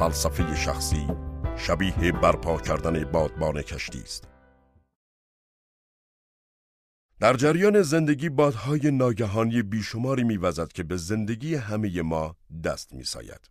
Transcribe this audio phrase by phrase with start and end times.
[0.00, 1.06] فلسفه شخصی
[1.56, 4.28] شبیه برپا کردن بادبان کشتی است.
[7.18, 13.50] در جریان زندگی بادهای ناگهانی بیشماری میوزد که به زندگی همه ما دست میساید.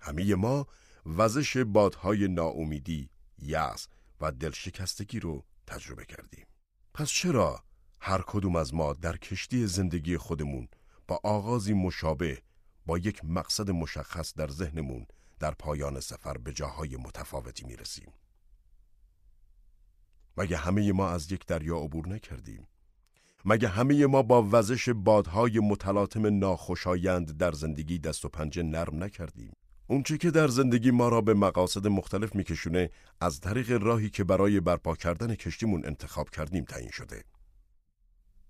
[0.00, 0.66] همه ما
[1.06, 3.88] وزش بادهای ناامیدی، یأس
[4.20, 6.46] و دلشکستگی رو تجربه کردیم.
[6.94, 7.64] پس چرا
[8.00, 10.68] هر کدوم از ما در کشتی زندگی خودمون
[11.08, 12.42] با آغازی مشابه
[12.86, 15.06] با یک مقصد مشخص در ذهنمون
[15.38, 18.12] در پایان سفر به جاهای متفاوتی می‌رسیم؟
[20.36, 22.68] مگه همه ما از یک دریا عبور نکردیم؟
[23.44, 29.52] مگه همه ما با وزش بادهای متلاطم ناخوشایند در زندگی دست و پنجه نرم نکردیم؟
[29.86, 32.90] اونچه که در زندگی ما را به مقاصد مختلف میکشونه
[33.20, 37.24] از طریق راهی که برای برپا کردن کشتیمون انتخاب کردیم تعیین شده.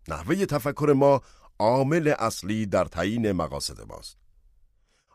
[0.08, 1.20] نحوه تفکر ما
[1.58, 4.23] عامل اصلی در تعیین مقاصد ماست.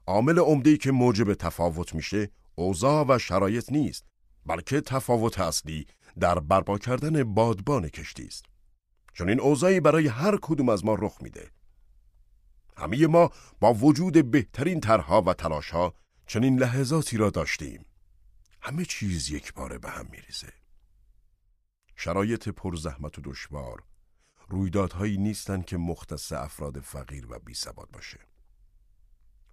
[0.10, 4.06] عامل عمده‌ای که موجب تفاوت میشه اوضاع و شرایط نیست
[4.46, 5.86] بلکه تفاوت اصلی
[6.20, 8.46] در برپا کردن بادبان کشتی است.
[9.14, 11.52] چون این اوضاعی برای هر کدوم از ما رخ میده.
[12.78, 13.30] همه ما
[13.60, 15.94] با وجود بهترین طرحها و تلاشها
[16.28, 17.86] چنین لحظاتی را داشتیم.
[18.62, 20.54] همه چیز یک باره به هم میریزه.
[21.96, 23.84] شرایط پرزحمت و دشوار
[24.48, 27.54] رویدادهایی نیستند که مختص افراد فقیر و بی
[27.94, 28.20] باشه.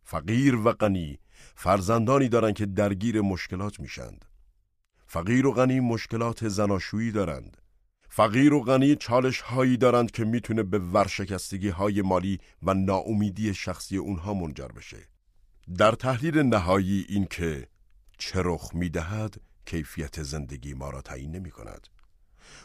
[0.08, 1.18] فقیر و غنی
[1.54, 4.24] فرزندانی دارند که درگیر مشکلات میشند.
[5.06, 7.56] فقیر و غنی مشکلات زناشویی دارند.
[8.08, 13.96] فقیر و غنی چالش هایی دارند که می‌تونه به ورشکستگی های مالی و ناامیدی شخصی
[13.96, 15.08] اونها منجر بشه.
[15.78, 17.68] در تحلیل نهایی این که
[18.18, 21.88] چه رخ می‌دهد کیفیت زندگی ما را تعیین نمی کند.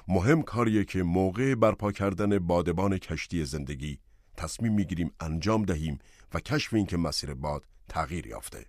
[0.07, 3.99] مهم کاریه که موقع برپا کردن بادبان کشتی زندگی
[4.37, 5.99] تصمیم می‌گیریم انجام دهیم
[6.33, 8.65] و کشف این که مسیر باد تغییر یافته.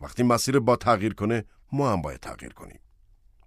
[0.00, 2.80] وقتی مسیر باد تغییر کنه ما هم باید تغییر کنیم.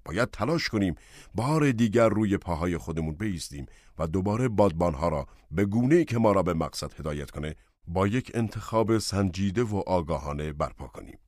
[0.06, 0.96] باید تلاش کنیم
[1.36, 3.66] بار دیگر روی پاهای خودمون بیستیم
[4.00, 7.56] و دوباره بادبانها را به گونه که ما را به مقصد هدایت کنه
[7.88, 11.20] با یک انتخاب سنجیده و آگاهانه برپا کنیم.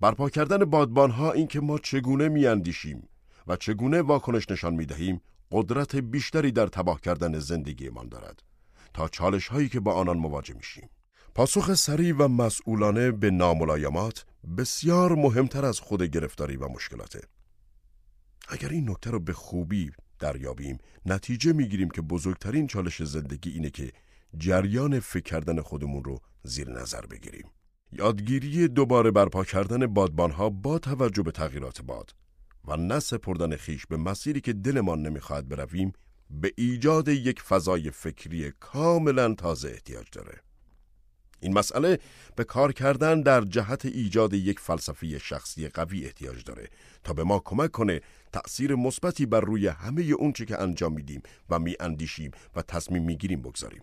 [0.00, 3.08] برپا کردن بادبانها این که ما چگونه میاندیشیم
[3.46, 5.20] و چگونه واکنش نشان می دهیم
[5.52, 8.42] قدرت بیشتری در تباه کردن زندگیمان دارد
[8.94, 10.90] تا چالش هایی که با آنان مواجه میشیم.
[11.34, 14.24] پاسخ سریع و مسئولانه به ناملایمات
[14.58, 17.20] بسیار مهمتر از خود گرفتاری و مشکلاته.
[18.48, 23.92] اگر این نکته رو به خوبی دریابیم نتیجه می‌گیریم که بزرگترین چالش زندگی اینه که
[24.38, 27.50] جریان فکر کردن خودمون رو زیر نظر بگیریم.
[27.92, 32.14] یادگیری دوباره برپا کردن بادبانها با توجه به تغییرات باد
[32.64, 35.92] و نه سپردن خیش به مسیری که دلمان نمی‌خواهد برویم
[36.30, 40.40] به ایجاد یک فضای فکری کاملا تازه احتیاج داره.
[41.40, 41.98] این مسئله
[42.36, 46.68] به کار کردن در جهت ایجاد یک فلسفه شخصی قوی احتیاج داره
[47.04, 48.00] تا به ما کمک کنه
[48.32, 53.82] تأثیر مثبتی بر روی همه اونچه که انجام میدیم و میاندیشیم و تصمیم می‌گیریم بگذاریم.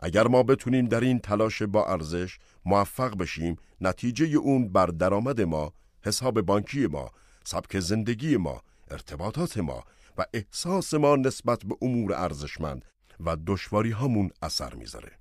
[0.00, 5.72] اگر ما بتونیم در این تلاش با ارزش موفق بشیم نتیجه اون بر درآمد ما،
[6.02, 7.10] حساب بانکی ما،
[7.44, 9.84] سبک زندگی ما، ارتباطات ما
[10.18, 12.84] و احساس ما نسبت به امور ارزشمند
[13.20, 15.18] و دشواری همون اثر می‌ذاره.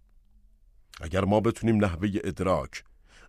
[1.01, 2.83] اگر ما بتونیم نحوه ادراک،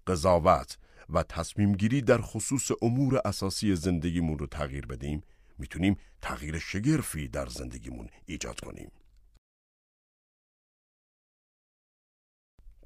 [0.06, 0.78] قضاوت
[1.10, 5.22] و تصمیم گیری در خصوص امور اساسی زندگیمون رو تغییر بدیم،
[5.58, 8.90] می‌تونیم تغییر شگرفی در زندگیمون ایجاد کنیم.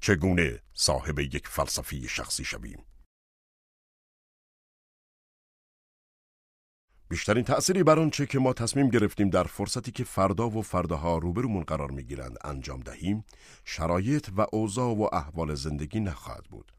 [0.01, 2.83] چگونه صاحب یک فلسفی شخصی شویم؟
[7.11, 11.63] بیشترین تأثیری بر آنچه که ما تصمیم گرفتیم در فرصتی که فردا و فرداها روبرومون
[11.63, 13.25] قرار می‌گیرند انجام دهیم
[13.65, 16.71] شرایط و اوضاع و احوال زندگی نخواهد بود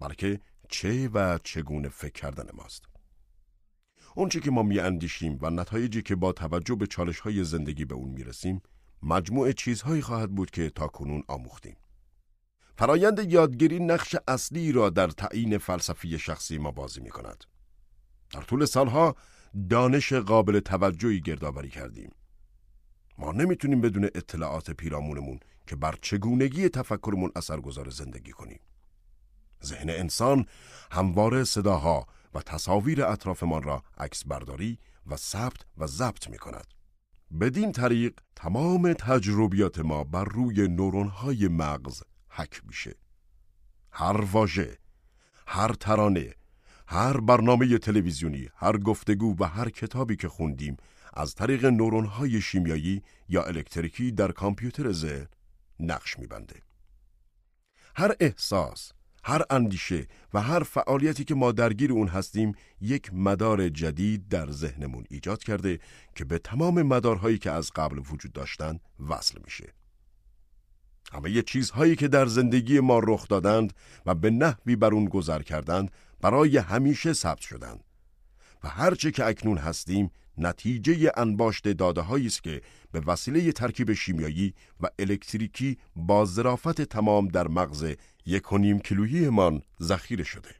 [0.00, 2.82] بلکه چه و چگونه فکر کردن ماست
[4.14, 8.08] اونچه که ما اندیشیم و نتایجی که با توجه به چالش های زندگی به اون
[8.08, 8.62] می‌رسیم
[9.02, 11.76] مجموع چیزهایی خواهد بود که تا کنون آموختیم
[12.78, 17.44] فرایند یادگیری نقش اصلی را در تعیین فلسفی شخصی ما بازی می کند.
[18.32, 19.16] در طول سالها
[19.70, 22.10] دانش قابل توجهی گردآوری کردیم.
[23.18, 28.60] ما نمی‌تونیم بدون اطلاعات پیرامونمون که بر چگونگی تفکرمون اثرگذار زندگی کنیم.
[29.64, 30.46] ذهن انسان
[30.92, 36.66] همواره صداها و تصاویر اطرافمان را عکس برداری و ثبت و ضبط می کند.
[37.40, 42.94] بدین طریق تمام تجربیات ما بر روی نورونهای مغز حک میشه.
[43.92, 44.78] هر واژه،
[45.46, 46.34] هر ترانه،
[46.92, 50.76] هر برنامه تلویزیونی، هر گفتگو و هر کتابی که خوندیم
[51.14, 55.26] از طریق نورونهای شیمیایی یا الکتریکی در کامپیوتر ذهن
[55.80, 56.54] نقش میبنده.
[57.96, 58.92] هر احساس،
[59.24, 65.04] هر اندیشه و هر فعالیتی که ما درگیر اون هستیم یک مدار جدید در ذهنمون
[65.10, 65.78] ایجاد کرده
[66.14, 68.78] که به تمام مدارهایی که از قبل وجود داشتن
[69.08, 69.72] وصل میشه.
[71.12, 73.72] همه چیزهایی که در زندگی ما رخ دادند
[74.06, 75.90] و به نحوی بر اون گذر کردند
[76.20, 77.84] برای همیشه ثبت شدند
[78.64, 82.62] و هرچه که اکنون هستیم نتیجه انباشت داده است که
[82.92, 87.94] به وسیله ترکیب شیمیایی و الکتریکی با ظرافت تمام در مغز
[88.26, 88.80] یک و نیم
[89.82, 90.50] ذخیره شده.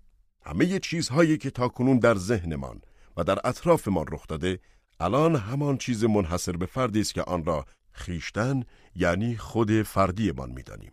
[0.43, 2.81] همه چیزهایی که تاکنون در ذهنمان
[3.17, 4.59] و در اطرافمان رخ داده
[5.01, 8.65] الان همان چیز منحصر به فردی است که آن را خیشتن
[8.95, 10.93] یعنی خود فردیمان می‌دانیم.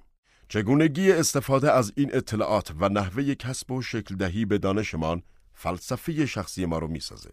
[0.49, 5.21] چگونگی استفاده از این اطلاعات و نحوه کسب و شکل دهی به دانشمان
[5.53, 7.29] فلسفه شخصی ما رو می‌سازه.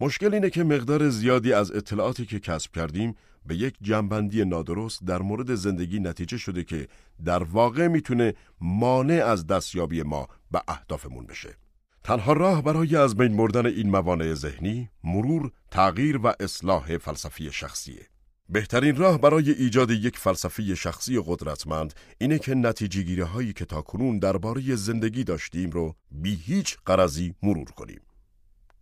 [0.00, 3.14] مشکل اینه که مقدار زیادی از اطلاعاتی که کسب کردیم
[3.46, 6.88] به یک جنبندی نادرست در مورد زندگی نتیجه شده که
[7.24, 11.56] در واقع می‌تونه مانع از دستیابی ما به اهدافمون بشه.
[12.04, 18.06] تنها راه برای از بین بردن این موانع ذهنی مرور، تغییر و اصلاح فلسفی شخصیه.
[18.48, 24.18] بهترین راه برای ایجاد یک فلسفه شخصی قدرتمند اینه که نتیجه هایی که تا کنون
[24.18, 28.00] درباره زندگی داشتیم رو بی هیچ قرضی مرور کنیم.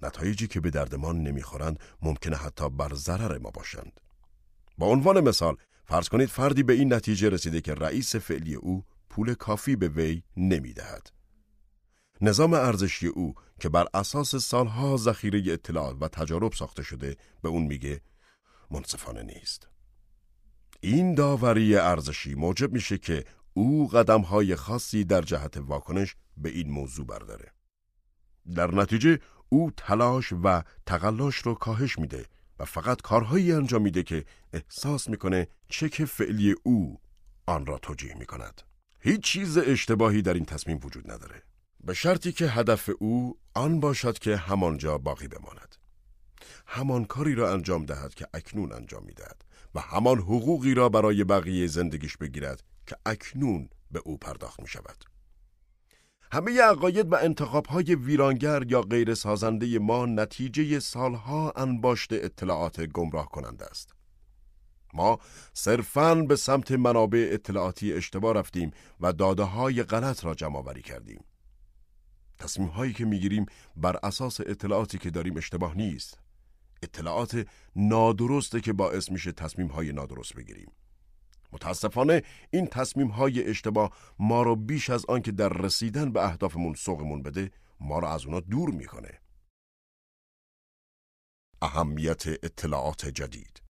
[0.02, 4.00] نتایجی که به دردمان نمی‌خورند ممکنه حتی بر ضرر ما باشند.
[4.78, 9.34] با عنوان مثال فرض کنید فردی به این نتیجه رسیده که رئیس فعلی او پول
[9.34, 11.12] کافی به وی نمی‌دهد.
[12.20, 17.62] نظام ارزشی او که بر اساس سالها ذخیره اطلاعات و تجارب ساخته شده به اون
[17.62, 18.00] میگه
[18.72, 19.68] منصفانه نیست.
[20.80, 23.24] این داوری ارزشی موجب میشه که
[23.54, 27.52] او قدمهای خاصی در جهت واکنش به این موضوع برداره.
[28.54, 32.26] در نتیجه او تلاش و تقلاش رو کاهش میده
[32.58, 37.00] و فقط کارهایی انجام میده که احساس می‌کنه چک فعلی او
[37.46, 38.62] آن را توجیه می‌کند.
[39.00, 41.42] هیچ چیز اشتباهی در این تصمیم وجود نداره.
[41.84, 45.76] به شرطی که هدف او آن باشد که همانجا باقی بماند.
[46.74, 51.66] همان کاری را انجام دهد که اکنون انجام می‌دهد و همان حقوقی را برای بقیه
[51.66, 55.04] زندگیش بگیرد که اکنون به او پرداخت می شود.
[56.32, 63.64] همه عقاید و انتخابهای ویرانگر یا غیر سازنده ما نتیجه سالها انباشت اطلاعات گمراه کننده
[63.64, 63.94] است.
[64.94, 65.18] ما
[65.54, 68.70] صرفاً به سمت منابع اطلاعاتی اشتباه رفتیم
[69.00, 71.24] و داده های غلط را جمع آوری کردیم.
[72.38, 73.46] تصمیم هایی که می‌گیریم
[73.76, 76.21] بر اساس اطلاعاتی که داریم اشتباه نیست.
[76.82, 77.46] اطلاعات
[77.76, 80.72] نادرسته که باعث میشه تصمیم های نادرست بگیریم.
[81.52, 87.22] متاسفانه این تصمیم های اشتباه ما رو بیش از آنکه در رسیدن به اهدافمون سوقمون
[87.22, 87.50] بده
[87.80, 89.22] ما رو از اونا دور می‌کنه.
[91.62, 93.62] اهمیت اطلاعات جدید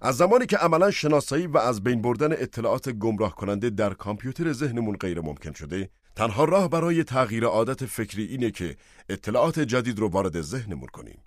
[0.00, 4.96] از زمانی که عملا شناسایی و از بین بردن اطلاعات گمراه کننده در کامپیوتر ذهنمون
[4.96, 8.76] غیر ممکن شده تنها راه برای تغییر عادت فکری اینه که
[9.08, 11.22] اطلاعات جدید رو وارد ذهنمون کنیم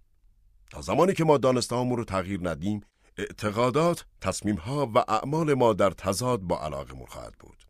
[0.73, 2.81] تا زمانی که ما دانسته رو تغییر ندیم
[3.17, 7.67] اعتقادات، تصمیمها و اعمال ما در تضاد با علاقمون خواهد بود.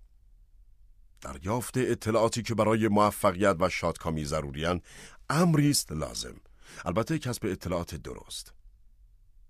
[1.22, 4.82] دریافت اطلاعاتی که برای موفقیت و شادکامی ضروریان
[5.30, 6.36] امری است لازم.
[6.86, 8.54] البته کسب اطلاعات درست.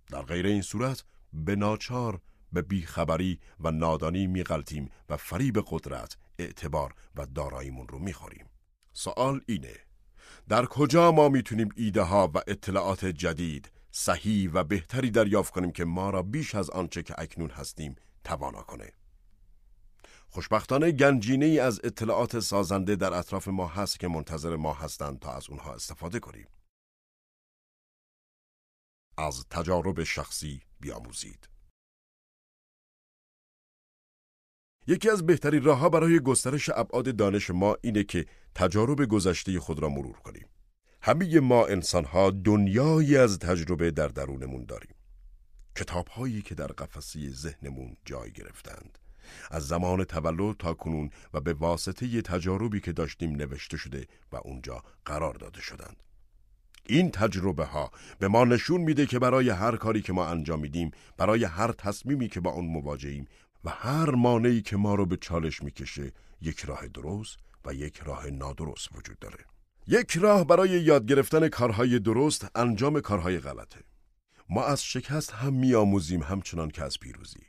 [0.08, 1.04] در غیر این صورت
[1.34, 2.20] به ناچار
[2.54, 8.46] به بیخبری و نادانی میغلطیم و فریب قدرت، اعتبار و داراییمون رو می‌خوریم.
[8.94, 9.76] سوال اینه
[10.50, 15.86] در کجا ما می‌تونیم ایده ها و اطلاعات جدید صحیح و بهتری دریافت کنیم که
[15.86, 18.92] ما را بیش از آنچه که اکنون هستیم توانا کنه.
[20.30, 25.34] خوشبختانه گنجینه ای از اطلاعات سازنده در اطراف ما هست که منتظر ما هستند تا
[25.34, 26.48] از اونها استفاده کنیم.
[29.18, 31.53] از تجارب شخصی بیاموزید.
[34.88, 38.26] یکی از بهترین راهها برای گسترش ابعاد دانش ما اینه که
[38.56, 40.48] تجارب گذشته خود را مرور کنیم.
[41.02, 44.96] همه ما انسانها دنیایی از تجربه در درونمون داریم.
[45.76, 49.00] کتابهایی که در قفسی ذهنمون جای گرفتند.
[49.52, 54.84] از زمان تولد تا کنون و به واسطه تجاربی که داشتیم نوشته شده و اونجا
[55.06, 56.04] قرار داده شدند.
[56.88, 60.92] این تجربه ها به ما نشون میده که برای هر کاری که ما انجام میدیم،
[61.18, 63.26] برای هر تصمیمی که با اون مواجهیم
[63.64, 68.30] و هر مانعی که ما رو به چالش می‌کشه، یک راه درست و یک راه
[68.30, 69.46] نادرست وجود داره.
[69.88, 73.80] یک راه برای یاد گرفتن کارهای درست انجام کارهای غلطه.
[74.50, 77.44] ما از شکست هم میآموزیم همچنان که از پیروزی.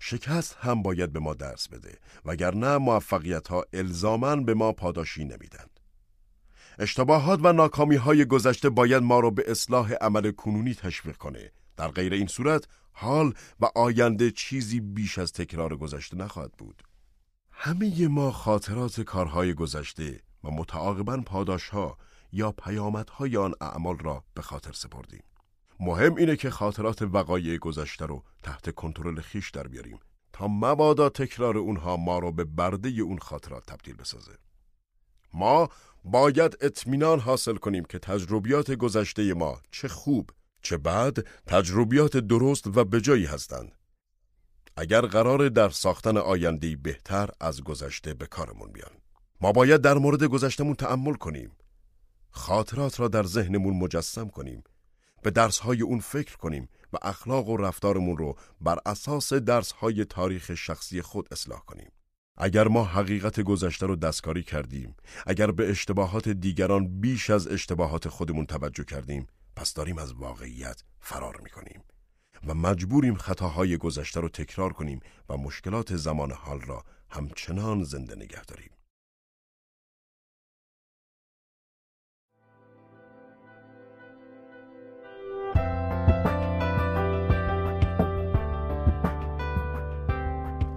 [0.00, 5.80] شکست هم باید به ما درس بده وگرنه موفقیت ها الزامن به ما پاداشی نمیدند.
[6.78, 11.52] اشتباهات و ناکامی های گذشته باید ما را به اصلاح عمل کنونی تشویق کنه.
[11.80, 16.82] در غیر این صورت حال و آینده چیزی بیش از تکرار گذشته نخواهد بود.
[17.52, 21.98] همه ما خاطرات کارهای گذشته و متعاقبا پاداشها
[22.32, 25.22] یا پیامدهای آن اعمال را به خاطر سپردیم.
[25.80, 29.98] مهم اینه که خاطرات وقایع گذشته رو تحت کنترل خیش در بیاریم
[30.32, 34.32] تا مبادا تکرار اونها ما رو به برده اون خاطرات تبدیل بسازه.
[35.34, 35.68] ما
[36.04, 40.30] باید اطمینان حاصل کنیم که تجربیات گذشته ما چه خوب
[40.62, 43.72] چه بعد تجربیات درست و بجایی هستند.
[44.76, 48.90] اگر قرار در ساختن آیندهی بهتر از گذشته به کارمون بیان.
[49.40, 51.56] ما باید در مورد گذشتمون تأمل کنیم.
[52.30, 54.62] خاطرات را در ذهنمون مجسم کنیم.
[55.22, 61.02] به درسهای اون فکر کنیم و اخلاق و رفتارمون رو بر اساس درسهای تاریخ شخصی
[61.02, 61.92] خود اصلاح کنیم.
[62.36, 68.46] اگر ما حقیقت گذشته رو دستکاری کردیم، اگر به اشتباهات دیگران بیش از اشتباهات خودمون
[68.46, 69.26] توجه کردیم،
[69.60, 71.84] پس داریم از واقعیت فرار می‌کنیم
[72.46, 78.44] و مجبوریم خطاهای گذشته رو تکرار کنیم و مشکلات زمان حال را همچنان زنده نگه
[78.44, 78.70] داریم.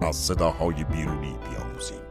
[0.01, 2.01] از صداهای بیرونی بیاموزیم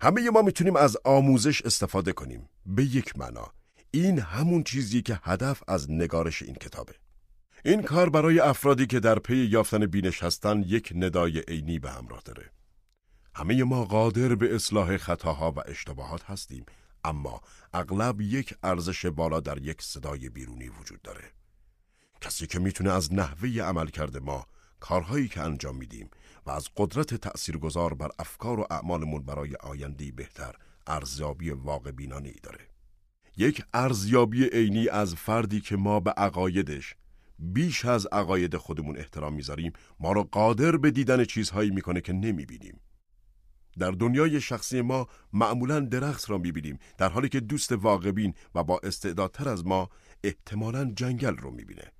[0.00, 3.59] همه ما می‌تونیم از آموزش استفاده کنیم به یک معنا
[3.90, 6.94] این همون چیزی که هدف از نگارش این کتابه.
[7.64, 12.20] این کار برای افرادی که در پی یافتن بینش هستن یک ندای عینی به همراه
[12.24, 12.50] داره.
[13.34, 16.66] همه ما قادر به اصلاح خطاها و اشتباهات هستیم
[17.04, 17.40] اما
[17.74, 21.24] اغلب یک ارزش بالا در یک صدای بیرونی وجود داره.
[22.20, 24.46] کسی که می‌تونه از نحوه عمل کرده ما
[24.80, 26.10] کارهایی که انجام میدیم
[26.46, 30.54] و از قدرت تأثیرگذار بر افکار و اعمالمون برای آیندهی بهتر
[30.86, 32.69] ارزیابی واقع بینانه داره.
[33.40, 36.94] یک ارزیابی عینی از فردی که ما به عقایدش
[37.38, 42.80] بیش از عقاید خودمون احترام می‌ذاریم ما را قادر به دیدن چیزهایی می‌کنه که نمی‌بینیم.
[43.78, 48.80] در دنیای شخصی ما معمولا درخت را می‌بینیم در حالی که دوست واقعبین و با
[48.82, 49.88] استعدادتر از ما
[50.24, 51.92] احتمالا جنگل رو می‌بینه.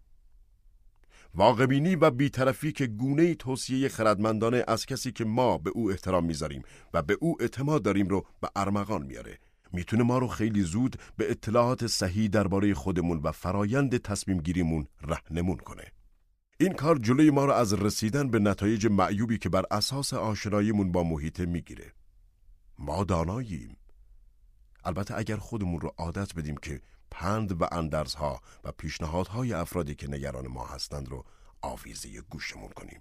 [1.34, 6.62] واقعبینی و بیطرفی که گونه توصیه خردمندانه از کسی که ما به او احترام می‌ذاریم
[6.94, 9.38] و به او اعتماد داریم رو به ارمغان میاره
[9.72, 15.56] می‌تونه ما رو خیلی زود به اطلاعات صحیح درباره خودمون و فرایند تصمیم گیریمون رهنمون
[15.56, 15.84] کنه.
[16.60, 21.02] این کار جلوی ما رو از رسیدن به نتایج معیوبی که بر اساس آشناییمون با
[21.02, 21.92] محیط می‌گیره.
[22.78, 23.76] ما داناییم.
[24.84, 30.46] البته اگر خودمون رو عادت بدیم که پند و اندرزها و پیشنهادهای افرادی که نگران
[30.46, 31.24] ما هستند رو
[31.62, 33.00] آویزه گوشمون کنیم.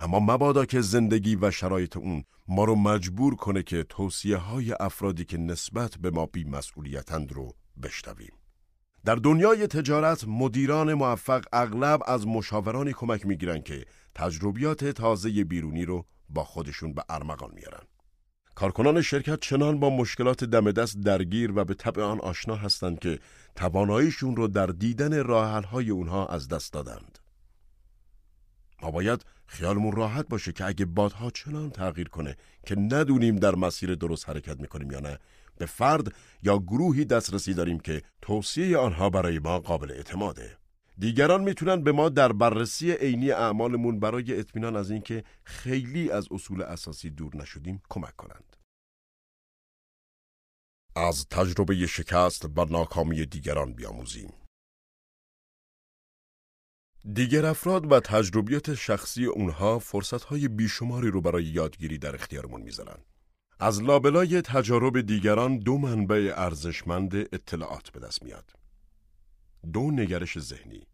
[0.00, 5.24] اما مبادا که زندگی و شرایط اون ما رو مجبور کنه که توصیه های افرادی
[5.24, 8.32] که نسبت به ما بی مسئولیتند رو بشنویم.
[9.04, 13.84] در دنیای تجارت مدیران موفق اغلب از مشاورانی کمک می‌گیرن که
[14.14, 17.82] تجربیات تازه بیرونی رو با خودشون به ارمغان میارن.
[18.54, 23.18] کارکنان شرکت چنان با مشکلات دم دست درگیر و به طبع آن آشنا هستند که
[23.56, 27.18] تواناییشون رو در دیدن راهحل‌های اونها از دست دادند.
[28.82, 33.94] ما باید خیالمون راحت باشه که اگه بادها چنان تغییر کنه که ندونیم در مسیر
[33.94, 35.18] درست حرکت می‌کنیم یا نه
[35.58, 40.56] به فرد یا گروهی دسترسی داریم که توصیه آنها برای ما قابل اعتماده.
[40.98, 46.62] دیگران می‌تونن به ما در بررسی عینی اعمالمون برای اطمینان از اینکه خیلی از اصول
[46.62, 48.56] اساسی دور نشدیم کمک کنند.
[50.96, 54.32] از تجربه شکست و ناکامی دیگران بیاموزیم.
[57.12, 62.98] دیگر افراد و تجربیات شخصی اونها فرصتهای بیشماری رو برای یادگیری در اختیارمون می‌ذارن.
[63.60, 68.52] از لابلای تجارب دیگران دو منبع ارزشمند اطلاعات به دست میاد.
[69.72, 70.86] دو نگرش ذهنی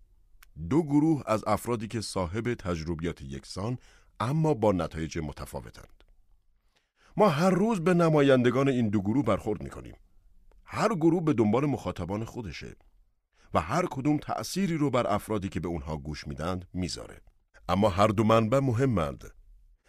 [0.71, 3.79] دو گروه از افرادی که صاحب تجربیات یکسان
[4.21, 6.05] اما با نتایج متفاوتند
[7.17, 9.97] ما هر روز به نمایندگان این دو گروه برخورد می‌کنیم
[10.65, 12.77] هر گروه به دنبال مخاطبان خودشه
[13.55, 17.21] و هر کدوم تأثیری رو بر افرادی که به اونها گوش میدند می‌ذاره.
[17.69, 19.35] اما هر دو منبع مهمند.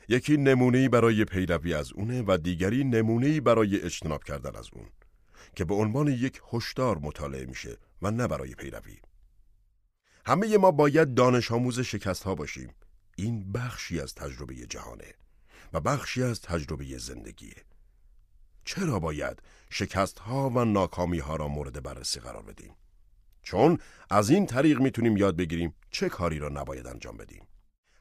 [0.10, 4.90] یکی نمونه‌ای برای پیروی از اونه و دیگری نمونه‌ای برای اجتناب کردن از اون
[5.56, 8.98] که به عنوان یک هشدار مطالعه میشه و نه برای پیروی.
[10.26, 12.74] همه ما باید دانش آموز شکست ها باشیم.
[13.16, 15.14] این بخشی از تجربه جهانه
[15.74, 17.56] و بخشی از تجربه زندگیه.
[18.66, 22.76] چرا باید شکست ها و ناکامی ها را مورد بررسی قرار بدیم؟
[23.44, 23.78] چون
[24.10, 27.48] از این طریق می‌تونیم یاد بگیریم چه کاری را نباید انجام بدیم.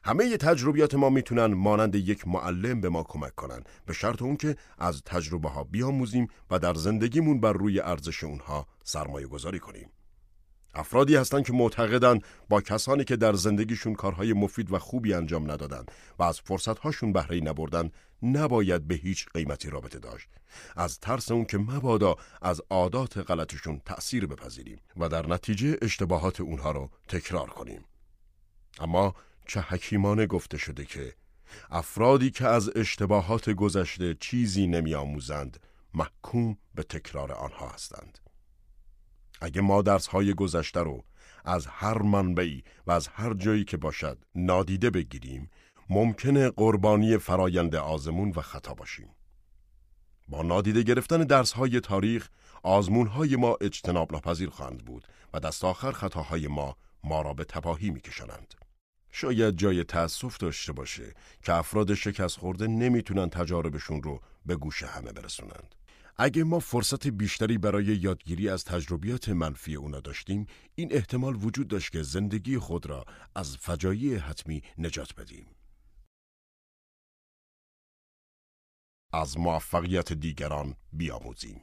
[0.03, 3.63] همه تجربیات ما می‌تونن مانند یک معلم به ما کمک کنن.
[3.85, 8.67] به شرط اون که از تجربه ها بیاموزیم و در زندگیمون بر روی ارزش اونها
[8.83, 9.89] سرمایه گذاری کنیم.
[10.73, 15.85] افرادی هستند که معتقدند با کسانی که در زندگیشون کارهای مفید و خوبی انجام ندادن
[16.19, 17.91] و از فرصتهاشون بهره نبردن
[18.23, 20.29] نباید به هیچ قیمتی رابطه داشت.
[20.75, 26.71] از ترس اون که مبادا از عادات غلطشون تأثیر بپذیریم و در نتیجه اشتباهات اونها
[26.71, 27.85] رو تکرار کنیم.
[28.79, 29.15] اما
[29.47, 31.13] چه حکیمانه گفته شده که
[31.71, 35.59] افرادی که از اشتباهات گذشته چیزی نمی آموزند
[35.93, 38.19] محکوم به تکرار آنها هستند.
[39.43, 41.03] اگه ما درس های گذشته رو
[41.45, 45.49] از هر منبعی و از هر جایی که باشد نادیده بگیریم
[45.89, 49.09] ممکنه قربانی فرایند آزمون و خطا باشیم.
[50.27, 52.29] با نادیده گرفتن درس های تاریخ
[52.63, 57.43] آزمون های ما اجتناب ناپذیر خواهند بود و دست آخر خطاهای ما ما را به
[57.43, 58.53] تباهی میکشانند.
[59.11, 65.11] شاید جای تأسف داشته باشه که افراد شکست خورده نمی‌تونن تجاربشون رو به گوش همه
[65.11, 65.75] برسونند.
[66.17, 71.91] اگه ما فرصت بیشتری برای یادگیری از تجربیات منفی اونا داشتیم این احتمال وجود داشت
[71.91, 73.05] که زندگی خود را
[73.35, 75.45] از فجایع حتمی نجات بدیم
[79.13, 81.61] از موفقیت دیگران بیاموزیم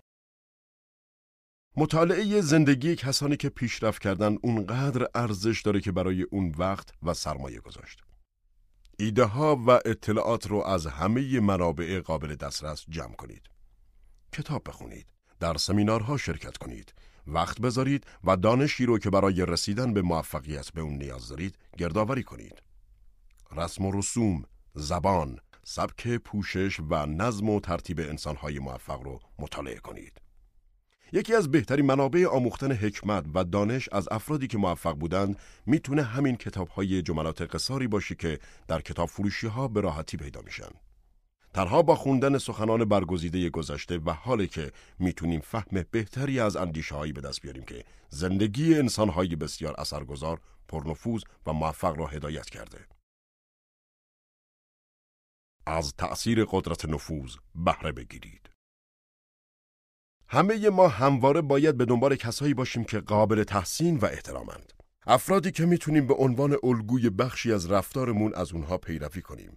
[1.77, 7.61] مطالعه زندگی کسانی که پیشرفت کردن اونقدر ارزش داره که برای اون وقت و سرمایه
[7.61, 8.03] گذاشت.
[8.99, 13.50] ایده ها و اطلاعات رو از همه منابع قابل دسترس جمع کنید.
[14.33, 15.07] کتاب بخونید،
[15.41, 16.95] در سمینارها شرکت کنید،
[17.27, 22.23] وقت بذارید و دانشی رو که برای رسیدن به موفقیت به اون نیاز دارید گردآوری
[22.23, 22.63] کنید.
[23.57, 24.45] رسم و رسوم،
[24.75, 30.21] زبان، سبک پوشش و نظم و ترتیب انسانهای موفق رو مطالعه کنید.
[31.13, 36.37] یکی از بهترین منابع آموختن حکمت و دانش از افرادی که موفق بودند می‌تونه همین
[36.37, 40.71] کتابهای جملات قصاری باشه که در کتاب فروشی ها به راحتی پیدا میشن.
[41.55, 47.13] تنها با خوندن سخنان برگزیده گذشته و حالی که می‌تونیم فهم بهتری از اندیشه هایی
[47.13, 52.87] به دست بیاریم که زندگی انسانهای بسیار اثرگذار، پرنفوذ و موفق را هدایت کرده.
[55.67, 58.51] از تأثیر قدرت نفوذ بهره بگیرید.
[60.29, 64.73] همه ما همواره باید به دنبال کسایی باشیم که قابل تحسین و احترامند.
[65.07, 69.57] افرادی که می‌تونیم به عنوان الگوی بخشی از رفتارمون از اونها پیروی کنیم.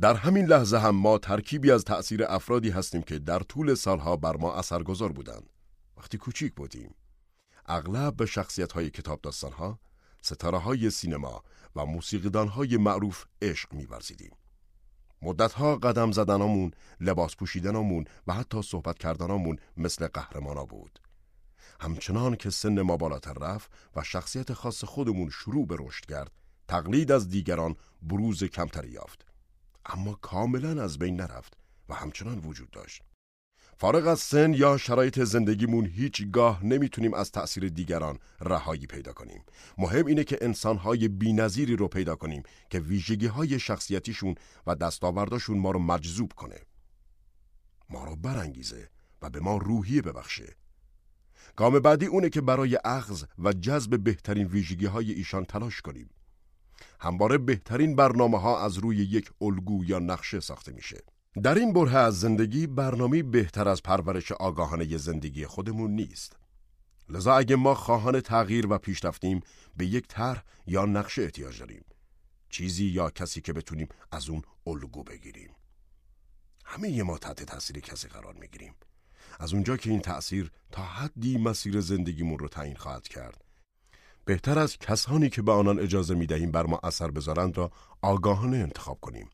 [0.00, 4.36] در همین لحظه هم ما ترکیبی از تأثیر افرادی هستیم که در طول سالها بر
[4.36, 5.50] ما اثرگذار بودند.
[5.96, 6.94] وقتی کوچیک بودیم،
[7.66, 9.78] اغلب به شخصیت های کتاب داستان ها،
[10.22, 11.42] ستاره های سینما
[11.76, 14.30] و موسیقیدان های معروف عشق میورزیدیم.
[15.22, 21.00] مدتها قدم زدنامون، لباس پوشیدنامون و حتی صحبت کردنامون مثل قهرمانا بود.
[21.80, 26.32] همچنان که سن ما بالاتر رفت و شخصیت خاص خودمون شروع به رشد کرد،
[26.68, 29.29] تقلید از دیگران بروز کمتری یافت.
[29.86, 31.56] اما کاملا از بین نرفت
[31.88, 33.02] و همچنان وجود داشت.
[33.76, 39.44] فارغ از سن یا شرایط زندگیمون هیچگاه نمی‌تونیم از تأثیر دیگران رهایی پیدا کنیم.
[39.78, 44.34] مهم اینه که انسانهای بینظیری رو پیدا کنیم که ویژگی های شخصیتیشون
[44.66, 46.60] و دستاورداشون ما رو مجذوب کنه.
[47.90, 48.88] ما رو برانگیزه
[49.22, 50.56] و به ما روحیه ببخشه.
[51.56, 56.10] گام بعدی اونه که برای اخذ و جذب بهترین ویژگی های ایشان تلاش کنیم.
[57.00, 60.98] همواره بهترین برنامه ها از روی یک الگو یا نقشه ساخته میشه.
[61.42, 66.36] در این بره از زندگی برنامه بهتر از پرورش آگاهانه زندگی خودمون نیست.
[67.08, 69.40] لذا اگه ما خواهان تغییر و پیشرفتیم
[69.76, 71.84] به یک طرح یا نقشه احتیاج داریم.
[72.50, 75.50] چیزی یا کسی که بتونیم از اون الگو بگیریم.
[76.64, 78.74] همه ما تحت تاثیر کسی قرار می‌گیریم.
[79.40, 83.44] از اونجا که این تأثیر تا حدی مسیر زندگیمون رو تعیین خواهد کرد.
[84.24, 87.70] بهتر از کسانی که به آنان اجازه می دهیم بر ما اثر بذارند را
[88.02, 89.30] آگاهانه انتخاب کنیم.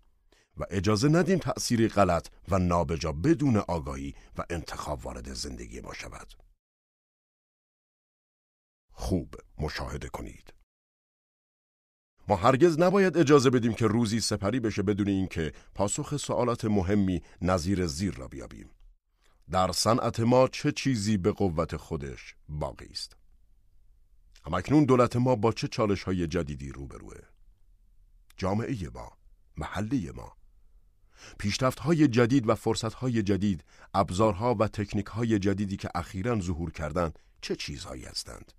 [0.57, 6.33] و اجازه ندیم تأثیری غلط و نابجا بدون آگاهی و انتخاب وارد زندگی ما شود.
[8.93, 10.55] خوب مشاهده کنید.
[12.29, 17.87] ما هرگز نباید اجازه بدیم که روزی سپری بشه بدون اینکه پاسخ سوالات مهمی نظیر
[17.87, 18.71] زیر را بیابیم.
[19.51, 23.17] در صنعت ما چه چیزی به قوت خودش باقی است؟
[24.55, 27.17] اکنون دولت ما با چه چالش های جدیدی روبروه؟
[28.37, 29.13] جامعه ما،
[29.57, 30.37] محلی ما،
[31.39, 36.73] پیشرفت های جدید و فرصت های جدید، ابزارها و تکنیک های جدیدی که اخیرا ظهور
[36.73, 38.53] کردند چه چیزهایی هستند؟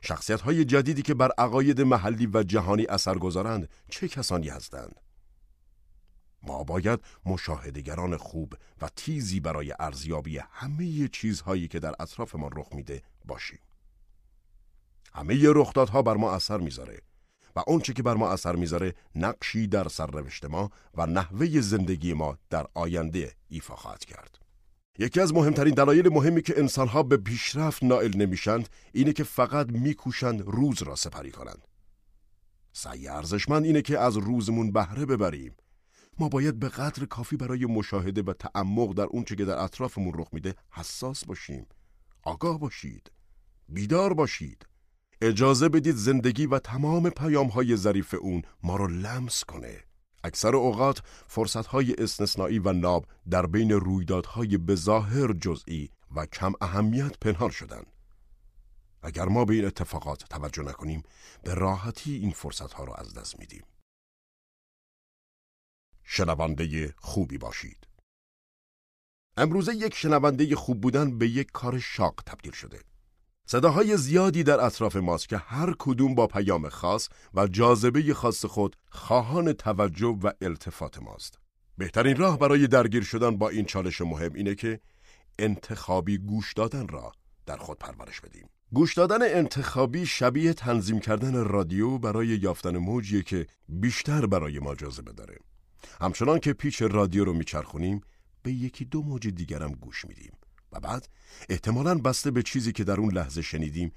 [0.00, 5.00] شخصیت های جدیدی که بر عقاید محلی و جهانی اثر گذارند چه کسانی هستند؟
[6.42, 13.02] ما باید مشاهدگران خوب و تیزی برای ارزیابی همه چیزهایی که در اطرافمان رخ میده
[13.24, 13.58] باشیم.
[15.16, 17.00] همه رخدادها بر ما اثر می‌ذاره
[17.56, 22.38] و آنچه که بر ما اثر می‌ذاره نقشی در سرنوشت ما و نحوه زندگی ما
[22.50, 24.38] در آینده ایفا خواهد کرد.
[24.98, 30.42] یکی از مهمترین دلایل مهمی که انسانها به پیشرفت نائل نمیشند اینه که فقط میکوشند
[30.46, 31.68] روز را سپری کنند.
[32.72, 35.56] سعی ارزشمند اینه که از روزمون بهره ببریم.
[36.18, 40.28] ما باید به قدر کافی برای مشاهده و تعمق در اونچه که در اطرافمون رخ
[40.32, 41.66] میده حساس باشیم.
[42.22, 43.10] آگاه باشید.
[43.68, 44.66] بیدار باشید.
[45.20, 49.84] اجازه بدید زندگی و تمام پیام های ظریف اون ما رو لمس کنه.
[50.24, 57.50] اکثر اوقات فرصتهای استثنایی و ناب در بین رویدادهای بظاهر جزئی و کم اهمیت پنهان
[57.50, 57.86] شدند.
[59.02, 61.02] اگر ما به این اتفاقات توجه نکنیم
[61.42, 63.62] به راحتی این فرصتها را از دست میدیم.
[66.04, 67.86] شنونده خوبی باشید.
[69.36, 72.80] امروزه یک شنونده خوب بودن به یک کار شاق تبدیل شده.
[73.48, 78.76] صداهای زیادی در اطراف ماست که هر کدوم با پیام خاص و جاذبه خاص خود
[78.90, 81.38] خواهان توجه و التفات ماست.
[81.78, 84.80] بهترین راه برای درگیر شدن با این چالش مهم اینه که
[85.38, 87.12] انتخابی گوش دادن را
[87.46, 88.48] در خود پرورش بدیم.
[88.72, 95.12] گوش دادن انتخابی شبیه تنظیم کردن رادیو برای یافتن موجیه که بیشتر برای ما جاذبه
[95.12, 95.38] داره.
[96.00, 98.00] همچنان که پیچ رادیو رو میچرخونیم
[98.42, 100.32] به یکی دو موج دیگرم گوش میدیم.
[100.72, 101.08] و بعد
[101.48, 103.92] احتمالاً بسته به چیزی که در اون لحظه شنیدیم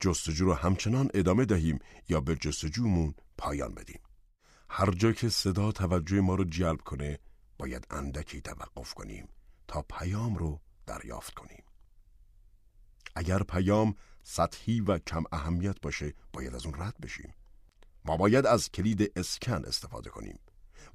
[0.00, 1.78] جستجو رو همچنان ادامه دهیم
[2.08, 4.00] یا به جستجومون پایان بدیم.
[4.70, 7.18] هر جا که صدا توجه ما رو جلب کنه
[7.58, 9.28] باید اندکی توقف کنیم
[9.68, 11.62] تا پیام رو دریافت کنیم.
[13.16, 17.34] اگر پیام سطحی و کم اهمیت باشه باید از اون رد بشیم.
[18.04, 20.38] ما باید از کلید اسکن استفاده کنیم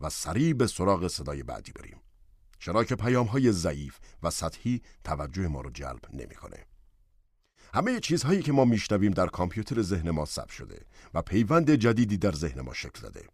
[0.01, 2.01] و سریع به سراغ صدای بعدی بریم.
[2.63, 6.65] چرا که پیام های ضعیف و سطحی توجه ما رو جلب نمی‌کنه.
[7.73, 12.31] همه چیزهایی که ما میشنویم در کامپیوتر ذهن ما ثبت شده و پیوند جدیدی در
[12.31, 13.27] ذهن ما شکل داده.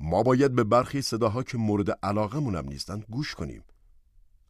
[0.00, 3.64] ما باید به برخی صداها که مورد علاقه هم نیستند گوش کنیم.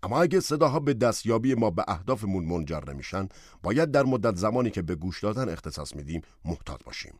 [0.02, 3.28] اما اگه صداها به دستیابی ما به اهدافمون منجر نمیشن،
[3.62, 7.18] باید در مدت زمانی که به گوش دادن اختصاص میدیم محتاط باشیم.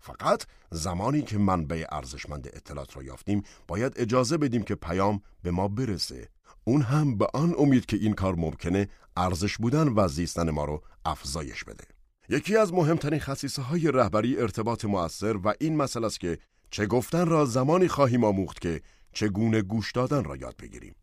[0.00, 5.68] فقط زمانی که منبع ارزشمند اطلاعات را یافتیم باید اجازه بدیم که پیام به ما
[5.68, 6.28] برسه.
[6.64, 10.82] اون هم به آن امید که این کار ممکنه ارزش بودن و زیستن ما رو
[11.04, 11.84] افزایش بده.
[12.28, 16.38] یکی از مهمترین خصیصه های رهبری ارتباط مؤثر و این مسئله است که
[16.70, 18.80] چه گفتن را زمانی خواهیم آموخت که
[19.12, 20.94] چگونه گوش دادن را یاد بگیریم.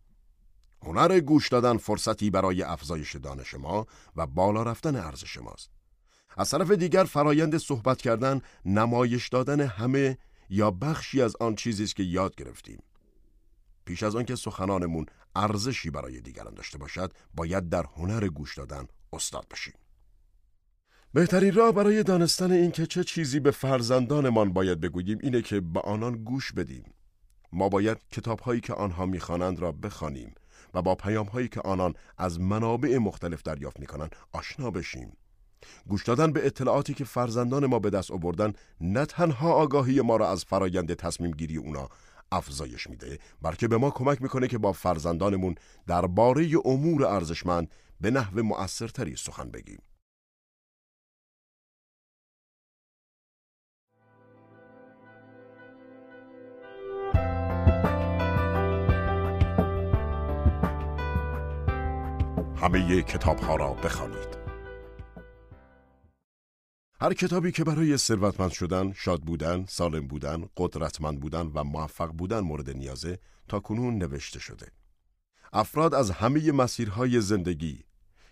[0.84, 5.75] هنر گوش دادن فرصتی برای افزایش دانش ما و بالا رفتن ارزش ماست.
[6.38, 10.18] از طرف دیگر فرایند صحبت کردن نمایش دادن همه
[10.50, 12.80] یا بخشی از آن چیزی است که یاد گرفتیم.
[13.86, 19.48] پیش از آنکه سخنانمون ارزشی برای دیگران داشته باشد باید در هنر گوش دادن استاد
[19.52, 19.74] بشیم.
[21.14, 26.24] بهترین راه برای دانستن اینکه چه چیزی به فرزندانمان باید بگوییم اینه که به آنان
[26.24, 26.94] گوش بدیم.
[27.54, 30.36] ما باید کتابهایی که آنها می‌خوانند را بخوانیم
[30.74, 35.18] و با پیامهایی که آنان از منابع مختلف دریافت می‌کنند آشنا بشیم.
[35.88, 40.32] گوش دادن به اطلاعاتی که فرزندان ما به دست آوردن نه تنها آگاهی ما را
[40.32, 41.90] از فرایند تصمیم گیری اونا
[42.32, 45.56] افزایش میده بلکه به ما کمک می‌کنه که با فرزندانمون
[45.88, 49.80] درباره امور ارزشمند به نحو مؤثرتری سخن بگیم
[62.66, 64.45] همه کتاب ها را بخوانید.
[67.02, 72.40] هر کتابی که برای ثروتمند شدن، شاد بودن، سالم بودن، قدرتمند بودن و موفق بودن
[72.40, 74.68] مورد نیازه تا کنون نوشته شده.
[75.54, 77.84] افراد از همه مسیرهای زندگی،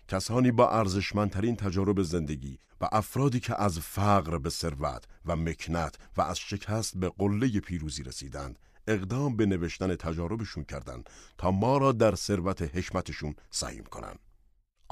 [0.08, 6.22] کسانی با ارزشمندترین تجارب زندگی و افرادی که از فقر به ثروت و مکنت و
[6.22, 12.14] از شکست به قله پیروزی رسیدند، اقدام به نوشتن تجاربشون کردند تا ما را در
[12.14, 14.18] ثروت حکمتشون سعیم کنند.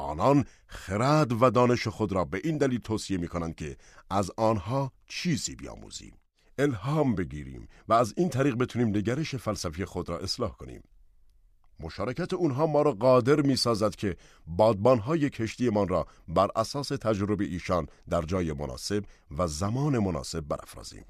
[0.02, 3.76] آنان خرد و دانش خود را به این دلیل توصیه می کنند که
[4.10, 6.16] از آنها چیزی بیاموزیم
[6.58, 10.82] الهام بگیریم و از این طریق بتونیم نگرش فلسفی خود را اصلاح کنیم
[11.80, 17.86] مشارکت اونها ما را قادر می سازد که بادبانهای کشتیمان را بر اساس تجربه ایشان
[18.10, 19.04] در جای مناسب
[19.38, 21.04] و زمان مناسب برافرازیم.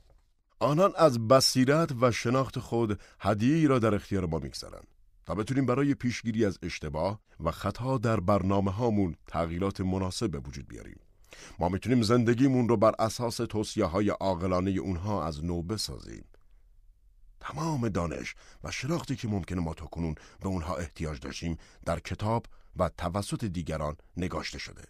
[0.60, 4.86] آنان از بصیرت و شناخت خود هدیه را در اختیار ما می‌گذارند.
[5.26, 10.68] تا بتونیم برای پیشگیری از اشتباه و خطا در برنامه هامون تغییرات مناسب به وجود
[10.68, 11.00] بیاریم.
[11.58, 16.24] ما می‌تونیم زندگیمون رو بر اساس توصیه های عاقلانه اونها از نو بسازیم.
[17.40, 22.46] تمام دانش و شناختی که ممکنه ما تا کنون به اونها احتیاج داشتیم در کتاب
[22.76, 24.82] و توسط دیگران نگاشته شده.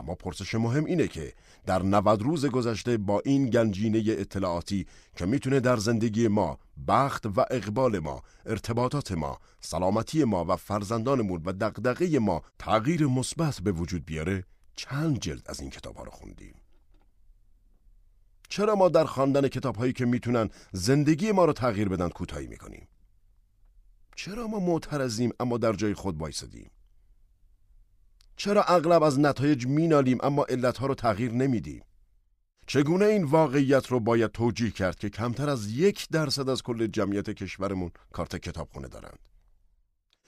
[0.00, 1.32] اما پرسش مهم اینه که
[1.66, 4.86] در 90 روز گذشته با این گنجینه اطلاعاتی
[5.16, 6.58] که می‌تونه در زندگی ما،
[6.88, 13.60] بخت و اقبال ما، ارتباطات ما، سلامتی ما و فرزندانمون و دغدغه ما تغییر مثبت
[13.60, 14.44] به وجود بیاره،
[14.76, 16.54] چند جلد از این کتاب ها رو خوندیم.
[18.48, 22.88] چرا ما در خواندن کتاب هایی که می‌تونن زندگی ما رو تغییر بدن کوتاهی می‌کنیم؟
[24.16, 26.70] چرا ما معترضیم اما در جای خود وایسادیم؟
[28.40, 31.82] چرا اغلب از نتایج مینالیم اما علتها رو تغییر نمیدیم؟
[32.66, 37.30] چگونه این واقعیت رو باید توجیه کرد که کمتر از یک درصد از کل جمعیت
[37.30, 39.18] کشورمون کارت کتابخونه دارند؟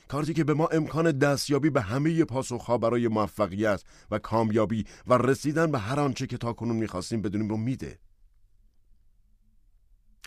[0.08, 5.72] کارتی که به ما امکان دستیابی به همه پاسخها برای موفقیت و کامیابی و رسیدن
[5.72, 7.98] به هر آنچه که تاکنون می‌خواستیم بدونیم رو میده.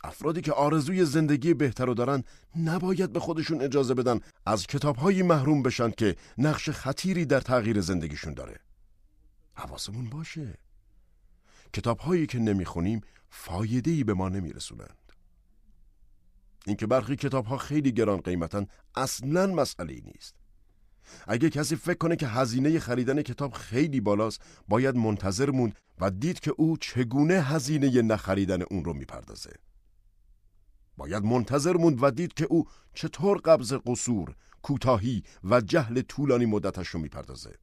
[0.03, 2.23] افرادی که آرزوی زندگی بهتر رو دارن
[2.55, 8.34] نباید به خودشون اجازه بدن از کتابهایی محروم بشن که نقش خطیری در تغییر زندگیشون
[8.34, 8.60] داره.
[9.53, 10.58] حواسمون باشه.
[11.73, 14.97] کتابهایی که نمی‌خونیم فایدهی به ما نمیرسونند.
[16.67, 20.36] اینکه برخی کتابها خیلی گران قیمتن اصلا مسئله ای نیست.
[21.27, 26.39] اگه کسی فکر کنه که هزینه خریدن کتاب خیلی بالاست باید منتظر موند و دید
[26.39, 29.53] که او چگونه هزینه نخریدن اون رو می‌پردازه.
[30.97, 36.88] باید منتظر موند و دید که او چطور قبض قصور، کوتاهی و جهل طولانی مدتش
[36.88, 37.55] رو می‌پردازه.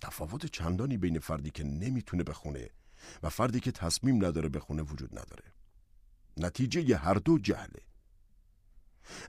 [0.00, 2.70] تفاوت چندانی بین فردی که نمی‌تونه بخونه
[3.22, 5.44] و فردی که تصمیم نداره بخونه وجود نداره.
[6.36, 7.80] نتیجه هر دو جهله.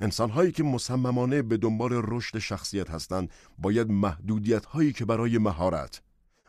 [0.02, 6.02] انسانهایی که مصممانه به دنبال رشد شخصیت هستند باید محدودیت هایی که برای مهارت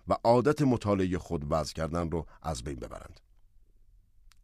[0.08, 3.20] و عادت مطالعه خود وضع کردن رو از بین ببرند.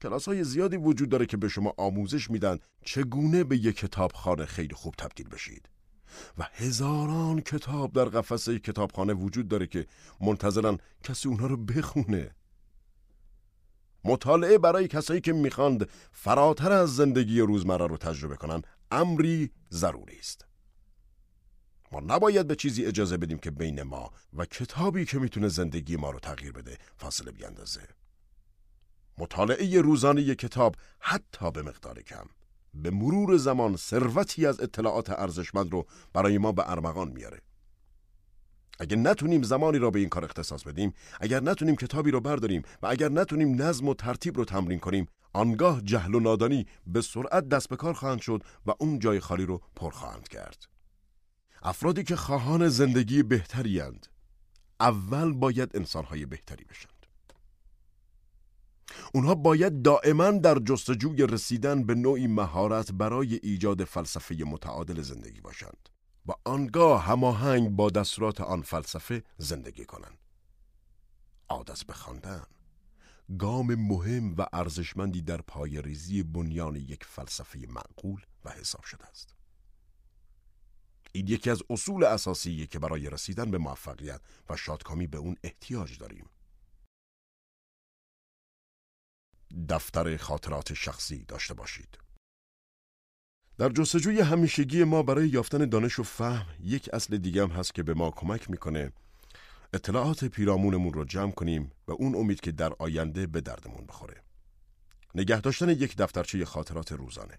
[0.03, 4.75] کلاس های زیادی وجود داره که به شما آموزش میدن چگونه به یک کتابخانه خیلی
[4.75, 5.69] خوب تبدیل بشید.
[6.39, 9.87] و هزاران کتاب در قفسه کتابخانه وجود داره که
[10.21, 12.31] منتظرن کسی اونها رو بخونه.
[14.05, 20.45] مطالعه برای کسایی که می‌خواند فراتر از زندگی روزمره رو تجربه کنن امری ضروری است.
[21.93, 26.11] ما نباید به چیزی اجازه بدیم که بین ما و کتابی که می‌تونه زندگی ما
[26.11, 27.89] رو تغییر بده فاصله بیاندازه.
[29.19, 32.27] مطالعه روزانه کتاب حتی به مقدار کم.
[32.75, 37.41] به مرور زمان ثروتی از اطلاعات ارزشمند رو برای ما به ارمغان میاره.
[38.81, 42.87] اگر نتونیم زمانی را به این کار اختصاص بدیم اگر نتونیم کتابی رو برداریم و
[42.87, 47.69] اگر نتونیم نظم و ترتیب رو تمرین کنیم آنگاه جهل و نادانی به سرعت دست
[47.69, 50.65] به کار خواهند شد و اون جای خالی رو پر خواهند کرد.
[51.63, 53.83] افرادی که خواهان زندگی بهتری
[54.81, 56.96] اول باید انسانهای بهتری بشن.
[59.15, 65.89] اونها باید دائما در جستجوی رسیدن به نوعی مهارت برای ایجاد فلسفه متعادل زندگی باشند
[66.29, 70.19] و آنگاه هماهنگ با دستورات آن فلسفه زندگی کنند.
[71.49, 72.43] عادت به خواندن
[73.39, 79.35] گام مهم و ارزشمندی در پای ریزی بنیان یک فلسفه معقول و حساب شده است.
[81.13, 85.99] این یکی از اصول اساسیه که برای رسیدن به موفقیت و شادکامی به اون احتیاج
[85.99, 86.29] داریم.
[89.69, 91.99] دفتر خاطرات شخصی داشته باشید.
[93.59, 97.83] در جستجوی همیشگی ما برای یافتن دانش و فهم یک اصل دیگه هم هست که
[97.83, 98.93] به ما کمک می‌کنه
[99.73, 104.23] اطلاعات پیرامونمون رو جمع کنیم و اون امید که در آینده به دردمون بخوره.
[105.15, 107.39] نگه داشتن یک دفترچه خاطرات روزانه.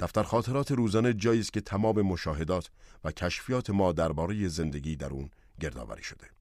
[0.00, 2.70] دفتر خاطرات روزانه جایی است که تمام مشاهدات
[3.04, 5.30] و کشفیات ما درباره زندگی در اون
[5.60, 6.37] گردآوری شده.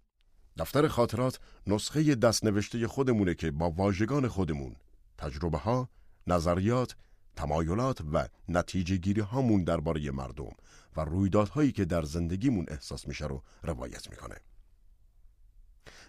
[0.57, 4.75] دفتر خاطرات نسخه دستنوشته خودمونه که با واژگان خودمون
[5.17, 5.89] تجربه ها،
[6.27, 6.95] نظریات،
[7.35, 10.51] تمایلات و نتیجه گیری هامون درباره مردم
[10.97, 14.35] و رویدادهایی که در زندگیمون احساس میشه رو روایت می‌کنه.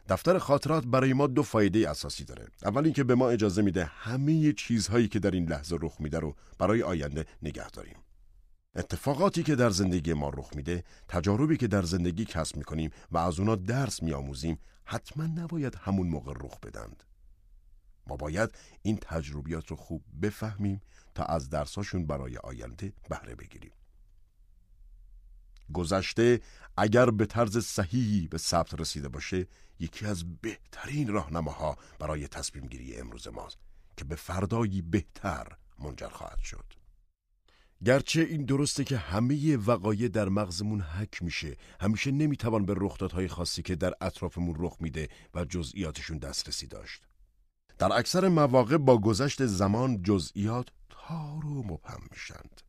[0.09, 2.47] دفتر خاطرات برای ما دو فایده اساسی داره.
[2.65, 6.37] اول اینکه به ما اجازه میده همه چیزهایی که در این لحظه رخ میده رو
[6.59, 7.97] برای آینده نگه داریم.
[8.79, 13.39] اتفاقاتی که در زندگی ما رخ میده تجاربی که در زندگی کسب می‌کنیم و از
[13.39, 17.05] اونا درس میآموزیم حتما نباید همون موقع رخ بدند.
[18.07, 18.51] ما باید
[18.83, 20.81] این تجربیات رو خوب بفهمیم
[21.15, 23.73] تا از درساشون برای آینده بهره بگیریم.
[25.73, 26.41] گذشته
[26.77, 29.47] اگر به طرز صحیحی به ثبت رسیده باشه
[29.81, 33.59] یکی از بهترین راهنماها برای تصمیم گیری امروز ماست
[33.97, 35.47] که به فردایی بهتر
[35.79, 36.78] منجر خواهد شد.
[37.85, 43.63] گرچه این درسته که همه وقایع در مغزمون حک میشه همیشه نمی‌توان به رخدادهای خاصی
[43.63, 47.03] که در اطرافمون رخ میده و جزئیاتشون دسترسی داشت
[47.79, 52.63] در اکثر مواقع با گذشت زمان جزئیات تار و مبهم میشند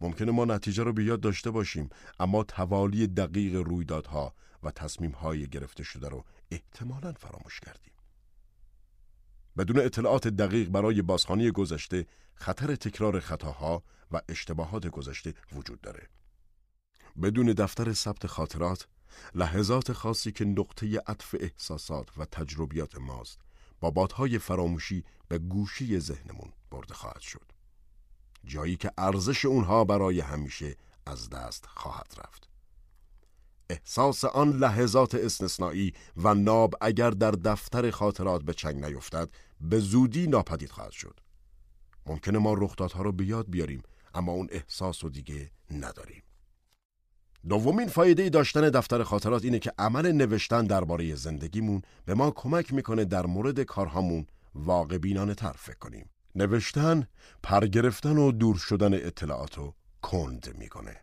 [0.00, 1.88] ممکنه ما نتیجه رو به یاد داشته باشیم
[2.20, 7.87] اما توالی دقیق رویدادها و تصمیم های گرفته شده رو احتمالا فراموش کردیم.
[9.58, 16.08] بدون اطلاعات دقیق برای بازخانی گذشته خطر تکرار خطاها و اشتباهات گذشته وجود داره.
[17.22, 18.86] بدون دفتر ثبت خاطرات
[19.34, 23.38] لحظات خاصی که نقطه عطف احساسات و تجربیات ماست
[23.80, 27.52] با بادهای فراموشی به گوشی ذهنمون برده خواهد شد.
[28.44, 32.48] جایی که ارزش اونها برای همیشه از دست خواهد رفت.
[33.70, 39.28] احساس آن لحظات استثنایی و ناب اگر در دفتر خاطرات به چنگ نیفتد
[39.60, 41.20] به زودی ناپدید خواهد شد.
[42.06, 43.82] ممکنه ما رخدادها رو به یاد بیاریم
[44.14, 46.22] اما اون احساس رو دیگه نداریم.
[47.48, 53.04] دومین فایده داشتن دفتر خاطرات اینه که عمل نوشتن درباره زندگیمون به ما کمک می‌کنه
[53.04, 56.10] در مورد کارهامون واقع بینانه تر فکر کنیم.
[56.34, 57.06] نوشتن
[57.42, 60.96] پرگرفتن و دور شدن اطلاعات رو کند می‌کنه.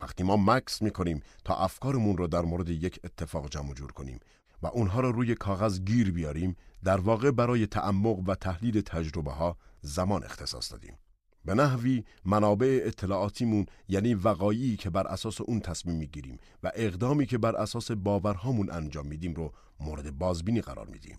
[0.00, 4.20] وقتی ما مکس می‌کنیم تا افکارمون رو در مورد یک اتفاق جمع جور کنیم
[4.62, 9.56] و اونها رو روی کاغذ گیر بیاریم در واقع برای تعمق و تحلیل تجربه ها
[9.80, 10.98] زمان اختصاص دادیم.
[11.44, 17.38] به نحوی منابع اطلاعاتیمون یعنی وقایعی که بر اساس اون تصمیم می‌گیریم و اقدامی که
[17.38, 21.18] بر اساس باورهامون انجام میدیم رو مورد بازبینی قرار میدیم.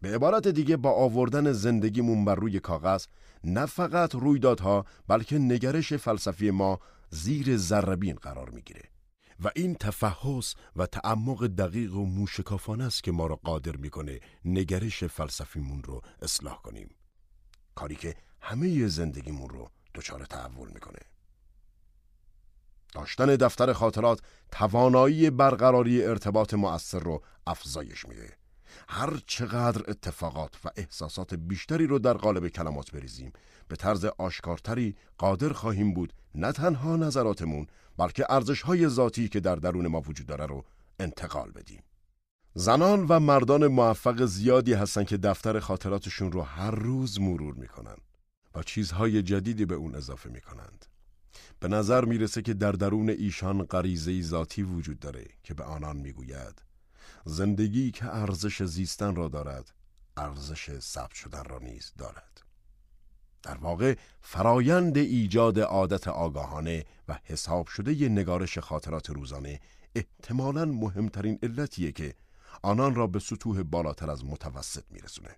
[0.00, 3.06] به عبارت دیگه با آوردن زندگیمون بر روی کاغذ
[3.44, 6.80] نه فقط رویدادها بلکه نگرش فلسفی ما
[7.12, 8.82] زیر ذربین قرار می‌گیره
[9.44, 15.04] و این تفحص و تعمق دقیق و موشکافانه است که ما را قادر می‌کنه نگرش
[15.04, 16.94] فلسفیمون رو اصلاح کنیم.
[17.74, 20.98] کاری که همه زندگیمون رو دچار تحول می‌کنه.
[22.92, 24.20] داشتن دفتر خاطرات
[24.50, 28.36] توانایی برقراری ارتباط مؤثر رو افزایش میده.
[28.88, 33.32] هر چقدر اتفاقات و احساسات بیشتری رو در قالب کلمات بریزیم
[33.68, 39.86] به طرز آشکارتری قادر خواهیم بود نه تنها نظراتمون بلکه ارزشهای ذاتی که در درون
[39.86, 40.64] ما وجود داره رو
[41.00, 41.82] انتقال بدیم.
[42.54, 47.96] زنان و مردان موفق زیادی هستن که دفتر خاطراتشون رو هر روز مرور می‌کنن
[48.54, 50.86] و چیزهای جدیدی به اون اضافه می‌کنند.
[51.60, 56.62] به نظر می‌رسه که در درون ایشان غریزه ذاتی وجود داره که به آنان می‌گوید
[57.24, 59.72] زندگی که ارزش زیستن را دارد
[60.16, 62.42] ارزش ثبت شدن را نیز دارد
[63.42, 69.60] در واقع فرایند ایجاد عادت آگاهانه و حساب شده ی نگارش خاطرات روزانه
[69.94, 72.14] احتمالاً مهمترین علتیه که
[72.62, 75.36] آنان را به سطوح بالاتر از متوسط میرسونه.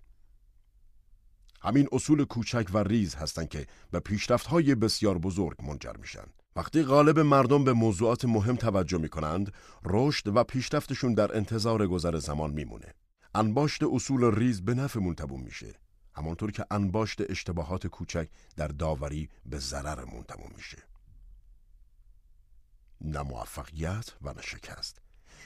[1.61, 6.25] همین اصول کوچک و ریز هستند که به پیشرفت‌های بسیار بزرگ منجر میشن.
[6.55, 9.53] وقتی غالب مردم به موضوعات مهم توجه می کنند،
[9.85, 12.93] رشد و پیشرفتشون در انتظار گذر زمان میمونه.
[13.35, 15.73] انباشت اصول ریز به نفعمون تبون میشه.
[16.15, 20.77] همانطور که انباشت اشتباهات کوچک در داوری به ضررمون تموم میشه.
[23.01, 25.01] نه موفقیت و نه شکست.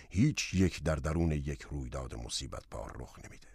[0.10, 3.48] هیچ یک در درون یک رویداد مصیبت بار رخ نمیده.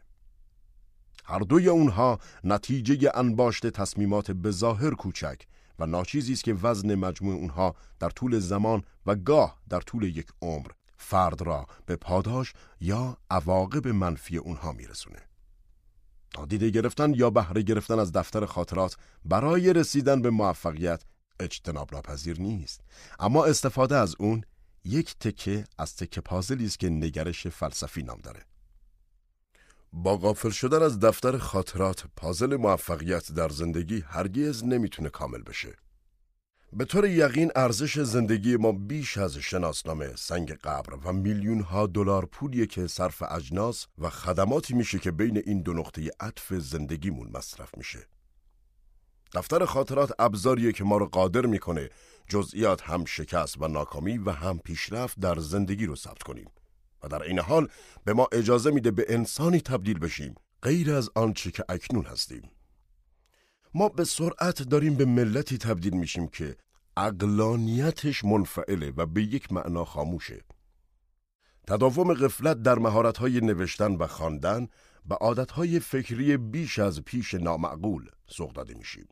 [1.24, 5.42] هر دوی اونها نتیجه انباشت تصمیمات به ظاهر کوچک
[5.78, 10.28] و ناچیزی است که وزن مجموع اونها در طول زمان و گاه در طول یک
[10.42, 15.18] عمر فرد را به پاداش یا عواقب منفی اونها میرسونه.
[16.38, 21.02] نادیده گرفتن یا بهره گرفتن از دفتر خاطرات برای رسیدن به موفقیت
[21.40, 22.80] اجتناب ناپذیر نیست
[23.18, 24.44] اما استفاده از اون
[24.84, 28.40] یک تکه از تکه پازلی است که نگرش فلسفی نام داره
[29.96, 35.76] با غافل شدن از دفتر خاطرات پازل موفقیت در زندگی هرگز نمی‌تونه کامل بشه
[36.72, 42.26] به طور یقین ارزش زندگی ما بیش از شناسنامه سنگ قبر و میلیون ها دلار
[42.26, 47.76] پولیه که صرف اجناس و خدماتی میشه که بین این دو نقطه عطف زندگیمون مصرف
[47.76, 48.06] میشه.
[49.34, 51.90] دفتر خاطرات ابزاریه که ما رو قادر می‌کنه
[52.28, 56.46] جزئیات هم شکست و ناکامی و هم پیشرفت در زندگی رو ثبت کنیم
[57.04, 57.68] و در این حال
[58.04, 62.50] به ما اجازه میده به انسانی تبدیل بشیم غیر از آنچه که اکنون هستیم.
[63.74, 66.56] ما به سرعت داریم به ملتی تبدیل میشیم که
[66.96, 70.44] اقلانیتش منفعله و به یک معنا خاموشه.
[71.66, 74.68] تداوم غفلت در مهارت‌های نوشتن و خواندن
[75.04, 79.08] به عادتهای فکری بیش از پیش نامعقول سوق داده میشیم.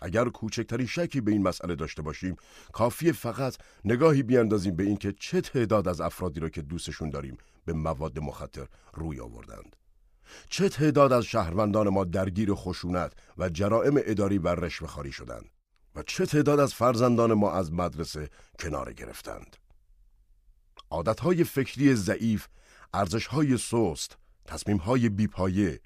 [0.00, 2.36] اگر کوچکترین شکی به این مسئله داشته باشیم
[2.72, 7.72] کافی فقط نگاهی بیاندازیم به اینکه چه تعداد از افرادی را که دوستشون داریم به
[7.72, 9.76] مواد مخدر روی آوردند.
[10.48, 15.50] چه تعداد از شهروندان ما درگیر خشونت و جرائم اداری و رشوه خاری شدند
[15.94, 18.28] و چه تعداد از فرزندان ما از مدرسه
[18.58, 19.56] کنار گرفتند.
[20.90, 22.46] عادتهای فکری ضعیف
[22.94, 25.80] ارزشهای سست تصمیمهای بیپایه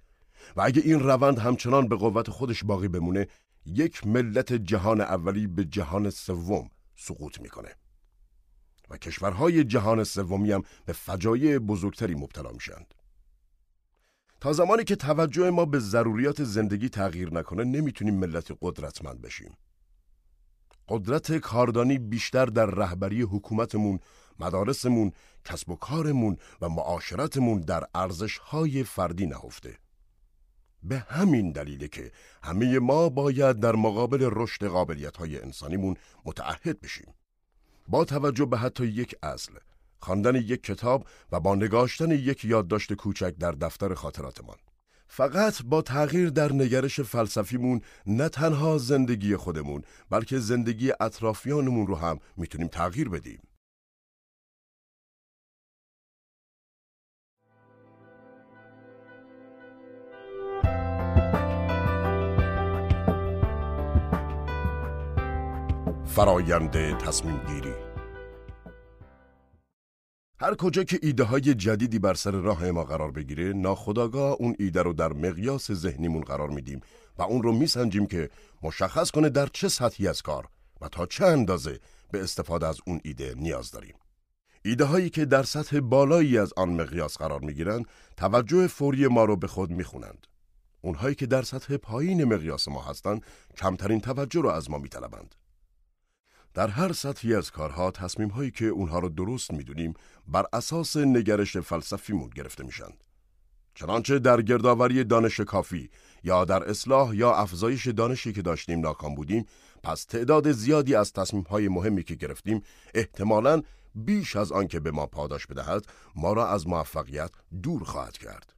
[0.57, 3.27] و اگه این روند همچنان به قوت خودش باقی بمونه
[3.67, 7.77] یک ملت جهان اولی به جهان سوم سقوط می‌کنه
[8.91, 12.95] و کشورهای جهان سومی هم به فجایع بزرگتری مبتلا میشند.
[14.41, 19.57] تا زمانی که توجه ما به ضروریات زندگی تغییر نکنه نمی‌تونیم ملت قدرتمند بشیم.
[20.89, 23.99] قدرت کاردانی بیشتر در رهبری حکومتمون،
[24.39, 25.13] مدارسمون،
[25.45, 29.79] کسب و کارمون و معاشرتمون در ارزشهای فردی نهفته.
[30.85, 32.13] به همین دلیله که
[32.43, 37.15] همه ما باید در مقابل رشد قابلیت های انسانیمون متعهد بشیم.
[37.89, 39.53] با توجه به حتی یک اصل،
[39.99, 44.57] خواندن یک کتاب و با نگاشتن یک یادداشت کوچک در دفتر خاطراتمان.
[45.09, 52.19] فقط با تغییر در نگرش فلسفیمون نه تنها زندگی خودمون بلکه زندگی اطرافیانمون رو هم
[52.37, 53.41] می‌تونیم تغییر بدیم.
[66.15, 67.75] فرایند تصمیم گیری.
[70.41, 74.83] هر کجا که ایده های جدیدی بر سر راه ما قرار بگیره ناخداگاه اون ایده
[74.83, 76.81] رو در مقیاس ذهنیمون قرار میدیم
[77.19, 78.31] و اون رو میسنجیم که
[78.63, 80.49] مشخص کنه در چه سطحی از کار
[80.81, 83.95] و تا چه اندازه به استفاده از اون ایده نیاز داریم.
[84.65, 87.85] ایده هایی که در سطح بالایی از آن مقیاس قرار می‌گیرند
[88.17, 90.27] توجه فوری ما رو به خود می‌خونند.
[90.81, 93.23] اونهایی که در سطح پایین مقیاس ما هستند
[93.57, 95.35] کمترین توجه رو از ما میطلبند.
[96.55, 99.95] در هر سطحی از کارها تصمیم هایی که اونها رو درست می‌دونیم
[100.29, 102.91] بر اساس نگرش فلسفیمون گرفته میشن.
[103.75, 105.91] چنانچه در گردآوری دانش کافی
[106.25, 109.47] یا در اصلاح یا افزایش دانشی که داشتیم ناکام بودیم
[109.83, 112.63] پس تعداد زیادی از تصمیم های مهمی که گرفتیم
[112.95, 113.63] احتمالاً
[113.95, 117.31] بیش از آن که به ما پاداش بدهد ما را از موفقیت
[117.63, 118.55] دور خواهد کرد.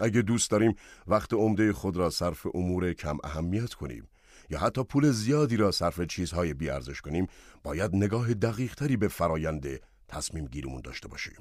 [0.00, 0.74] اگه دوست داریم
[1.06, 4.08] وقت عمده خود را صرف امور کم اهمیت کنیم
[4.50, 7.26] یا حتی پول زیادی را صرف چیزهای بیارزش کنیم
[7.62, 9.66] باید نگاه دقیقتری به فرایند
[10.08, 11.34] تصمیم گیرمون داشته باشیم.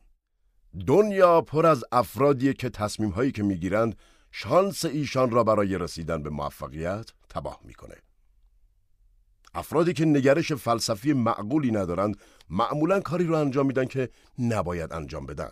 [0.88, 3.95] دنیا پر از افرادی که تصمیم هایی که می‌گیرند
[4.32, 7.95] شانس ایشان را برای رسیدن به موفقیت تباه می‌کنه.
[9.53, 12.18] افرادی که نگرش فلسفی معقولی ندارند
[12.49, 15.51] معمولا کاری رو انجام میدن که نباید انجام بدن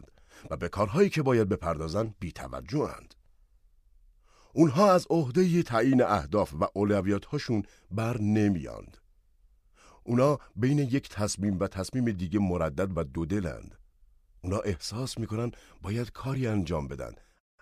[0.50, 3.14] و به کارهایی که باید بپردازن بیتوجهند
[4.58, 8.98] اونها از عهده تعیین اهداف و اولویت هاشون بر نمیاند.
[10.04, 13.76] اونا بین یک تصمیم و تصمیم دیگه مردد و دودلند.
[14.42, 15.52] اونا احساس می‌کنن
[15.82, 17.12] باید کاری انجام بدن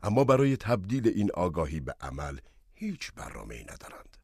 [0.04, 2.38] اما برای تبدیل این آگاهی به عمل
[2.74, 4.18] هیچ برنامه ای ندارند.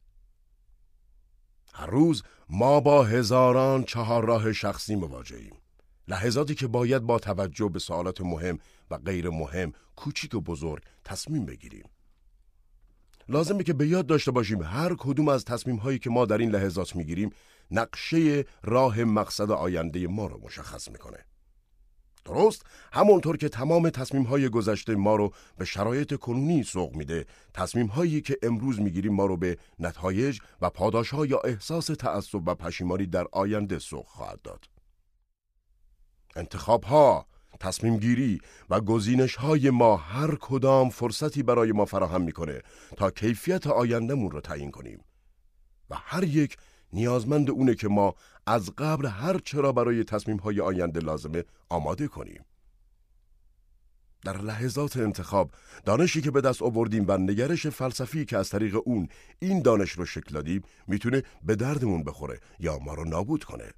[1.74, 5.55] هر روز ما با هزاران چهار راه شخصی مواجهیم.
[6.07, 8.59] لحظاتی که باید با توجه به سوالات مهم
[8.91, 11.86] و غیر مهم، کوچیک و بزرگ تصمیم بگیریم.
[13.32, 16.49] لازمه که به یاد داشته باشیم هر کدوم از تصمیم هایی که ما در این
[16.49, 17.29] لحظات می‌گیریم
[17.71, 21.17] نقشه راه مقصد آینده ما رو مشخص می‌کنه.
[22.25, 27.88] درست همونطور که تمام تصمیم های گذشته ما رو به شرایط کنونی سوق میده تصمیم
[27.88, 32.55] هایی که امروز می‌گیریم ما رو به نتایج و پاداش ها یا احساس تعصب و
[32.55, 34.65] پشیمانی در آینده سوق خواهد داد
[36.36, 37.25] انتخاب ها
[37.62, 42.62] تصمیم گیری و گزینش های ما هر کدام فرصتی برای ما فراهم می‌کنه
[42.97, 45.03] تا کیفیت آیندهمون رو تعیین کنیم.
[45.89, 46.57] و هر یک
[46.93, 48.16] نیازمند اونه که ما
[48.47, 52.45] از قبل هر چرا برای تصمیم های آینده لازمه آماده کنیم.
[54.26, 55.51] در لحظات انتخاب
[55.86, 59.07] دانشی که به دست آوردیم و نگرش فلسفی که از طریق اون
[59.39, 63.72] این دانش رو شکل دادیم می‌تونه به دردمون بخوره یا ما رو نابود کنه.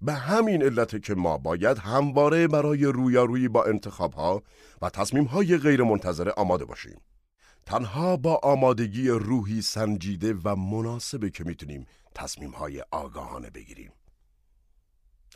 [0.00, 4.42] به همین علت که ما باید همواره برای رویارویی با انتخابها
[4.82, 7.00] و تصمیمهای غیر منتظره آماده باشیم.
[7.66, 13.92] تنها با آمادگی روحی سنجیده و مناسبه که می‌تونیم تصمیمهای آگاهانه بگیریم.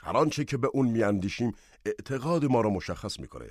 [0.03, 1.53] هر آنچه که به اون میاندیشیم
[1.87, 3.51] اعتقاد ما را مشخص می‌کنه.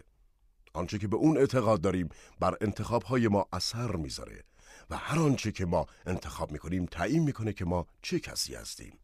[0.73, 2.09] آنچه که به اون اعتقاد داریم
[2.39, 4.43] بر انتخابهای ما اثر می‌ذاره
[4.89, 8.99] و هر آنچه که ما انتخاب می‌کنیم تعیین می‌کنه که ما چه کسی هستیم.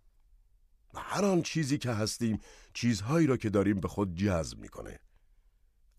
[0.97, 2.39] هر آن چیزی که هستیم
[2.73, 4.99] چیزهایی را که داریم به خود جذب می‌کنه.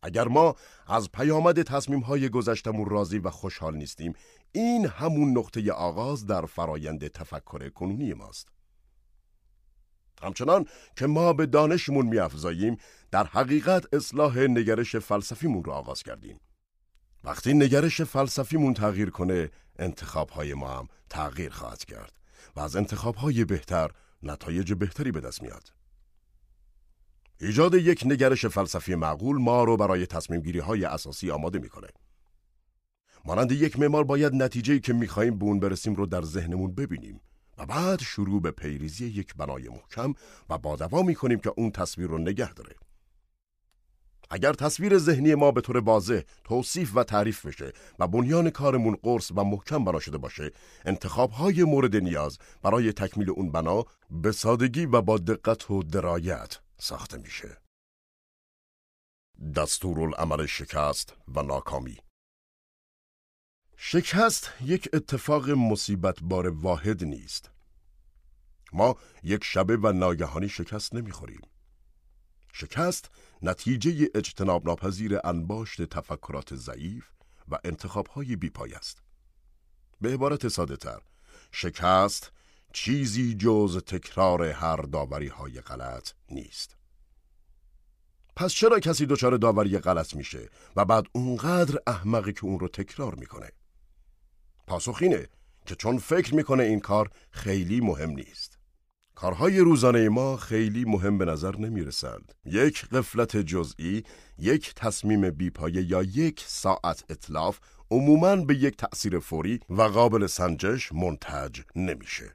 [0.02, 0.54] اگر ما
[0.86, 4.12] از پیامد تصمیم های گذشتمون راضی و خوشحال نیستیم
[4.52, 8.48] این همون نقطه آغاز در فرایند تفکر کنونی ماست.
[10.22, 12.76] همچنان که ما به دانشمون میافزاییم
[13.10, 16.40] در حقیقت اصلاح نگرش فلسفیمون رو آغاز کردیم.
[17.24, 22.12] وقتی نگرش فلسفیمون تغییر کنه انتخاب های ما هم تغییر خواهد کرد
[22.56, 23.90] و از انتخاب های بهتر
[24.22, 25.72] نتایج بهتری به دست میاد.
[27.40, 31.88] ایجاد یک نگرش فلسفی معقول ما رو برای تصمیم گیری های اساسی آماده می‌کنه.
[33.24, 37.20] مانند یک معمار باید نتیجه که می‌خواهیم به اون برسیم رو در ذهنمون ببینیم
[37.58, 40.14] و بعد شروع به پیریزی یک بنای محکم
[40.50, 42.74] و با دوام می کنیم که اون تصویر رو نگه داره
[44.30, 49.30] اگر تصویر ذهنی ما به طور واضح توصیف و تعریف بشه و بنیان کارمون قرص
[49.30, 50.52] و محکم بنا شده باشه
[50.84, 56.58] انتخاب های مورد نیاز برای تکمیل اون بنا به سادگی و با دقت و درایت
[56.78, 57.56] ساخته میشه.
[59.56, 61.96] دستورالعمل شکست و ناکامی
[63.76, 67.50] شکست یک اتفاق مصیبت بار واحد نیست.
[68.72, 71.40] ما یک شبه و ناگهانی شکست نمی‌خوریم.
[72.52, 73.10] شکست
[73.42, 77.04] نتیجه اجتناب ناپذیر انباشت تفکرات ضعیف
[77.48, 79.02] و انتخابهای بیپای است.
[80.00, 81.00] به عبارت ساده تر،
[81.52, 82.32] شکست
[82.72, 86.76] چیزی جز تکرار هر داوری های غلط نیست.
[88.36, 93.14] پس چرا کسی دچار داوری غلط میشه و بعد اونقدر احمقی که اون رو تکرار
[93.14, 93.50] می‌کنه؟
[94.66, 95.28] پاسخ اینه
[95.66, 98.57] که چون فکر می‌کنه این کار خیلی مهم نیست.
[99.20, 102.34] کارهای روزانه ما خیلی مهم به نظر نمی رسند.
[102.44, 104.02] یک قفلت جزئی،
[104.38, 107.58] یک تصمیم بیپایه یا یک ساعت اطلاف
[107.90, 112.34] عموماً به یک تأثیر فوری و قابل سنجش منتج نمیشه.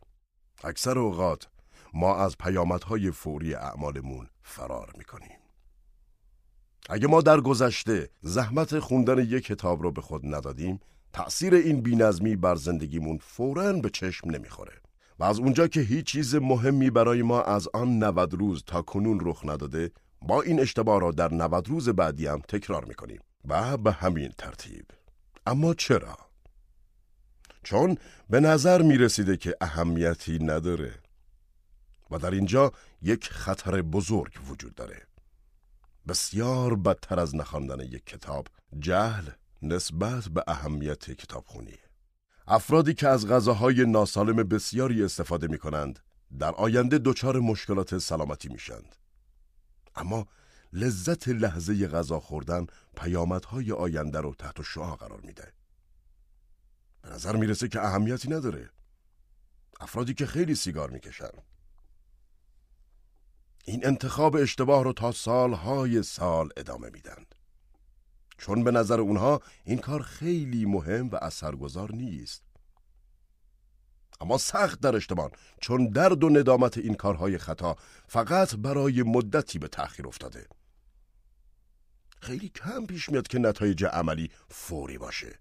[0.63, 1.47] اکثر اوقات
[1.93, 5.37] ما از پیامدهای فوری اعمالمون فرار می‌کنیم.
[6.89, 10.79] اگه ما در گذشته زحمت خوندن یک کتاب رو به خود ندادیم،
[11.13, 14.82] تأثیر این بینظمی بر زندگیمون فوراً به چشم نمی‌خوره.
[15.19, 19.19] و از اونجا که هیچ چیز مهمی برای ما از آن 90 روز تا کنون
[19.21, 19.91] رخ نداده
[20.21, 24.85] با این اشتباه را در 90 روز بعدی هم تکرار می‌کنیم و به همین ترتیب.
[25.47, 26.17] اما چرا؟
[27.63, 27.97] چون
[28.29, 30.93] به نظر می‌رسیده که اهمیتی نداره
[32.11, 35.01] و در اینجا یک خطر بزرگ وجود داره.
[36.07, 38.47] بسیار بدتر از نخواندن یک کتاب
[38.79, 39.29] جهل
[39.61, 41.77] نسبت به اهمیت کتابخونی.
[42.47, 45.99] افرادی که از غذاهای ناسالم بسیاری استفاده می کنند
[46.39, 48.95] در آینده دچار مشکلات سلامتی میشند.
[49.95, 50.27] اما
[50.73, 52.67] لذت لحظه غذا خوردن
[52.97, 55.53] پیامدهای آینده رو تحت شعا قرار میده.
[57.01, 58.69] به نظر می‌رسه که اهمیتی نداره.
[59.79, 61.31] افرادی که خیلی سیگار می‌کشن.
[63.65, 67.32] این انتخاب اشتباه رو تا سالهای سال ادامه میدند.
[68.37, 72.43] چون به نظر اونها این کار خیلی مهم و اثرگذار نیست.
[74.21, 75.31] اما سخت در اشتبان
[75.61, 77.75] چون درد و ندامت این کارهای خطا
[78.07, 80.47] فقط برای مدتی به تأخیر افتاده.
[82.21, 85.39] خیلی کم پیش میاد که نتایج عملی فوری باشه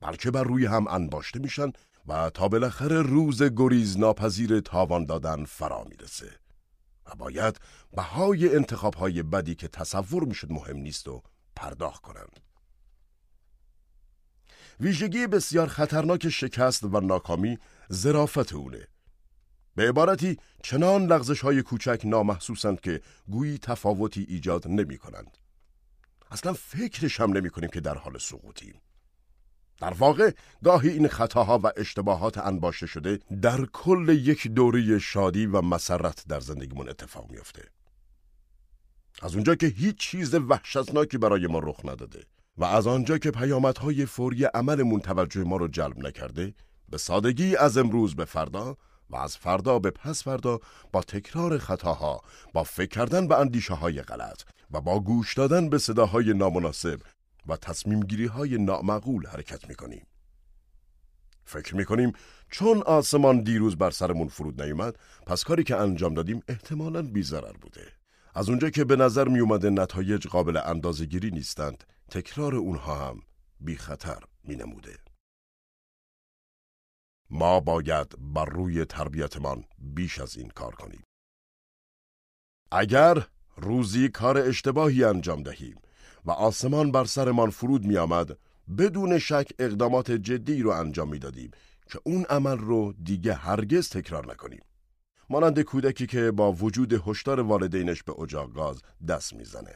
[0.00, 1.72] بلکه بر روی هم انباشته میشن
[2.06, 6.30] و تا بالاخره روز گریز ناپذیر تاوان دادن فرا می‌رسه.
[7.06, 7.60] و باید
[7.92, 11.22] بهای انتخاب های بدی که تصور می‌شد مهم نیست و
[11.56, 12.40] پرداخت کنند.
[14.80, 18.88] ویژگی بسیار خطرناک شکست و ناکامی زرافت اونه.
[19.74, 25.38] به عبارتی چنان لغزش های کوچک نامحسوسند که گویی تفاوتی ایجاد نمی کنند.
[26.30, 28.80] اصلا فکرش هم نمی کنیم که در حال سقوطیم.
[29.80, 30.30] در واقع
[30.64, 36.40] گاهی این خطاها و اشتباهات انباشته شده در کل یک دوره شادی و مسرت در
[36.40, 37.62] زندگیمون اتفاق میافته.
[39.22, 42.24] از اونجا که هیچ چیز وحشتناکی برای ما رخ نداده
[42.56, 46.54] و از آنجا که پیامدهای فوری عملمون توجه ما رو جلب نکرده
[46.88, 48.76] به سادگی از امروز به فردا
[49.10, 50.60] و از فردا به پس فردا
[50.92, 52.20] با تکرار خطاها
[52.52, 57.00] با فکر کردن به اندیشه های غلط و با گوش دادن به صداهای نامناسب
[57.46, 60.06] و تصمیم گیری های نامعقول حرکت می‌کنیم.
[61.44, 62.12] فکر می‌کنیم
[62.50, 64.96] چون آسمان دیروز بر سرمون فرود نیومد
[65.26, 67.92] پس کاری که انجام دادیم احتمالاً بیزرر بوده.
[68.36, 73.20] از اونجا که به نظر می اومده نتایج قابل اندازگیری نیستند تکرار اونها هم
[73.60, 74.98] بی خطر می نموده.
[77.30, 81.02] ما باید بر روی تربیتمان بیش از این کار کنیم.
[82.72, 83.26] اگر
[83.56, 85.76] روزی کار اشتباهی انجام دهیم
[86.24, 88.38] و آسمان بر سرمان فرود می آمد
[88.78, 91.50] بدون شک اقدامات جدی رو انجام می دادیم
[91.90, 94.60] که اون عمل رو دیگه هرگز تکرار نکنیم.
[95.30, 99.74] مانند کودکی که با وجود هشدار والدینش به اجاق گاز دست می‌زنه.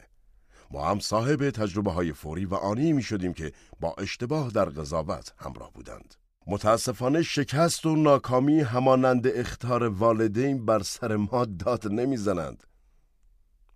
[0.71, 5.33] ما هم صاحب تجربه های فوری و آنی می شدیم که با اشتباه در قضاوت
[5.37, 6.15] همراه بودند.
[6.47, 12.63] متاسفانه شکست و ناکامی همانند اختار والدین بر سر ما داد نمی‌زنند.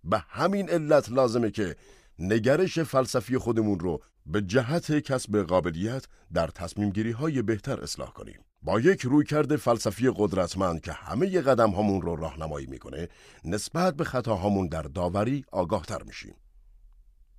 [0.04, 1.76] به همین علت لازمه که
[2.20, 8.40] نگرش فلسفی خودمون رو به جهت کسب قابلیت در تصمیم گیری های بهتر اصلاح کنیم.
[8.64, 13.10] با یک رویکرد فلسفی قدرتمند که همه قدم همون رو راهنمایی می‌کنه
[13.46, 16.36] نسبت به خطاهامون در داوری آگاه تر میشیم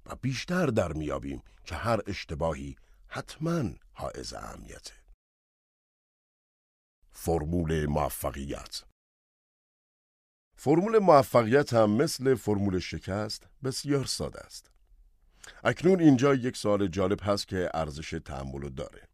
[0.06, 4.92] و بیشتر در میابیم که هر اشتباهی حتما حائز اهمیته
[7.12, 8.82] فرمول موفقیت
[10.56, 14.70] فرمول موفقیت هم مثل فرمول شکست بسیار ساده است.
[15.64, 19.13] اکنون اینجا یک سال جالب هست که ارزش تحمل داره.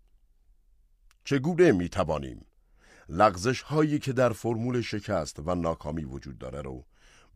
[1.25, 2.47] چگونه می توانیم
[3.09, 6.87] لغزش هایی که در فرمول شکست و ناکامی وجود داره رو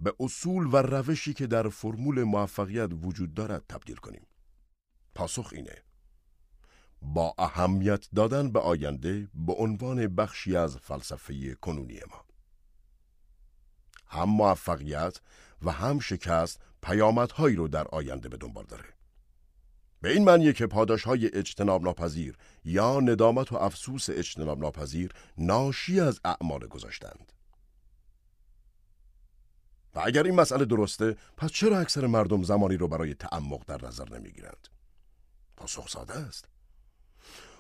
[0.00, 4.26] به اصول و روشی که در فرمول موفقیت وجود دارد تبدیل کنیم؟
[5.14, 5.82] پاسخ اینه.
[7.02, 12.24] با اهمیت دادن به آینده به عنوان بخشی از فلسفه کنونی ما.
[14.06, 15.20] هم موفقیت
[15.62, 18.94] و هم شکست پیامدهایی رو در آینده به دنبال داره.
[20.04, 26.00] به این معنیه که پاداش های اجتناب ناپذیر یا ندامت و افسوس اجتناب ناپذیر ناشی
[26.00, 27.32] از اعمال گذاشتند.
[29.94, 34.18] و اگر این مسئله درسته پس چرا اکثر مردم زمانی رو برای تعمق در نظر
[34.18, 34.68] نمی‌گیرند؟
[35.56, 36.48] پاسخ ساده است.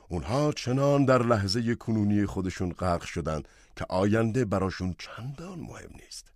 [0.08, 6.33] اونها چنان در لحظه کنونی خودشون غرق شدند که آینده براشون چندان مهم نیست.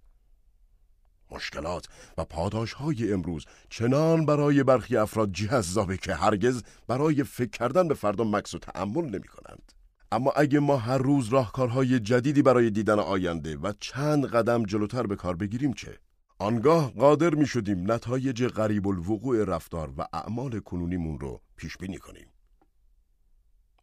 [1.31, 1.87] مشکلات
[2.19, 7.95] و پاداش های امروز چنان برای برخی افراد جذابه که هرگز برای فکر کردن به
[7.95, 9.73] فردا مکس و تعمل نمی کنند.
[10.13, 15.17] اما اگه ما هر روز راهکارهای جدیدی برای دیدن آینده و چند قدم جلوتر به
[15.17, 15.99] کار بگیریم چه؟
[16.39, 22.27] آنگاه قادر می شدیم نتایج غریب الوقوع رفتار و اعمال کنونیمون رو پیش بینی کنیم.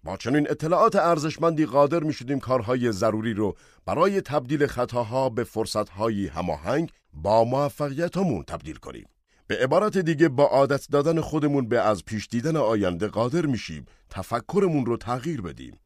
[0.05, 6.27] با چنین اطلاعات ارزشمندی قادر می شدیم کارهای ضروری رو برای تبدیل خطاها به فرصتهایی
[6.27, 9.07] هماهنگ با موفقیتمون تبدیل کنیم.
[9.47, 14.85] به عبارت دیگه با عادت دادن خودمون به از پیش دیدن آینده قادر میشیم تفکرمون
[14.85, 15.79] رو تغییر بدیم.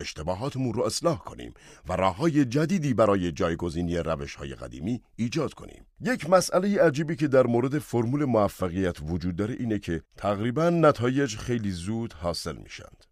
[0.00, 1.54] اشتباهاتمون رو اصلاح کنیم
[1.88, 5.86] و راه های جدیدی برای جایگزینی روش های قدیمی ایجاد کنیم.
[6.00, 11.70] یک مسئله عجیبی که در مورد فرمول موفقیت وجود داره اینه که تقریبا نتایج خیلی
[11.70, 13.07] زود حاصل میشند.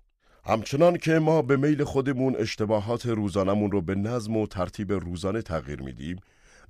[0.49, 5.83] همچنان که ما به میل خودمون اشتباهات روزانمون رو به نظم و ترتیب روزانه تغییر
[5.83, 6.21] میدیم،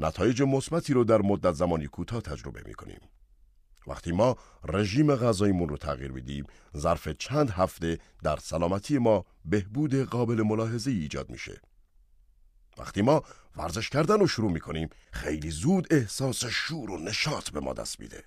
[0.00, 3.00] نتایج مثبتی رو در مدت زمانی کوتاه تجربه می‌کنیم.
[3.86, 4.36] وقتی ما
[4.68, 6.44] رژیم غذاییمون رو تغییر میدیم،
[6.76, 11.60] ظرف چند هفته در سلامتی ما بهبود قابل ملاحظه ایجاد میشه.
[12.78, 13.22] وقتی ما
[13.56, 18.24] ورزش کردن رو شروع می‌کنیم، خیلی زود احساس شور و نشاط به ما دست میده.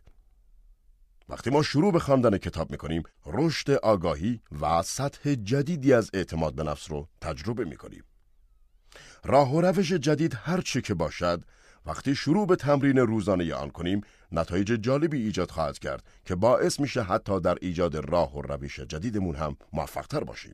[1.29, 6.63] وقتی ما شروع به خواندن کتاب می‌کنیم رشد آگاهی و سطح جدیدی از اعتماد به
[6.63, 8.03] نفس رو تجربه می‌کنیم.
[9.23, 11.43] راه و روش جدید هر چه که باشد
[11.85, 14.01] وقتی شروع به تمرین روزانه آن کنیم
[14.31, 19.35] نتایج جالبی ایجاد خواهد کرد که باعث میشه حتی در ایجاد راه و روش جدیدمون
[19.35, 20.53] هم موفقتر باشیم.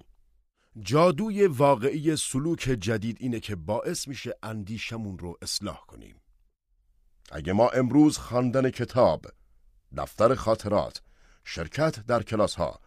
[0.79, 6.21] جادوی واقعی سلوک جدید اینه که باعث میشه اندیشمون رو اصلاح کنیم.
[7.31, 9.25] اگه ما امروز خواندن کتاب
[9.97, 11.01] دفتر خاطرات،
[11.43, 12.79] شرکت در کلاس ها،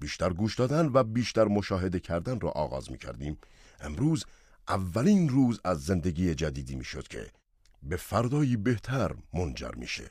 [0.00, 3.38] بیشتر گوش دادن و بیشتر مشاهده کردن را آغاز می کردیم
[3.80, 4.24] امروز
[4.68, 7.26] اولین روز از زندگی جدیدی می شد که
[7.82, 10.10] به فردایی بهتر منجر میشه.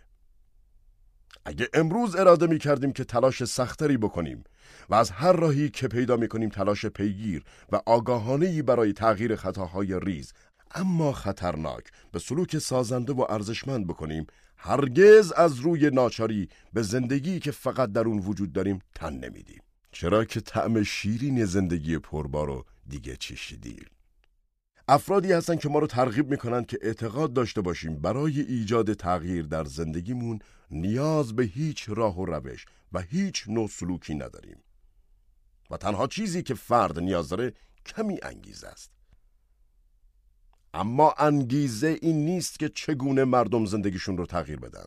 [1.46, 4.44] اگه امروز اراده می کردیم که تلاش سختری بکنیم
[4.90, 10.00] و از هر راهی که پیدا می کنیم تلاش پیگیر و آگاهانهی برای تغییر خطاهای
[10.00, 10.34] ریز
[10.76, 14.28] اما خطرناک به سلوک سازنده و ارزشمند بکنیم
[14.66, 19.62] هرگز از روی ناچاری به زندگی که فقط در اون وجود داریم تن نمیدیم.
[19.92, 23.86] چرا که طعم شیرین زندگی پربار رو دیگه چشیدیم؟
[24.88, 29.64] افرادی هستن که ما رو ترغیب می‌کنن که اعتقاد داشته باشیم برای ایجاد تغییر در
[29.64, 30.40] زندگیمون
[30.72, 34.58] نیاز به هیچ راه و روش و هیچ نوع سلوکی نداریم.
[35.72, 37.54] و تنها چیزی که فرد نیاز داره
[37.86, 38.95] کمی انگیزه است.
[40.76, 44.86] اما انگیزه این نیست که چگونه مردم زندگیشون رو تغییر بدن.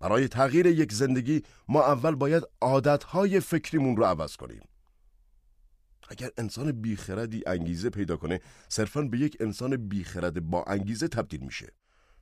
[0.00, 4.62] برای تغییر یک زندگی ما اول باید عادتهای فکریمون رو عوض کنیم.
[6.08, 11.72] اگر انسان بیخردی انگیزه پیدا کنه صرفا به یک انسان بیخرد با انگیزه تبدیل میشه.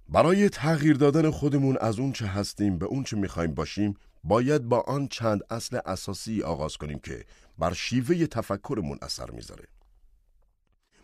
[0.09, 3.95] برای تغییر دادن خودمون از اون چه هستیم به اون چه می‌خوایم باشیم
[4.25, 7.25] باید با آن چند اصل اساسی آغاز کنیم که
[7.59, 9.65] بر شیوه تفکرمون اثر می‌ذاره.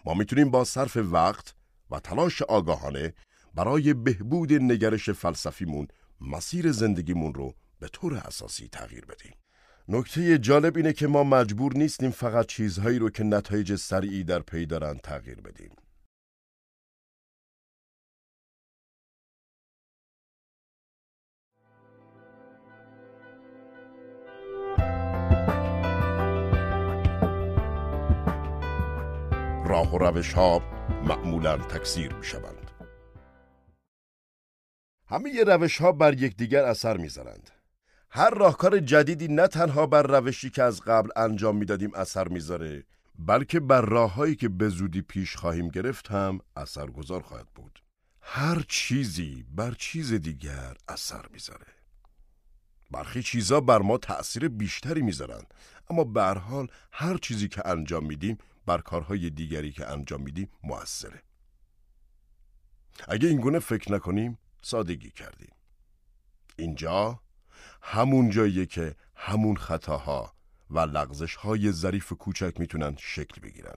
[0.08, 1.54] ما می‌تونیم با صرف وقت
[1.90, 3.14] و تلاش آگاهانه
[3.54, 5.88] برای بهبود نگرش فلسفیمون
[6.20, 9.32] مسیر زندگیمون رو به طور اساسی تغییر بدیم.
[9.88, 14.66] نکته جالب اینه که ما مجبور نیستیم فقط چیزهایی رو که نتایج سریعی در پی
[14.66, 15.70] دارن تغییر بدیم.
[29.78, 30.62] راه و روش ها
[31.04, 32.70] معمولا تکثیر می شوند.
[35.08, 37.50] همه روش ها بر یکدیگر اثر می‌ذارند.
[38.10, 42.84] هر راهکار جدیدی نه تنها بر روشی که از قبل انجام می‌دادیم اثر می‌ذاره
[43.18, 47.82] بلکه بر راههایی که به زودی پیش خواهیم گرفت هم اثرگذار خواهد بود
[48.22, 51.66] هر چیزی بر چیز دیگر اثر می‌ذاره
[52.90, 55.42] برخی چیزا بر ما تأثیر بیشتری می‌ذارن
[55.90, 58.38] اما به هر حال هر چیزی که انجام میدیم
[58.68, 61.22] بر کارهای دیگری که انجام میدیم موثره.
[63.08, 65.52] اگه این فکر نکنیم سادگی کردیم.
[66.56, 67.20] اینجا
[67.82, 70.34] همون جاییه که همون خطاها
[70.70, 73.76] و لغزش های ظریف کوچک می‌تونن شکل بگیرن.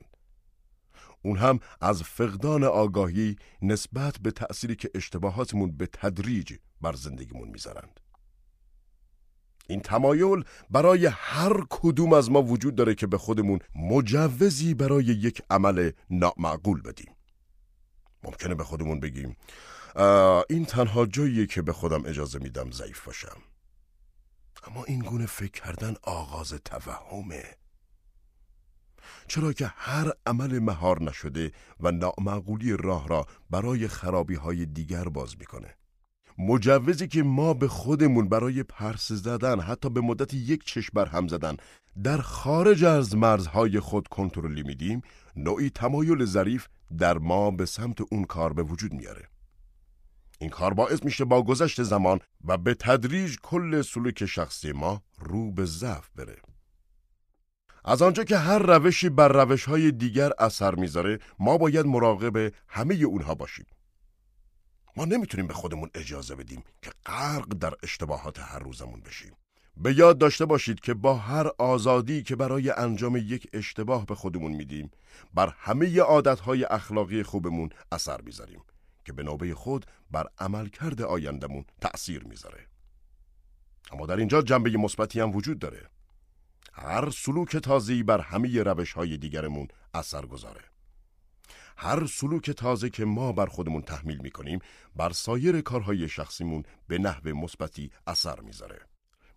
[1.21, 7.99] اون هم از فقدان آگاهی نسبت به تأثیری که اشتباهاتمون به تدریج بر زندگیمون می‌ذارند.
[9.71, 15.41] این تمایل برای هر کدوم از ما وجود داره که به خودمون مجوزی برای یک
[15.49, 17.15] عمل نامعقول بدیم.
[18.23, 19.35] ممکنه به خودمون بگیم
[20.49, 23.37] این تنها جاییه که به خودم اجازه میدم ضعیف باشم.
[24.67, 27.43] اما این گونه فکر کردن آغاز توهمه.
[29.27, 35.37] چرا که هر عمل مهار نشده و نامعقولی راه را برای خرابی های دیگر باز
[35.39, 35.75] می‌کنه.
[36.37, 41.27] مجوزی که ما به خودمون برای پرس زدن حتی به مدت یک چشم بر هم
[41.27, 41.57] زدن
[42.03, 45.01] در خارج از مرزهای خود کنترلی میدیم
[45.35, 46.67] نوعی تمایل ظریف
[46.97, 49.27] در ما به سمت اون کار به وجود میاره.
[50.39, 55.51] این کار باعث میشه با گذشت زمان و به تدریج کل سلوک شخصی ما رو
[55.51, 56.37] به ضعف بره.
[57.85, 62.95] از آنجا که هر روشی بر روش های دیگر اثر می‌ذاره ما باید مراقب همه
[62.95, 63.65] اونها باشیم.
[65.01, 69.33] ما نمی‌تونیم به خودمون اجازه بدیم که غرق در اشتباهات هر روزمون بشیم.
[69.77, 74.51] به یاد داشته باشید که با هر آزادی که برای انجام یک اشتباه به خودمون
[74.51, 74.91] میدیم
[75.33, 78.61] بر همه عادتهای اخلاقی خوبمون اثر می‌ذاریم
[79.05, 82.67] که به نوبه خود بر عملکرد آیندمون تأثیر می‌ذاره.
[83.91, 85.89] اما در اینجا جنبه مثبتی هم وجود داره.
[86.73, 90.70] هر سلوک تازه‌ای بر همه روش های دیگرمون اثر گذاره
[91.83, 94.59] هر سلوک تازه که ما بر خودمون تحمیل می‌کنیم
[94.95, 98.79] بر سایر کارهای شخصیمون به نحو مثبتی اثر می‌ذاره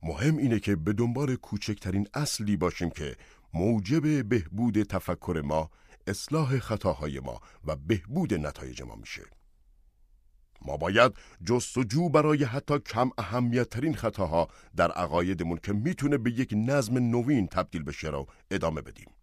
[0.02, 3.16] مهم اینه که به دنبال کوچکترین اصلی باشیم که
[3.54, 5.70] موجب بهبود تفکر ما
[6.06, 9.22] اصلاح خطاهای ما و بهبود نتایج ما میشه
[10.62, 11.12] ما باید
[11.44, 17.46] جستجو برای حتی کم اهمیت ترین خطاها در عقایدمون که می‌تونه به یک نظم نوین
[17.46, 19.13] تبدیل بشه رو ادامه بدیم.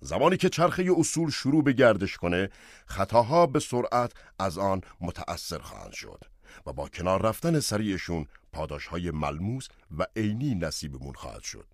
[0.00, 2.50] زمانی که چرخه اصول شروع به گردش کنه
[2.86, 6.24] خطاها به سرعت از آن متأثر خواهند شد
[6.66, 9.68] و با کنار رفتن سریعشون پاداش های ملموس
[9.98, 11.66] و عینی نصیبمون خواهد شد.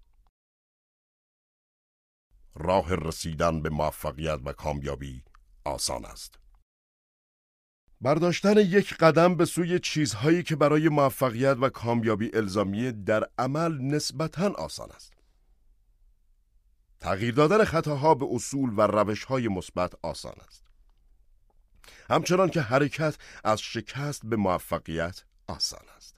[2.54, 5.22] راه رسیدن به موفقیت و کامیابی
[5.64, 6.38] آسان است.
[8.00, 14.50] برداشتن یک قدم به سوی چیزهایی که برای موفقیت و کامیابی الزامی در عمل نسبتا
[14.50, 15.13] آسان است.
[17.04, 20.64] تغییر دادن خطاها به اصول و روشهای مثبت آسان است.
[22.10, 26.14] همچنان که حرکت از شکست به موفقیت آسان است.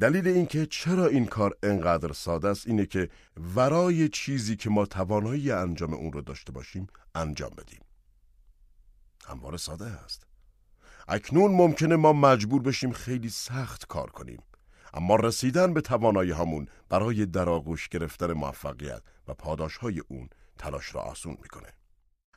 [0.00, 3.08] دلیل اینکه چرا این کار انقدر ساده است اینه که
[3.54, 7.80] ورای چیزی که ما توانایی انجام اون رو داشته باشیم انجام بدیم.
[9.26, 10.26] همواره ساده است.
[11.08, 14.42] اکنون ممکنه ما مجبور بشیم خیلی سخت کار کنیم
[14.94, 20.28] اما رسیدن به توانایی همون برای در آغوش گرفتن موفقیت و پاداش های اون
[20.58, 21.68] تلاش را آسون می‌کنه.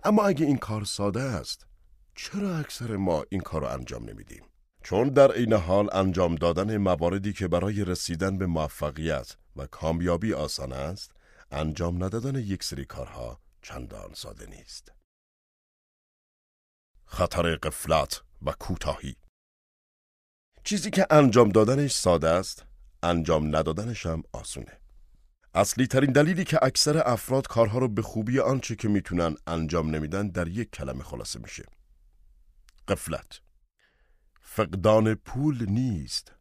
[0.03, 1.67] اما اگه این کار ساده است
[2.15, 4.43] چرا اکثر ما این کار را انجام نمیدیم؟
[4.83, 10.73] چون در این حال انجام دادن مواردی که برای رسیدن به موفقیت و کامیابی آسان
[10.73, 11.11] است
[11.51, 14.91] انجام ندادن یک سری کارها چندان ساده نیست.
[17.05, 19.15] خطر قفلت و کوتاهی
[20.67, 22.65] چیزی که انجام دادنش ساده است
[23.03, 24.79] انجام ندادنش هم آسونه.
[25.53, 30.27] اصلی ترین دلیلی که اکثر افراد کارها رو به خوبی آنچه که می‌تونن انجام نمیدن
[30.27, 31.63] در یک کلمه خلاصه میشه.
[32.87, 33.41] قفلت
[34.41, 36.31] فقدان پول نیست.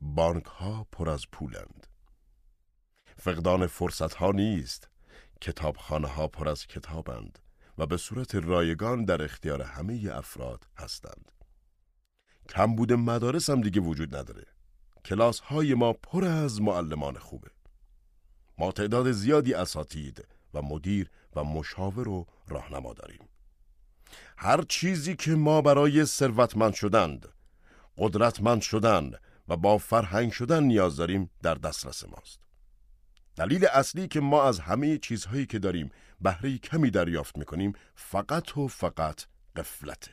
[0.00, 1.86] بانک ها پر از پولند.
[3.16, 4.88] فقدان فرصت ها نیست.
[5.40, 7.38] کتابخانه ها پر از کتابند
[7.78, 11.30] و به صورت رایگان در اختیار همه افراد هستند.
[12.48, 14.46] کمبود مدارس هم دیگه وجود نداره.
[15.04, 17.50] کلاس های ما پر از معلمان خوبه.
[18.58, 23.28] ما تعداد زیادی اساتید و مدیر و مشاور و راهنما داریم.
[24.38, 27.28] هر چیزی که ما برای ثروتمند شدند
[27.98, 29.12] قدرتمند شدن
[29.48, 32.40] و با فرهنگ شدن نیاز داریم در دسترس ماست.
[33.36, 35.90] دلیل اصلی که ما از همه چیزهایی که داریم
[36.20, 39.22] بهره کمی دریافت می‌کنیم فقط و فقط
[39.56, 40.10] قفلته.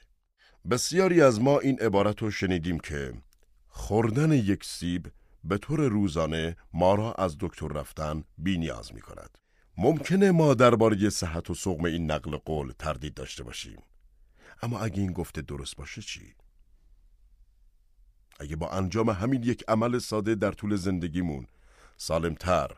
[0.70, 3.14] بسیاری از ما این عبارت رو شنیدیم که
[3.68, 5.12] خوردن یک سیب
[5.44, 9.38] به طور روزانه ما را از دکتر رفتن بی نیاز می کند.
[9.78, 13.82] ممکنه ما درباره صحت و سقم این نقل قول تردید داشته باشیم
[14.62, 16.36] اما اگه این گفته درست باشه چی؟
[18.40, 21.48] اگه با انجام همین یک عمل ساده در طول زندگیمون
[21.98, 22.72] سالمتر،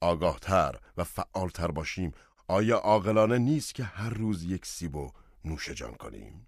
[0.00, 2.12] آگاهتر و فعالتر باشیم
[2.48, 5.12] آیا عاقلانه نیست که هر روز یک سیب و
[5.44, 6.46] نوش جان کنیم؟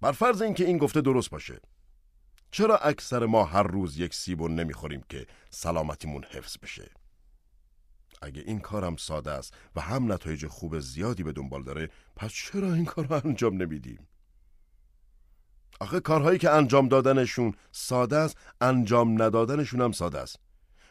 [0.00, 1.60] بر فرض اینکه این گفته درست باشه
[2.50, 6.90] چرا اکثر ما هر روز یک سیب نمی‌خوریم که سلامتیمون حفظ بشه؟
[8.22, 12.74] اگه این کارم ساده است و هم نتایج خوب زیادی به دنبال داره پس چرا
[12.74, 14.08] این کار رو انجام نمیدیم؟
[15.80, 20.36] آخه کارهایی که انجام دادنشون ساده است انجام ندادنشون هم ساده است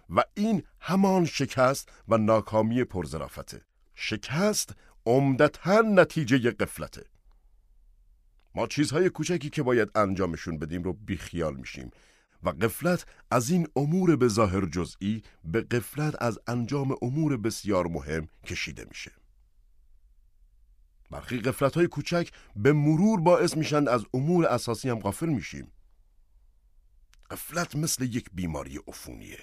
[0.09, 3.61] و این همان شکست و ناکامی پرزرافته
[3.95, 7.05] شکست عمدتا نتیجه قفلته
[8.57, 11.91] ما چیزهای کوچکی که باید انجامشون بدیم رو بیخیال میشیم
[12.43, 18.27] و قفلت از این امور به ظاهر جزئی به قفلت از انجام امور بسیار مهم
[18.45, 19.11] کشیده میشه.
[21.11, 25.71] برخی قفلت های کوچک به مرور باعث میشن از امور اساسی هم غافل میشیم.
[27.31, 29.39] قفلت مثل یک بیماری عفونیه.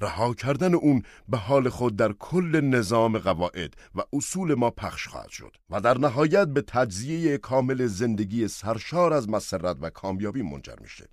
[0.00, 5.30] رها کردن اون به حال خود در کل نظام قواعد و اصول ما پخش خواهد
[5.30, 11.08] شد و در نهایت به تجزیه کامل زندگی سرشار از مسرت و کامیابی منجر میشه.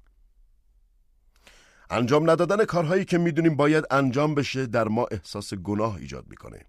[1.89, 6.65] انجام ندادن کارهایی که می‌دونیم باید انجام بشه در ما احساس گناه ایجاد می‌کنه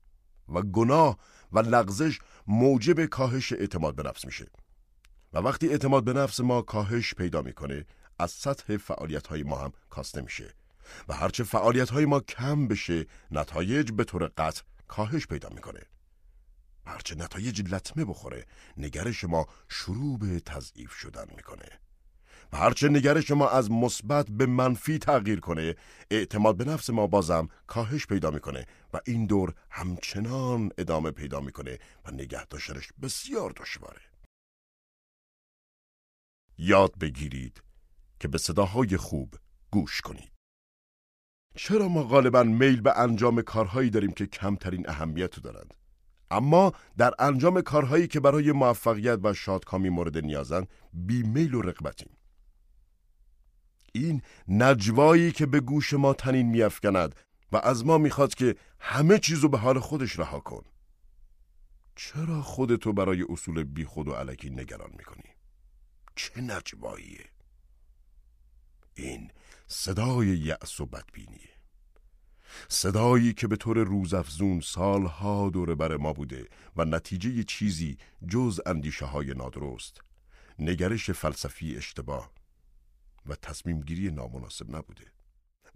[0.48, 1.18] و گناه
[1.52, 4.46] و لغزش موجب کاهش اعتماد به نفس میشه
[5.32, 7.86] و وقتی اعتماد به نفس ما کاهش پیدا می‌کنه
[8.18, 10.54] از سطح فعالیت های ما هم کاسته میشه
[11.08, 15.80] و هرچه فعالیت های ما کم بشه نتایج به طور قطع کاهش پیدا می‌کنه.
[16.86, 21.80] هرچه نتایج لطمه بخوره نگرش ما شروع به تضعیف شدن می‌کنه.
[22.52, 25.76] و هرچه نگرش ما از مثبت به منفی تغییر کنه
[26.10, 31.78] اعتماد به نفس ما بازم کاهش پیدا می‌کنه و این دور همچنان ادامه پیدا می‌کنه
[32.04, 34.00] و نگه داشتنش بسیار دشواره.
[36.58, 37.62] یاد بگیرید
[38.20, 39.34] که به صداهای خوب
[39.70, 40.39] گوش کنید.
[41.54, 45.74] چرا ما غالبا میل به انجام کارهایی داریم که کمترین اهمیت دارند
[46.30, 52.16] اما در انجام کارهایی که برای موفقیت و شادکامی مورد نیازند بیمیل و رقبتیم
[53.92, 57.14] این نجوایی که به گوش ما تنین میافکند
[57.52, 60.62] و از ما می‌خواد که همه چیزو به حال خودش رها کن
[61.96, 65.34] چرا خودتو برای اصول بی خود و علکی نگران می‌کنی؟
[66.16, 67.24] چه نجواییه؟
[68.94, 69.30] این
[69.72, 71.48] صدای یأس و بدبینیه
[72.68, 77.96] صدایی که به طور روزافزون سالها دوره بر ما بوده و نتیجه چیزی
[78.28, 80.00] جز اندیشه های نادرست
[80.58, 82.30] نگرش فلسفی اشتباه
[83.26, 85.04] و تصمیم گیری نامناسب نبوده.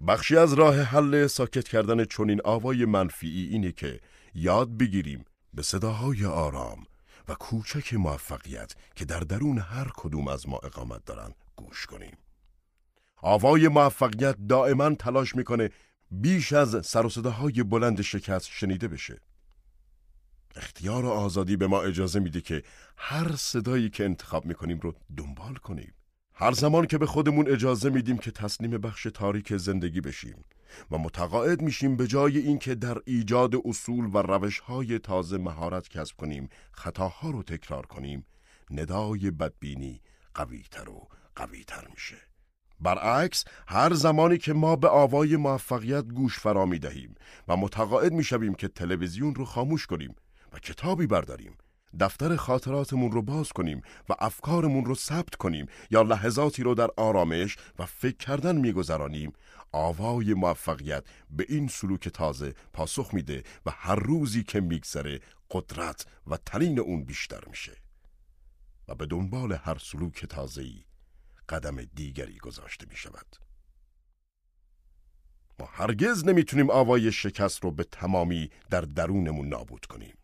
[0.07, 4.01] بخشی از راه حل ساکت کردن چنین آوای منفی اینه که
[4.34, 5.24] یاد بگیریم
[5.55, 6.84] به صداهای آرام
[7.28, 12.16] و کوچک موفقیت که در درون هر کدوم از ما اقامت دارن گوش کنیم.
[13.27, 15.70] آوای موفقیت دائما تلاش می‌کنه
[16.11, 19.20] بیش از سر و صداهای بلند شکست شنیده بشه.
[20.57, 22.62] اختیار و آزادی به ما اجازه میده که
[22.97, 25.95] هر صدایی که انتخاب می‌کنیم رو دنبال کنیم.
[26.35, 30.45] هر زمان که به خودمون اجازه میدیم که تسلیم بخش تاریک زندگی بشیم
[30.91, 36.49] و متقاعد میشیم به جای اینکه در ایجاد اصول و روشهای تازه مهارت کسب کنیم
[36.72, 38.27] خطاها رو تکرار کنیم
[38.70, 40.01] ندای بدبینی
[40.35, 42.34] قویتر و قویتر میشه
[42.85, 47.14] برعکس هر زمانی که ما به آوای موفقیت گوش فرا می‌دهیم
[47.49, 50.14] و متقاعد می‌شویم که تلویزیون رو خاموش کنیم
[50.53, 51.57] و کتابی برداریم
[52.01, 57.57] دفتر خاطراتمون رو باز کنیم و افکارمون رو ثبت کنیم یا لحظاتی رو در آرامش
[57.78, 59.32] و فکر کردن میگذرانیم
[59.72, 65.20] آوای موفقیت به این سلوک تازه پاسخ میده و هر روزی که میگذره
[65.51, 67.72] قدرت و تنین اون بیشتر میشه.
[68.89, 70.85] و به دنبال هر سلوک تازه‌ای
[71.49, 73.36] قدم دیگری گذاشته می شود.
[75.59, 80.14] ما هرگز نمی‌تونیم آوای شکست رو به تمامی در درونمون نابود کنیم.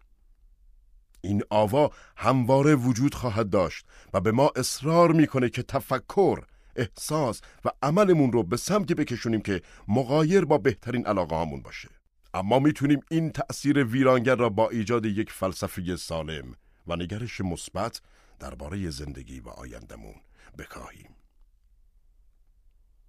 [1.21, 6.45] این آوا همواره وجود خواهد داشت و به ما اصرار می‌کنه که تفکر،
[6.77, 11.89] احساس و عملمون رو به سمتی بکشونیم که مغایر با بهترین علاقه همون باشه.
[12.35, 16.55] اما می‌تونیم این تأثیر ویرانگر را با ایجاد یک فلسفه سالم
[16.87, 18.01] و نگرش مثبت
[18.39, 20.14] درباره زندگی و آیندمون
[20.59, 21.15] بکاهیم.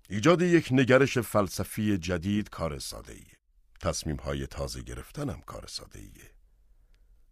[0.09, 3.37] ایجاد یک نگرش فلسفی جدید کار ساده ایه.
[3.79, 6.31] تصمیم های تازه گرفتنم کار ساده ایه.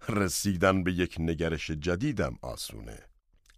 [0.10, 3.00] رسیدن به یک نگرش جدیدم آسونه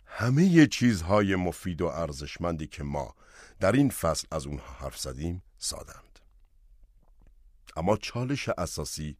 [0.05, 3.15] همه چیزهای مفید و ارزشمندی که ما
[3.59, 6.19] در این فصل از اونها حرف زدیم سادند
[7.75, 9.17] اما چالش اساسی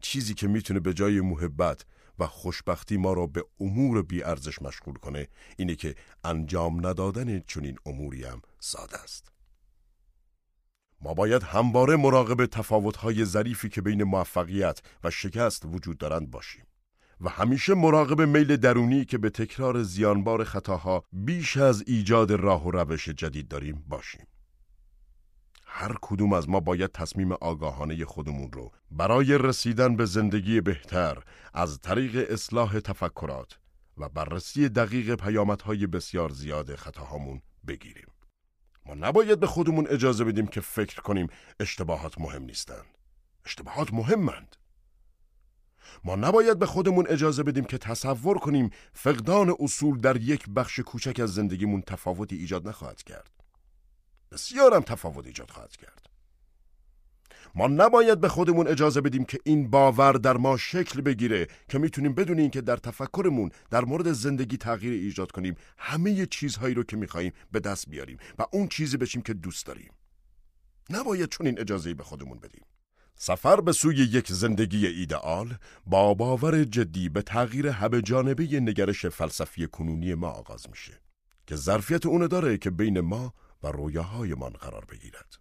[0.00, 1.84] چیزی که می‌تونه به جای محبت
[2.20, 5.94] و خوشبختی ما را به امور بی ارزش مشغول کنه اینه که
[6.24, 9.32] انجام ندادن چنین اموری هم ساده است.
[11.00, 16.66] ما باید همواره مراقب تفاوت‌های ظریفی که بین موفقیت و شکست وجود دارند باشیم.
[17.20, 22.70] و همیشه مراقب میل درونی که به تکرار زیانبار خطاها بیش از ایجاد راه و
[22.70, 24.26] روش جدید داریم باشیم.
[25.72, 31.22] هر کدوم از ما باید تصمیم آگاهانه خودمون رو برای رسیدن به زندگی بهتر
[31.54, 33.58] از طریق اصلاح تفکرات
[33.98, 38.06] و بررسی دقیق پیامدهای بسیار زیاد خطاهامون بگیریم.
[38.86, 41.26] ما نباید به خودمون اجازه بدیم که فکر کنیم
[41.60, 42.98] اشتباهات مهم نیستند.
[43.46, 44.56] اشتباهات مهمند.
[46.04, 51.20] ما نباید به خودمون اجازه بدیم که تصور کنیم فقدان اصول در یک بخش کوچک
[51.20, 53.39] از زندگیمون تفاوتی ایجاد نخواهد کرد.
[54.32, 56.06] بسیارم تفاوت ایجاد خواهد کرد.
[57.54, 62.14] ما نباید به خودمون اجازه بدیم که این باور در ما شکل بگیره که می‌تونیم
[62.14, 67.32] بدون اینکه در تفکرمون در مورد زندگی تغییر ایجاد کنیم همه چیزهایی رو که میخواییم
[67.52, 69.92] به دست بیاریم و اون چیزی بشیم که دوست داریم.
[70.90, 72.64] نباید چون این اجازه به خودمون بدیم.
[73.14, 75.54] سفر به سوی یک زندگی ایدئال
[75.86, 81.00] با باور جدی به تغییر همه جانبه نگرش فلسفی کنونی ما آغاز میشه
[81.46, 85.38] که ظرفیت اون داره که بین ما و رویاهایمان قرار بگیرد.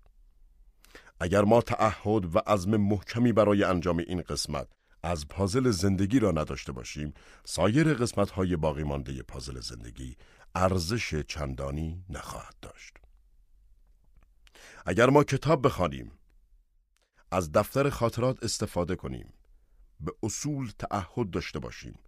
[1.20, 4.67] اگر ما تعهد و عزم محکمی برای انجام این قسمت
[5.03, 7.13] از پازل زندگی را نداشته باشیم،
[7.45, 10.15] سایر قسمت های باقی مانده پازل زندگی
[10.55, 12.97] ارزش چندانی نخواهد داشت.
[14.86, 16.11] اگر ما کتاب بخوانیم
[17.32, 19.34] از دفتر خاطرات استفاده کنیم
[19.99, 21.99] به اصول تعهد داشته باشیم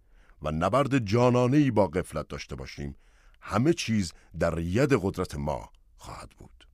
[0.42, 2.96] و نبرد جانانهی با قفلت داشته باشیم
[3.40, 5.70] همه چیز در ید قدرت ما
[6.02, 6.66] خواهد بود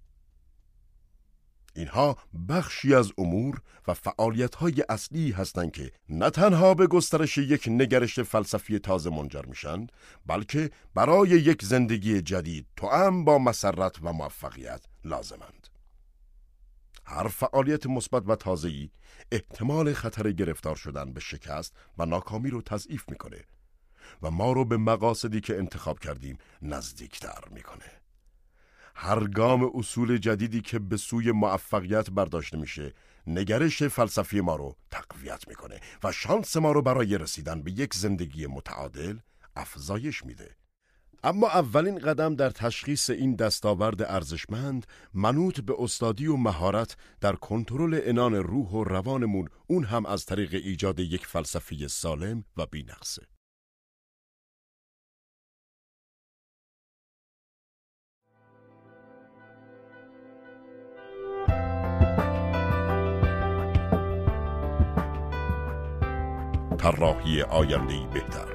[1.74, 2.16] اینها
[2.48, 8.20] بخشی از امور و فعالیت های اصلی هستند که نه تنها به گسترش یک نگرش
[8.20, 9.92] فلسفی تازه منجر میشند
[10.26, 15.68] بلکه برای یک زندگی جدید تو با مسرت و موفقیت لازمند
[17.04, 18.90] هر فعالیت مثبت و تازه‌ای
[19.32, 23.44] احتمال خطر گرفتار شدن به شکست و ناکامی رو تضعیف می‌کنه
[24.22, 27.97] و ما رو به مقاصدی که انتخاب کردیم نزدیکتر می‌کنه.
[29.00, 32.94] هر گام اصول جدیدی که به سوی موفقیت برداشته میشه
[33.26, 38.46] نگرش فلسفی ما رو تقویت می‌کنه و شانس ما رو برای رسیدن به یک زندگی
[38.46, 39.18] متعادل
[39.56, 40.56] افزایش میده
[41.24, 48.00] اما اولین قدم در تشخیص این دستاورد ارزشمند منوط به استادی و مهارت در کنترل
[48.02, 53.37] انان روح و روانمون اون هم از طریق ایجاد یک فلسفی سالم و بینقصه.
[66.78, 68.54] طراحی آینده‌ای بهتر.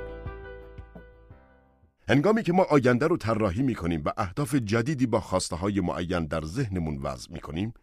[2.09, 6.45] هنگامی که ما آینده رو طراحی می‌کنیم و اهداف جدیدی با خواسته های معین در
[6.45, 7.73] ذهنمون وضع می‌کنیم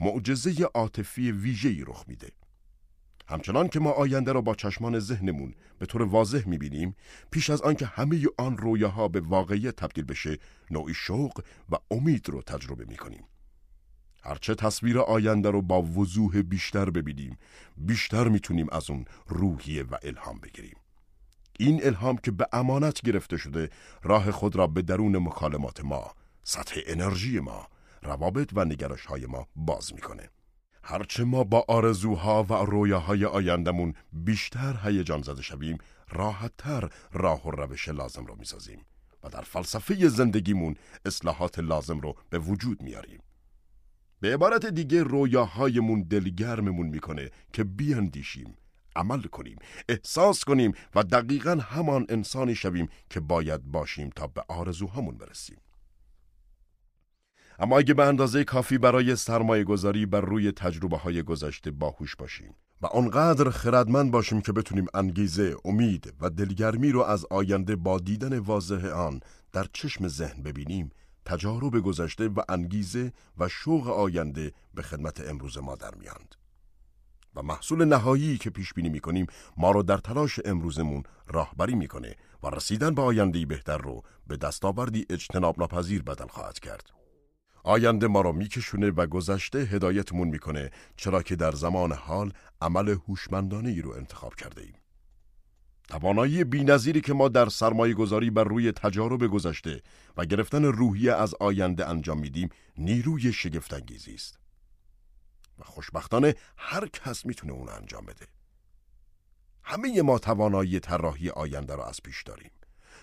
[0.00, 2.30] معجزه عاطفی ویژه‌ای رخ میده.
[3.28, 6.96] همچنان که ما آینده را با چشمان ذهنمون به طور واضح می‌بینیم
[7.30, 10.38] پیش از آنکه همه آن رویاها به واقعیت تبدیل بشه
[10.70, 13.24] نوعی شوق و امید رو تجربه می‌کنیم.
[14.22, 17.38] هرچه تصویر آینده رو با وضوح بیشتر ببینیم
[17.76, 20.76] بیشتر می‌تونیم از اون روحیه و الهام بگیریم.
[21.58, 23.70] این الهام که به امانت گرفته شده
[24.02, 26.14] راه خود را به درون مکالمات ما
[26.44, 27.66] سطح انرژی ما
[28.02, 30.28] روابط و نگرش های ما باز می‌کنه.
[30.82, 37.88] هرچه ما با آرزوها و رویاهای آیندمون بیشتر هیجان زده شویم راحتتر راه و روش
[37.88, 38.80] لازم رو می‌سازیم
[39.24, 40.74] و در فلسفه زندگیمون
[41.06, 43.20] اصلاحات لازم رو به وجود میاریم.
[44.20, 48.54] به عبارت دیگه رویاهایمون دلگرممون می‌کنه که بیاندیشیم
[48.96, 49.58] عمل کنیم
[49.88, 55.56] احساس کنیم و دقیقا همان انسانی شویم که باید باشیم تا به آرزوهامون برسیم.
[57.58, 62.54] اما اگه به اندازه کافی برای سرمایه گذاری بر روی تجربه های گذشته باهوش باشیم
[62.82, 68.38] و آنقدر خردمند باشیم که بتونیم انگیزه، امید و دلگرمی رو از آینده با دیدن
[68.38, 69.20] واضح آن
[69.52, 70.90] در چشم ذهن ببینیم
[71.28, 76.34] تجارب گذشته و انگیزه و شوق آینده به خدمت امروز ما در میاند.
[77.34, 79.26] و محصول نهایی که پیش بینی می‌کنیم
[79.56, 85.06] ما رو در تلاش امروزمون راهبری می‌کنه و رسیدن به آینده بهتر رو به دستاوردی
[85.10, 86.90] اجتناب ناپذیر بدل خواهد کرد.
[87.64, 93.70] آینده ما رو میکشونه و گذشته هدایتمون می‌کنه چرا که در زمان حال عمل هوشمندانه
[93.70, 94.74] ای رو انتخاب کرده ایم.
[95.88, 99.82] توانایی بینظیری که ما در سرمایه گذاری بر روی تجارب گذشته
[100.16, 104.38] و گرفتن روحیه از آینده انجام میدیم نیروی شگفتانگیزی است.
[105.58, 108.26] و خوشبختانه هر کس می‌تونه اون انجام بده.
[109.62, 112.50] همه ما توانایی طراحی آینده را از پیش داریم.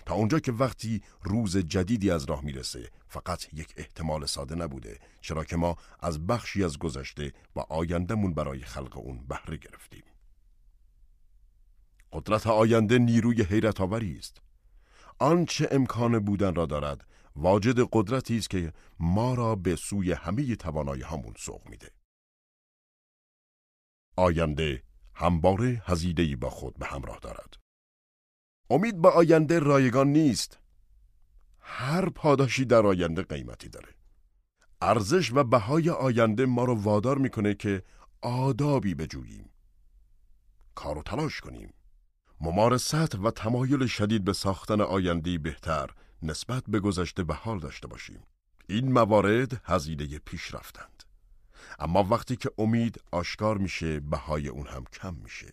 [0.06, 5.44] تا اونجا که وقتی روز جدیدی از راه می‌رسه فقط یک احتمال ساده نبوده چرا
[5.44, 10.02] که ما از بخشی از گذشته و آیندهمون برای خلق اون بهره گرفتیم.
[12.16, 14.42] قدرت آینده نیروی حیرت آوری است
[15.18, 17.06] آنچه امکان بودن را دارد
[17.36, 21.90] واجد قدرتی است که ما را به سوی همه توانایی همون سوق میده.
[24.16, 24.82] آینده
[25.14, 27.54] همباره هزیدهی با خود به همراه دارد.
[28.70, 30.58] امید به آینده رایگان نیست.
[31.60, 33.94] هر پاداشی در آینده قیمتی داره.
[34.80, 37.82] ارزش و بهای آینده ما رو وادار می‌کنه که
[38.22, 39.50] آدابی بجوییم.
[40.74, 41.72] کار و تلاش کنیم.
[42.40, 45.90] ممارست و تمایل شدید به ساختن آیندهی بهتر
[46.22, 48.22] نسبت به گذشته به حال داشته باشیم.
[48.68, 51.02] این موارد هزینه پیش رفتند
[51.78, 55.52] اما وقتی که امید آشکار میشه بهای اون هم کم میشه.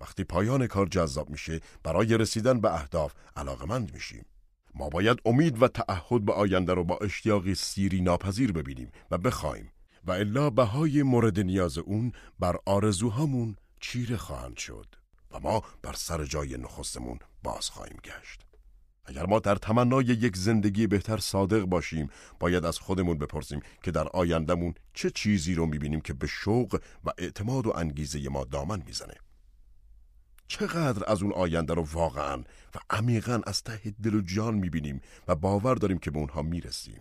[0.00, 4.24] وقتی پایان کار جذاب میشه برای رسیدن به اهداف علاقمند میشیم.
[4.74, 9.72] ما باید امید و تعهد به آینده رو با اشتیاقی سیری ناپذیر ببینیم و بخوایم.
[10.04, 14.99] و الا بهای مورد نیاز اون بر آرزوهامون چیره خواهند شد.
[15.30, 18.46] و ما بر سر جای نخستمون باز خواهیم گشت.
[19.04, 22.10] اگر ما در تمنای یک زندگی بهتر صادق باشیم
[22.40, 27.10] باید از خودمون بپرسیم که در آیندهمون چه چیزی رو می‌بینیم که به شوق و
[27.18, 29.14] اعتماد و انگیزه ما دامن می‌زنه.
[30.48, 32.36] چقدر از اون آینده رو واقعا
[32.74, 37.00] و عمیقا از ته دل و جان می‌بینیم و باور داریم که به اونها می‌رسیم.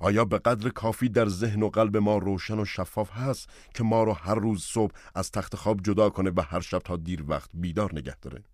[0.00, 4.04] آیا به قدر کافی در ذهن و قلب ما روشن و شفاف هست که ما
[4.04, 7.50] رو هر روز صبح از تخت خواب جدا کنه و هر شب تا دیر وقت
[7.54, 8.44] بیدار نگه داره؟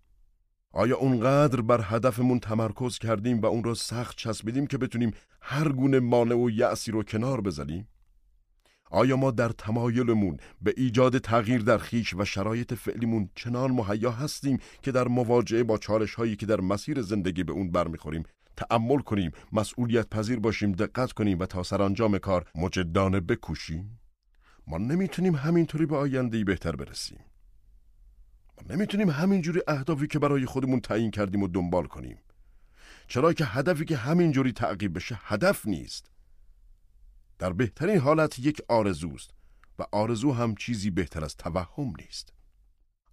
[0.73, 5.11] آیا اونقدر بر هدفمون تمرکز کردیم و اون رو سخت چسبیدیم که بتونیم
[5.41, 7.87] هر گونه مانع و یأسی رو کنار بزنیم؟
[8.91, 14.59] آیا ما در تمایلمون به ایجاد تغییر در خیش و شرایط فعلیمون چنان مهیا هستیم
[14.81, 18.23] که در مواجهه با چالش هایی که در مسیر زندگی به اون برمیخوریم
[18.57, 23.99] تأمل کنیم مسئولیت پذیر باشیم دقت کنیم و تا سرانجام کار مجدانه بکوشیم.
[24.67, 27.19] ما نمی‌تونیم همینطوری به آینده بهتر برسیم.
[28.57, 32.17] ما نمی‌تونیم همینجوری اهدافی که برای خودمون تعیین کردیم و دنبال کنیم.
[33.07, 36.11] چرا که هدفی که همینجوری تعقیب بشه هدف نیست.
[37.39, 39.31] در بهترین حالت یک آرزوست
[39.79, 42.33] و آرزو هم چیزی بهتر از توهم نیست.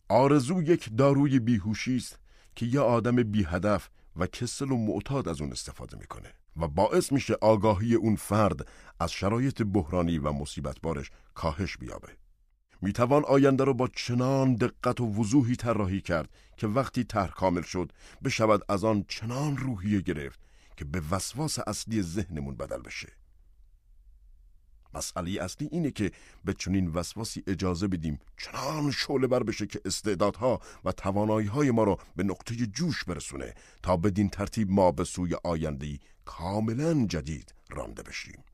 [0.09, 2.18] آرزو یک داروی بیهوشی است
[2.57, 7.12] که یه آدم بی هدف و کسل و معتاد از اون استفاده می‌کنه و باعث
[7.12, 8.69] میشه آگاهی اون فرد
[9.01, 12.09] از شرایط بحرانی و مصیبت بارش کاهش بیابه.
[12.83, 17.93] می‌توان آینده رو با چنان دقت و وضوحی طراحی کرد که وقتی طرح کامل شد
[18.25, 20.41] بشود از آن چنان روحیه گرفت
[20.77, 23.12] که به وسواس اصلی ذهنمون بدل بشه.
[24.95, 26.11] مسئله اصلی اینه که
[26.45, 31.84] به چنین وسواسی اجازه بدیم چنان شعله بر بشه که استعدادها و توانایی های ما
[31.84, 38.03] رو به نقطه جوش برسونه تا بدین ترتیب ما به سوی آیندهی کاملا جدید رانده
[38.03, 38.45] بشیم.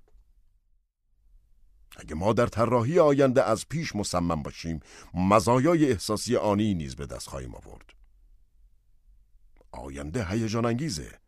[1.96, 4.80] اگه ما در طراحی آینده از پیش مصمم باشیم
[5.14, 7.90] مزایای احساسی آنی نیز به دست خواهیم آورد.
[9.72, 11.18] آینده هیجان انگیزه.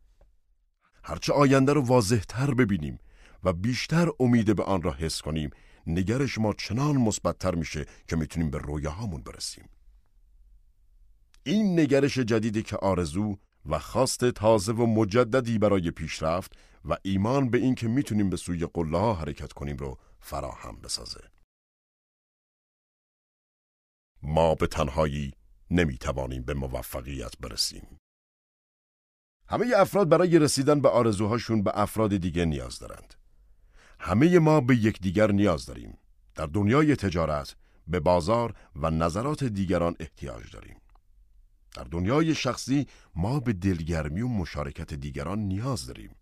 [1.03, 2.99] هرچه آینده رو واضح تر ببینیم
[3.43, 5.49] و بیشتر امید به آن را حس کنیم.
[5.87, 9.69] نگرش ما چنان مثبتتر میشه که می‌تونیم به رویاهامون برسیم.
[11.43, 16.51] این نگرش جدیدی که آرزو و خواست تازه و مجددی برای پیشرفت
[16.85, 21.21] و ایمان به این که می‌تونیم به سوی قله ها حرکت کنیم رو فراهم بسازه.
[24.21, 25.31] ما به تنهایی
[25.71, 27.97] نمی‌توانیم به موفقیت برسیم.
[29.47, 33.13] همه افراد برای رسیدن به آرزوهاشون به افراد دیگه نیاز دارند.
[34.05, 35.97] همه ما به یکدیگر نیاز داریم.
[36.35, 37.55] در دنیای تجارت
[37.87, 40.77] به بازار و نظرات دیگران احتیاج داریم.
[41.75, 46.15] در دنیای شخصی ما به دلگرمی و مشارکت دیگران نیاز داریم.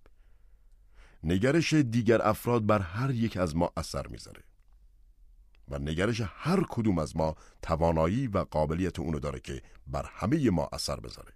[1.23, 4.43] نگرش دیگر افراد بر هر یک از ما اثر می‌ذاره.
[5.67, 10.69] و نگرش هر کدوم از ما توانایی و قابلیت اونو داره که بر همه ما
[10.73, 11.33] اثر بذاره.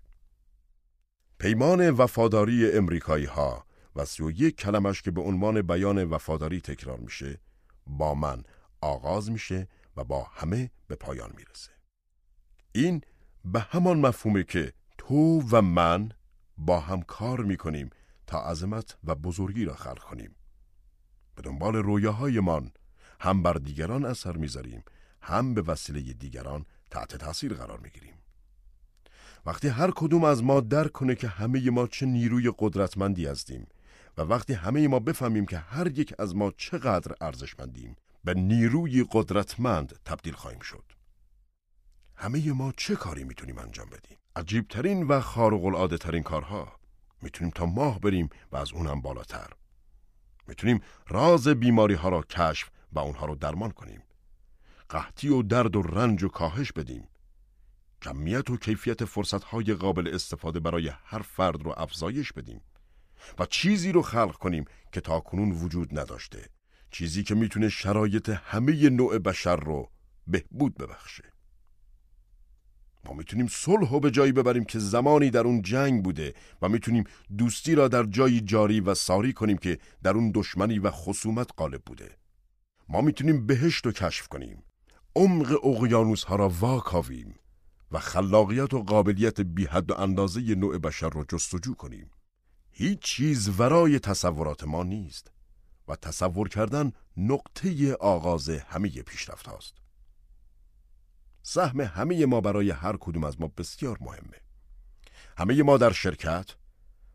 [1.39, 3.65] پیمان وفاداری امریکایی ها
[3.95, 7.39] و سی و یک کلمش که به عنوان بیان وفاداری تکرار میشه
[7.87, 8.43] با من
[8.81, 9.67] آغاز میشه
[9.97, 11.71] و با همه به پایان می‌رسه.
[12.71, 13.01] این
[13.45, 16.11] به همان مفهومه که تو و من
[16.57, 17.89] با هم کار می‌کنیم
[18.27, 20.35] تا عظمت و بزرگی را خلق کنیم.
[21.35, 22.71] به دنبال رویاهایمان
[23.19, 24.83] هم بر دیگران اثر می‌ذاریم
[25.21, 28.13] هم به وسیله دیگران تحت تاثیر قرار می‌گیریم.
[29.45, 33.67] وقتی هر کدوم از ما درک کنه که همه ما چه نیروی قدرتمندی هستیم
[34.17, 39.99] و وقتی همه ما بفهمیم که هر یک از ما چقدر ارزشمندیم به نیروی قدرتمند
[40.05, 40.83] تبدیل خواهیم شد.
[42.15, 46.79] همه ما چه کاری می‌تونیم انجام بدیم؟ عجیبترین و خارق العاده ترین کارها.
[47.21, 49.47] می‌تونیم تا ماه بریم و از اونم بالاتر.
[50.47, 54.03] می‌تونیم راز بیماری ها را کشف و اونها رو درمان کنیم.
[54.89, 57.07] قحطی و درد و رنج و کاهش بدیم.
[58.01, 62.61] کمیت و کیفیت فرصت های قابل استفاده برای هر فرد رو افزایش بدیم.
[63.39, 66.49] و چیزی رو خلق کنیم که تا کنون وجود نداشته.
[66.91, 69.89] چیزی که می‌تونه شرایط همه نوع بشر رو
[70.27, 71.23] بهبود ببخشه.
[73.05, 77.03] ما می‌تونیم صلح و به جایی ببریم که زمانی در اون جنگ بوده و می‌تونیم
[77.37, 81.81] دوستی را در جایی جاری و ساری کنیم که در اون دشمنی و خصومت غالب
[81.85, 82.17] بوده.
[82.89, 84.63] ما می‌تونیم بهشت رو کشف کنیم.
[85.15, 87.35] عمق اقیانوس ها را واکاویم
[87.91, 92.09] و خلاقیت و قابلیت بی حد و اندازه نوع بشر را جستجو کنیم.
[92.77, 95.31] هیچ چیز ورای تصورات ما نیست
[95.87, 99.73] و تصور کردن نقطه آغاز همه پیشرفت هاست.
[101.43, 104.41] سهم همه ما برای هر کدوم از ما بسیار مهمه.
[105.37, 106.55] همه ما در شرکت،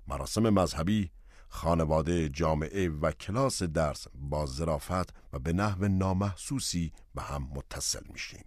[0.08, 1.10] مراسم مذهبی،
[1.48, 8.44] خانواده، جامعه و کلاس درس با ظرافت و به نحو نامحسوسی به هم متصل میشیم.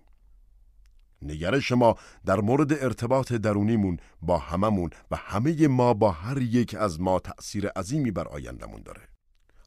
[1.23, 1.95] نگرش ما
[2.25, 7.67] در مورد ارتباط درونیمون با هممون و همه ما با هر یک از ما تأثیر
[7.67, 9.09] عظیمی بر آیندمون داره.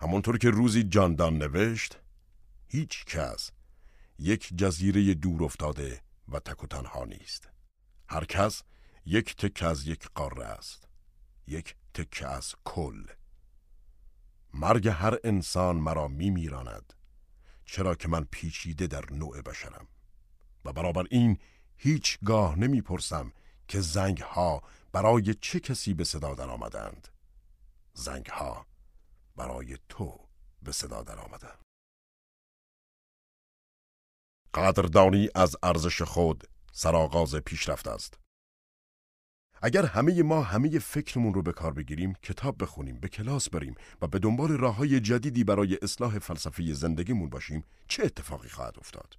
[0.00, 1.98] همونطور که روزی جاندان نوشت
[2.68, 3.50] هیچ کس
[4.18, 7.48] یک جزیره دور افتاده و تک و تنها نیست.
[8.08, 8.62] هر کس
[9.06, 10.88] یک تکه از یک قاره است.
[11.46, 13.04] یک تکه از کل.
[14.54, 16.92] مرگ هر انسان مرا می میراند
[17.64, 19.88] چرا که من پیچیده در نوع بشرم.
[20.66, 21.38] و برابر این
[21.76, 23.32] هیچگاه نمی‌پرسم
[23.68, 24.62] که زنگ ها
[24.92, 27.08] برای چه کسی به صدا در آمدند
[27.94, 28.66] زنگ ها
[29.36, 30.20] برای تو
[30.62, 31.58] به صدا در آمدند
[34.54, 38.18] قدردانی از ارزش خود سرآغاز پیشرفت است.
[39.62, 44.06] اگر همه ما همه فکرمون رو به کار بگیریم کتاب بخونیم به کلاس بریم و
[44.06, 49.16] به دنبال راه های جدیدی برای اصلاح فلسفی زندگیمون باشیم چه اتفاقی خواهد افتاد؟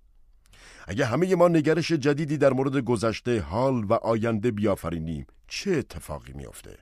[0.88, 6.77] اگه همه ما نگرش جدیدی در مورد گذشته حال و آینده بیافرینیم چه اتفاقی میافته؟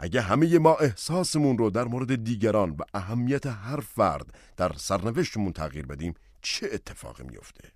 [0.00, 5.86] اگه همه ما احساسمون رو در مورد دیگران و اهمیت هر فرد در سرنوشتمون تغییر
[5.86, 7.68] بدیم چه اتفاقی میافته؟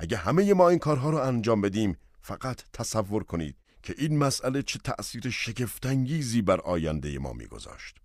[0.00, 4.78] اگه همه ما این کارها رو انجام بدیم فقط تصور کنید که این مسئله چه
[4.78, 7.96] تأثیر شگفتانگیزی بر آینده ما میگذاشت.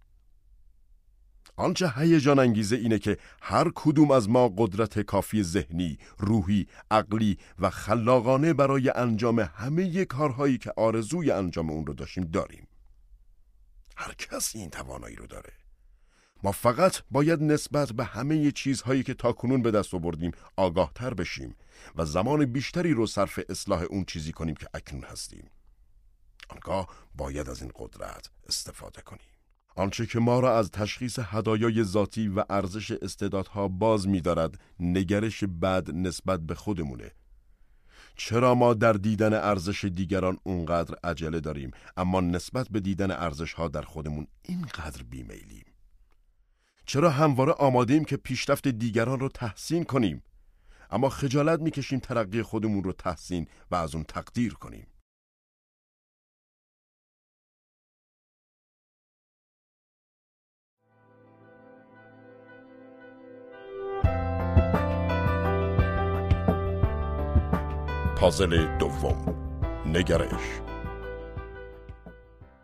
[1.57, 7.69] آنچه هیجان انگیزه اینه که هر کدوم از ما قدرت کافی ذهنی، روحی، عقلی و
[7.69, 12.67] خلاقانه برای انجام همه کارهایی که آرزوی انجام اون رو داشتیم داریم.
[13.97, 15.53] هر کسی این توانایی رو داره.
[16.43, 21.55] ما فقط باید نسبت به همه چیزهایی که تاکنون به دست آوردیم آگاه تر بشیم
[21.95, 25.49] و زمان بیشتری رو صرف اصلاح اون چیزی کنیم که اکنون هستیم.
[26.49, 29.36] آنگاه باید از این قدرت استفاده کنیم.
[29.77, 35.91] آنچه که ما را از تشخیص هدایای ذاتی و ارزش استعدادها باز می‌دارد نگرش بد
[35.91, 37.11] نسبت به خودمونه.
[38.15, 43.67] چرا ما در دیدن ارزش دیگران اونقدر عجله داریم اما نسبت به دیدن ارزش ها
[43.67, 45.65] در خودمون اینقدر بیمیلیم؟
[46.85, 50.23] چرا همواره آمادیم که پیشرفت دیگران رو تحسین کنیم؟
[50.91, 54.87] اما خجالت می‌کشیم ترقی خودمون رو تحسین و از اون تقدیر کنیم.
[68.19, 69.35] پازل دوم.
[69.85, 70.61] نگرش.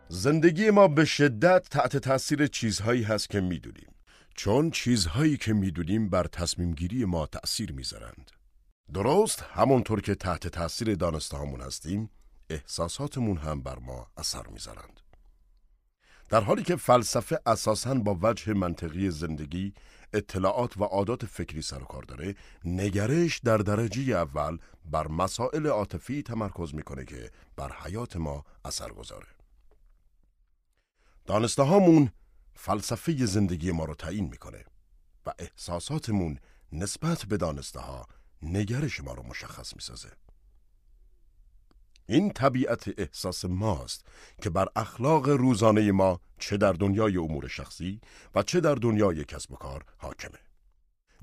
[0.08, 3.94] زندگی ما به شدت تحت تاثیر چیزهایی هست که می‌دونیم.
[4.36, 8.30] چون چیزهایی که می‌دونیم بر تصمیم گیری ما تأثیر می‌ذارند.
[8.94, 12.10] درست همونطور که تحت تاثیر دانستهامون هستیم
[12.50, 15.00] احساساتمون هم بر ما اثر می‌ذارند.
[16.28, 19.74] در حالی که فلسفه اساساً با وجه منطقی زندگی
[20.14, 22.34] اطلاعات و عادات فکری سر و کار داره
[22.64, 29.26] نگرش در درجه اول بر مسائل عاطفی تمرکز می‌کنه که بر حیات ما اثر گذاره.
[31.26, 32.10] دانسته هامون
[32.54, 34.64] فلسفه زندگی ما رو تعیین می‌کنه
[35.26, 36.38] و احساساتمون
[36.72, 38.06] نسبت به دانسته ها
[38.42, 40.10] نگرش ما رو مشخص می‌سازه.
[42.06, 44.06] این طبیعت احساس ماست
[44.42, 48.00] که بر اخلاق روزانه ما چه در دنیای امور شخصی
[48.34, 50.38] و چه در دنیای کسب و کار حاکمه.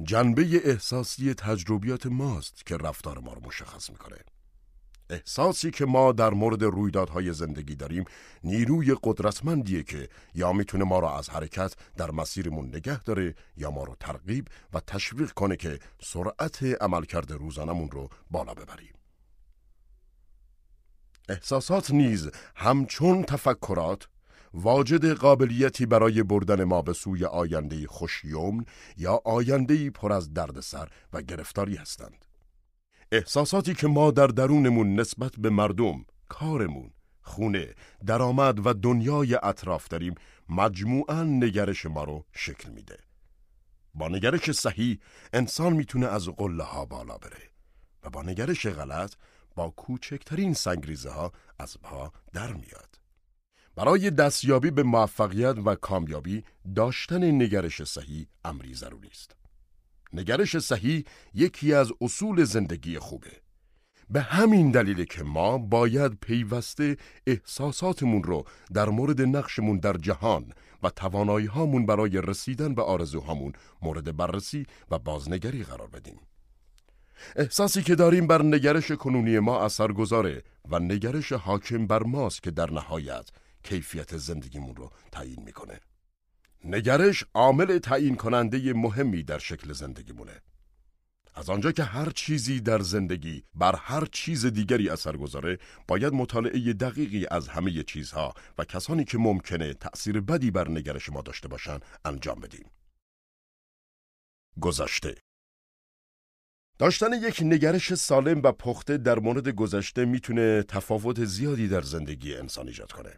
[0.04, 4.18] جنبه احساسی تجربیات ماست که رفتار ما رو مشخص می‌کنه.
[5.10, 8.06] احساسی که ما در مورد رویدادهای زندگی داریم
[8.44, 13.84] نیروی قدرتمندیه که یا می‌تونه ما را از حرکت در مسیرمون نگه داره یا ما
[13.84, 19.01] رو ترغیب و تشویق کنه که سرعت عملکرد روزانمون رو بالا ببریم.
[21.30, 24.08] احساسات نیز همچون تفکرات
[24.54, 28.66] واجد قابلیتی برای بردن ما به سوی آینده خوشیوم
[28.98, 32.26] یا آینده پر از دردسر و گرفتاری هستند.
[33.12, 36.92] احساساتی که ما در درونمون نسبت به مردم، کارمون،
[37.22, 37.74] خونه،
[38.06, 40.16] درآمد و دنیای اطراف داریم
[40.50, 42.98] مجموعا نگرش ما رو شکل میده.
[43.94, 45.00] با نگرش صحیح
[45.34, 47.50] انسان می‌تونه از قله ها بالا بره
[48.04, 49.14] و با نگرش غلط
[49.56, 53.00] با کوچکترین سنگریزه ها از پا در میاد.
[53.76, 56.44] برای دستیابی به موفقیت و کامیابی
[56.76, 59.36] داشتن نگرش صحیح امری ضروری است.
[60.14, 61.04] نگرش صحیح
[61.34, 63.32] یکی از اصول زندگی خوبه.
[64.10, 66.98] به همین دلیل که ما باید پیوسته
[67.28, 70.54] احساساتمون رو در مورد نقشمون در جهان
[70.84, 76.20] و توانایی هامون برای رسیدن به آرزوهامون مورد بررسی و بازنگری قرار بدیم.
[77.36, 82.52] احساسی که داریم بر نگرش کنونی ما اثر گذاره و نگرش حاکم بر ماست که
[82.52, 83.30] در نهایت
[83.64, 85.80] کیفیت زندگیمون رو تعیین می‌کنه.
[86.64, 90.42] نگرش عامل تعیین کننده مهمی در شکل زندگیمونه.
[91.36, 95.58] از آنجا که هر چیزی در زندگی بر هر چیز دیگری اثر گذاره
[95.88, 101.22] باید مطالعه دقیقی از همه چیزها و کسانی که ممکنه تأثیر بدی بر نگرش ما
[101.22, 102.66] داشته باشن انجام بدیم.
[104.62, 105.16] گذشته
[106.82, 112.68] داشتن یک نگرش سالم و پخته در مورد گذشته می‌تونه تفاوت زیادی در زندگی انسان
[112.68, 113.14] ایجاد کنه.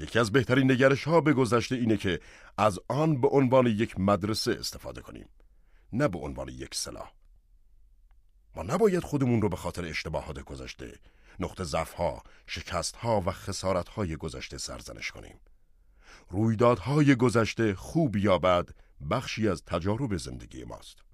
[0.00, 2.20] یکی از بهترین نگرش ها به گذشته اینه که
[2.58, 5.28] از آن به عنوان یک مدرسه استفاده کنیم.
[5.92, 7.12] نه به عنوان یک سلاح
[8.56, 10.98] ما نباید خودمون رو به خاطر اشتباهات گذشته
[11.38, 15.40] نقطه ضعفها، شکستها و خسارتهای گذشته سرزنش کنیم.
[16.30, 18.68] رویدادهای گذشته خوب یا بد
[19.10, 21.09] بخشی از تجارب زندگی ماست.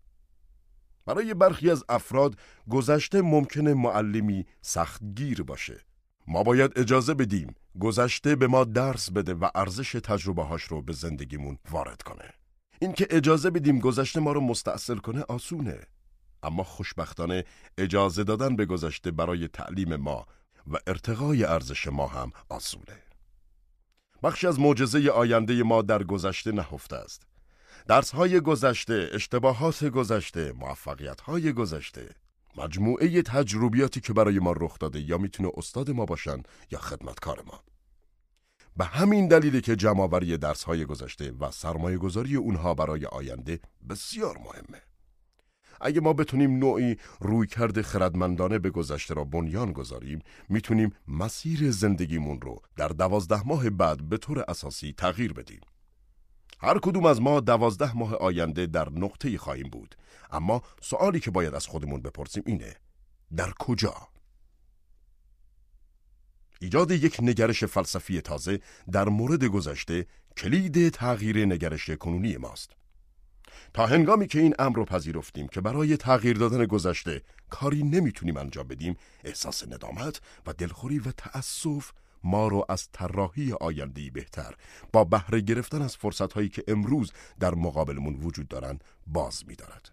[1.06, 2.36] برای برخی از افراد
[2.70, 5.80] گذشته ممکنه معلمی سختگیر باشه.
[6.28, 10.92] ما باید اجازه بدیم گذشته به ما درس بده و ارزش تجربه هاش رو به
[10.92, 12.32] زندگیمون وارد کنه.
[12.80, 15.80] اینکه اجازه بدیم گذشته ما رو مستاصل کنه آسونه
[16.42, 17.44] اما خوشبختانه
[17.78, 20.26] اجازه دادن به گذشته برای تعلیم ما
[20.72, 23.02] و ارتقای ارزش ما هم آسونه
[24.22, 27.26] بخشی از معجزه آینده ما در گذشته نهفته است
[27.88, 32.14] درس های گذشته، اشتباهات گذشته، موفقیت های گذشته
[32.56, 37.60] مجموعه تجربیاتی که برای ما رخ داده یا می‌تونه استاد ما باشن یا خدمتکار ما
[38.76, 44.82] به همین دلیلی که جمعآوری درسهای گذشته و سرمایه گذاری اونها برای آینده بسیار مهمه.
[45.80, 52.40] اگه ما بتونیم نوعی روی کرده خردمندانه به گذشته را بنیان گذاریم می‌تونیم مسیر زندگیمون
[52.40, 55.60] رو در دوازده ماه بعد به طور اساسی تغییر بدیم.
[56.58, 59.96] هر کدوم از ما دوازده ماه آینده در نقطه خواهیم بود
[60.30, 62.76] اما سوالی که باید از خودمون بپرسیم اینه
[63.36, 64.08] در کجا؟
[66.60, 68.60] ایجاد یک نگرش فلسفی تازه
[68.92, 70.06] در مورد گذشته
[70.36, 72.70] کلید تغییر نگرش کنونی ماست.
[73.74, 78.68] تا هنگامی که این امر رو پذیرفتیم که برای تغییر دادن گذشته کاری نمی‌تونیم انجام
[78.68, 81.92] بدیم، احساس ندامت و دلخوری و تأسف
[82.26, 84.54] ما رو از طراحی آیندهی بهتر
[84.92, 89.90] با بهره گرفتن از فرصتهایی که امروز در مقابلمون وجود دارند باز می‌دارد.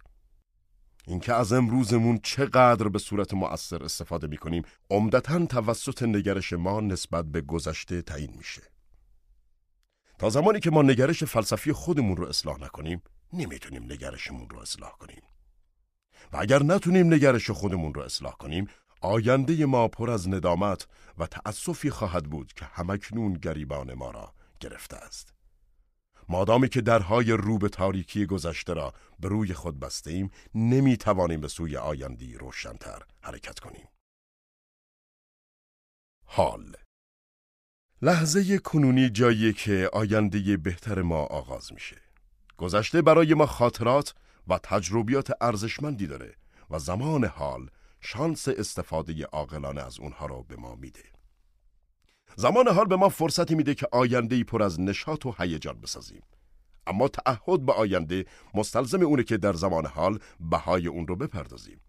[1.08, 7.26] اینکه از امروزمون چقدر به صورت مؤثر استفاده می کنیم عمدتا توسط نگرش ما نسبت
[7.26, 8.62] به گذشته تعیین میشه.
[10.20, 13.02] تا زمانی که ما نگرش فلسفی خودمون رو اصلاح نکنیم
[13.34, 15.22] نمی‌تونیم نگرشمون رو اصلاح کنیم.
[16.34, 18.68] و اگر نتونیم نگرش خودمون رو اصلاح کنیم
[19.04, 24.98] آینده ما پر از ندامت و تأسفی خواهد بود که همکنون گریبان ما را گرفته
[24.98, 25.34] است.
[26.30, 31.42] مادامی که درهای رو به تاریکی گذشته را به روی خود بسته ایم نمی توانیم
[31.42, 33.88] به سوی آیندی روشنتر حرکت کنیم.
[36.26, 36.76] حال
[38.02, 42.02] لحظه کنونی جایی که آینده بهتر ما آغاز میشه.
[42.58, 44.14] گذشته برای ما خاطرات
[44.48, 46.36] و تجربیات ارزشمندی داره
[46.70, 47.70] و زمان حال
[48.04, 51.04] شانس استفاده عاقلانه از اونها را به ما میده.
[52.36, 56.22] زمان حال به ما فرصتی میده که آینده پر از نشاط و هیجان بسازیم.
[56.88, 61.82] اما تعهد به آینده مستلزم اونه که در زمان حال بهای اون رو بپردازیم.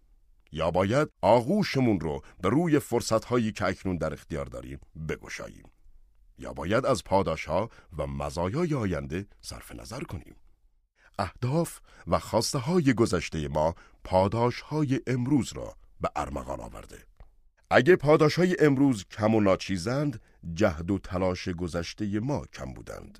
[0.51, 4.79] یا باید آغوشمون رو به روی فرصتهایی که اکنون در اختیار داریم
[5.09, 5.71] بگشاییم.
[6.37, 10.35] یا باید از پاداش ها و مزایای آینده صرف نظر کنیم.
[11.19, 16.97] اهداف و خواسته های گذشته ما پاداش های امروز را به ارمغان آورده
[17.69, 20.21] اگه پاداش های امروز کم و ناچیزند
[20.53, 23.19] جهد و تلاش گذشته ما کم بودند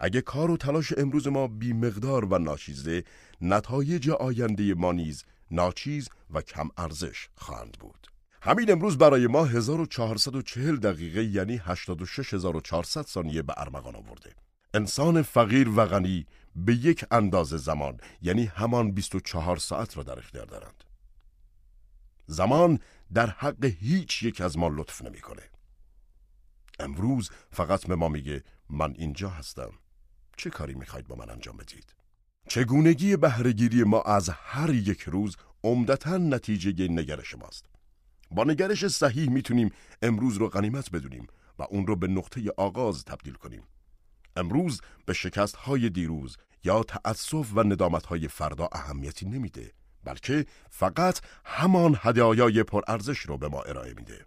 [0.00, 3.04] اگه کار و تلاش امروز ما بی مقدار و ناچیزه
[3.40, 8.06] نتایج آینده ما نیز ناچیز و کم ارزش خواهند بود
[8.42, 14.34] همین امروز برای ما 1440 دقیقه یعنی 86400 ثانیه به ارمغان آورده.
[14.74, 16.26] انسان فقیر و غنی
[16.56, 20.84] به یک اندازه زمان یعنی همان 24 ساعت را در اختیار دارند.
[22.30, 22.78] زمان
[23.14, 25.42] در حق هیچ یک از ما لطف نمی‌کنه.
[26.78, 29.70] امروز فقط به ما میگه من اینجا هستم.
[30.36, 31.94] چه کاری می‌خواید با من انجام بدید؟
[32.48, 37.66] چگونگی بهرهگیری ما از هر یک روز عمدتا نتیجه نگرش ماست.
[38.30, 39.70] با نگرش صحیح می‌تونیم
[40.02, 41.26] امروز رو غنیمت بدونیم
[41.58, 43.62] و اون رو به نقطه آغاز تبدیل کنیم.
[44.36, 49.72] امروز به شکست های دیروز یا تأسف و ندامت های فردا اهمیتی نمیده
[50.04, 54.24] بلکه فقط همان هدایای پرارزش رو به ما ارائه میده.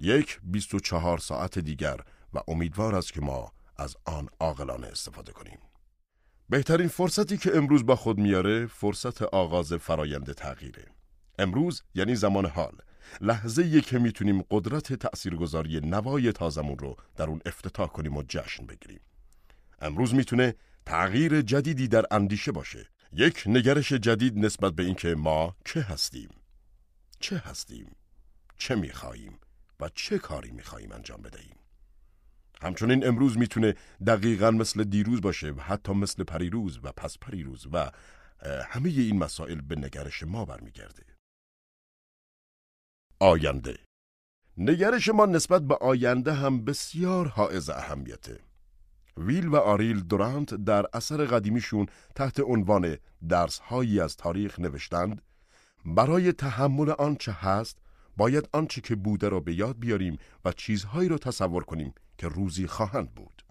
[0.00, 2.00] یک 24 ساعت دیگر
[2.34, 5.58] و امیدوار است که ما از آن عاقلانه استفاده کنیم.
[6.48, 10.84] بهترین فرصتی که امروز با خود میاره فرصت آغاز فرایند تغییره.
[11.38, 12.78] امروز یعنی زمان حال
[13.20, 19.00] لحظه که می‌تونیم قدرت تأثیرگذاری نوای تازمون رو در اون افتتاح کنیم و جشن بگیریم.
[19.80, 20.54] امروز می‌تونه
[20.86, 22.88] تغییر جدیدی در اندیشه باشه.
[23.16, 26.28] یک نگرش جدید نسبت به اینکه ما چه هستیم؟
[27.20, 27.96] چه هستیم؟
[28.56, 29.38] چه میخواییم؟
[29.80, 31.56] و چه کاری میخواییم انجام بدهیم؟
[32.62, 33.74] همچنین امروز می‌تونه
[34.06, 37.90] دقیقا مثل دیروز باشه و حتی مثل پریروز و پس پریروز و
[38.68, 41.04] همه این مسائل به نگرش ما برمیگرده.
[43.20, 43.78] آینده
[44.56, 48.40] نگرش ما نسبت به آینده هم بسیار حائز اهمیته.
[49.16, 52.96] ویل و آریل دورانت در اثر قدیمیشون تحت عنوان
[53.28, 55.22] درسهایی از تاریخ نوشتند
[55.84, 57.78] برای تحمل آنچه هست
[58.16, 62.66] باید آنچه که بوده را به یاد بیاریم و چیزهایی را تصور کنیم که روزی
[62.66, 63.42] خواهند بود.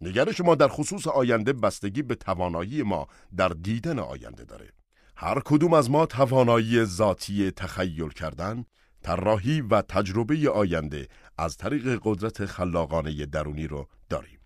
[0.00, 3.06] نگرش ما در خصوص آینده بستگی به توانایی ما
[3.36, 4.70] در دیدن آینده داره.
[5.16, 8.64] هر کدوم از ما توانایی ذاتی تخیل کردن،
[9.02, 14.40] طراحی و تجربه آینده از طریق قدرت خلاقانه درونی رو داریم.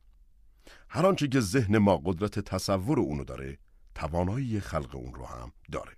[0.89, 3.59] هر آنچه که ذهن ما قدرت تصور اونو داره،
[3.95, 5.93] توانایی خلق اون رو هم داره.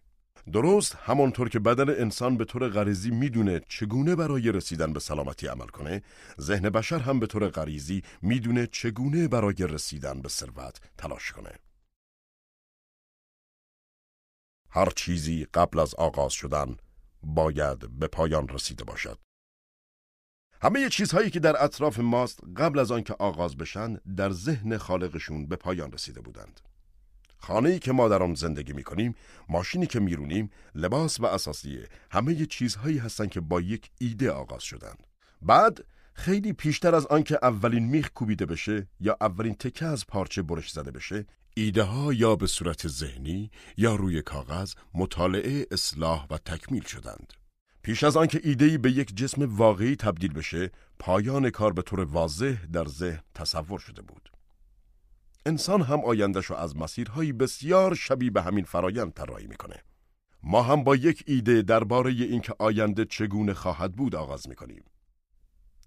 [0.52, 5.66] درست همانطور که بدن انسان به طور غریزی می‌دونه چگونه برای رسیدن به سلامتی عمل
[5.66, 6.02] کنه،
[6.40, 11.50] ذهن بشر هم به طور غریزی می‌دونه چگونه برای رسیدن به ثروت تلاش کنه.
[14.70, 16.76] هر چیزی قبل از آغاز شدن
[17.22, 19.18] باید به پایان رسیده باشد.
[20.62, 25.56] همه چیزهایی که در اطراف ماست قبل از آنکه آغاز بشن در ذهن خالقشون به
[25.56, 26.60] پایان رسیده بودند.
[27.38, 29.14] خانه‌ای که ما در آن زندگی می کنیم،
[29.48, 35.06] ماشینی که میرونیم، لباس و اساسیه، همه چیزهایی هستند که با یک ایده آغاز شدند.
[35.42, 40.70] بعد خیلی پیشتر از آنکه اولین میخ کوبیده بشه یا اولین تکه از پارچه برش
[40.72, 41.26] زده بشه،
[41.56, 47.32] ایده ها یا به صورت ذهنی یا روی کاغذ مطالعه، اصلاح و تکمیل شدند.
[47.88, 52.66] پیش از آنکه ایده‌ای به یک جسم واقعی تبدیل بشه، پایان کار به طور واضح
[52.72, 54.32] در ذهن تصور شده بود.
[55.46, 59.82] انسان هم آیندهش رو از مسیرهایی بسیار شبیه به همین فرایند طراحی می‌کنه.
[60.42, 64.84] ما هم با یک ایده درباره اینکه آینده چگونه خواهد بود آغاز می‌کنیم.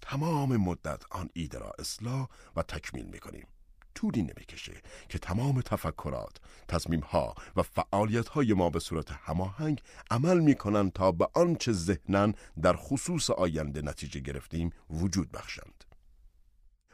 [0.00, 3.46] تمام مدت آن ایده را اصلاح و تکمیل می‌کنیم.
[3.94, 6.36] طولی نمی‌کشه که تمام تفکرات،
[6.68, 13.30] تصمیمها و فعالیتهای ما به صورت هماهنگ عمل می‌کنند تا به آنچه ذهنن در خصوص
[13.30, 15.84] آینده نتیجه گرفتیم وجود بخشند.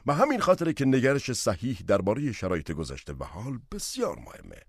[0.05, 4.68] و همین خاطره که نگرش صحیح درباره شرایط گذشته و حال بسیار مهمه.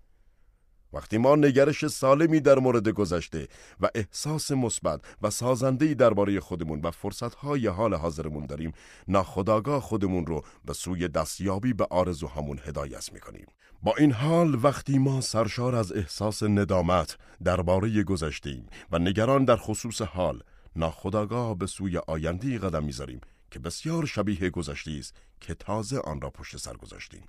[0.93, 3.47] وقتی ما نگرش سالمی در مورد گذشته
[3.79, 8.73] و احساس مثبت و سازنده‌ای درباره خودمون و فرصت‌های حال حاضرمون داریم،
[9.07, 13.45] ناخداگاه خودمون رو به سوی دستیابی به آرزوهامون هدایت می‌کنیم.
[13.83, 20.01] با این حال وقتی ما سرشار از احساس ندامت درباره گذشته‌ایم و نگران در خصوص
[20.01, 20.43] حال،
[20.75, 26.29] ناخداگاه به سوی آینده قدم می‌ذاریم که بسیار شبیه گذشته است که تازه آن را
[26.29, 27.23] پشت سر گذاشتیم.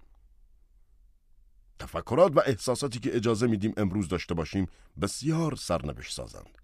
[1.82, 4.66] تفکرات و احساساتی که اجازه میدیم امروز داشته باشیم
[5.00, 6.58] بسیار سرنوشت سازند.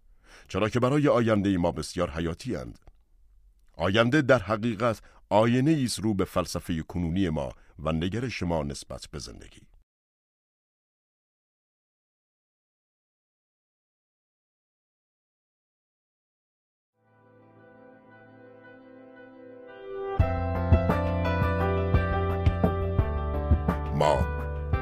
[0.49, 2.79] چرا که برای آینده ما بسیار حیاتی اند.
[3.77, 9.19] آینده در حقیقت آینه است رو به فلسفه کنونی ما و نگرش ما نسبت به
[9.19, 9.61] زندگی.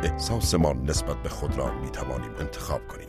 [0.06, 3.08] احساسمان نسبت به خود را می توانیم انتخاب کنیم.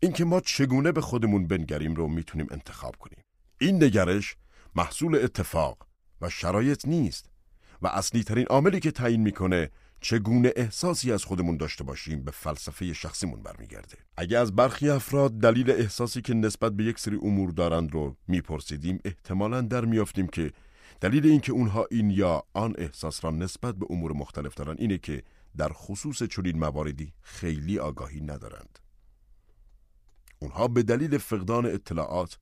[0.00, 3.18] اینکه ما چگونه به خودمون بنگریم رو می‌تونیم انتخاب کنیم.
[3.60, 4.36] این نگرش
[4.76, 5.86] محصول اتفاق
[6.20, 7.30] و شرایط نیست
[7.82, 9.70] و اصلی ترین عاملی که تعیین می‌کنه
[10.00, 13.96] چگونه احساسی از خودمون داشته باشیم به فلسفه شخصیمون برمیگرده.
[14.16, 19.00] اگه از برخی افراد دلیل احساسی که نسبت به یک سری امور دارند رو میپرسیدیم
[19.04, 20.52] احتمالا در میافتیم که
[21.00, 25.22] دلیل اینکه اونها این یا آن احساس را نسبت به امور مختلف دارند اینه که
[25.56, 28.78] در خصوص چنین مواردی خیلی آگاهی ندارند.
[30.38, 32.38] اونها به دلیل فقدان اطلاعات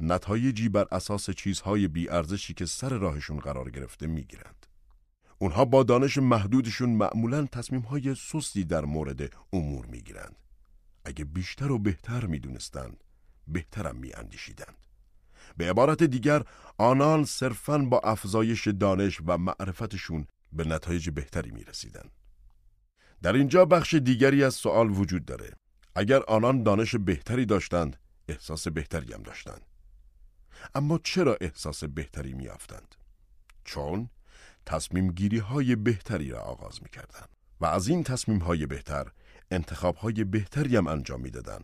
[0.00, 4.66] نتایجی بر اساس چیزهای بیارزشی که سر راهشون قرار گرفته می‌گیرند.
[5.38, 10.36] اونها با دانش محدودشون معمولا تصمیمهای سستی در مورد امور می‌گیرند.
[11.04, 13.04] اگه بیشتر و بهتر می‌دونستند،
[13.48, 14.76] بهترم میاندیشیدند.
[15.56, 16.42] به عبارت دیگر
[16.78, 22.10] آنان صرفاً با افزایش دانش و معرفتشون به نتایج بهتری می رسیدن.
[23.22, 25.52] در اینجا بخش دیگری از سوال وجود داره.
[25.94, 27.96] اگر آنان دانش بهتری داشتند،
[28.28, 29.62] احساس بهتری هم داشتند.
[30.74, 32.94] اما چرا احساس بهتری می آفتند؟
[33.64, 34.10] چون
[34.66, 37.26] تصمیم گیری های بهتری را آغاز می کردن.
[37.60, 39.12] و از این تصمیم های بهتر
[39.50, 41.60] انتخاب های بهتری هم انجام می دادن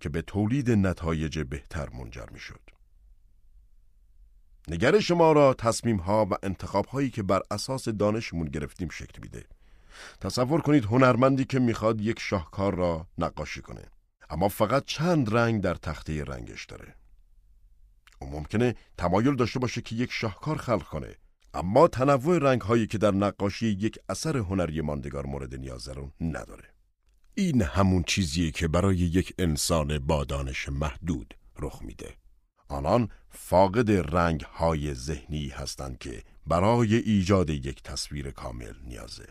[0.00, 2.73] که به تولید نتایج بهتر منجر می شد.
[4.68, 9.44] نگرش ما را تصمیم ها و انتخاب هایی که بر اساس دانشمون گرفتیم شکل میده.
[10.20, 13.84] تصور کنید هنرمندی که می‌خواد یک شاهکار را نقاشی کنه
[14.30, 16.94] اما فقط چند رنگ در تخته رنگش داره.
[18.18, 21.14] او ممکنه تمایل داشته باشه که یک شاهکار خلق کنه
[21.54, 26.74] اما تنوع رنگ هایی که در نقاشی یک اثر هنری ماندگار مورد نیاز رو نداره.
[27.34, 32.16] این همون چیزیه که برای یک انسان با دانش محدود رخ میده.
[32.68, 39.26] آنان فاقد رنگ های ذهنی هستند که برای ایجاد یک تصویر کامل نیازه.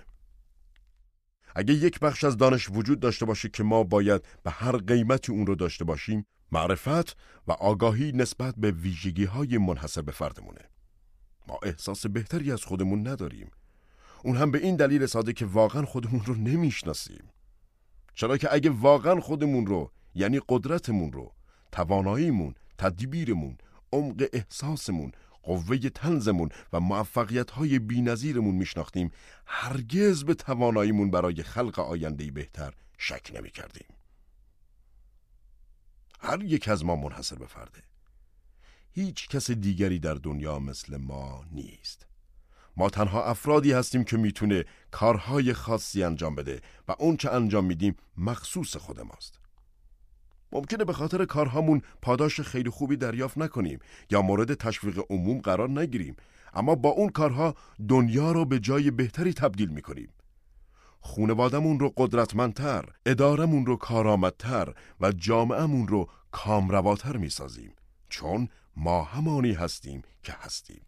[1.55, 5.45] اگه یک بخش از دانش وجود داشته باشه که ما باید به هر قیمتی اون
[5.45, 10.61] رو داشته باشیم، معرفت و آگاهی نسبت به ویژگی های منحصر به فردمونه.
[11.47, 13.51] ما احساس بهتری از خودمون نداریم.
[14.23, 17.29] اون هم به این دلیل ساده که واقعا خودمون رو نمی‌شناسیم.
[18.15, 21.33] چرا که اگه واقعا خودمون رو یعنی قدرتمون رو،
[21.71, 23.57] تواناییمون تدبیرمون،
[23.93, 25.11] عمق احساسمون،
[25.43, 29.11] قوه تنزمون و موفقیت های بی نظیرمون میشناختیم
[29.45, 33.87] هرگز به تواناییمون برای خلق آینده بهتر شک نمی کردیم.
[36.19, 37.83] هر یک از ما منحصر به فرده.
[38.91, 42.07] هیچ کس دیگری در دنیا مثل ما نیست.
[42.77, 47.95] ما تنها افرادی هستیم که می‌تونه کارهای خاصی انجام بده و اون چه انجام میدیم
[48.17, 49.39] مخصوص خود ماست.
[50.53, 56.15] ممکنه به خاطر کارهامون پاداش خیلی خوبی دریافت نکنیم یا مورد تشویق عموم قرار نگیریم.
[56.53, 57.55] اما با اون کارها
[57.89, 60.09] دنیا رو به جای بهتری تبدیل می‌کنیم.
[60.99, 67.73] خونوادمون رو قدرتمندتر، ادارمون رو کارآمدتر و جامعهمون رو کامرواتر می‌سازیم.
[68.09, 70.81] چون ما همانی هستیم که هستیم.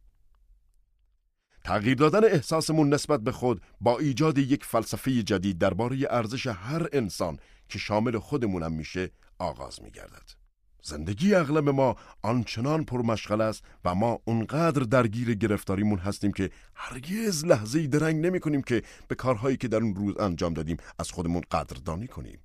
[1.63, 7.37] تغییر دادن احساسمون نسبت به خود با ایجاد یک فلسفه جدید درباره ارزش هر انسان
[7.69, 10.31] که شامل خودمونم میشه آغاز می گردد.
[10.83, 17.87] زندگی اغلب ما آنچنان پرمشغل است و ما اونقدر درگیر گرفتاریمون هستیم که هرگز لحظه
[17.87, 22.07] درنگ نمی کنیم که به کارهایی که در اون روز انجام دادیم از خودمون قدردانی
[22.07, 22.39] کنیم.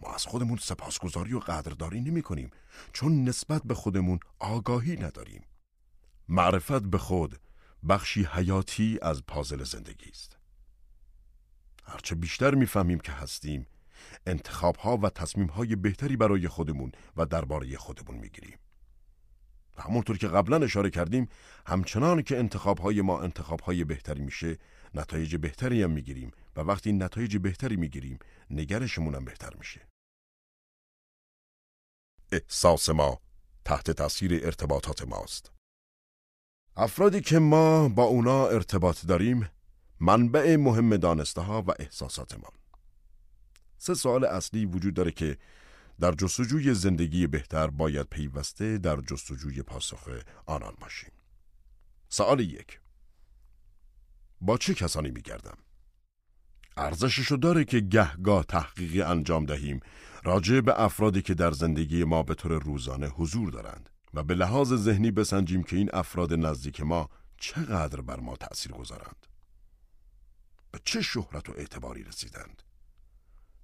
[0.00, 2.50] ما از خودمون سپاسگزاری و قدردانی نمی کنیم
[2.92, 5.42] چون نسبت به خودمون آگاهی نداریم.
[6.28, 7.40] معرفت به خود
[7.88, 10.36] بخشی حیاتی از پازل زندگی است.
[11.84, 13.66] هرچه بیشتر می‌فهمیم که هستیم
[14.26, 18.58] انتخاب ها و تصمیم های بهتری برای خودمون و درباره خودمون می‌گیریم.
[19.76, 21.28] و همونطور که قبلا اشاره کردیم
[21.66, 24.58] همچنان که انتخاب های ما انتخاب های بهتری میشه
[24.94, 28.18] نتایج بهتری هم می‌گیریم و وقتی نتایج بهتری می‌گیریم
[28.50, 29.88] نگرشمون هم بهتر میشه.
[32.32, 33.20] احساس ما
[33.64, 35.52] تحت تاثیر ارتباطات ماست.
[36.76, 39.48] افرادی که ما با اونا ارتباط داریم
[40.00, 42.52] منبع مهم دانسته ها و احساسات ما.
[43.78, 45.38] سه سوال اصلی وجود داره که
[46.00, 50.08] در جستجوی زندگی بهتر باید پیوسته در جستجوی پاسخ
[50.46, 51.10] آنان باشیم.
[52.08, 52.80] سوال یک
[54.40, 55.58] با چه کسانی میگردم؟
[56.76, 59.80] ارزششو داره که گهگاه تحقیقی انجام دهیم
[60.24, 64.74] راجع به افرادی که در زندگی ما به طور روزانه حضور دارند و به لحاظ
[64.74, 69.26] ذهنی بسنجیم که این افراد نزدیک ما چقدر بر ما تأثیر گذارند.
[70.70, 72.62] به چه شهرت و اعتباری رسیدند؟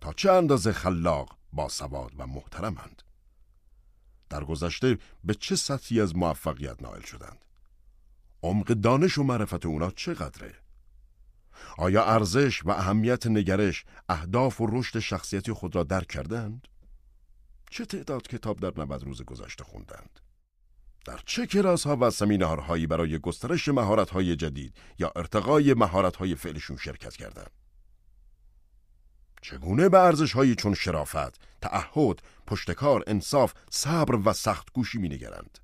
[0.05, 3.03] تا چه اندازه خلاق، با سواد و محترمند.
[4.31, 7.39] در گذشته به چه سطحی از موفقیت نائل شدند؟
[8.43, 10.55] عمق دانش و معرفت اونا چقدره؟
[11.79, 16.69] آیا ارزش و اهمیت نگرش، اهداف و رشد شخصیتی خود را درک کردند؟
[17.71, 20.21] چه تعداد کتاب در 90 روز گذشته خوندند؟
[21.05, 26.35] در چه کلاس ها و سمینارهایی برای گسترش مهارت های جدید یا ارتقای مهارت های
[26.35, 27.64] فعلشون شرکت کردند.
[29.45, 35.59] چگونه به ارزش هایی چون شرافت، تعهد، پشتکار، انصاف، صبر و سخت گوشی می نگرند.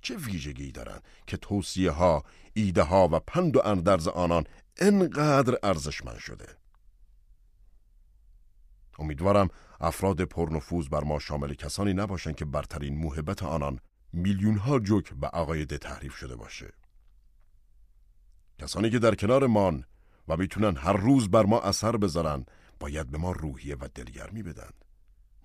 [0.00, 2.24] چه ویژگی دارند که توصیه ها،
[2.54, 4.44] ایده ها و پند و اندرز آنان
[4.76, 6.56] انقدر ارزشمند شده.
[8.98, 9.48] امیدوارم
[9.80, 13.78] افراد پرنفوذ بر ما شامل کسانی نباشند که برترین موهبت آنان
[14.12, 16.72] میلیون ها جوک و عقاید تحریف شده باشه.
[18.58, 19.84] کسانی که در کنار مان
[20.28, 22.46] و می‌تونن هر روز بر ما اثر بذارن
[22.80, 24.70] باید به ما روحیه و دلگرمی بدن.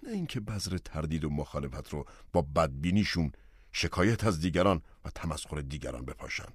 [0.04, 3.32] نه اینکه بذر تردید و مخالفت رو با بدبینیشون
[3.72, 6.50] شکایت از دیگران و تمسخر دیگران بپاشن.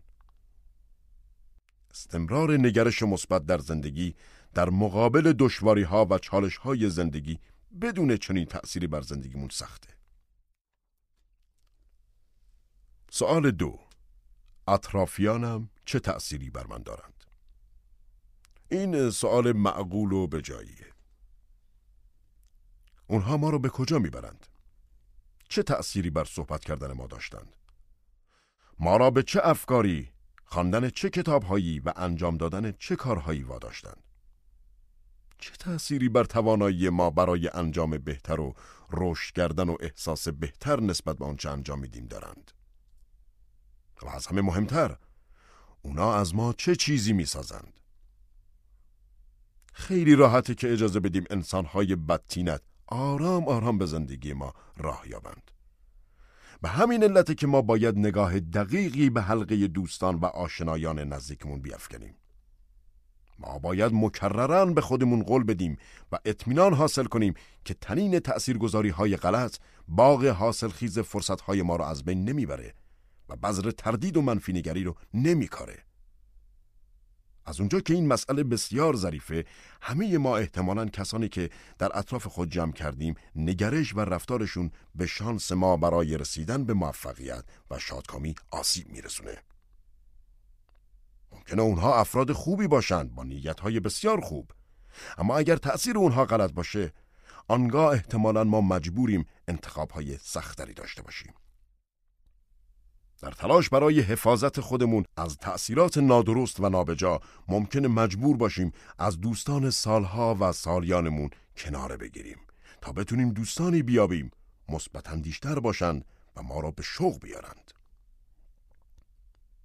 [1.91, 4.15] استمرار نگرش مثبت در زندگی
[4.55, 7.39] در مقابل دشواری ها و چالش های زندگی
[7.81, 9.89] بدون چنین تأثیری بر زندگیمون سخته.
[13.11, 13.81] سوال دو
[14.69, 17.14] اطرافیانم چه تأثیری بر من دارند؟
[18.69, 20.87] این سوال معقول و بجاییه.
[23.07, 24.47] اونها ما رو به کجا می‌برند؟
[25.49, 27.57] چه تأثیری بر صحبت کردن ما داشتند؟
[28.79, 30.13] ما را به چه افکاری،
[30.45, 34.03] خواندن چه کتابهایی و انجام دادن چه کارهایی واداشتند؟
[35.39, 38.55] چه تأثیری بر توانایی ما برای انجام بهتر و
[38.91, 42.51] رشد کردن و احساس بهتر نسبت به آنچه انجام میدیم دارند؟
[44.03, 44.97] و از همه مهمتر
[45.83, 47.81] اونا از ما چه چیزی می‌سازند؟
[49.77, 55.51] خیلی راحته که اجازه بدیم انسانهای بدتینت آرام آرام به زندگی ما راه یابند.
[56.63, 62.15] به همین علت که ما باید نگاه دقیقی به حلقه دوستان و آشنایان نزدیکمون بیافکنیم.
[63.39, 65.77] ما باید مکررن به خودمون قول بدیم
[66.13, 67.35] و اطمینان حاصل کنیم
[67.65, 69.57] که تنین تأثیرگذاری های غلط
[69.89, 72.75] باغ حاصل خیز فرصت های ما رو از بین نمی‌بره
[73.29, 75.79] و بذر تردید و منفی نگری رو نمیکاره.
[77.47, 79.45] از اونجا که این مسئله بسیار ظریفه
[79.83, 85.53] همه ما احتمالا کسانی که در اطراف خود جمع کردیم نگرش و رفتارشون به شانس
[85.53, 89.39] ما برای رسیدن به موفقیت و شادکامی آسیب میرسونه.
[91.33, 94.51] ممکنه اونها افراد خوبی باشند با نیتهای بسیار خوب.
[95.19, 96.93] اما اگر تأثیر اونها غلط باشه
[97.49, 101.35] آنگاه احتمالا ما مجبوریم انتخابهای سختری داشته باشیم.
[103.25, 109.71] در تلاش برای حفاظت خودمون از تأثیرات نادرست و نابجا ممکنه مجبور باشیم از دوستان
[109.71, 112.39] سالها و سالیانمون کناره بگیریم
[112.81, 114.31] تا بتونیم دوستانی بیابیم
[114.69, 116.05] مثبت دیشتر باشند
[116.37, 117.71] و ما را به شوق بیارند.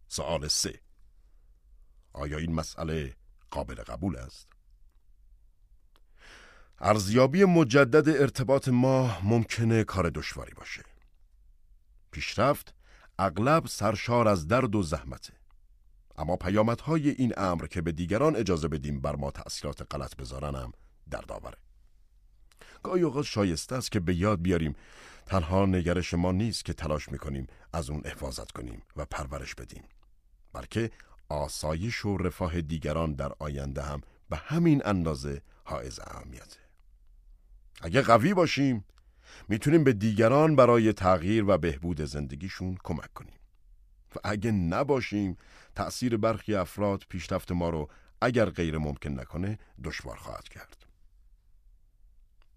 [0.08, 0.80] سوال سه
[2.14, 3.16] آیا این مسئله
[3.52, 4.48] قابل قبول است؟
[6.80, 10.84] ارزیابی مجدد ارتباط ما ممکنه کار دشواری باشه.
[12.12, 12.79] پیشرفت
[13.22, 15.34] اغلب سرشار از درد و زحمته.
[16.18, 20.72] اما پیامدهای این امر که به دیگران اجازه بدیم بر ما تأثیرات غلط بذارنم
[21.10, 21.58] دردآوره.
[22.84, 24.76] گاهی اوقات شایسته است که به یاد بیاریم
[25.26, 29.84] تنها نگرش ما نیست که تلاش می‌کنیم از اون حفاظت کنیم و پرورش بدیم
[30.54, 30.92] بلکه
[31.30, 36.60] آسایش و رفاه دیگران در آینده هم به همین اندازه حائز اهمیته.
[37.82, 38.86] اگه قوی باشیم
[39.48, 43.40] می‌تونیم به دیگران برای تغییر و بهبود زندگیشون کمک کنیم.
[44.16, 45.38] و اگه نباشیم
[45.76, 47.90] تأثیر برخی افراد پیشرفت ما رو
[48.22, 50.86] اگر غیر ممکن نکنه دشوار خواهد کرد.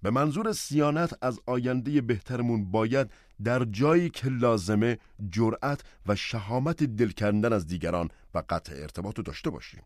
[0.03, 3.11] به منظور سیانت از آینده بهترمون باید
[3.45, 4.99] در جایی که لازمه
[5.31, 9.83] جرأت و شهامت دل کردن از دیگران و قطع ارتباط رو داشته باشیم.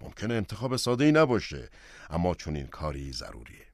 [0.00, 1.68] ممکنه انتخاب ساده ای نباشه
[2.10, 3.71] اما چون این کاری ضروریه.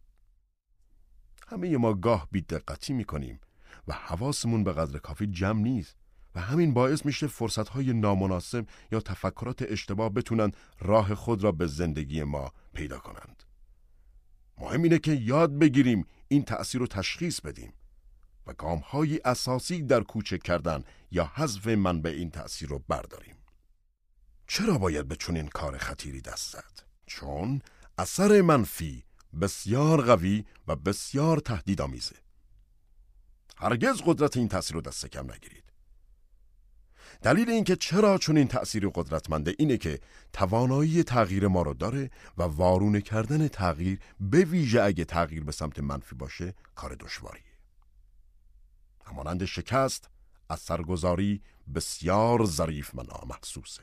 [1.51, 3.41] همه ما گاه بیدقتی می‌کنیم
[3.89, 5.97] و حواسمون به قدر کافی جمع نیست
[6.35, 12.25] و همین باعث میشه فرصتهای نامناسب یا تفکرات اشتباه بتونن راه خود را به زندگی
[12.25, 13.43] ما پیدا کنند.
[14.59, 17.73] مهم اینه که یاد بگیریم این تأثیر رو تشخیص بدیم
[18.47, 23.37] و گامهایی اساسی در کوچک کردن یا حذف منبع این تأثیر رو برداریم.
[24.47, 27.63] چرا باید به چنین کار خطیری دست زد؟ چون
[27.99, 29.05] اثر منفی
[29.41, 32.17] بسیار قوی و بسیار تهدیدآمیزه.
[33.57, 35.65] هرگز قدرت این تأثیر رو دست کم نگیرید.
[37.23, 40.01] دلیل اینکه چرا چون این تأثیر قدرتمنده اینه که
[40.33, 45.79] توانایی تغییر ما رو داره و وارونه کردن تغییر به ویژه اگه تغییر به سمت
[45.79, 47.43] منفی باشه کار دشواریه.
[49.05, 50.11] همانند شکست
[50.49, 51.43] از سرگذاری
[51.75, 53.83] بسیار ظریف و نامحسوسه.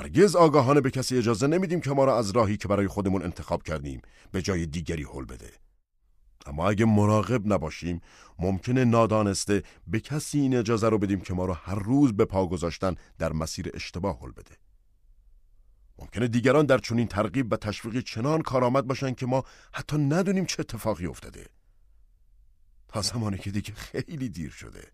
[0.00, 3.62] هرگز آگاهانه به کسی اجازه نمیدیم که ما را از راهی که برای خودمون انتخاب
[3.62, 4.02] کردیم
[4.32, 5.52] به جای دیگری حل بده.
[6.46, 8.00] اما اگه مراقب نباشیم
[8.38, 12.46] ممکنه نادانسته به کسی این اجازه رو بدیم که ما رو هر روز به پا
[12.46, 14.56] گذاشتن در مسیر اشتباه حل بده.
[15.98, 20.60] ممکنه دیگران در چنین ترغیب و تشویق چنان کارآمد باشن که ما حتی ندونیم چه
[20.60, 21.46] اتفاقی افتاده.
[22.88, 24.88] تا زمانی که دیگه خیلی دیر شده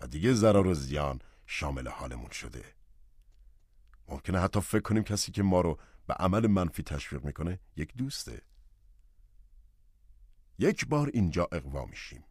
[0.00, 2.81] و دیگه ضرر و زیان شامل حالمون شده.
[4.12, 8.42] ممکنه حتی فکر کنیم کسی که ما رو به عمل منفی تشویق می‌کنه یک دوسته.
[10.58, 12.24] یک بار اینجا اقوا میشیم.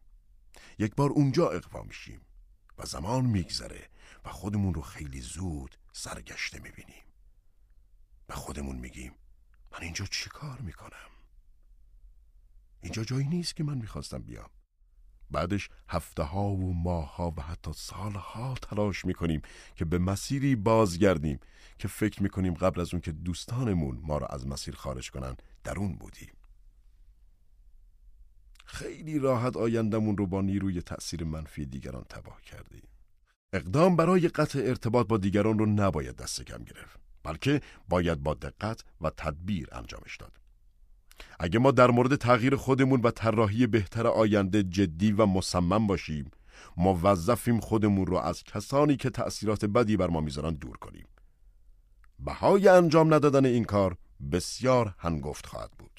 [0.78, 2.20] یک بار اونجا اقوا میشیم
[2.78, 3.88] و زمان میگذره
[4.24, 7.04] و خودمون رو خیلی زود سرگشته می‌بینیم.
[8.26, 9.14] به خودمون میگیم
[9.72, 11.10] من اینجا چی کار می‌کنم؟
[12.80, 14.50] اینجا جایی نیست که من می‌خواستم بیام.
[15.32, 19.42] بعدش هفته ها و ماه ها و حتی سال ها تلاش می‌کنیم
[19.74, 21.38] که به مسیری بازگردیم
[21.78, 25.78] که فکر می‌کنیم قبل از اون که دوستانمون ما را از مسیر خارج کنن در
[25.78, 26.32] اون بودیم.
[28.64, 32.88] خیلی راحت آیندمون رو با نیروی تأثیر منفی دیگران تباه کردیم.
[33.52, 38.84] اقدام برای قطع ارتباط با دیگران رو نباید دست کم گرفت بلکه باید با دقت
[39.00, 40.41] و تدبیر انجامش داد.
[41.40, 46.30] اگه ما در مورد تغییر خودمون و طراحی بهتر آینده جدی و مصمم باشیم
[46.76, 51.06] موظفیم خودمون رو از کسانی که تأثیرات بدی بر ما می‌ذارن دور کنیم.
[52.18, 53.96] بهای انجام ندادن این کار
[54.32, 55.91] بسیار هنگفت خواهد بود.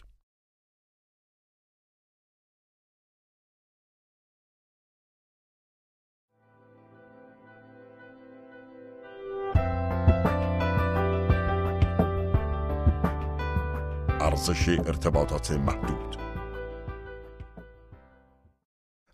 [14.23, 16.17] ارزش ارتباطات محدود.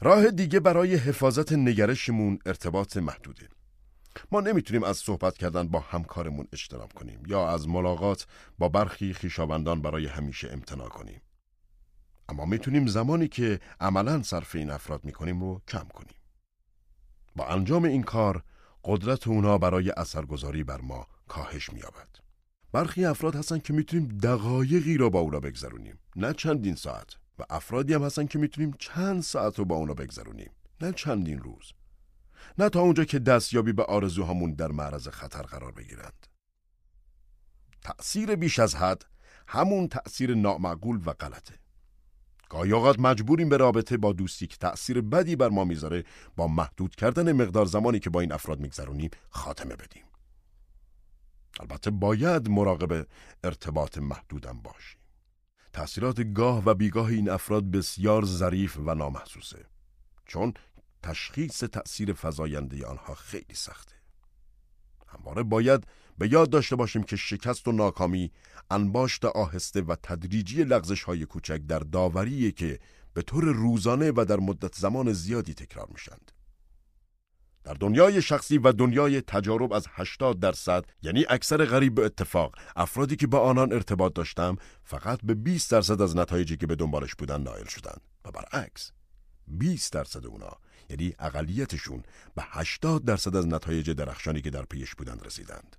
[0.02, 3.50] راه دیگه برای حفاظت نگرشمون ارتباط محدوده.
[4.32, 8.28] ما نمی‌تونیم از صحبت کردن با همکارمون اجتناب کنیم یا از ملاقات
[8.58, 11.22] با برخی خیشاوندان برای همیشه امتناع کنیم.
[12.30, 16.18] اما می‌تونیم زمانی که عملا صرف این افراد می‌کنیم رو کم کنیم.
[17.36, 18.44] با انجام این کار
[18.84, 22.29] قدرت اونا برای اثرگذاری بر ما کاهش مییابد.
[22.72, 26.00] برخی افراد هستن که می‌تونیم دقایقی را با اونا بگذرونیم.
[26.16, 27.16] نه چندین ساعت.
[27.40, 30.52] و افرادی هم هستن که می‌تونیم چند ساعت رو با اونا بگذرونیم.
[30.82, 31.72] نه چندین روز.
[32.58, 36.28] نه تا اونجا که دستیابی به آرزوهامون در معرض خطر قرار بگیرند.
[37.82, 39.06] تأثیر بیش از حد
[39.48, 41.54] همون تأثیر نامعقول و غلطه.
[42.50, 46.04] گاهی اوقات مجبوریم به رابطه با دوستی که تأثیر بدی بر ما می‌ذاره
[46.36, 50.04] با محدود کردن مقدار زمانی که با این افراد میگذرونیم خاتمه بدیم.
[51.60, 53.08] البته باید مراقب
[53.44, 55.00] ارتباط محدودم باشیم
[55.74, 59.66] تأثیرات گاه و بیگاه این افراد بسیار ظریف و نامحسوسه
[60.26, 60.54] چون
[61.04, 63.94] تشخیص تأثیر فضاینده آنها خیلی سخته
[65.08, 65.88] همواره باید
[66.18, 68.32] به یاد داشته باشیم که شکست و ناکامی
[68.72, 72.80] انباشت آهسته و تدریجی لغزش های کوچک در داوریه که
[73.14, 76.32] به طور روزانه و در مدت زمان زیادی تکرار میشند.
[77.70, 83.16] در دنیای شخصی و دنیای تجارب از 80 درصد یعنی اکثر غریب به اتفاق افرادی
[83.16, 87.42] که با آنان ارتباط داشتم فقط به 20 درصد از نتایجی که به دنبالش بودن
[87.42, 88.02] نائل شدند.
[88.26, 88.92] و برعکس
[89.48, 90.58] 20 درصد اونا
[90.90, 92.04] یعنی اقلیتشون
[92.36, 95.76] به 80 درصد از نتایج درخشانی که در پیش بودند رسیدند.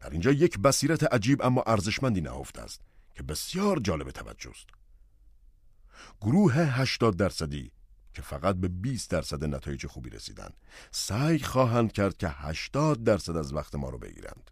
[0.00, 2.80] در اینجا یک بصیرت عجیب اما ارزشمندی نهفته است
[3.14, 4.66] که بسیار جالب توجه است.
[6.20, 7.72] گروه 80 درصدی
[8.14, 10.50] که فقط به 20 درصد نتایج خوبی رسیدن.
[10.90, 14.50] سعی خواهند کرد که 80 درصد از وقت ما رو بگیرند.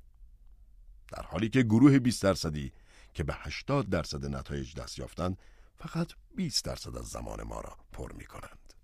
[1.12, 2.72] در حالی که گروه 20 درصدی
[3.14, 5.38] که به 80 درصد نتایج دست یافتند
[5.74, 8.74] فقط 20 درصد از زمان ما را پر می کنند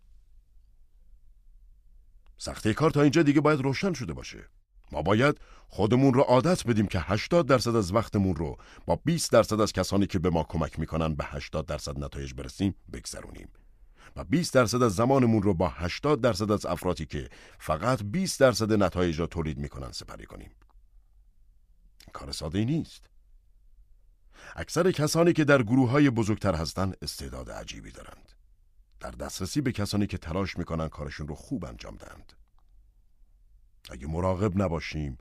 [2.38, 4.44] سختی کار تا اینجا دیگه باید روشن شده باشه.
[4.92, 9.60] ما باید خودمون رو عادت بدیم که 80 درصد از وقتمون رو با 20 درصد
[9.60, 13.48] از کسانی که به ما کمک می‌کنن به 80 درصد نتایج برسیم بگذرونیم.
[14.16, 17.28] و 20 درصد از زمانمون رو با 80 درصد از افرادی که
[17.58, 20.50] فقط 20 درصد نتایج را تولید می‌کنن سپری کنیم.
[22.12, 23.10] کار ساده نیست.
[24.56, 28.32] اکثر کسانی که در گروه های بزرگتر هستند استعداد عجیبی دارند.
[29.00, 32.32] در دسترسی به کسانی که تلاش می‌کنن کارشون رو خوب انجام دهند.
[33.90, 35.18] اگه مراقب نباشیم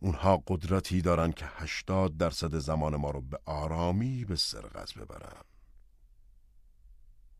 [0.00, 5.42] اونها قدرتی دارن که 80 درصد زمان ما رو به آرامی به سرقت ببرن.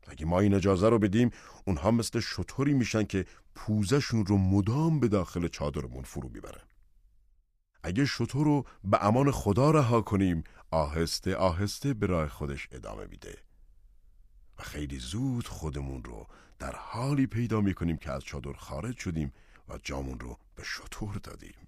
[0.09, 1.31] اگه ما این اجازه رو بدیم
[1.65, 3.25] اونها مثل شطوری میشن که
[3.55, 6.63] پوزشون رو مدام به داخل چادرمون فرو می‌برن
[7.83, 13.39] اگه شطور رو به امان خدا رها کنیم آهسته آهسته به راه خودش ادامه میده.
[14.59, 16.27] و خیلی زود خودمون رو
[16.59, 19.33] در حالی پیدا می‌کنیم که از چادر خارج شدیم
[19.69, 21.66] و جامون رو به شطور دادیم.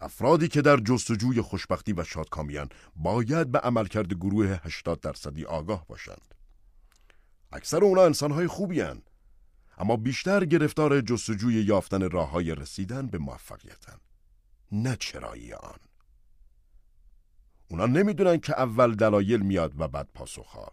[0.00, 6.34] افرادی که در جستجوی خوشبختی و شادکامیان باید به عملکرد گروه 80 درصدی آگاه باشند.
[7.52, 9.02] اکثر اونا انسانهای خوبی هن.
[9.78, 13.98] اما بیشتر گرفتار جستجوی یافتن راه های رسیدن به موفقیتن.
[14.72, 15.78] نه چرایی آن.
[17.68, 20.72] اونا نمی‌دونن که اول دلایل میاد و بعد پاسخها.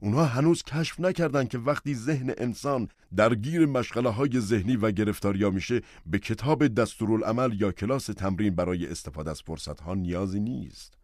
[0.00, 5.80] اونها هنوز کشف نکردن که وقتی ذهن انسان درگیر مشغله های ذهنی و گرفتاریا میشه
[6.06, 10.98] به کتاب دستورالعمل یا کلاس تمرین برای استفاده از فرصت ها نیازی نیست.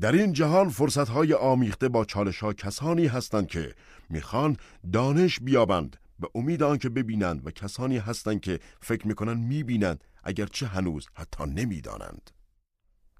[0.00, 3.74] در این جهان فرصت های آمیخته با چالش ها کسانی هستند که
[4.10, 4.56] می‌خوان
[4.92, 11.08] دانش بیابند به امید آنکه ببینند و کسانی هستند که فکر می‌کنن می‌بینند اگرچه هنوز
[11.14, 12.30] حتی نمی‌دانند.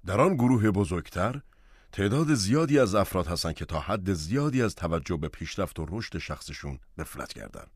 [0.05, 1.41] در آن گروه بزرگتر
[1.95, 6.17] تعداد زیادی از افراد هستند که تا حد زیادی از توجه به پیشرفت و رشد
[6.17, 7.67] شخصشون غفلت کردن.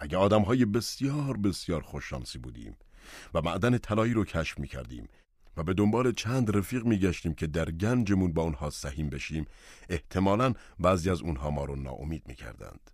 [0.00, 2.76] اگه آدم های بسیار بسیار خوششانسی بودیم
[3.34, 5.08] و معدن طلایی رو کشف می کردیم
[5.56, 9.44] و به دنبال چند رفیق می گشتیم که در گنجمون با اونها سهیم بشیم
[9.88, 12.90] احتمالا بعضی از اونها ما رو ناامید می کردند.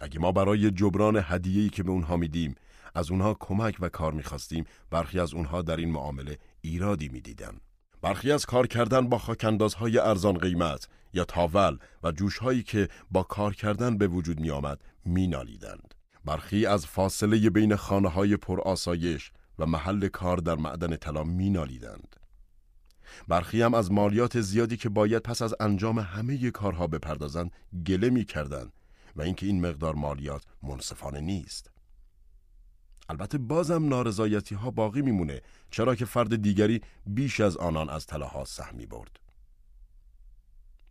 [0.00, 2.54] اگه ما برای جبران هدیه‌ای که به اونها میدیم
[2.94, 7.63] از اونها کمک و کار می‌خواستیم برخی از اونها در این معامله ایرادی می‌دیدند.
[8.04, 13.54] برخی از کار کردن با خاکندازهای ارزان قیمت یا تاول و جوشهایی که با کار
[13.54, 15.94] کردن به وجود می آمد می نالیدند.
[16.24, 21.50] برخی از فاصله بین خانه های پر آسایش و محل کار در معدن طلا می
[21.50, 22.16] نالیدند.
[23.28, 27.50] برخی هم از مالیات زیادی که باید پس از انجام همه کارها بپردازند
[27.86, 28.72] گله می کردند
[29.16, 31.73] و اینکه این مقدار مالیات منصفانه نیست.
[33.08, 35.40] البته بازم نارضایتی ها باقی میمونه
[35.70, 39.20] چرا که فرد دیگری بیش از آنان از طلاها سهمی برد.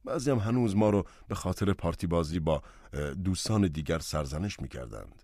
[0.05, 2.63] بعضی هم هنوز ما رو به خاطر پارتی بازی با
[3.23, 5.23] دوستان دیگر سرزنش می‌کردند.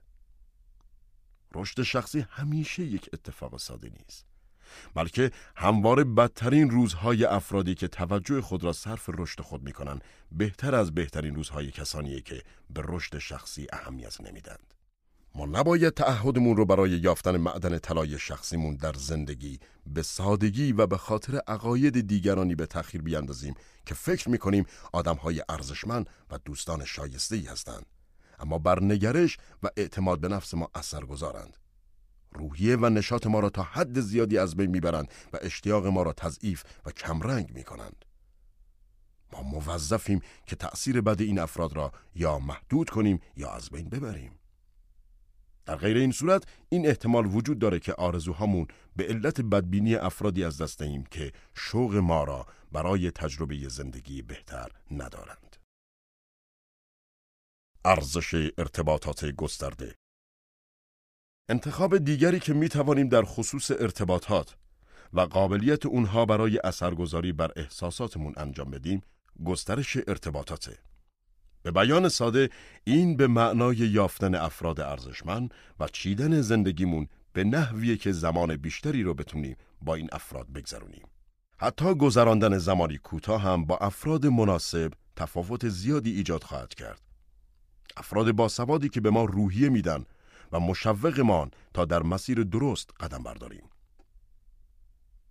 [1.56, 4.26] رشد شخصی همیشه یک اتفاق ساده نیست.
[4.96, 10.96] بلکه همواره بدترین روزهای افرادی که توجه خود را صرف رشد خود می‌کنند بهتر از
[10.96, 14.74] بهترین روزهای کسانیه که به رشد شخصی اهمیت نمیدند.
[15.36, 20.98] ما نباید تعهدمون رو برای یافتن معدن طلای شخصیمون در زندگی به سادگی و به
[20.98, 23.54] خاطر عقاید دیگرانی به تأخیر بیاندازیم
[23.86, 27.86] که فکر می‌کنیم آدمهای ارزشمند و دوستان شایسته ای هستند.
[28.40, 31.58] اما بر نگرش و اعتماد به نفس ما اثر گذارند
[32.32, 36.14] روحیه و نشاط ما را تا حد زیادی از بین می‌برند و اشتیاق ما را
[36.14, 38.06] تضعیف و کمرنگ می‌کنند.
[39.34, 44.39] ما موظفیم که تأثیر بد این افراد را یا محدود کنیم یا از بین ببریم.
[45.70, 50.62] در غیر این صورت این احتمال وجود داره که آرزوهامون به علت بدبینی افرادی از
[50.62, 55.56] دست دهیم که شوق ما را برای تجربه زندگی بهتر ندارند.
[57.86, 59.96] ارزش ارتباطات گسترده
[61.50, 64.56] انتخاب دیگری که می توانیم در خصوص ارتباطات
[65.14, 69.02] و قابلیت اونها برای اثرگذاری بر احساساتمون انجام بدیم
[69.46, 70.89] گسترش ارتباطاته.
[71.64, 72.50] به بیان ساده
[72.84, 79.14] این به معنای یافتن افراد ارزشمند و چیدن زندگیمون به نحویه که زمان بیشتری رو
[79.14, 81.08] بتونیم با این افراد بگذرونیم.
[81.58, 87.02] حتی گذراندن زمانی کوتاه هم با افراد مناسب تفاوت زیادی ایجاد خواهد کرد.
[87.98, 90.06] افراد باسوادی که به ما روحیه میدن
[90.52, 93.70] و مشوقمان تا در مسیر درست قدم برداریم.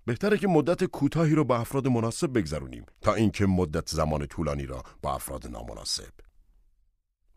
[0.08, 4.82] بهتره که مدت کوتاهی رو با افراد مناسب بگذرونیم تا اینکه مدت زمان طولانی را
[5.02, 6.12] با افراد نامناسب.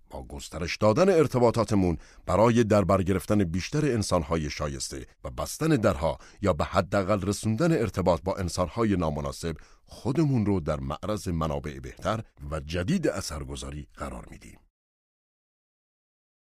[0.09, 6.63] با گسترش دادن ارتباطاتمون برای در برگرفتن بیشتر انسانهای شایسته و بستن درها یا به
[6.63, 13.87] حداقل رسوندن ارتباط با انسانهای نامناسب خودمون رو در معرض منابع بهتر و جدید اثرگذاری
[13.93, 14.59] قرار میدیم.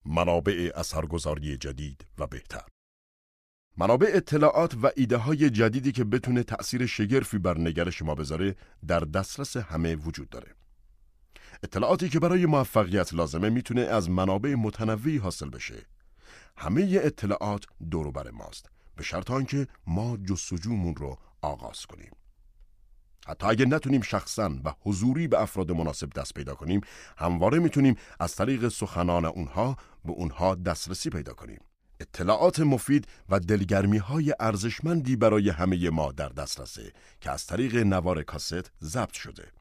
[0.07, 2.76] منابع اثرگذاری جدید و بهتر
[3.79, 9.01] منابع اطلاعات و ایده های جدیدی که بتونه تأثیر شگرفی بر نگرش ما بذاره در
[9.01, 10.55] دسترس همه وجود داره.
[11.63, 15.87] اطلاعاتی که برای موفقیت لازمه می‌تونه از منابع متنوعی حاصل بشه.
[16.57, 18.67] همه اطلاعات دور بر ماست
[18.97, 22.11] به شرط آنکه ما جستجومون رو آغاز کنیم.
[23.27, 26.81] حتی اگه نتونیم شخصا و حضوری به افراد مناسب دست پیدا کنیم،
[27.17, 31.61] همواره می‌تونیم از طریق سخنان اونها به اونها دسترسی پیدا کنیم.
[32.01, 38.23] اطلاعات مفید و دلگرمی های ارزشمندی برای همه ما در دسترسه که از طریق نوار
[38.23, 39.53] کاست ضبط شده.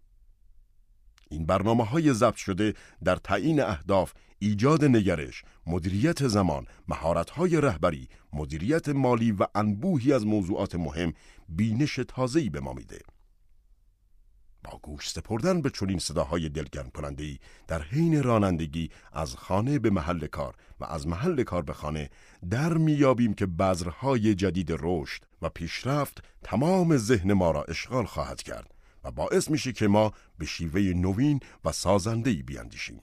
[1.29, 8.07] این برنامه های ضبط شده در تعیین اهداف، ایجاد نگرش، مدیریت زمان، مهارت های رهبری،
[8.33, 11.13] مدیریت مالی و انبوهی از موضوعات مهم
[11.49, 12.99] بینش تازه‌ای به ما میده.
[14.71, 20.27] با گوش سپردن به چنین صداهای دلگرم کننده در حین رانندگی از خانه به محل
[20.27, 22.09] کار و از محل کار به خانه
[22.49, 28.73] در میابیم که بذرهای جدید رشد و پیشرفت تمام ذهن ما را اشغال خواهد کرد
[29.03, 33.01] و باعث میشه که ما به شیوه نوین و سازندهی بیاندیشیم.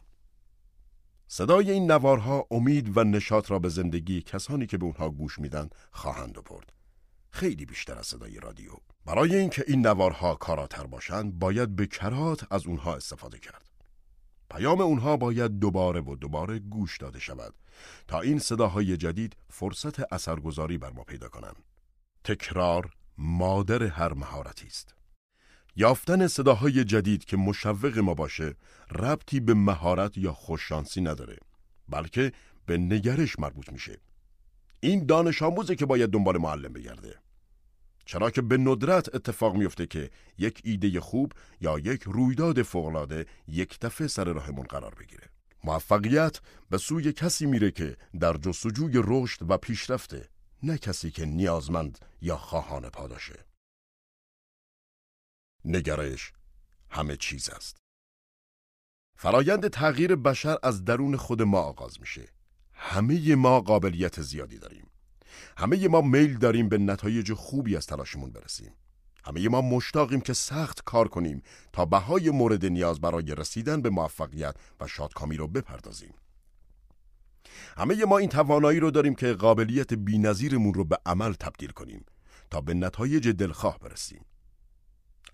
[1.29, 5.69] صدای این نوارها امید و نشاط را به زندگی کسانی که به اونها گوش میدن
[5.91, 6.73] خواهند برد.
[7.31, 8.73] خیلی بیشتر از صدای رادیو.
[9.05, 13.69] برای اینکه این نوارها کاراتر باشند باید به کرات از اونها استفاده کرد.
[14.51, 17.55] پیام اونها باید دوباره و دوباره گوش داده شود
[18.09, 21.57] تا این صداهای جدید فرصت اثرگذاری بر ما پیدا کنند.
[22.25, 24.95] تکرار مادر هر مهارتی است.
[25.77, 28.55] یافتن صداهای جدید که مشوق ما باشه
[28.91, 31.37] ربطی به مهارت یا خوششانسی نداره
[31.89, 32.33] بلکه
[32.67, 33.99] به نگرش مربوط میشه
[34.81, 37.19] این دانش آموزه که باید دنبال معلم بگرده
[38.05, 43.81] چرا که به ندرت اتفاق میفته که یک ایده خوب یا یک رویداد فوقلاده یک
[43.81, 45.29] دفعه سر راهمون قرار بگیره.
[45.65, 50.29] موفقیت به سوی کسی میره که در جستجوی رشد و پیشرفته
[50.63, 53.45] نه کسی که نیازمند یا خواهان پاداشه.
[55.65, 56.33] نگرش
[56.91, 57.77] همه چیز است.
[59.17, 62.29] فرایند تغییر بشر از درون خود ما آغاز میشه.
[62.73, 64.92] همه ما قابلیت زیادی داریم.
[65.57, 68.73] همه ما میل داریم به نتایج خوبی از تلاشمون برسیم.
[69.25, 71.43] همه ما مشتاقیم که سخت کار کنیم
[71.73, 76.15] تا بهای مورد نیاز برای رسیدن به موفقیت و شادکامی رو بپردازیم.
[77.77, 82.05] همه ما این توانایی رو داریم که قابلیت بینظیرمون رو به عمل تبدیل کنیم
[82.51, 84.25] تا به نتایج دلخواه برسیم.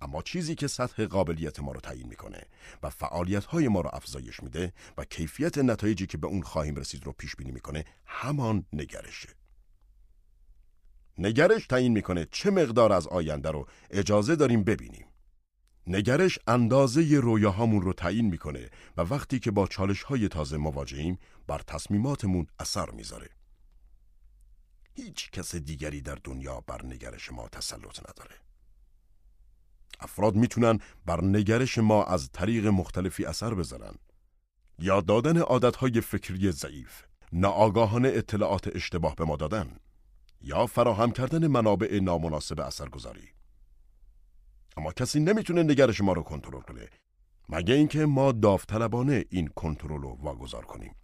[0.00, 2.42] اما چیزی که سطح قابلیت ما رو تعیین می‌کنه
[2.82, 7.06] و فعالیت های ما رو افزایش میده و کیفیت نتایجی که به اون خواهیم رسید
[7.06, 9.28] رو پیش بینی می‌کنه همان نگرشه.
[11.18, 15.06] نگرش تعیین می‌کنه چه مقدار از آینده رو اجازه داریم ببینیم.
[15.86, 21.58] نگرش اندازه رویاهامون رو تعیین می‌کنه و وقتی که با چالش های تازه مواجهیم بر
[21.58, 23.28] تصمیماتمون اثر می‌ذاره.
[24.94, 28.36] هیچ کس دیگری در دنیا بر نگرش ما تسلط نداره.
[30.00, 33.94] افراد می‌تونن بر نگرش ما از طریق مختلفی اثر بذارن.
[34.78, 39.76] یا دادن عادتهای فکری ضعیف ناآگاهانه اطلاعات اشتباه به ما دادن.
[40.40, 43.28] یا فراهم کردن منابع نامناسب اثرگذاری.
[44.76, 46.88] اما کسی نمی‌تونه نگرش ما رو کنترل کنه
[47.48, 50.94] مگه اینکه ما داوطلبانه این کنترل رو واگذار کنیم.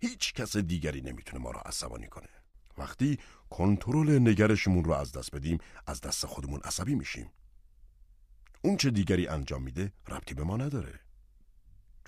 [0.00, 2.28] هیچ کس دیگری نمی‌تونه ما را عصبانی کنه.
[2.78, 3.18] وقتی
[3.50, 7.30] کنترل نگرشمون رو از دست بدیم از دست خودمون عصبی میشیم.
[8.62, 11.00] اون چه دیگری انجام میده ربطی به ما نداره.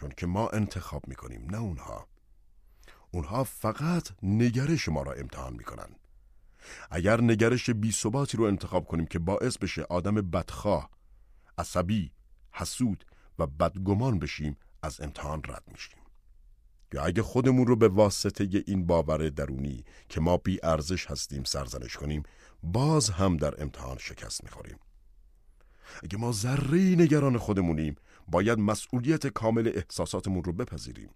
[0.00, 2.08] چون که ما انتخاب می‌کنیم نه اونها.
[3.10, 5.88] اونها فقط نگرش ما را امتحان می‌کنن.
[6.90, 10.90] اگر نگرش بی ثباتی رو انتخاب کنیم که باعث بشه آدم بدخواه
[11.58, 12.12] عصبی
[12.52, 13.04] حسود
[13.38, 15.98] و بدگمان بشیم از امتحان رد میشیم.
[16.92, 21.96] یا اگه خودمون رو به واسطه این باور درونی که ما بی ارزش هستیم سرزنش
[21.96, 22.22] کنیم
[22.62, 24.78] باز هم در امتحان شکست می‌خوریم.
[26.02, 27.94] اگه ما ذره نگران خودمونیم
[28.28, 31.10] باید مسئولیت کامل احساساتمون رو بپذیریم.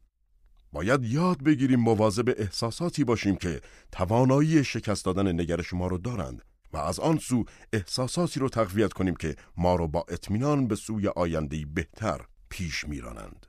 [0.72, 3.60] باید یاد بگیریم مواظب احساساتی باشیم که
[3.92, 6.42] توانایی شکست دادن نگرش ما رو دارند
[6.72, 11.08] و از آن سو احساساتی رو تقویت کنیم که ما رو با اطمینان به سوی
[11.08, 13.46] آیندهی بهتر پیش میرانند.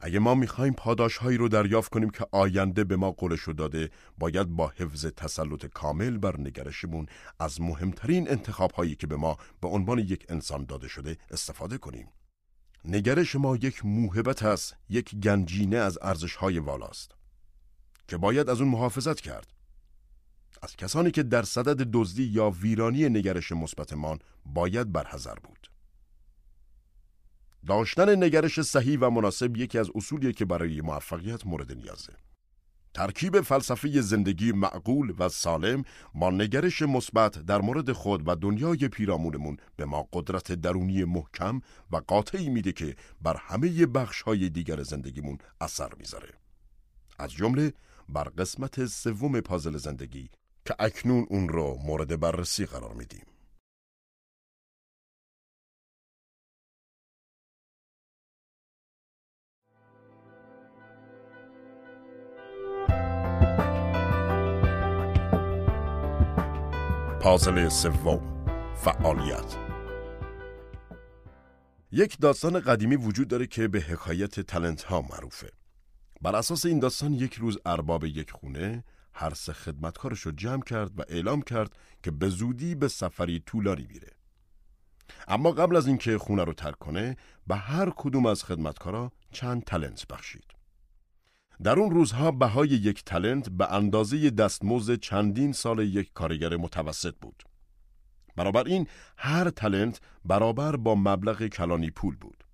[0.00, 4.46] اگه ما می‌خوایم پاداش هایی رو دریافت کنیم که آینده به ما قولش داده باید
[4.46, 7.06] با حفظ تسلط کامل بر نگرشمون
[7.40, 12.08] از مهمترین انتخاب هایی که به ما به عنوان یک انسان داده شده استفاده کنیم
[12.84, 17.14] نگرش ما یک موهبت است یک گنجینه از ارزش های والاست.
[18.08, 19.52] که باید از اون محافظت کرد.
[20.62, 25.70] از کسانی که در صدد دزدی یا ویرانی نگرش مثبتمان باید برحذر بود.
[27.66, 32.12] داشتن نگرش صحیح و مناسب یکی از اصولیه که برای موفقیت مورد نیازه.
[32.94, 39.56] ترکیب فلسفه زندگی معقول و سالم با نگرش مثبت در مورد خود و دنیای پیرامونمون
[39.76, 41.60] به ما قدرت درونی محکم
[41.92, 46.28] و قاطعی میده که بر همه بخش های دیگر زندگیمون اثر می‌ذاره.
[47.18, 47.72] از جمله
[48.08, 50.30] بر قسمت سوم پازل زندگی
[50.64, 53.31] که اکنون اون رو مورد بررسی قرار میدیم.
[67.22, 68.44] پازل سوم.
[68.76, 69.56] فعالیت.
[71.92, 75.50] یک داستان قدیمی وجود داره که به حکایت تلنت ها معروفه.
[76.22, 81.00] بر اساس این داستان یک روز ارباب یک خونه هر سه خدمتکارش رو جمع کرد
[81.00, 84.10] و اعلام کرد که به زودی به سفری طولانی میره.
[85.28, 87.16] اما قبل از اینکه خونه رو ترک کنه
[87.46, 90.61] به هر کدوم از خدمتکارا چند تلنت بخشید.
[91.62, 97.42] در اون روزها بهای یک تلنت به اندازه دستمزد چندین سال یک کارگر متوسط بود.
[98.66, 102.44] این هر تلنت برابر با مبلغ کلانی پول بود.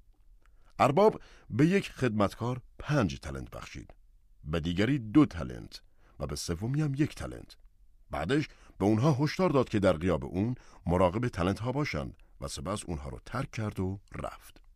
[0.78, 1.20] ارباب
[1.50, 3.94] به یک خدمتکار پنج تلنت بخشید.
[4.44, 5.82] به دیگری دو تلنت
[6.20, 7.56] و به سومی هم یک تلنت.
[8.10, 8.48] بعدش
[8.78, 10.54] به اونها هشدار داد که در غیاب اون
[10.86, 14.67] مراقب تلنت ها باشند و سپس اونها رو ترک کرد و رفت.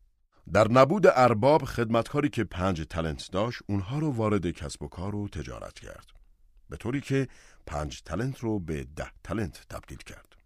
[0.53, 5.29] در نبود ارباب خدمتکاری که پنج تلنت داشت اونها رو وارد کسب و کار و
[5.29, 6.07] تجارت کرد.
[6.69, 7.29] به طوری که
[7.67, 10.37] پنج تلنت رو به ده تلنت تبدیل کرد.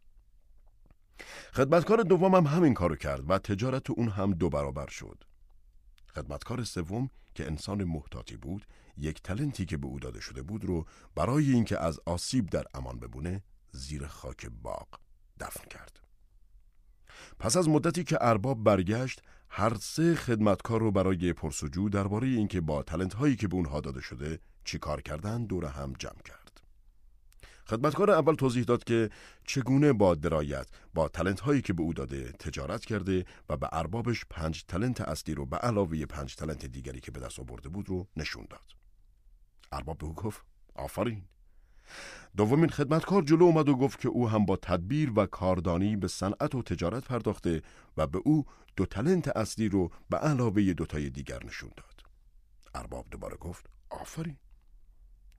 [1.52, 5.24] خدمتکار دوم هم همین کارو کرد و تجارت اون هم دو برابر شد.
[6.14, 8.66] خدمتکار سوم که انسان محتاطی بود
[8.96, 12.98] یک تلنتی که به او داده شده بود رو برای اینکه از آسیب در امان
[12.98, 13.42] بمونه
[13.72, 14.88] زیر خاک باغ
[15.40, 16.05] دفن کرد.
[17.38, 22.82] پس از مدتی که ارباب برگشت هر سه خدمتکار رو برای پرسجو درباره اینکه با
[22.82, 26.46] تلنت هایی که به اونها داده شده چیکار کردن دور هم جمع کرد.
[27.66, 29.10] خدمتکار اول توضیح داد که
[29.44, 34.24] چگونه با درایت با تلنت هایی که به او داده تجارت کرده و به اربابش
[34.30, 38.06] پنج تلنت اصلی رو به علاوه پنج تلنت دیگری که به دست آورده بود رو
[38.16, 38.74] نشون داد.
[39.72, 40.40] ارباب به او گفت
[40.74, 41.24] آفرین
[42.36, 46.54] دومین خدمتکار جلو اومد و گفت که او هم با تدبیر و کاردانی به صنعت
[46.54, 47.62] و تجارت پرداخته
[47.96, 48.46] و به او
[48.76, 52.02] دو تلنت اصلی رو به علاوه دوتای دیگر نشون داد.
[52.74, 54.36] ارباب دوباره گفت آفرین.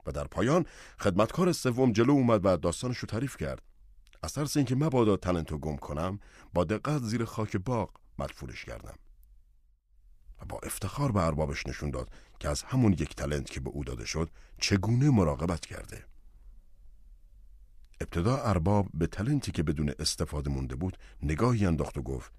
[0.05, 0.65] و در پایان
[0.99, 3.61] خدمتکار سوم جلو اومد و داستانش رو تعریف کرد.
[4.23, 6.19] از ترس اینکه مبادا تلنتو گم کنم
[6.53, 8.95] با دقت زیر خاک باغ مدفونش کردم.
[10.41, 12.09] و با افتخار به اربابش نشون داد
[12.39, 14.29] که از همون یک تلنت که به او داده شد
[14.61, 16.06] چگونه مراقبت کرده.
[18.01, 22.31] ابتدا ارباب به تلنتی که بدون استفاده مونده بود نگاهی انداخت و گفت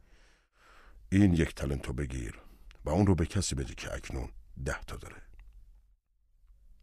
[1.13, 2.41] این یک تلنتو بگیر
[2.85, 4.29] و اون رو به کسی بده که اکنون
[4.65, 5.17] ده تا داره.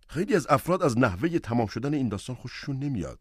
[0.07, 3.19] خیلی از افراد از نحوه تمام شدن این داستان خوششون نمیاد.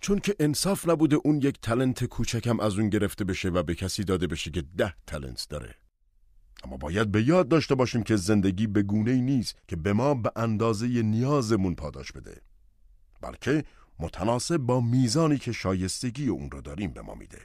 [0.00, 4.04] چون که انصاف نبوده اون یک تلنت کوچکم از اون گرفته بشه و به کسی
[4.04, 5.74] داده بشه که ده تلنت داره.
[6.64, 10.14] اما باید به یاد داشته باشیم که زندگی به گونه ای نیست که به ما
[10.14, 12.40] به اندازه نیازمون پاداش بده.
[13.20, 13.64] بلکه
[13.98, 17.40] متناسب با میزانی که شایستگی اون رو داریم به ما میده.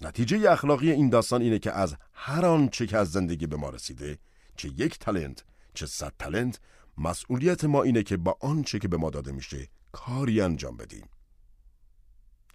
[0.00, 4.18] نتیجه اخلاقی این داستان اینه که از هر آنچه که از زندگی به ما رسیده
[4.56, 5.44] چه یک تلنت
[5.74, 6.60] چه صد تلنت
[6.98, 11.08] مسئولیت ما اینه که با آنچه که به ما داده میشه کاری انجام بدیم.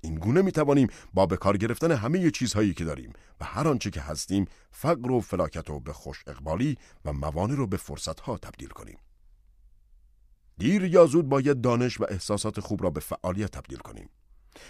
[0.01, 3.89] این گونه می توانیم با به کار گرفتن همه چیزهایی که داریم و هر آنچه
[3.89, 8.69] که هستیم فقر و فلاکت رو به خوش اقبالی و موانع رو به فرصتها تبدیل
[8.69, 8.97] کنیم.
[10.62, 14.10] دیر یا زود باید دانش و احساسات خوب را به فعالیت تبدیل کنیم.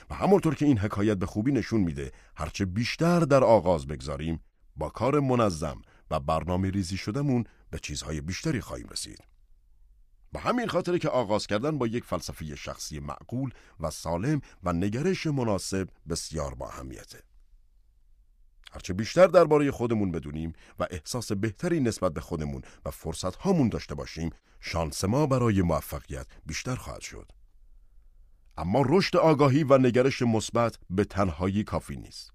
[0.10, 4.40] و همونطور که این حکایت به خوبی نشون میده هرچه بیشتر در آغاز بگذاریم
[4.76, 5.82] با کار منظم
[6.12, 9.20] و برنامه ریزی شدهمون به چیزهای بیشتری خواهیم رسید.
[10.32, 15.28] به همین خاطر که آغاز کردن با یک فلسفه شخصی معقول و سالم و نگرش
[15.28, 17.20] مناسب بسیار با اهمیته.
[18.72, 23.96] هرچه بیشتر درباره خودمون بدونیم و احساس بهتری نسبت به خودمون و فرصت هامون داشته
[23.96, 24.30] باشیم
[24.60, 27.32] شانس ما برای موفقیت بیشتر خواهد شد.
[28.58, 32.32] اما رشد آگاهی و نگرش مثبت به تنهایی کافی نیست.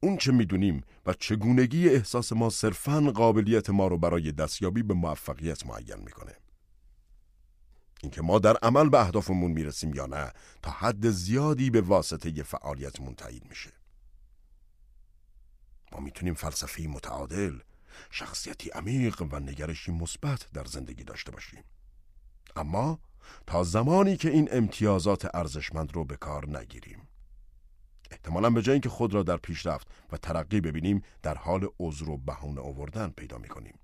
[0.00, 5.66] اون چه می‌دونیم و چگونگی احساس ما صرفاً قابلیت ما رو برای دستیابی به موفقیت
[5.66, 6.32] معین می‌کنه.
[8.02, 10.32] اینکه ما در عمل به اهدافمون می‌رسیم یا نه
[10.62, 13.72] تا حد زیادی به واسطه فعالیتمون تعیین میشه.
[15.94, 17.58] ما می‌تونیم فلسفه متعادل،
[18.10, 21.64] شخصیتی عمیق و نگرشی مثبت در زندگی داشته باشیم.
[22.56, 22.98] اما
[23.46, 27.08] تا زمانی که این امتیازات ارزشمند رو به کار نگیریم.
[28.10, 32.16] احتمالا به جای اینکه خود را در پیشرفت و ترقی ببینیم در حال عذر و
[32.16, 33.78] بهونه آوردن پیدا می‌کنیم.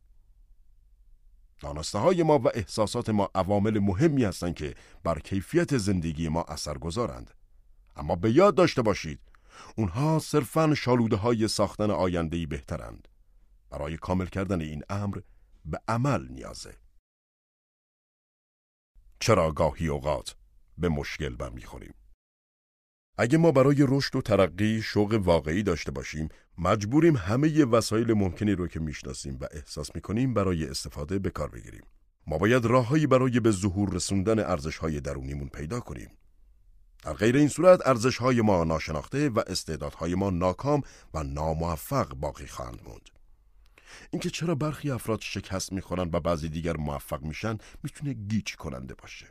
[1.60, 4.74] دانسته های ما و احساسات ما عوامل مهمی هستند که
[5.04, 7.30] بر کیفیت زندگی ما اثر گذارند.
[7.96, 9.20] اما به یاد داشته باشید
[9.76, 13.08] اونها صرفا شالوده های ساختن آیندهی بهترند.
[13.70, 15.18] برای کامل کردن این امر
[15.64, 16.74] به عمل نیازه.
[19.20, 20.36] چرا گاهی اوقات
[20.78, 21.94] به مشکل برمیخوریم؟
[23.18, 26.28] اگه ما برای رشد و ترقی شوق واقعی داشته باشیم
[26.58, 31.82] مجبوریم همه وسایل ممکنی رو که می‌شناسیم و احساس می‌کنیم برای استفاده به کار بگیریم
[32.26, 36.10] ما باید راههایی برای به ظهور رسوندن ارزشهای درونیمون پیدا کنیم
[37.02, 40.82] در غیر این صورت ارزشهای ما ناشناخته و استعدادهای ما ناکام
[41.14, 43.08] و ناموفق باقی خواهند موند.
[44.10, 49.26] اینکه چرا برخی افراد شکست می‌خورن و بعضی دیگر موفق میشن می‌تونه گیج کننده باشه.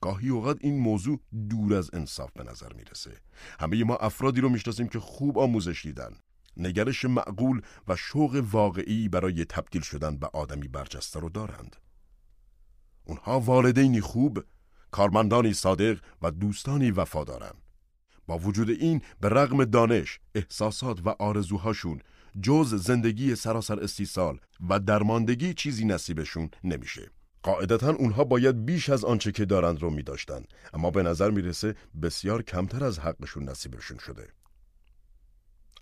[0.00, 3.20] گاهی اوقات این موضوع دور از انصاف به نظر می‌رسه.
[3.60, 6.16] همه ما افرادی رو می‌شناسیم که خوب آموزش دیدن
[6.56, 11.76] نگرش معقول و شوق واقعی برای تبدیل شدن به آدمی برجسته رو دارند.
[13.04, 14.44] اونها والدینی خوب
[14.90, 17.54] کارمندانی صادق و دوستانی وفادارند
[18.26, 22.00] با وجود این به رغم دانش، احساسات و آرزوهاشون
[22.42, 24.38] جز زندگی سراسر استیصال
[24.68, 27.10] و درماندگی چیزی نصیبشون نمیشه.
[27.42, 30.44] قاعدتا اونها باید بیش از آنچه که دارند رو می داشتن.
[30.74, 34.28] اما به نظر می‌رسه بسیار کمتر از حقشون نصیبشون شده.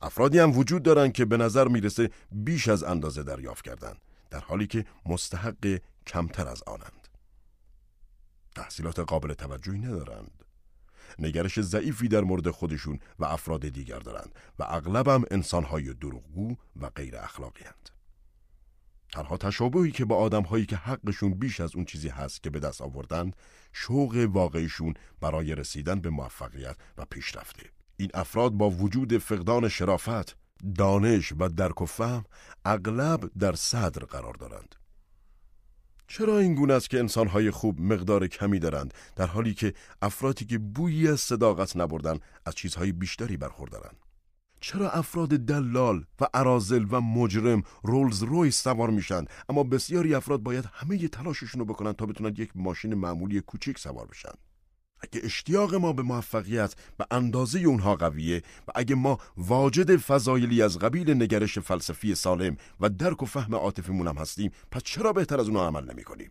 [0.01, 3.95] افرادی هم وجود دارند که به نظر می‌رسه بیش از اندازه دریافت کردن
[4.31, 6.98] در حالی که مستحق کمتر از آنند.
[8.59, 10.45] تحصیلات قابل توجهی ندارند.
[11.19, 17.17] نگرش ضعیفی در مورد خودشون و افراد دیگر دارند و اغلبم انسانهای دروغگو و غیر
[17.17, 17.91] اخلاقی هند.
[19.13, 22.83] تنها تشابهی که با آدمهایی که حقشون بیش از اون چیزی هست که به دست
[22.83, 23.37] آوردند
[23.73, 27.63] شوق واقعیشون برای رسیدن به موفقیت و پیشرفته
[27.97, 30.37] این افراد با وجود فقدان شرافت
[30.75, 32.25] دانش و درک و فهم
[32.65, 34.75] اغلب در صدر قرار دارند
[36.11, 40.59] چرا این گونه است که انسانهای خوب مقدار کمی دارند در حالی که افرادی که
[40.59, 43.97] بویی از صداقت نبردن از چیزهای بیشتری برخوردارند؟
[44.61, 50.65] چرا افراد دلال و عرازل و مجرم رولز رویس سوار میشن؟ اما بسیاری افراد باید
[50.73, 54.33] همه تلاششون رو بکنن تا بتونن یک ماشین معمولی کوچیک سوار بشن.
[55.01, 60.79] اگه اشتیاق ما به موفقیت به اندازه اونها قویه و اگه ما واجد فضایلی از
[60.79, 65.49] قبیل نگرش فلسفی سالم و درک و فهم عاطفیمون هم هستیم پس چرا بهتر از
[65.49, 66.31] اونها عمل نمی کنیم؟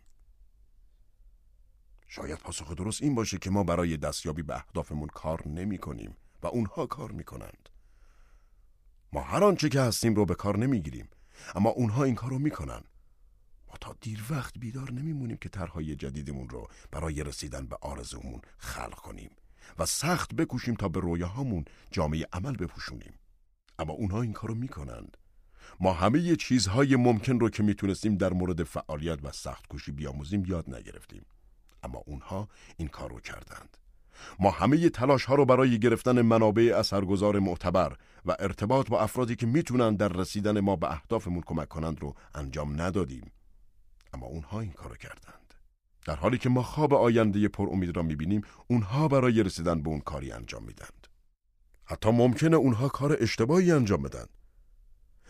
[2.07, 6.47] شاید پاسخ درست این باشه که ما برای دستیابی به اهدافمون کار نمی کنیم و
[6.47, 7.69] اونها کار می کنند.
[9.13, 11.09] ما هر آنچه که هستیم رو به کار نمی‌گیریم
[11.55, 12.81] اما اونها این کار رو می‌کنن
[13.69, 18.95] ما تا دیر وقت بیدار نمیمونیم که طرحهای جدیدمون رو برای رسیدن به آرزومون خلق
[18.95, 19.29] کنیم
[19.79, 23.13] و سخت بکوشیم تا به رویاهامون جامعه عمل بپوشونیم.
[23.79, 25.17] اما اونها این کارو می‌کنند.
[25.79, 30.75] ما همه چیزهای ممکن رو که می‌تونستیم در مورد فعالیت و سخت کوشی بیاموزیم یاد
[30.75, 31.25] نگرفتیم.
[31.83, 33.77] اما اونها این کار رو کردند.
[34.39, 39.45] ما همه تلاش ها رو برای گرفتن منابع اثرگذار معتبر و ارتباط با افرادی که
[39.45, 43.31] می‌تونن در رسیدن ما به اهدافمون کمک کنند رو انجام ندادیم.
[44.13, 45.53] اما اونها این کارو کردند.
[46.05, 49.99] در حالی که ما خواب آینده پر امید را می‌بینیم اونها برای رسیدن به اون
[49.99, 51.07] کاری انجام میدند
[51.85, 54.25] حتی ممکنه اونها کار اشتباهی انجام بدن.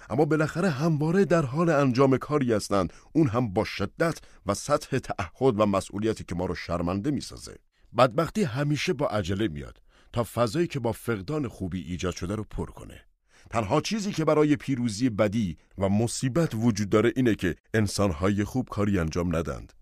[0.09, 2.93] اما بالاخره همواره در حال انجام کاری هستند.
[3.13, 7.57] اون هم با شدت و سطح تعهد و مسئولیتی که ما رو شرمنده می‌سازه.
[7.97, 9.81] بدبختی همیشه با عجله میاد
[10.13, 13.06] تا فضایی که با فقدان خوبی ایجاد شده رو پر کنه.
[13.49, 18.99] تنها چیزی که برای پیروزی بدی و مصیبت وجود داره اینه که انسانهای خوب کاری
[18.99, 19.73] انجام ندند.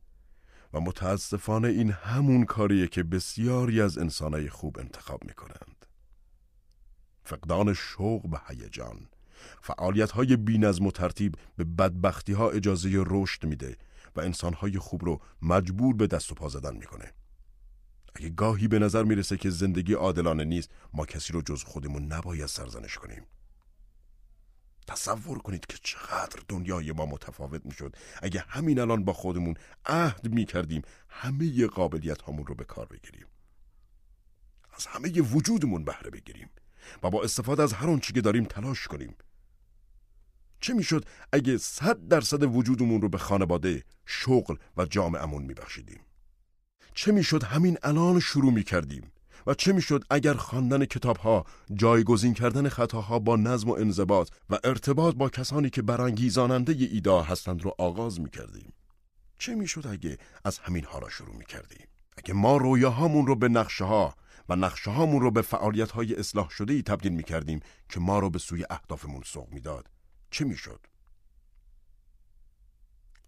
[0.74, 5.86] و متاسفانه این همون کاریه که بسیاری از انسانهای خوب انتخاب می‌کنند.
[7.24, 9.08] فقدان شوق به هیجان،
[9.62, 13.78] فعالیت های از ترتیب به بدبختی ها اجازه رشد میده
[14.16, 17.14] و انسانهای خوب رو مجبور به دست و پا زدن می‌کنه.
[18.16, 22.46] اگه گاهی به نظر می‌رسه که زندگی عادلانه نیست ما کسی رو جز خودمون نباید
[22.46, 23.24] سرزنش کنیم
[24.88, 27.96] تصور کنید که چقدر دنیای ما متفاوت می‌شد.
[28.22, 29.54] اگه همین الان با خودمون
[29.86, 33.26] عهد می‌کردیم همه قابلیت هامون رو به کار بگیریم.
[34.78, 36.50] از همه وجودمون بهره بگیریم.
[37.04, 39.16] و با استفاده از هر چی که داریم تلاش کنیم.
[40.62, 46.00] چه می‌شد اگه صد درصد وجودمون رو به خانواده، شغل و جامعهمون میبخشیدیم؟
[46.94, 49.12] چه می‌شد همین الان شروع می کردیم
[49.48, 55.16] و چه می‌شد اگر خواندن کتابها جایگزین کردن خطاها با نظم و انضباط و ارتباط
[55.16, 58.74] با کسانی که برانگیزاننده ایدا هستند رو آغاز می کردیم
[59.40, 63.50] چه می‌شد اگه از همین ها را شروع می کردیم اگه ما رویاهامون رو به
[63.50, 64.16] نقشه ها
[64.50, 67.60] و نقشه هامون رو به فعالیت های اصلاح شده ای تبدیل می کردیم
[67.90, 69.90] که ما رو به سوی اهدافمون سوق می‌داد
[70.32, 70.80] چه می‌شد؟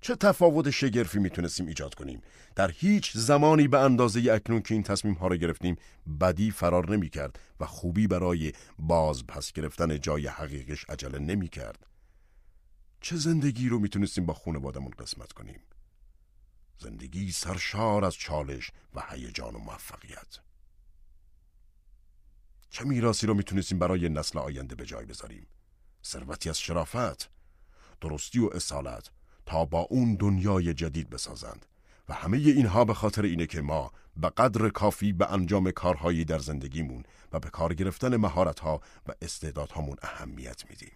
[0.01, 2.21] چه تفاوت شگرفی می‌تونستیم ایجاد کنیم؟
[2.55, 5.75] در هیچ زمانی به اندازه اکنون که این تصمیم ها را گرفتیم
[6.21, 11.85] بدی فرار نمی کرد و خوبی برای باز پس گرفتن جای حقیقش عجله نمی کرد
[13.01, 15.59] چه زندگی رو می‌تونستیم با خانوادمون قسمت کنیم؟
[16.79, 20.39] زندگی سرشار از چالش و هیجان و موفقیت.
[22.69, 25.47] چه میراسی رو می‌تونستیم برای نسل آینده به جای بذاریم؟
[26.05, 27.29] ثروتی از شرافت
[28.01, 29.09] درستی و اصالت
[29.47, 31.65] تا با اون دنیای جدید بسازند
[32.09, 36.39] و همه اینها به خاطر اینه که ما به قدر کافی به انجام کارهایی در
[36.39, 37.03] زندگیمون
[37.33, 40.91] و به کار گرفتن مهارتها و استعدادهامون اهمیت میدیم.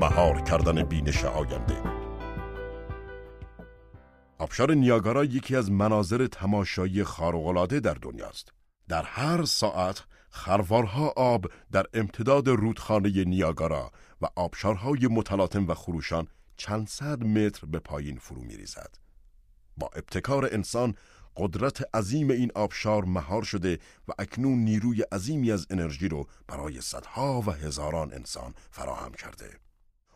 [0.00, 2.03] مهار کردن بینش آینده
[4.38, 8.48] آبشار نیاگارا یکی از مناظر تماشایی خارق‌العاده در دنیاست.
[8.88, 13.90] در هر ساعت خروارها آب در امتداد رودخانه نیاگارا
[14.22, 18.94] و آبشارهای متلاطم و خروشان چند صد متر به پایین فرو میریزد.
[19.76, 20.94] با ابتکار انسان
[21.36, 23.78] قدرت عظیم این آبشار مهار شده
[24.08, 29.63] و اکنون نیروی عظیمی از انرژی رو برای صدها و هزاران انسان فراهم کرده.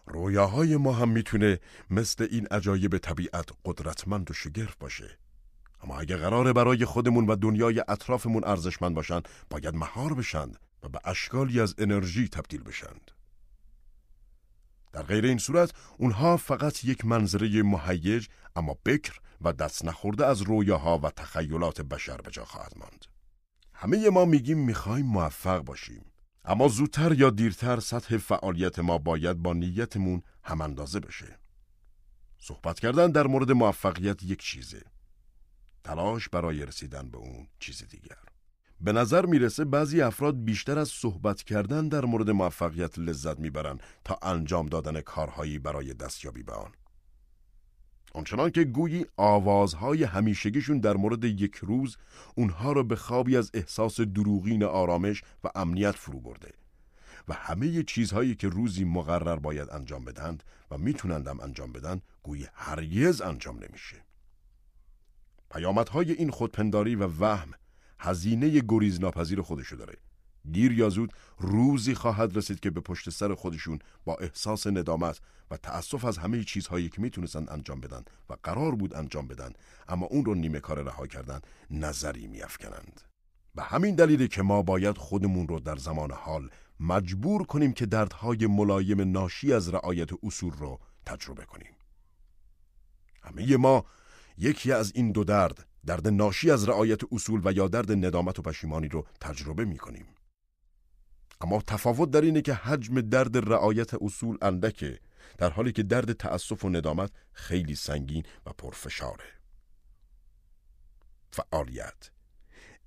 [0.09, 1.61] رویاهای ما هم می‌تونه
[1.91, 5.19] مثل این عجایب طبیعت قدرتمند و شگرف باشه.
[5.81, 9.21] اما اگه قراره برای خودمون و دنیای اطرافمون ارزشمند باشن
[9.51, 13.11] باید مهار بشند و به اشکالی از انرژی تبدیل بشند.
[14.93, 18.27] در غیر این صورت اونها فقط یک منظره مهیج
[18.57, 23.05] اما بکر و دست نخورده از رویاها و تخیلات بشر به جا خواهد ماند.
[23.75, 26.08] همه ما میگیم می‌خوایم موفق باشیم.
[26.49, 31.39] اما زودتر یا دیرتر سطح فعالیت ما باید با نیتمون هم اندازه بشه.
[32.39, 34.83] صحبت کردن در مورد موفقیت یک چیزه.
[35.85, 38.19] تلاش برای رسیدن به اون چیز دیگر.
[38.81, 44.19] به نظر می‌رسه بعضی افراد بیشتر از صحبت کردن در مورد موفقیت لذت می‌برن تا
[44.23, 46.73] انجام دادن کارهایی برای دستیابی به آن.
[48.19, 51.97] آنچنان که گویی آوازهای همیشگیشون در مورد یک روز
[52.35, 56.53] اونها را به خوابی از احساس دروغین آرامش و امنیت فرو برده
[57.29, 63.21] و همه چیزهایی که روزی مقرر باید انجام بدند و میتونندم انجام بدن گویی هرگز
[63.21, 63.97] انجام نمیشه.
[65.51, 67.51] پیامدهای این خودپنداری و وهم
[67.99, 69.95] هزینه گریز ناپذیر خودشو داره.
[70.53, 75.21] دیر یا زود روزی خواهد رسید که به پشت سر خودشون با احساس ندامت
[75.51, 79.53] و تأسف از همه چیزهایی که می‌تونستن انجام بدن و قرار بود انجام بدن
[79.89, 83.01] اما اون رو نیمه کار رها کردن نظری میافکنند.
[83.55, 86.51] به همین دلیله که ما باید خودمون رو در زمان حال
[86.81, 91.73] مجبور کنیم که دردهای ملایم ناشی از رعایت اصول رو تجربه کنیم.
[93.23, 93.85] همه ما
[94.39, 98.43] یکی از این دو درد درد ناشی از رعایت اصول و یا درد ندامت و
[98.43, 100.07] پشیمانی رو تجربه می کنیم.
[101.41, 105.01] اما تفاوت در اینه که حجم درد رعایت اصول اندکه
[105.39, 109.25] در حالی که درد تأسف و ندامت خیلی سنگین و پرفشاره.
[111.33, 112.11] فعالیت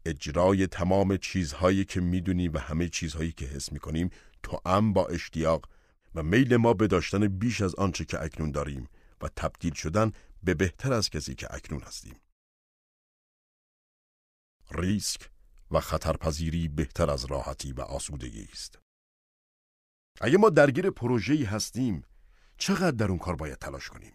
[0.05, 4.09] اجرای تمام چیزهایی که می‌دونی و همه چیزهایی که حس می‌کنیم
[4.43, 5.69] تو ام با اشتیاق
[6.15, 8.89] و میل ما به داشتن بیش از آنچه که اکنون داریم
[9.21, 10.11] و تبدیل شدن
[10.43, 12.15] به بهتر از کسی که اکنون هستیم.
[14.71, 15.29] ریسک
[15.72, 18.80] و خطرپذیری بهتر از راحتی و آسودگی است.
[20.22, 22.03] اگه ما درگیر پروژه‌ای هستیم،
[22.57, 24.14] چقدر در اون کار باید تلاش کنیم؟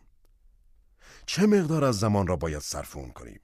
[1.26, 3.40] چه مقدار از زمان را باید صرف اون کنیم؟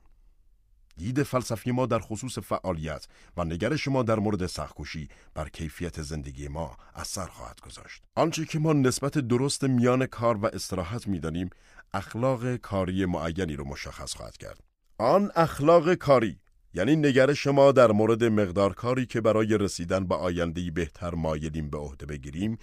[0.96, 3.06] دید فلسفی ما در خصوص فعالیت
[3.36, 8.02] و نگرش ما در مورد سخکوشی بر کیفیت زندگی ما اثر خواهد گذاشت.
[8.14, 11.50] آنچه که ما نسبت درست میان کار و استراحت می‌دانیم،
[11.94, 14.60] اخلاق کاری معینی رو مشخص خواهد کرد.
[14.98, 16.40] آن اخلاق کاری
[16.74, 21.78] یعنی نگرش ما در مورد مقدار کاری که برای رسیدن به آیندهی بهتر مایلیم به
[21.78, 22.58] عهده بگیریم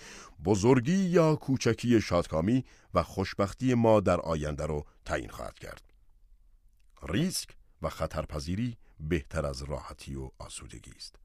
[0.45, 5.81] بزرگی یا کوچکی شادکامی و خوشبختی ما در آینده رو تعیین خواهد کرد.
[7.09, 7.49] ریسک
[7.81, 11.15] و خطرپذیری بهتر از راحتی و آسودگی است.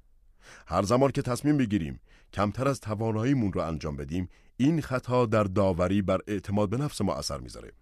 [0.66, 2.01] هر زمان که تصمیم بگیریم
[2.32, 7.15] کمتر از تواناییمون رو انجام بدیم این خطا در داوری بر اعتماد به نفس ما
[7.15, 7.73] اثر می‌ذاره.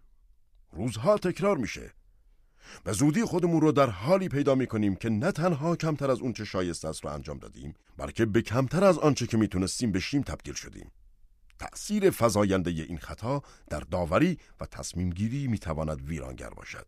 [0.73, 1.93] روزها تکرار میشه.
[2.85, 6.33] به زودی خودمون رو در حالی پیدا می کنیم که نه تنها کمتر از اون
[6.33, 10.55] چه شایسته است رو انجام دادیم بلکه به کمتر از آنچه که می‌تونستیم بشیم تبدیل
[10.55, 10.91] شدیم.
[11.59, 16.87] تأثیر فزاینده این خطا در داوری و تصمیم گیری می‌تواند ویرانگر باشد.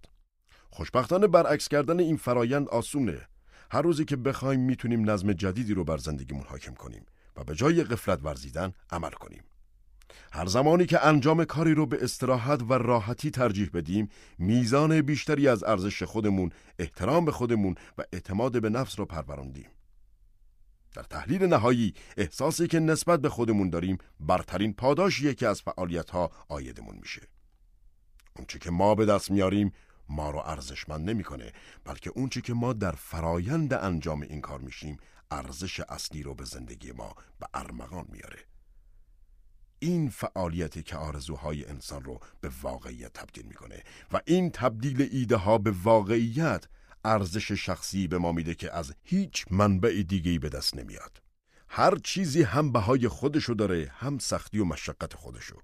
[0.70, 3.28] خوشبختانه برعکس کردن این فرایند آسونه.
[3.70, 7.06] هر روزی که بخوایم می‌تونیم نظم جدیدی رو بر زندگیمون حاکم کنیم
[7.36, 9.42] و به جای قفلت ورزیدن عمل کنیم.
[10.32, 14.08] هر زمانی که انجام کاری رو به استراحت و راحتی ترجیح بدیم
[14.38, 19.68] میزان بیشتری از ارزش خودمون احترام به خودمون و اعتماد به نفس رو پروراندیم.
[20.94, 26.30] در تحلیل نهایی احساسی که نسبت به خودمون داریم برترین پاداشیه که از فعالیت ها
[26.48, 27.22] آیدمون میشه
[28.36, 29.72] اونچه که ما به دست میاریم
[30.08, 31.52] ما رو ارزشمند نمی‌کنه
[31.84, 34.96] بلکه اونچه که ما در فرایند انجام این کار میشیم
[35.30, 38.38] ارزش اصلی رو به زندگی ما به ارمغان میاره.
[39.84, 43.82] این فعالیتی که آرزوهای انسان رو به واقعیت تبدیل می‌کنه
[44.12, 46.64] و این تبدیل ایده ها به واقعیت
[47.04, 51.22] ارزش شخصی به ما میده که از هیچ منبع دیگه‌ای به دست نمیاد.
[51.68, 55.56] هر چیزی هم بهای خودشو داره هم سختی و مشقت خودشو.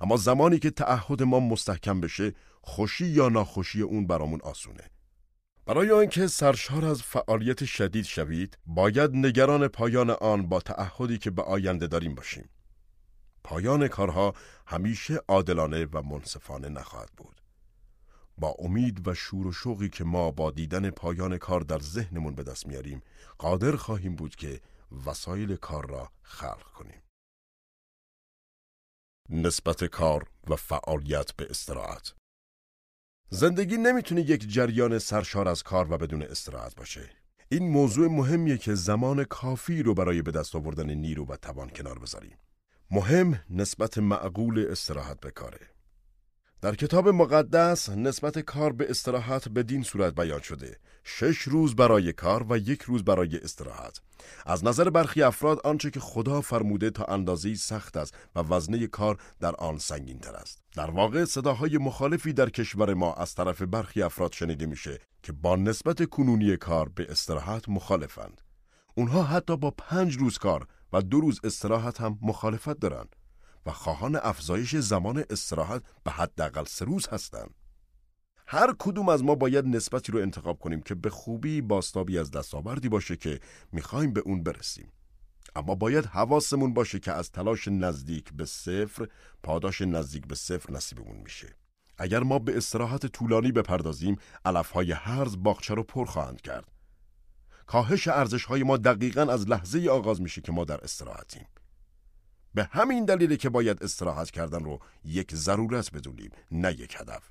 [0.00, 4.90] اما زمانی که تعهد ما مستحکم بشه خوشی یا ناخوشی اون برامون آسونه.
[5.66, 11.42] برای آنکه سرشار از فعالیت شدید شوید باید نگران پایان آن با تعهدی که به
[11.42, 12.48] آینده داریم باشیم.
[13.50, 14.34] پایان کارها
[14.66, 17.40] همیشه عادلانه و منصفانه نخواهد بود.
[18.38, 22.42] با امید و شور و شوقی که ما با دیدن پایان کار در ذهنمون به
[22.42, 23.02] دست میاریم
[23.38, 24.60] قادر خواهیم بود که
[25.06, 27.02] وسایل کار را خلق کنیم.
[29.30, 32.14] نسبت کار و فعالیت به استراحت
[33.30, 37.10] زندگی نمی‌تونه یک جریان سرشار از کار و بدون استراحت باشه.
[37.48, 41.98] این موضوع مهمیه که زمان کافی رو برای به دست آوردن نیرو و توان کنار
[41.98, 42.38] بذاریم.
[42.92, 45.60] مهم نسبت معقول استراحت به کاره.
[46.62, 50.76] در کتاب مقدس نسبت کار به استراحت به دین صورت بیان شده.
[51.04, 54.00] شش روز برای کار و یک روز برای استراحت.
[54.46, 59.18] از نظر برخی افراد آنچه که خدا فرموده تا اندازه سخت است و وزنه کار
[59.40, 60.62] در آن سنگین تر است.
[60.76, 65.56] در واقع صداهای مخالفی در کشور ما از طرف برخی افراد شنیده میشه که با
[65.56, 68.40] نسبت کنونی کار به استراحت مخالفند.
[68.94, 73.16] اونها حتی با پنج روز کار و دو روز استراحت هم مخالفت دارند
[73.66, 77.54] و خواهان افزایش زمان استراحت به حداقل سه روز هستند.
[78.46, 82.88] هر کدوم از ما باید نسبتی رو انتخاب کنیم که به خوبی باستابی از دستاوردی
[82.88, 83.40] باشه که
[83.72, 84.92] می‌خوایم به اون برسیم.
[85.56, 89.08] اما باید حواسمون باشه که از تلاش نزدیک به صفر
[89.42, 91.56] پاداش نزدیک به صفر نصیبمون میشه.
[91.98, 96.79] اگر ما به استراحت طولانی بپردازیم علفهای هرز باغچه رو پر خواهند کرد.
[97.70, 101.46] کاهش ارزش های ما دقیقا از لحظه آغاز میشه که ما در استراحتیم.
[102.54, 107.22] به همین دلیله که باید استراحت کردن رو یک ضرورت بدونیم نه یک هدف.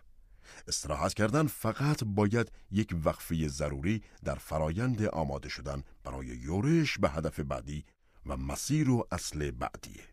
[0.67, 7.39] استراحت کردن فقط باید یک وقفه ضروری در فرایند آماده شدن برای یورش به هدف
[7.39, 7.85] بعدی
[8.25, 10.03] و مسیر و اصل بعدیه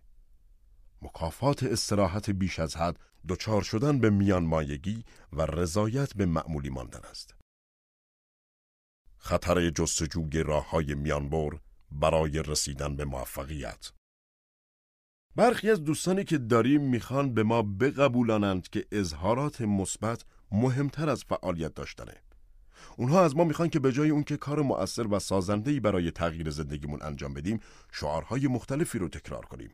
[1.02, 2.98] مکافات استراحت بیش از حد
[3.28, 7.35] دچار شدن به میان مایگی و رضایت به معمولی ماندن است.
[9.26, 11.58] خطر جستجوی راه های میانبر
[11.90, 13.92] برای رسیدن به موفقیت
[15.36, 21.74] برخی از دوستانی که داریم می‌خوان به ما بقبولانند که اظهارات مثبت مهمتر از فعالیت
[21.74, 22.14] داشتنه.
[22.96, 26.50] اونها از ما می‌خوان که به جای اون که کار مؤثر و سازندهی برای تغییر
[26.50, 27.60] زندگیمون انجام بدیم،
[27.92, 29.70] شعارهای مختلفی رو تکرار کنیم.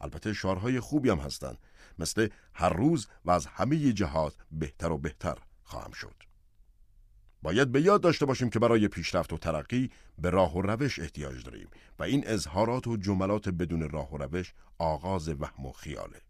[0.00, 1.56] البته شعارهای خوبی هم هستن
[1.98, 6.23] مثل هر روز و از همه جهات بهتر و بهتر خواهم شد.
[7.44, 11.44] باید به یاد داشته باشیم که برای پیشرفت و ترقی به راه و روش احتیاج
[11.44, 11.68] داریم
[11.98, 16.20] و این اظهارات و جملات بدون راه و روش آغاز وهم و خیاله.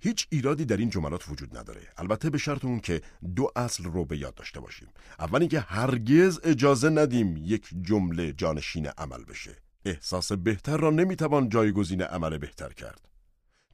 [0.00, 1.80] هیچ ایرادی در این جملات وجود نداره.
[1.96, 3.00] البته به شرط اون که
[3.36, 4.88] دو اصل رو به یاد داشته باشیم.
[5.18, 9.56] اول اینکه هرگز اجازه ندیم یک جمله جانشین عمل بشه.
[9.84, 13.08] احساس بهتر را نمی‌توان جایگزین عمل بهتر کرد.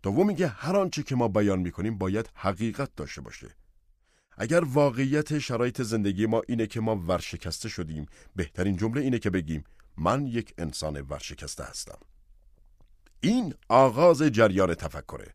[0.02, 3.48] دوم اینکه هر آنچه که ما بیان می‌کنیم باید حقیقت داشته باشه.
[4.42, 8.06] اگر واقعیت شرایط زندگی ما اینه که ما ورشکسته شدیم
[8.36, 9.64] بهترین جمله اینه که بگیم
[9.96, 11.98] من یک انسان ورشکسته هستم.
[13.20, 15.34] این آغاز جریان تفکره.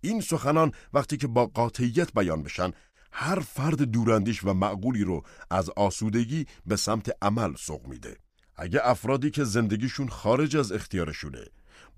[0.00, 2.70] این سخنان وقتی که با قاطعیت بیان بشن
[3.12, 8.16] هر فرد دوراندیش و معقولی رو از آسودگی به سمت عمل سوق میده.
[8.56, 11.44] اگه افرادی که زندگیشون خارج از اختیارشونه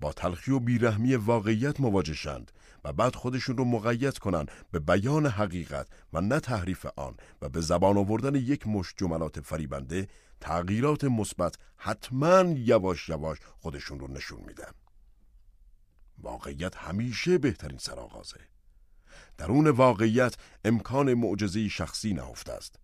[0.01, 2.51] با تلخی و بیرحمی واقعیت مواجهشند
[2.83, 7.61] و بعد خودشون رو مقید کنن به بیان حقیقت و نه تحریف آن و به
[7.61, 10.07] زبان آوردن یک مش جملات فریبنده
[10.41, 14.71] تغییرات مثبت حتما یواش یواش خودشون رو نشون میدن.
[16.17, 18.39] واقعیت همیشه بهترین سرآغازه.
[19.37, 22.79] درون واقعیت امکان معجزه شخصی نهفته است.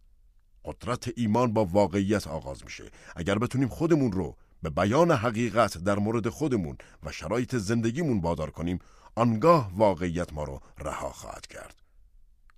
[0.66, 2.92] قدرت ایمان با واقعیت آغاز میشه.
[3.16, 8.80] اگر بتونیم خودمون رو به بیان حقیقت در مورد خودمون و شرایط زندگیمون وادار کنیم
[9.16, 11.76] آنگاه واقعیت ما رو رها خواهد کرد.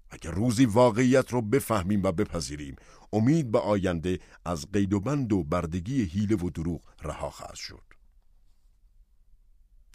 [0.10, 2.76] اگر روزی واقعیت رو بفهمیم و بپذیریم
[3.14, 7.91] امید به آینده از قید و بند و بردگی حیله و دروغ رها خواهد شد.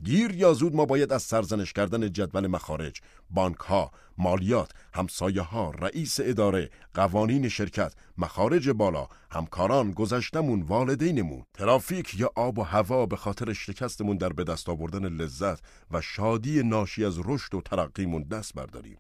[0.05, 3.01] دیر یا زود ما باید از سرزنش کردن جدول مخارج،
[3.31, 12.21] بانک ها، مالیات، همسایه ها، رئیس اداره، قوانین شرکت، مخارج بالا، همکاران، گذشتمون، والدینمون، ترافیک
[12.21, 15.61] یا آب و هوا به خاطر شکستمون در به دست آوردن لذت
[15.91, 18.99] و شادی ناشی از رشد و ترقیمون دست برداریم.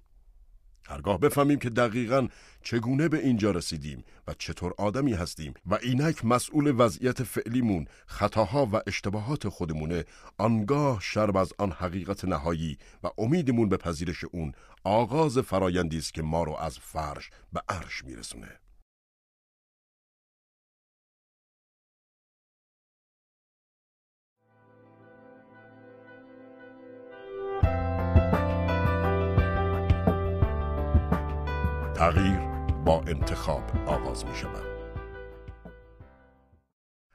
[0.88, 2.28] هرگاه بفهمیم که دقیقا
[2.62, 8.80] چگونه به اینجا رسیدیم و چطور آدمی هستیم و اینک مسئول وضعیت فعلیمون خطاها و
[8.86, 10.04] اشتباهات خودمونه
[10.38, 14.52] آنگاه شرب از آن حقیقت نهایی و امیدمون به پذیرش اون
[14.84, 18.65] آغاز فرایندی است که ما رو از فرش به عرش میرسونه.
[31.96, 32.38] تغییر
[32.84, 34.64] با انتخاب آغاز می شود.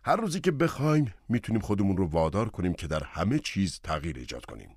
[0.04, 4.46] هر روزی که بخوایم می‌تونیم خودمون رو وادار کنیم که در همه چیز تغییر ایجاد
[4.46, 4.76] کنیم.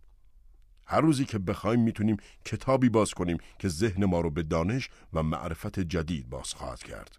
[0.87, 5.23] هر روزی که بخوایم می‌تونیم کتابی باز کنیم که ذهن ما رو به دانش و
[5.23, 7.19] معرفت جدید باز خواهد کرد.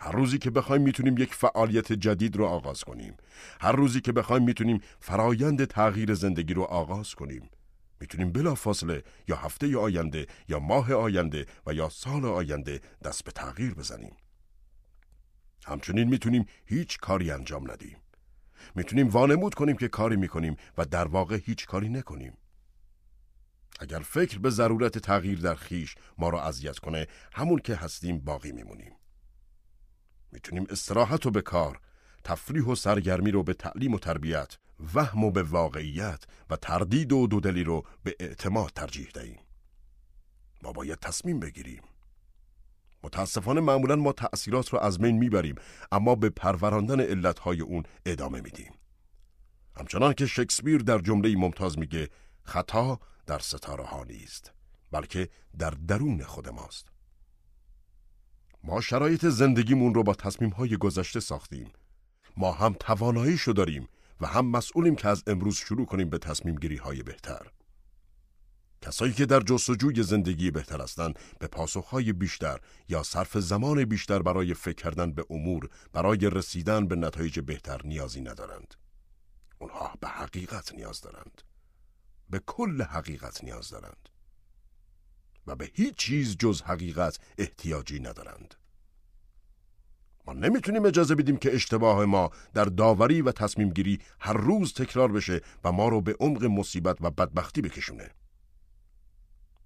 [0.00, 3.16] هر روزی که بخوایم می‌تونیم یک فعالیت جدید رو آغاز کنیم.
[3.60, 7.50] هر روزی که بخوایم می‌تونیم فرایند تغییر زندگی رو آغاز کنیم.
[8.02, 13.32] می‌تونیم بلا فاصله یا هفته آینده یا ماه آینده و یا سال آینده دست به
[13.32, 14.16] تغییر بزنیم.
[15.64, 17.98] همچنین می‌تونیم هیچ کاری انجام ندیم.
[18.74, 22.36] می‌تونیم وانمود کنیم که کاری می‌کنیم و در واقع هیچ کاری نکنیم.
[23.80, 28.52] اگر فکر به ضرورت تغییر در خیش ما را اذیت کنه همون که هستیم باقی
[28.52, 28.92] میمونیم.
[30.32, 31.80] می‌تونیم استراحت و به کار،
[32.24, 34.56] تفریح و سرگرمی رو به تعلیم و تربیت،
[34.94, 39.40] وهم و به واقعیت و تردید و دودلی رو به اعتماد ترجیح دهیم.
[40.62, 41.82] ما باید تصمیم بگیریم.
[43.02, 45.54] متاسفانه معمولا ما تأثیرات رو از بین می‌بریم
[45.92, 48.72] اما به پروراندن علتهای اون ادامه میدیم.
[49.76, 52.08] همچنان که شکسپیر در جمله ممتاز میگه
[52.42, 54.52] خطا در ستاره ها نیست
[54.90, 55.28] بلکه
[55.58, 56.88] در درون خود ماست.
[58.64, 61.72] ما شرایط زندگیمون رو با تصمیم های گذشته ساختیم.
[62.36, 63.88] ما هم تواناییشو داریم
[64.22, 67.46] و هم مسئولیم که از امروز شروع کنیم به تصمیم گیری های بهتر.
[68.82, 72.58] کسایی که در جستجوی زندگی بهتر هستند به پاسخهای بیشتر
[72.88, 78.20] یا صرف زمان بیشتر برای فکر کردن به امور برای رسیدن به نتایج بهتر نیازی
[78.20, 78.74] ندارند.
[79.58, 81.42] اونها به حقیقت نیاز دارند.
[82.30, 84.08] به کل حقیقت نیاز دارند.
[85.46, 88.54] و به هیچ چیز جز حقیقت احتیاجی ندارند.
[90.26, 95.12] ما نمی‌تونیم اجازه بدیم که اشتباه ما در داوری و تصمیم گیری هر روز تکرار
[95.12, 98.10] بشه و ما رو به عمق مصیبت و بدبختی بکشونه.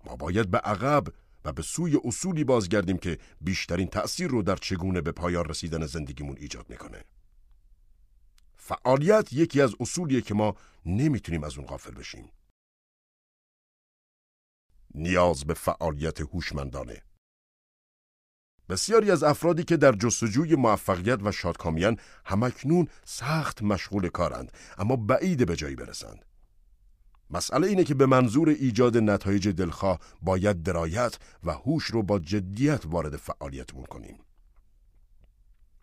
[0.05, 1.07] ما باید به عقب
[1.45, 6.37] و به سوی اصولی بازگردیم که بیشترین تأثیر رو در چگونه به پایان رسیدن زندگیمون
[6.39, 7.05] ایجاد می‌کنه.
[8.57, 10.55] فعالیت یکی از اصولیه که ما
[10.87, 12.31] نمی‌تونیم از اون غافل بشیم.
[14.95, 17.03] نیاز به فعالیت هوشمندانه
[18.69, 25.47] بسیاری از افرادی که در جستجوی موفقیت و شادکامیان همکنون سخت مشغول کارند اما بعید
[25.47, 26.25] به جایی برسند
[27.31, 32.83] مسئله اینه که به منظور ایجاد نتایج دلخواه باید درایت و هوش رو با جدیت
[32.87, 34.19] وارد فعالیتمون کنیم.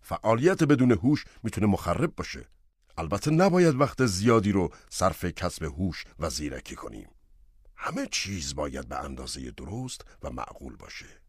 [0.01, 2.45] فعالیت بدون هوش می‌تونه مخرب باشه.
[2.97, 7.07] البته نباید وقت زیادی رو صرف کسب هوش و زیرکی کنیم.
[7.75, 11.22] همه چیز باید به اندازه درست و معقول باشه.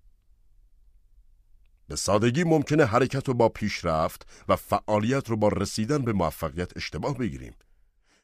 [1.88, 7.18] به سادگی ممکنه حرکت رو با پیشرفت و فعالیت رو با رسیدن به موفقیت اشتباه
[7.18, 7.54] بگیریم.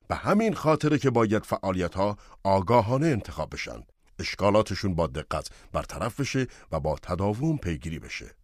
[0.09, 3.83] به همین خاطره که باید فعالیت ها آگاهانه انتخاب بشن.
[4.19, 8.37] اشکالاتشون با دقت برطرف بشه و با تداوم پیگیری بشه.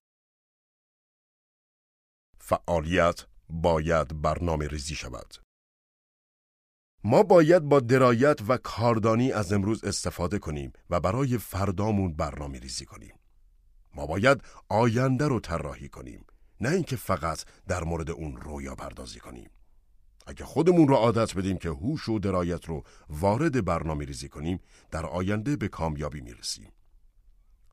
[2.38, 5.34] فعالیت باید برنامه ریزی شود.
[7.05, 12.84] ما باید با درایت و کاردانی از امروز استفاده کنیم و برای فردامون برنامه ریزی
[12.84, 13.15] کنیم.
[13.97, 16.24] ما باید آینده رو طراحی کنیم
[16.60, 19.51] نه اینکه فقط در مورد اون رویا پردازی کنیم.
[20.27, 24.60] اگه خودمون رو عادت بدیم که هوش و درایت رو وارد برنامه ریزی کنیم
[24.90, 26.73] در آینده به کامیابی می‌رسیم.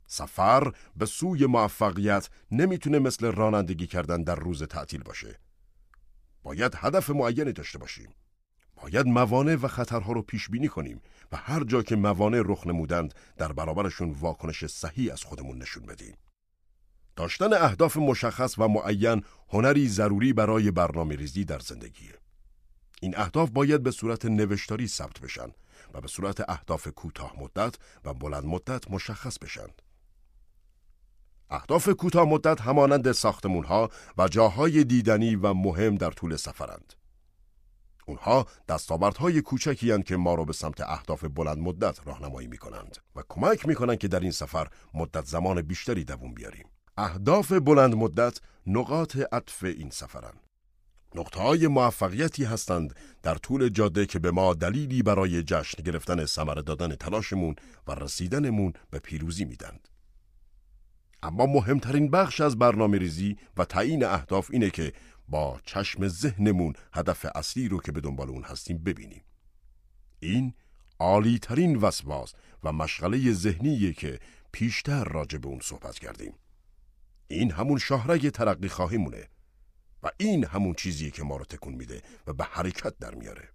[0.08, 5.40] سفر به سوی موفقیت نمی‌تونه مثل رانندگی کردن در روز تعطیل باشه.
[6.44, 8.14] باید هدف معینی داشته باشیم.
[8.84, 11.02] باید موانع و خطرها رو پیش بینی کنیم
[11.32, 16.18] و هر جا که موانع رخ نمودند در برابرشون واکنش صحیح از خودمون نشون بدیم.
[17.16, 22.14] داشتن اهداف مشخص و معین هنری ضروری برای برنامه ریزی در زندگیه.
[23.02, 25.52] این اهداف باید به صورت نوشتاری ثبت بشن
[25.94, 29.68] و به صورت اهداف کوتاه مدت و بلند مدت مشخص بشن.
[31.50, 36.94] اهداف کوتاه مدت همانند ساختمون ها و جاهای دیدنی و مهم در طول سفرند.
[38.06, 42.98] اونها دستاوردهای کوچکی هستند که ما را به سمت اهداف بلند مدت راهنمایی می کنند
[43.16, 46.66] و کمک می کنند که در این سفر مدت زمان بیشتری دووم بیاریم.
[46.98, 50.40] اهداف بلند مدت نقاط عطف این سفرند.
[51.16, 56.56] نقطه های موفقیتی هستند در طول جاده که به ما دلیلی برای جشن گرفتن ثمر
[56.56, 57.56] دادن تلاشمون
[57.88, 59.88] و رسیدنمون به پیروزی میدند.
[61.24, 64.94] اما مهمترین بخش از برنامه ریزی و تعیین اهداف اینه که
[65.34, 69.24] با چشم ذهنمون هدف اصلی رو که به دنبال اون هستیم ببینیم.
[70.20, 70.54] این
[71.00, 72.34] عالی ترین وسواس
[72.64, 74.20] و مشغله ذهنیه که
[74.52, 76.34] پیشتر راجع به اون صحبت کردیم.
[77.28, 79.28] این همون شاهرگ ترقی خواهیمونه
[80.04, 83.50] و این همون چیزیه که ما رو تکون میده و به حرکت در میاره.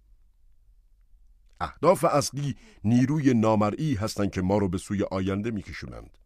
[1.59, 6.17] اهداف اصلی نیروی نامرئی هستند که ما رو به سوی آینده میکشونند.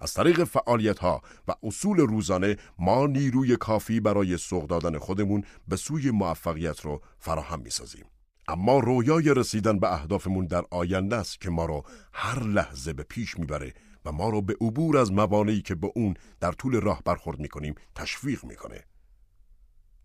[0.00, 5.76] از طریق فعالیت ها و اصول روزانه ما نیروی کافی برای سوق دادن خودمون به
[5.76, 8.04] سوی موفقیت رو فراهم می سازیم.
[8.48, 13.38] اما رویای رسیدن به اهدافمون در آینده است که ما را هر لحظه به پیش
[13.38, 17.38] می‌بره و ما را به عبور از موانعی که به اون در طول راه برخورد
[17.38, 18.84] می‌کنیم تشویق می‌کنه.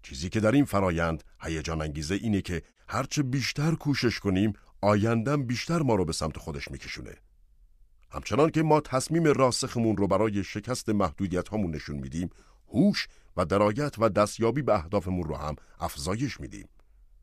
[0.04, 5.82] چیزی که در این فرایند هیجان انگیزه اینه که هرچه بیشتر کوشش کنیم آیندم بیشتر
[5.82, 7.16] ما رو به سمت خودش میکشونه.
[8.14, 12.30] همچنان که ما تصمیم راسخمون رو برای شکست محدودیت هامون نشون میدیم،
[12.68, 13.08] هوش
[13.38, 16.70] و درایت و دستیابی به اهدافمون رو هم افزایش میدیم.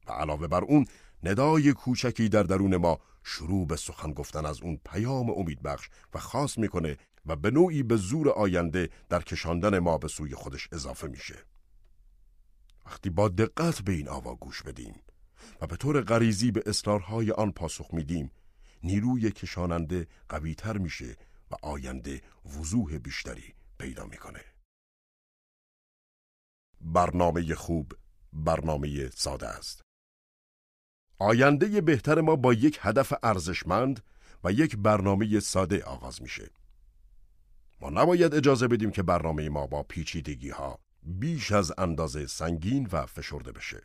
[0.06, 0.86] و علاوه بر اون
[1.22, 6.18] ندای کوچکی در درون ما شروع به سخن گفتن از اون پیام امید بخش و
[6.18, 6.96] خاص می‌کنه
[7.26, 11.34] و به نوعی به زور آینده در کشاندن ما به سوی خودش اضافه میشه.
[12.86, 14.94] وقتی با دقت به این آوا گوش بدیم
[15.60, 18.30] و به طور غریزی به اصرارهای آن پاسخ میدیم
[18.82, 21.16] نیروی کشاننده قویتر میشه
[21.51, 24.44] و آینده وضوح بیشتری پیدا می‌کنه.
[26.81, 27.93] برنامه خوب
[28.32, 29.82] برنامه ساده است.
[31.19, 34.05] آینده بهتر ما با یک هدف ارزشمند
[34.44, 36.51] و یک برنامه ساده آغاز میشه.
[37.81, 43.07] ما نباید اجازه بدیم که برنامه ما با پیچیدگی ها بیش از اندازه سنگین و
[43.07, 43.82] فشرده بشه.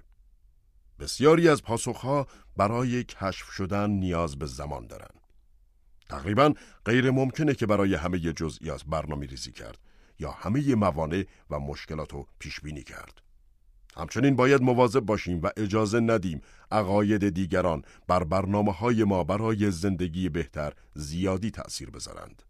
[0.99, 2.27] بسیاری از پاسخها
[2.57, 5.09] برای کشف شدن نیاز به زمان دارن.
[6.09, 6.53] تقریبا
[6.85, 9.77] غیر ممکنه که برای همه جزئیات برنامه ریزی کرد
[10.19, 13.21] یا همه موانع و مشکلات رو پیش بینی کرد.
[13.97, 16.41] همچنین باید مواظب باشیم و اجازه ندیم
[16.71, 22.43] عقاید دیگران بر برنامه های ما برای زندگی بهتر زیادی تأثیر بذارند.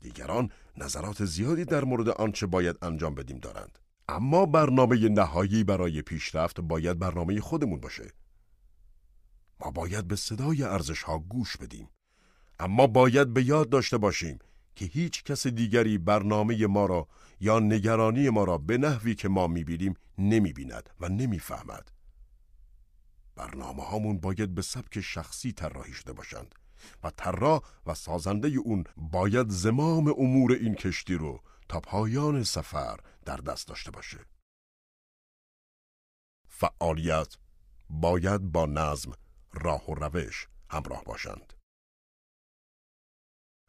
[0.00, 3.78] دیگران نظرات زیادی در مورد آنچه باید انجام بدیم دارند.
[4.10, 8.12] اما برنامه نهایی برای پیشرفت باید برنامه خودمون باشه.
[9.60, 11.88] ما باید به صدای ارزش ها گوش بدیم.
[12.58, 14.38] اما باید به یاد داشته باشیم
[14.76, 17.08] که هیچ کس دیگری برنامه ما را
[17.40, 21.90] یا نگرانی ما را به نحوی که ما می‌بینیم نمی‌بیند و نمی‌فهمد.
[23.36, 26.54] برنامه هامون باید به سبک شخصی طراحی شده باشند
[27.02, 33.36] و طراح و سازنده اون باید زمام امور این کشتی رو تا پایان سفر در
[33.36, 34.18] دست داشته باشه.
[36.48, 37.36] فعالیت
[37.90, 39.12] باید با نظم،
[39.52, 41.52] راه و روش همراه باشند.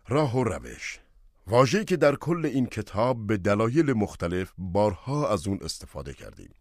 [0.07, 0.99] راه و روش
[1.47, 6.53] واژه‌ای که در کل این کتاب به دلایل مختلف بارها از اون استفاده کردیم.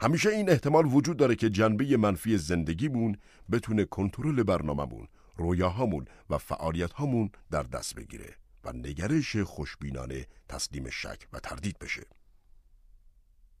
[0.00, 3.16] همیشه این احتمال وجود داره که جنبه منفی زندگیمون
[3.52, 11.40] بتونه کنترل برنامهمون، رویاهامون و فعالیتهامون در دست بگیره و نگرش خوشبینانه تسلیم شک و
[11.40, 12.02] تردید بشه.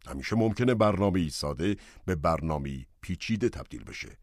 [0.06, 4.18] همیشه ممکنه برنامه ساده به برنامه پیچیده تبدیل بشه.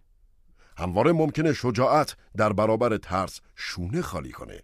[0.78, 4.62] همواره ممکنه شجاعت در برابر ترس شونه خالی کنه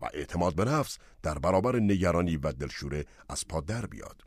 [0.00, 4.22] و اعتماد به نفس در برابر نگرانی و دلشوره از پا در بیاد.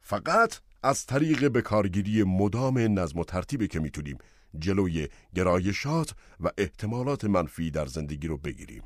[0.00, 4.18] فقط از طریق بکارگیری مدام نظم و ترتیبی که می‌تونیم
[4.58, 8.82] جلوی گرایشات و احتمالات منفی در زندگی رو بگیریم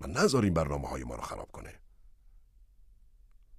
[0.00, 1.74] و نذاریم برنامه های ما رو خراب کنه.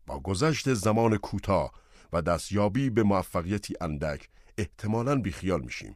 [0.06, 1.72] با گذشت زمان کوتاه
[2.14, 5.96] و دستیابی به موفقیتی اندک احتمالاً بیخیال میشیم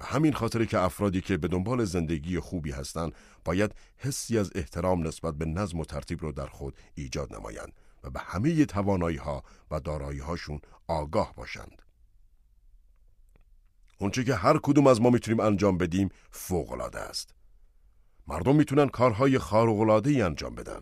[0.00, 3.12] و همین خاطره که افرادی که به دنبال زندگی خوبی هستند
[3.44, 7.72] باید حسی از احترام نسبت به نظم و ترتیب رو در خود ایجاد نمایند
[8.04, 11.82] و به همه توانایی ها و دارایی هاشون آگاه باشند.
[13.98, 17.33] اونچه که هر کدوم از ما می‌تونیم انجام بدیم فوق است.
[18.26, 20.80] مردم می‌تونن کارهای خارق ای انجام بدن.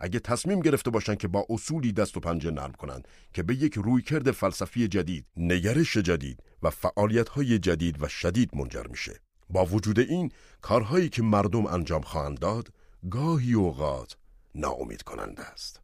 [0.00, 3.74] اگه تصمیم گرفته باشن که با اصولی دست و پنجه نرم کنند که به یک
[3.74, 9.20] رویکرد فلسفی جدید، نگرش جدید و فعالیت‌های جدید و شدید منجر میشه.
[9.50, 12.72] با وجود این کارهایی که مردم انجام خواهند داد
[13.10, 14.16] گاهی اوقات
[14.54, 15.80] ناامید کننده است.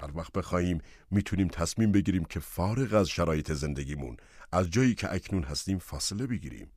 [0.00, 0.80] هر وقت بخواهیم
[1.10, 4.16] می‌تونیم تصمیم بگیریم که فارغ از شرایط زندگیمون
[4.52, 6.70] از جایی که اکنون هستیم فاصله بگیریم.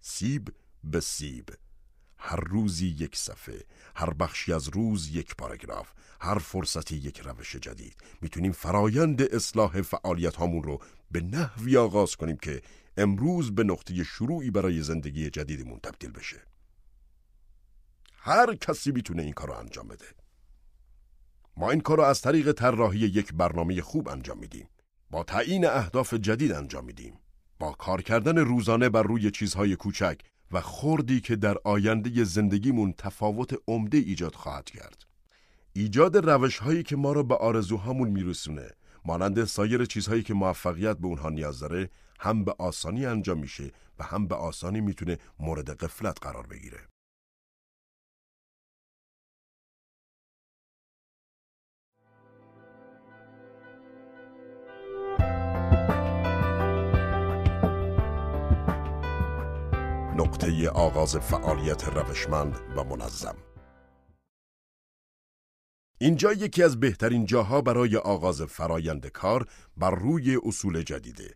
[0.00, 0.48] سیب
[0.84, 1.48] به سیب
[2.18, 3.64] هر روزی یک صفحه
[3.96, 7.96] هر بخشی از روز یک پاراگراف هر فرصتی یک روش جدید.
[8.20, 10.78] می‌تونیم فرایند اصلاح فعالیت هامون رو
[11.10, 12.62] به نحوی آغاز کنیم که
[12.96, 16.42] امروز به نقطه شروعی برای زندگی جدیدمون تبدیل بشه.
[18.16, 20.06] هر کسی می‌تونه این کار رو انجام بده.
[21.56, 24.68] ما این کار رو از طریق طراحی یک برنامه خوب انجام میدیم.
[25.10, 27.18] با تعیین اهداف جدید انجام میدیم.
[27.58, 30.20] با کار کردن روزانه بر روی چیزهای کوچک
[30.52, 35.04] و خوردی که در آینده زندگیمون تفاوت عمده ایجاد خواهد کرد.
[35.72, 38.70] ایجاد روش هایی که ما را به آرزوهامون میرسونه
[39.04, 44.04] مانند سایر چیزهایی که موفقیت به اونها نیاز داره هم به آسانی انجام میشه و
[44.04, 46.89] هم به آسانی می‌تونه مورد قفلت قرار بگیره.
[60.30, 63.36] نقطه آغاز فعالیت روشمند و منظم.
[65.98, 71.34] اینجا یکی از بهترین جاها برای آغاز فرایند کار بر روی اصول جدیده.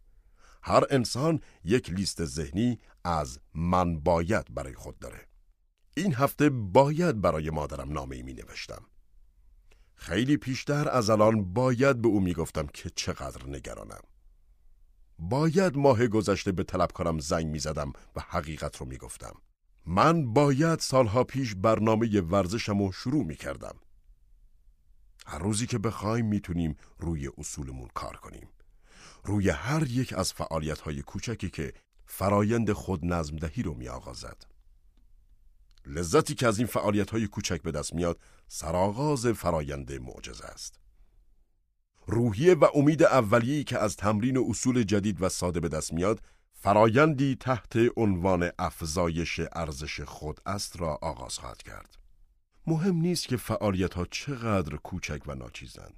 [0.63, 5.27] هر انسان یک لیست ذهنی از من باید برای خود داره.
[5.97, 8.87] این هفته باید برای مادرم نامه می نوشتم
[9.95, 14.01] خیلی پیشتر از الان باید به او می گفتم که چقدر نگرانم.
[15.19, 19.35] باید ماه گذشته به طلبکارم زنگ می زدم و حقیقت رو می گفتم
[19.87, 23.75] من باید سالها پیش برنامه ورزشم رو شروع می کردم
[25.27, 28.49] هر روزی که بخوایم می‌تونیم روی اصولمون کار کنیم
[29.25, 31.73] روی هر یک از فعالیت های کوچکی که
[32.07, 34.37] فرایند خود نظم دهی رو می آغازد.
[35.87, 40.84] لذتی که از این فعالیت های کوچک به دست میاد سرآغاز فرایند معجزه است.
[42.07, 46.21] روحیه و امید اولیه‌ای که از تمرین اصول جدید و ساده به دست میاد
[46.55, 51.99] فرایندی تحت عنوان افزایش ارزش خود است را آغاز خواهد کرد.
[52.67, 55.95] مهم نیست که فعالیت ها چقدر کوچک و ناچیزند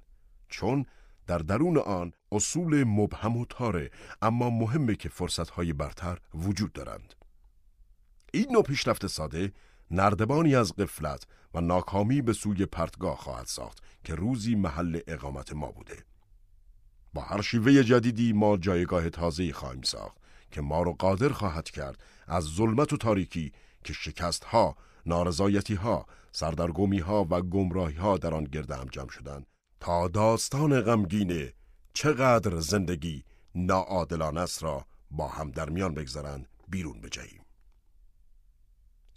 [0.49, 0.85] چون
[1.27, 7.13] در درون آن اصول مبهم و تاره اما مهمه که فرصت های برتر وجود دارند.
[8.33, 9.53] این نوع پیشرفت ساده
[9.91, 15.71] نردبانی از قفلت و ناکامی به سوی پرتگاه خواهد ساخت که روزی محل اقامت ما
[15.71, 16.05] بوده.
[17.13, 20.17] با هر شیوه جدیدی ما جایگاه تازه‌ای خواهیم ساخت
[20.51, 23.51] که ما رو قادر خواهد کرد از ظلمت و تاریکی
[23.83, 24.75] که شکست ها،
[25.05, 29.45] نارضایتی ها، سردرگمی ها و گمراهی ها در آن گرد هم جمع شدند
[29.79, 31.49] تا داستان غمگین
[31.93, 33.23] چقدر زندگی
[33.55, 37.46] ناعادلانه است را با هم در میان بگذارند بیرون بجهیم.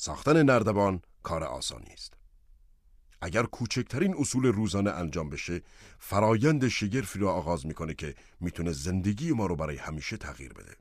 [0.02, 2.14] ساختن نردبان کار آسانی است.
[3.20, 5.62] اگر کوچکترین اصول روزانه انجام بشه
[5.98, 10.76] فرایند شگرفی را آغاز می‌کنه که می‌تونه زندگی ما رو برای همیشه تغییر بده.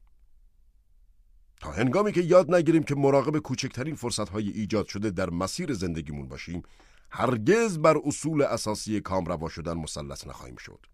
[1.62, 6.64] تا هنگامی که یاد نگیریم که مراقب کوچکترین فرصتهای ایجاد شده در مسیر زندگیمون باشیم
[7.12, 10.86] هرگز بر اصول اساسی کامروا شدن مسلط نخواهیم شد.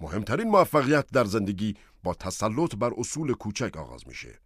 [0.00, 4.38] مهمترین موفقیت در زندگی با تسلط بر اصول کوچک آغاز میشه.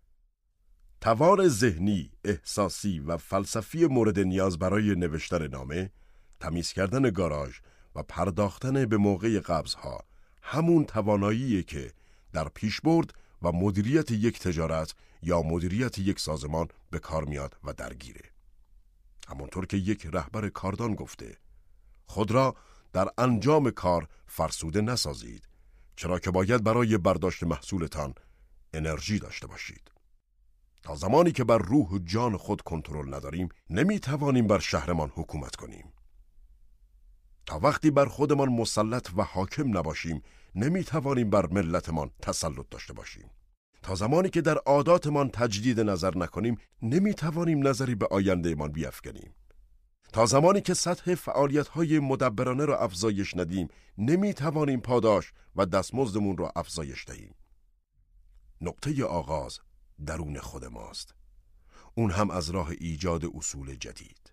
[1.01, 5.91] توان ذهنی، احساسی و فلسفی مورد نیاز برای نوشتن نامه،
[6.41, 7.61] تمیز کردن گاراژ
[7.95, 10.05] و پرداختن به موقع قبضها
[10.43, 11.93] همون تواناییه که
[12.33, 18.23] در پیشبرد و مدیریت یک تجارت یا مدیریت یک سازمان به کار میاد و درگیره.
[19.29, 21.37] همانطور که یک رهبر کاردان گفته
[22.07, 22.57] خود را
[22.93, 25.49] در انجام کار فرسوده نسازید
[25.97, 28.15] چرا که باید برای برداشت محصولتان
[28.75, 29.96] انرژی داشته باشید.
[30.87, 35.57] تا زمانی که بر روح و جان خود کنترل نداریم نمی توانیم بر شهرمان حکومت
[35.57, 35.93] کنیم.
[37.47, 40.23] تا وقتی بر خودمان مسلط و حاکم نباشیم
[40.55, 43.31] نمی توانیم بر ملتمان تسلط داشته باشیم.
[43.83, 49.35] تا زمانی که در عاداتمان تجدید نظر نکنیم نمی توانیم نظری به آیندهمان بیافکنیم.
[50.13, 56.37] تا زمانی که سطح فعالیت های مدبرانه را افزایش ندیم نمی توانیم پاداش و دستمزدمون
[56.37, 57.35] را افزایش دهیم.
[58.61, 59.59] نقطه آغاز
[60.07, 61.15] درون خود ماست.
[61.95, 64.33] اون هم از راه ایجاد اصول جدید.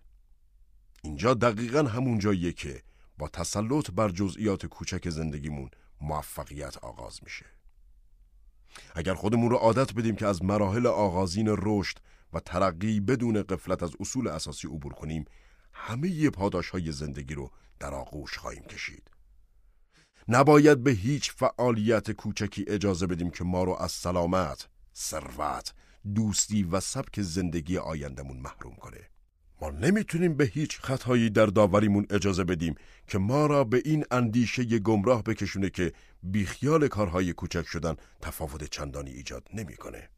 [1.02, 2.82] اینجا دقیقا همون جاییه که
[3.18, 5.70] با تسلط بر جزئیات کوچک زندگیمون
[6.00, 7.46] موفقیت آغاز میشه.
[8.94, 11.98] اگر خودمون رو عادت بدیم که از مراحل آغازین رشد
[12.32, 15.24] و ترقی بدون قفلت از اصول اساسی عبور کنیم
[15.72, 19.10] همه پاداش های زندگی رو در آغوش خواهیم کشید.
[20.28, 25.74] نباید به هیچ فعالیت کوچکی اجازه بدیم که ما رو از سلامت، ثروت،
[26.14, 29.00] دوستی و سبک زندگی آیندمون محروم کنه.
[29.60, 32.74] ما نمی‌تونیم به هیچ خطایی در داوریمون اجازه بدیم
[33.06, 35.92] که ما را به این اندیشه گمراه بکشونه که
[36.22, 40.08] بیخیال کارهای کوچک شدن تفاوت چندانی ایجاد نمی‌کنه.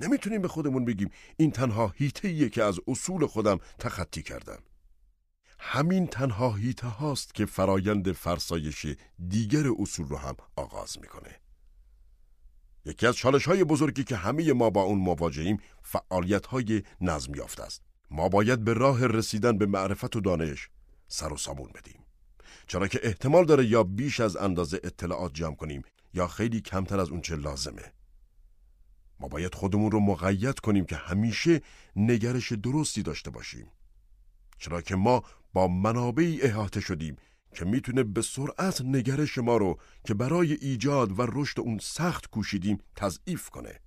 [0.00, 4.58] نمی‌تونیم به خودمون بگیم این تنها هیته که از اصول خودم تخطی کردم.
[5.58, 8.86] همین تنها هیته هاست که فرایند فرسایش
[9.28, 11.43] دیگر اصول رو هم آغاز می‌کنه.
[12.86, 17.62] یکی از چالش های بزرگی که همه ما با اون مواجهیم فعالیت های نظم یافته
[17.62, 17.82] است.
[18.10, 20.68] ما باید به راه رسیدن به معرفت و دانش
[21.08, 22.00] سر و سامون بدیم.
[22.66, 25.82] چرا که احتمال داره یا بیش از اندازه اطلاعات جمع کنیم
[26.14, 27.92] یا خیلی کمتر از اونچه لازمه.
[29.20, 31.60] ما باید خودمون رو مقید کنیم که همیشه
[31.96, 33.66] نگرش درستی داشته باشیم.
[34.58, 35.22] چرا که ما
[35.52, 37.16] با منابعی احاطه شدیم
[37.54, 42.78] که می‌تونه به سرعت نگرش ما رو که برای ایجاد و رشد اون سخت کوشیدیم
[42.96, 43.80] تضعیف کنه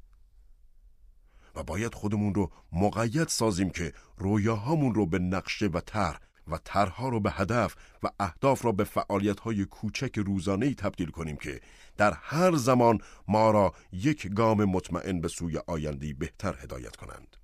[1.56, 7.10] و باید خودمون رو مقید سازیم که رویاهامون رو به نقشه و طرح و طرحها
[7.10, 11.62] رو به هدف و اهداف را به فعالیت‌های کوچک روزانه‌ای تبدیل کنیم که
[11.98, 17.38] در هر زمان ما را یک گام مطمئن به سوی آینده‌ای بهتر هدایت کنند.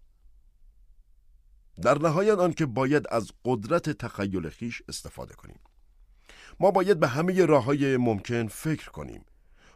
[1.82, 5.60] در نهایت آنکه باید از قدرت تخیل خیش استفاده کنیم.
[6.59, 9.25] ما باید به همه راه های ممکن فکر کنیم.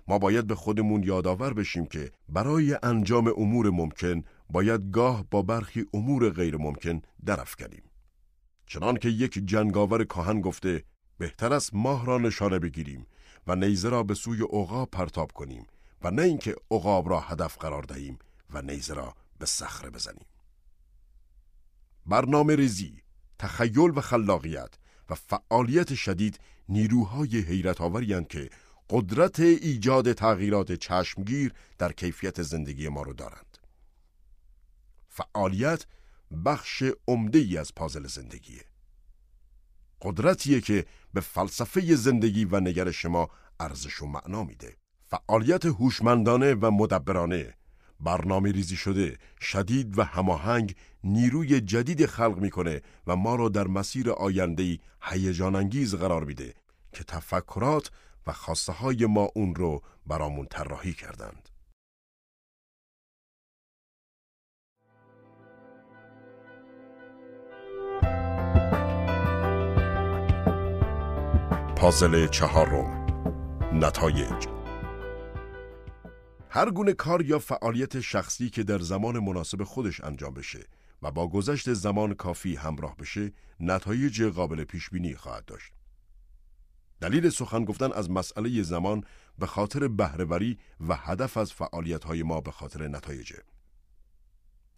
[0.07, 5.85] ما باید به خودمون یادآور بشیم که برای انجام امور ممکن باید گاه با برخی
[5.93, 7.01] امور غیر ممکن
[7.59, 7.83] کنیم.
[8.67, 10.83] چنان که یک جنگاور کاهن گفته
[11.17, 13.07] بهتر است ماه را نشانه بگیریم
[13.47, 15.67] و نیزه را به سوی عقاب پرتاب کنیم
[16.01, 20.25] و نه اینکه عقاب را هدف قرار دهیم و نیزه را به صخره بزنیم.
[22.06, 23.01] برنامه ریزی،
[23.39, 24.75] تخیل و خلاقیت
[25.09, 26.39] و فعالیت شدید
[26.69, 28.49] نیروهای حیرت که
[28.89, 33.57] قدرت ایجاد تغییرات چشمگیر در کیفیت زندگی ما رو دارند.
[35.07, 35.85] فعالیت
[36.45, 38.65] بخش عمده ای از پازل زندگیه.
[40.01, 43.29] قدرتیه که به فلسفه زندگی و نگرش ما
[43.59, 44.77] ارزش و معنا میده.
[45.05, 47.53] فعالیت هوشمندانه و مدبرانه
[48.00, 54.11] برنامه ریزی شده، شدید و هماهنگ نیروی جدید خلق می‌کنه و ما را در مسیر
[54.11, 56.53] آیندهی هیجان انگیز قرار میده
[56.93, 57.92] که تفکرات
[58.27, 61.50] و خواسته های ما اون رو برامون طراحی کردند.
[71.76, 73.06] پازل چهارم
[73.74, 74.57] نتایج
[76.50, 80.67] هر گونه کار یا فعالیت شخصی که در زمان مناسب خودش انجام بشه
[81.01, 85.72] و با گذشت زمان کافی همراه بشه نتایج قابل پیش بینی خواهد داشت.
[87.01, 89.03] دلیل سخن گفتن از مسئله زمان
[89.38, 93.43] به خاطر بهرهوری و هدف از فعالیت ما به خاطر نتایجه.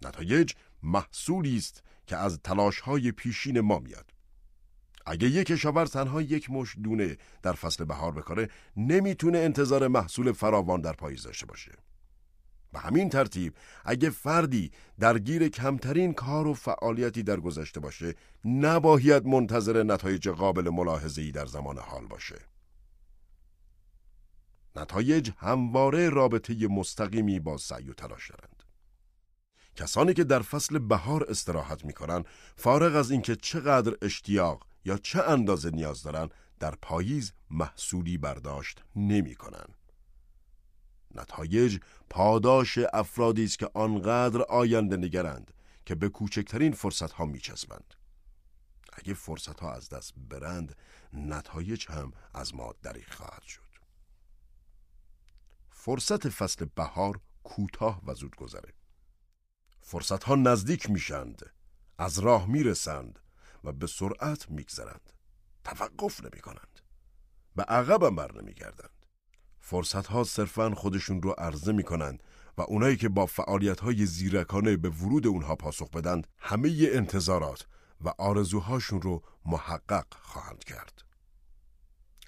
[0.02, 4.14] نتایج محصولی است که از تلاش های پیشین ما میاد.
[5.10, 10.82] اگه یک کشاورز تنها یک مش دونه در فصل بهار بکاره نمی‌تونه انتظار محصول فراوان
[10.82, 11.72] در پاییز داشته باشه.
[12.74, 13.54] به همین ترتیب
[13.86, 18.16] اگه فردی درگیر کمترین کار و فعالیتی در گذشته باشه
[18.46, 22.40] نباید منتظر نتایج قابل ملاحظه‌ای در زمان حال باشه.
[24.76, 28.64] نتایج همواره رابطه مستقیمی با سعی و تلاش دارند.
[29.76, 32.24] کسانی که در فصل بهار استراحت می‌کنن
[32.56, 39.36] فارغ از اینکه چقدر اشتیاق یا چه اندازه نیاز دارن در پاییز محصولی برداشت نمی
[39.36, 39.66] کنن.
[41.16, 45.54] نتایج پاداش افرادی است که آنقدر آینده نگرند
[45.86, 47.94] که به کوچکترین فرصت ها می چسبند.
[48.94, 50.76] اگه فرصت ها از دست برند
[51.14, 53.70] نتایج هم از ما دریغ خواهد شد.
[55.70, 58.74] فرصت فصل بهار کوتاه و زود گذره.
[59.82, 61.46] فرصت ها نزدیک میشند،
[61.98, 63.20] از راه می‌رسند
[63.64, 65.14] و به سرعت میگذرند.
[65.64, 66.80] توقف نمی کنند
[67.56, 69.06] به عقبم بر نمی گردند
[69.60, 72.24] فرصت ها صرفا خودشون رو عرضه می کنند
[72.58, 77.68] و اونایی که با فعالیت های زیرکانه به ورود اونها پاسخ بدند همه انتظارات
[78.02, 81.02] و آرزوهاشون رو محقق خواهند کرد.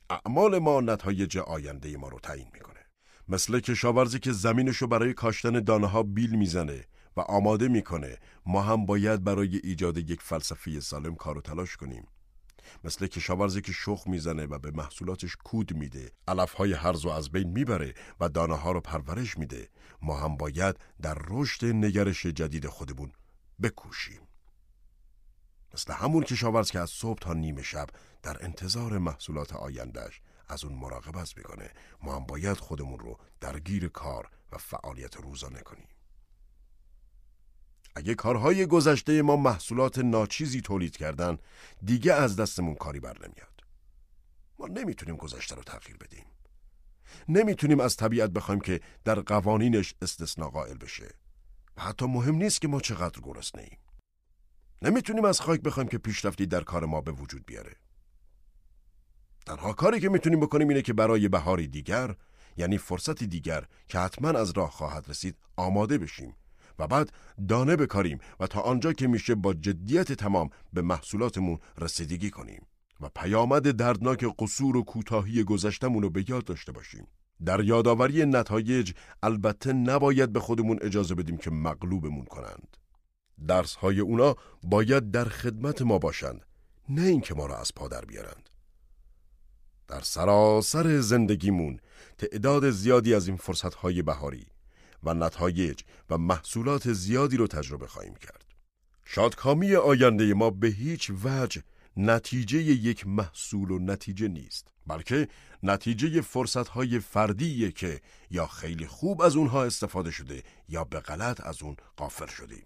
[0.10, 2.80] اعمال ما نتایج آینده ما رو تعیین می‌کنه.
[3.28, 6.86] مثل کشاورزی که زمینشو برای کاشتن دانه ها بیل می‌زنه
[7.18, 12.08] و آماده می‌کنه ما هم باید برای ایجاد یک فلسفه سالم کار و تلاش کنیم.
[12.84, 17.50] مثل کشاورزی که شخ می‌زنه و به محصولاتش کود میده علفهای هرز و از بین
[17.50, 19.70] می‌بره و دانه ها رو پرورش میده
[20.02, 23.12] ما هم باید در رشد نگرش جدید خودمون
[23.64, 24.22] بکوشیم.
[25.74, 27.88] مثل همون کشاورز که از صبح تا نیمه شب
[28.24, 34.30] در انتظار محصولات آیندهش از اون مراقبت می‌کنه ما هم باید خودمون رو درگیر کار
[34.52, 35.88] و فعالیت روزانه کنیم.
[37.96, 41.38] اگه کارهای گذشته ما محصولات ناچیزی تولید کردن
[41.86, 43.62] دیگه از دستمون کاری بر نمیاد.
[44.60, 46.26] ما نمی‌تونیم گذشته رو تغییر بدیم.
[47.30, 51.10] نمی‌تونیم از طبیعت بخوایم که در قوانینش استثناء قائل بشه.
[51.78, 53.78] و حتی مهم نیست که ما چقدر گرسنه ایم.
[54.82, 57.76] نمی‌تونیم از خاک بخوایم که پیشرفتی در کار ما به وجود بیاره.
[59.46, 62.16] تنها کاری که می‌تونیم بکنیم اینه که برای بهاری دیگر
[62.58, 66.36] یعنی فرصتی دیگر که حتما از راه خواهد رسید آماده بشیم.
[66.82, 67.14] و بعد
[67.48, 72.66] دانه بکاریم و تا آنجا که میشه با جدیت تمام به محصولاتمون رسیدگی کنیم
[73.02, 77.08] و پیامد دردناک قصور و کوتاهی گذشتمون رو به یاد داشته باشیم.
[77.46, 78.92] در یادآوری نتایج
[79.24, 82.78] البته نباید به خودمون اجازه بدیم که مغلوبمون کنند.
[83.48, 86.46] درس های اونا باید در خدمت ما باشند
[86.90, 88.50] نه اینکه ما را از پا در بیارند.
[89.88, 91.80] در سراسر زندگیمون
[92.18, 94.46] تعداد زیادی از این فرصت های بهاری
[95.04, 98.46] و نتایج و محصولات زیادی رو تجربه خواهیم کرد.
[99.06, 101.64] شادکامی آینده ما به هیچ وجه
[101.98, 105.28] نتیجه یک محصول و نتیجه نیست بلکه
[105.64, 111.64] نتیجه فرصتهای فردیه که یا خیلی خوب از اونها استفاده شده یا به غلط از
[111.64, 112.66] اون قافل شدیم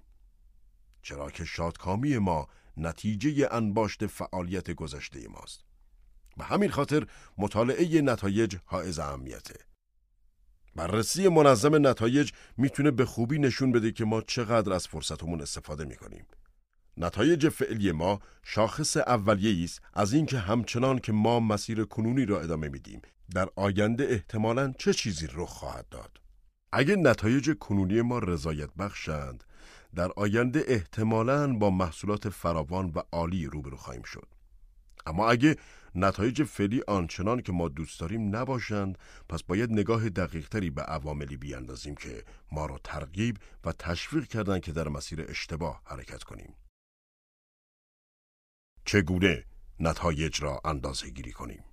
[1.05, 2.47] چرا که شادکامی ما
[2.77, 5.65] نتیجه انباشت فعالیت گذشته ماست.
[6.37, 7.07] به همین خاطر
[7.37, 9.59] مطالعه نتایج حائز اهمیته.
[10.75, 16.25] بررسی منظم نتایج می‌تونه به خوبی نشون بده که ما چقدر از فرصتمون استفاده می‌کنیم.
[16.97, 22.69] نتایج فعلی ما شاخص اولیه است از اینکه همچنان که ما مسیر کنونی را ادامه
[22.69, 23.01] میدیم
[23.35, 26.21] در آینده احتمالاً چه چیزی رخ خواهد داد؟
[26.71, 29.43] اگر نتایج کنونی ما رضایت بخشند
[29.95, 34.27] در آینده احتمالاً با محصولات فراوان و عالی روبرو خواهیم شد.
[35.05, 35.55] اما اگه
[35.95, 38.97] نتایج فعلی آنچنان که ما دوست داریم نباشند.
[39.29, 44.71] پس باید نگاه دقیقتری به عواملی بیاندازیم که ما را ترغیب و تشویق کردند که
[44.71, 46.55] در مسیر اشتباه حرکت کنیم.
[48.85, 49.45] چگونه
[49.79, 51.63] نتایج را اندازه گیری کنیم؟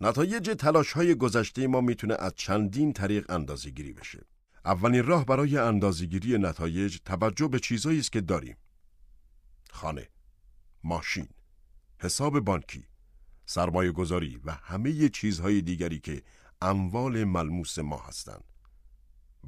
[0.00, 4.26] نتایج تلاش های گذشته ما می‌تونه از چندین طریق اندازه گیری بشه.
[4.64, 8.56] اولین راه برای اندازهگیری نتایج توجه به چیزهایی است که داریم.
[9.70, 10.08] خانه
[10.84, 11.28] ماشین.
[12.04, 12.84] حساب بانکی
[13.46, 16.22] سرمایه گذاری و همه چیزهای دیگری که
[16.62, 18.44] اموال ملموس ما هستند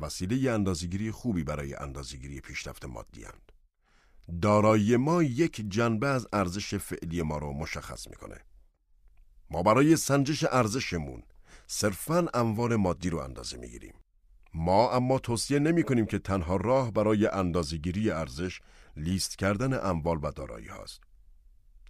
[0.00, 3.52] وسیله اندازهگیری خوبی برای اندازهگیری پیشرفت مادی هستند.
[4.42, 8.40] دارایی ما یک جنبه از ارزش فعلی ما رو مشخص می‌کنه
[9.50, 11.22] ما برای سنجش ارزشمون
[11.66, 13.94] صرفا اموال مادی رو اندازه می‌گیریم
[14.54, 18.60] ما اما توصیه نمی کنیم که تنها راه برای اندازهگیری ارزش
[18.96, 21.05] لیست کردن اموال و دارایی هاست.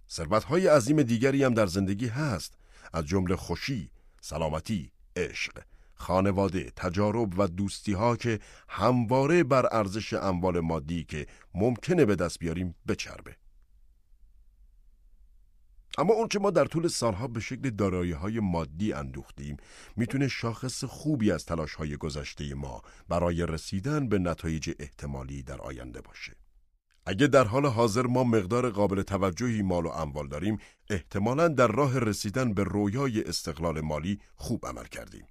[0.09, 2.53] ثروت های عظیم دیگری هم در زندگی هست
[2.93, 5.61] از جمله خوشی، سلامتی، عشق،
[5.95, 12.39] خانواده، تجارب و دوستی ها که همواره بر ارزش اموال مادی که ممکنه به دست
[12.39, 13.35] بیاریم بچربه.
[15.97, 19.57] اما اون که ما در طول سالها به شکل دارایی های مادی اندوختیم
[19.95, 26.01] می‌تونه شاخص خوبی از تلاش های گذشته ما برای رسیدن به نتایج احتمالی در آینده
[26.01, 26.46] باشه.
[27.09, 30.57] اگه در حال حاضر ما مقدار قابل توجهی مال و اموال داریم
[30.89, 35.25] احتمالا در راه رسیدن به رویای استقلال مالی خوب عمل کردیم.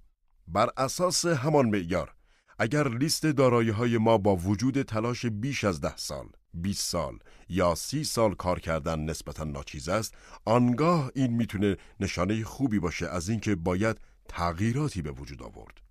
[0.47, 2.15] بر اساس همان معیار
[2.59, 7.75] اگر لیست دارایی های ما با وجود تلاش بیش از ده سال 20 سال یا
[7.75, 10.15] 30 سال کار کردن نسبتا ناچیز است
[10.45, 13.97] آنگاه این می‌تونه نشانه خوبی باشه از اینکه باید
[14.27, 15.86] تغییراتی به وجود آورد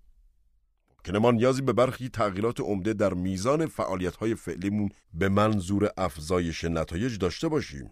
[1.07, 6.63] که ما نیازی به برخی تغییرات عمده در میزان فعالیت های فعلیمون به منظور افزایش
[6.63, 7.89] نتایج داشته باشیم.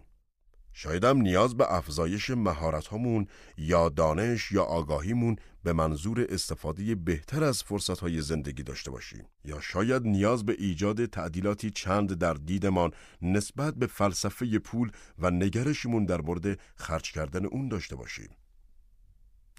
[0.72, 2.86] شاید هم نیاز به افزایش مهارت
[3.58, 9.24] یا دانش یا آگاهیمون به منظور استفاده بهتر از فرصت های زندگی داشته باشیم.
[9.44, 12.90] یا شاید نیاز به ایجاد تعدیلاتی چند در دیدمان
[13.22, 18.28] نسبت به فلسفه پول و نگرشمون در مورد خرج کردن اون داشته باشیم.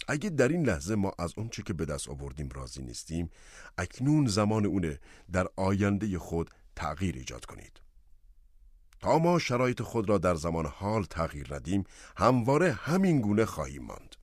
[0.08, 3.30] اگه در این لحظه ما از چه که به دست آوردیم راضی نیستیم
[3.78, 5.00] اکنون زمان اونه
[5.32, 7.80] در آینده خود تغییر ایجاد کنید.
[9.00, 11.84] تا ما شرایط خود را در زمان حال تغییر ندیم
[12.16, 14.16] همواره همین گونه خواهیم ماند.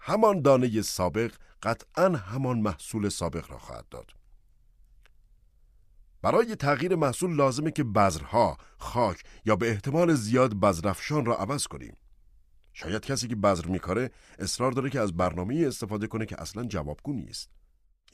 [0.00, 1.32] همان دانه سابق
[1.62, 4.10] قطعا همان محصول سابق را خواهد داد.
[6.22, 11.96] برای تغییر محصول لازمه که بذرها، خاک یا به احتمال زیاد بذرفشان را عوض کنیم.
[12.74, 17.12] شاید کسی که بذر میکاره اصرار داره که از برنامه استفاده کنه که اصلا جوابگو
[17.12, 17.50] نیست.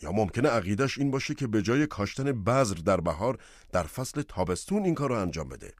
[0.03, 3.39] یا ممکنه عقیدش این باشه که به جای کاشتن بذر در بهار
[3.73, 5.75] در فصل تابستون این کار رو انجام بده.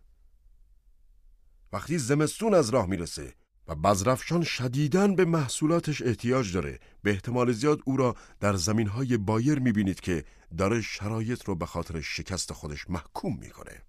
[1.73, 3.35] وقتی زمستون از راه می‌رسه
[3.69, 9.17] و بزرفشان شدیداً به محصولاتش احتیاج داره به احتمال زیاد او را در زمین های
[9.17, 10.25] بایر می‌بینید که
[10.57, 13.83] داره شرایط رو به خاطر شکست خودش محکوم می‌کنه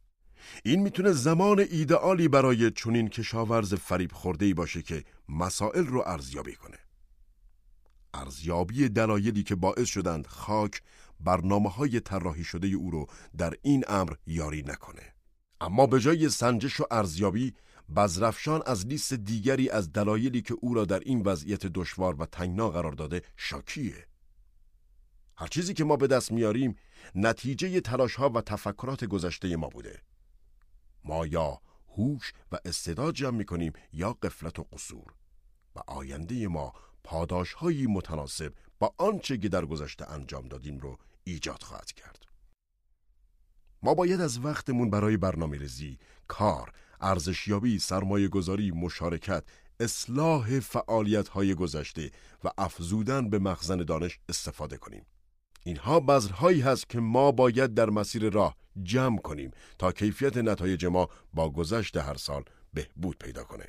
[0.63, 6.77] این می‌تونه زمان ایدئالی برای چنین کشاورز فریب خورده باشه که مسائل رو ارزیابی کنه.
[8.13, 10.81] ارزیابی دلایلی که باعث شدند خاک
[11.19, 13.07] برنامه های طراحی شده او رو
[13.37, 15.13] در این امر یاری نکنه.
[15.61, 17.53] اما به جای سنجش و ارزیابی
[17.95, 22.69] بزرفشان از لیست دیگری از دلایلی که او را در این وضعیت دشوار و تنگنا
[22.69, 24.07] قرار داده شاکیه.
[25.35, 26.75] هر چیزی که ما به دست میاریم
[27.15, 30.01] نتیجه تلاش ها و تفکرات گذشته ما بوده.
[31.03, 31.61] ما یا
[31.97, 35.13] هوش و استعداد جمع می‌کنیم یا قفلت و قصور
[35.75, 36.73] و آینده ما
[37.03, 42.25] پاداش هایی متناسب با آنچه که در گذشته انجام دادیم رو ایجاد خواهد کرد
[43.83, 46.71] ما باید از وقتمون برای برنامه ریزی، کار
[47.01, 49.43] ارزشیابی، سرمایه گذاری، مشارکت،
[49.79, 52.11] اصلاح فعالیت های گذشته
[52.43, 55.05] و افزودن به مخزن دانش استفاده کنیم.
[55.63, 61.09] اینها بذرهایی هست که ما باید در مسیر راه جمع کنیم تا کیفیت نتایج ما
[61.33, 63.65] با گذشت هر سال بهبود پیدا کنه.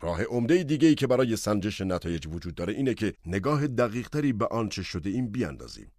[0.00, 4.46] راه عمده دیگه ای که برای سنجش نتایج وجود داره اینه که نگاه دقیقتری به
[4.46, 5.92] آنچه شده این بیاندازیم.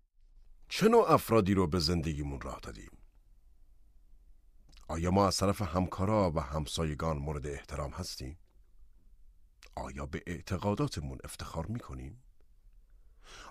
[0.69, 2.91] چه نوع افرادی رو به زندگیمون راه دادیم؟
[4.87, 8.37] آیا ما از طرف همکارا و همسایگان مورد احترام هستیم؟
[9.75, 12.23] آیا به اعتقاداتمون افتخار می‌کنیم؟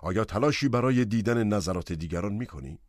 [0.01, 2.79] آیا تلاشی برای دیدن نظرات دیگران می‌کنیم؟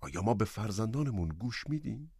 [0.00, 2.12] آیا ما به فرزندانمون گوش میدیم؟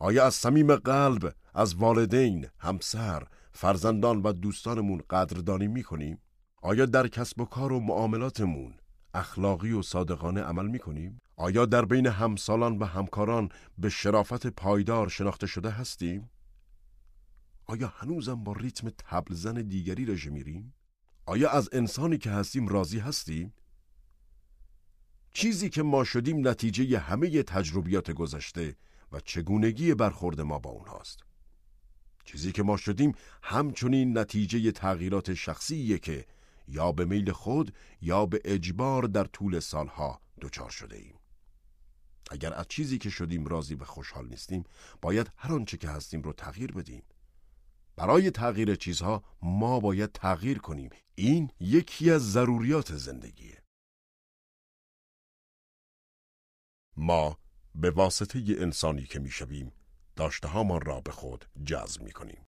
[0.00, 6.18] آیا از صمیم قلب از والدین، همسر، فرزندان و دوستانمون قدردانی می‌کنیم؟
[6.62, 8.74] آیا در کسب و کار و معاملاتمون
[9.14, 15.46] اخلاقی و صادقانه عمل می‌کنیم؟ آیا در بین همسالان و همکاران به شرافت پایدار شناخته
[15.46, 16.30] شده هستیم؟
[17.66, 20.74] آیا هنوزم با ریتم تبلزن دیگری رژه میریم؟
[21.26, 23.52] آیا از انسانی که هستیم راضی هستیم؟
[25.34, 28.76] چیزی که ما شدیم نتیجه همه تجربیات گذشته
[29.12, 31.20] و چگونگی برخورد ما با اونهاست.
[32.24, 36.26] چیزی که ما شدیم همچنین نتیجه تغییرات شخصیه که
[36.68, 41.14] یا به میل خود یا به اجبار در طول سالها دچار شده ایم.
[42.30, 44.64] اگر از چیزی که شدیم راضی و خوشحال نیستیم
[45.02, 47.02] باید هر آنچه که هستیم رو تغییر بدیم
[48.02, 53.62] برای تغییر چیزها ما باید تغییر کنیم این یکی از ضروریات زندگیه
[56.96, 57.38] ما
[57.74, 59.72] به واسطه انسانی که می‌شویم
[60.16, 60.48] داشته
[60.82, 62.46] را به خود جذب می کنیم.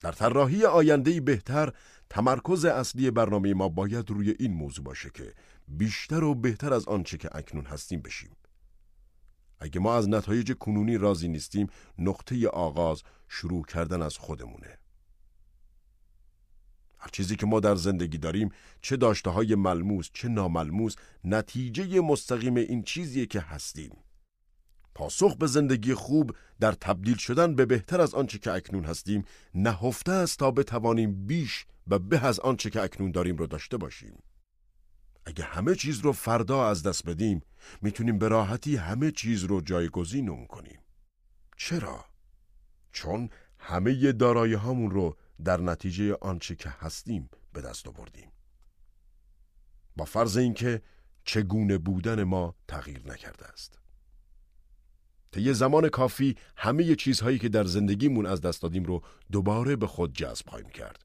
[0.00, 1.72] در طراحی آینده بهتر
[2.10, 5.34] تمرکز اصلی برنامه ما باید روی این موضوع باشه که
[5.68, 8.36] بیشتر و بهتر از آنچه که اکنون هستیم بشیم.
[9.60, 11.66] اگه ما از نتایج کنونی راضی نیستیم
[11.98, 13.02] نقطه آغاز
[13.32, 14.78] شروع کردن از خودمونه.
[16.98, 18.50] هر چیزی که ما در زندگی داریم
[18.82, 20.94] چه داشته های ملموس چه ناملموس
[21.24, 23.96] نتیجه مستقیم این چیزیه که هستیم.
[24.94, 30.12] پاسخ به زندگی خوب در تبدیل شدن به بهتر از آنچه که اکنون هستیم نهفته
[30.12, 34.22] است تا بتوانیم بیش و به از آنچه که اکنون داریم رو داشته باشیم.
[35.26, 37.40] اگه همه چیز رو فردا از دست بدیم
[37.82, 40.78] می‌تونیم به راحتی همه چیز رو جایگزین کنیم.
[41.56, 42.09] چرا؟
[42.92, 48.32] چون همه دارایی هامون رو در نتیجه آنچه که هستیم به دست آوردیم.
[49.96, 50.82] با فرض اینکه
[51.24, 53.78] چگونه بودن ما تغییر نکرده است.
[55.32, 59.02] طی زمان کافی همه چیزهایی که در زندگیمون از دست دادیم رو
[59.32, 61.04] دوباره به خود جذب خواهیم کرد.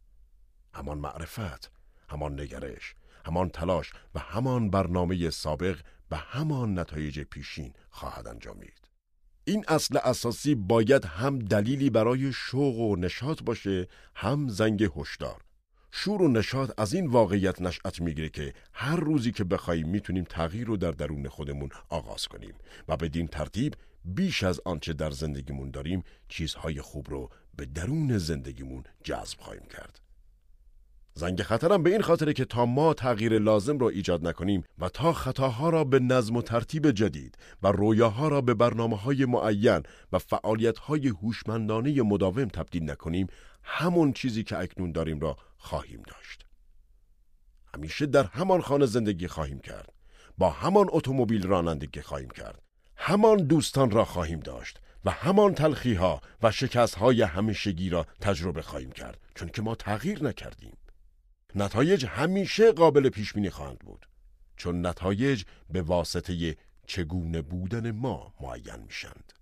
[0.73, 1.71] همان معرفت
[2.09, 5.79] همان نگرش همان تلاش و همان برنامه سابق
[6.11, 8.84] و همان نتایج پیشین خواهد انجامید.
[9.47, 15.41] این اصل اساسی باید هم دلیلی برای شوق و نشاط باشه هم زنگ هشدار.
[15.91, 20.67] شور و نشاط از این واقعیت نشأت می‌گیره که هر روزی که بخوایم می‌تونیم تغییر
[20.67, 22.53] رو در درون خودمون آغاز کنیم
[22.87, 23.75] و بدین ترتیب
[24.05, 30.04] بیش از آنچه در زندگیمون داریم چیزهای خوب رو به درون زندگیمون جذب خواهیم کرد.
[31.17, 35.13] زنگ خطرم به این خاطره که تا ما تغییر لازم را ایجاد نکنیم و تا
[35.13, 40.19] خطاها را به نظم و ترتیب جدید و رویاها را به برنامه های معین و
[40.19, 43.27] فعالیت های هوشمندانه مداوم تبدیل نکنیم
[43.63, 46.45] همون چیزی که اکنون داریم را خواهیم داشت.
[47.75, 49.93] همیشه در همان خانه زندگی خواهیم کرد.
[50.37, 52.61] با همان اتومبیل رانندگی خواهیم کرد.
[52.95, 58.61] همان دوستان را خواهیم داشت و همان تلخی ها و شکست های همیشگی را تجربه
[58.61, 59.19] خواهیم کرد.
[59.35, 60.77] چون که ما تغییر نکردیم.
[61.55, 64.05] نتایج همیشه قابل پیش بینی خواهند بود
[64.57, 66.57] چون نتایج به واسطه
[66.87, 69.33] چگونه بودن ما معین میشند.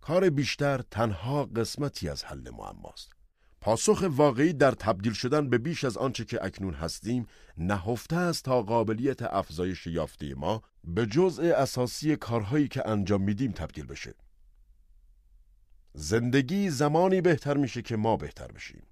[0.00, 3.12] کار بیشتر تنها قسمتی از حل معماست
[3.60, 7.26] پاسخ واقعی در تبدیل شدن به بیش از آنچه که اکنون هستیم
[7.58, 13.86] نهفته است تا قابلیت افزایش یافته ما به جزء اساسی کارهایی که انجام میدیم تبدیل
[13.86, 14.14] بشه.
[15.94, 18.82] زندگی زمانی بهتر میشه که ما بهتر بشیم.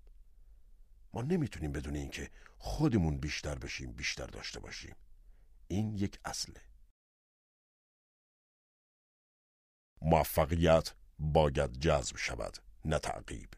[1.13, 4.97] ما نمی‌تونیم بدون اینکه خودمون بیشتر بشیم بیشتر داشته باشیم.
[5.69, 6.61] این یک اصله.
[10.03, 13.49] موفقیت باید جذب شود نه تعقیب.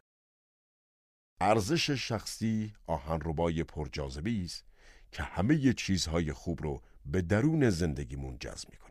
[1.41, 4.65] ارزش شخصی آهنربای پرجاذبه است
[5.13, 8.90] که همه چیزهای خوب رو به درون زندگیمون جذب می‌کنه.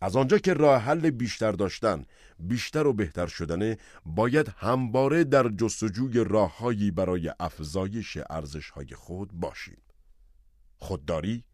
[0.00, 2.04] از آنجا که راه حل بیشتر داشتن
[2.38, 9.82] بیشتر و بهتر شدنه باید همواره در جستجوی راههایی برای افزایش ارزشهای خود باشیم.
[10.78, 11.44] خودداری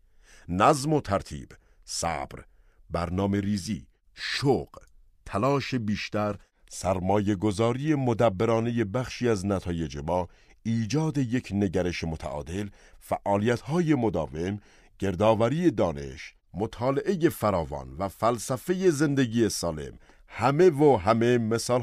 [0.49, 1.49] نظم و ترتیب
[1.85, 2.45] صبر
[2.91, 4.79] برنامه ریزی شوق
[5.27, 6.37] تلاش بیشتر
[6.71, 10.29] سرمایه گذاری مدبرانه بخشی از نتایج ما
[10.63, 12.69] ایجاد یک نگرش متعادل،
[13.01, 14.61] فعالیت‌های مداوم،
[14.99, 21.83] گردآوری دانش، مطالعه فراوان و فلسفه زندگی سالم همه و همه مثال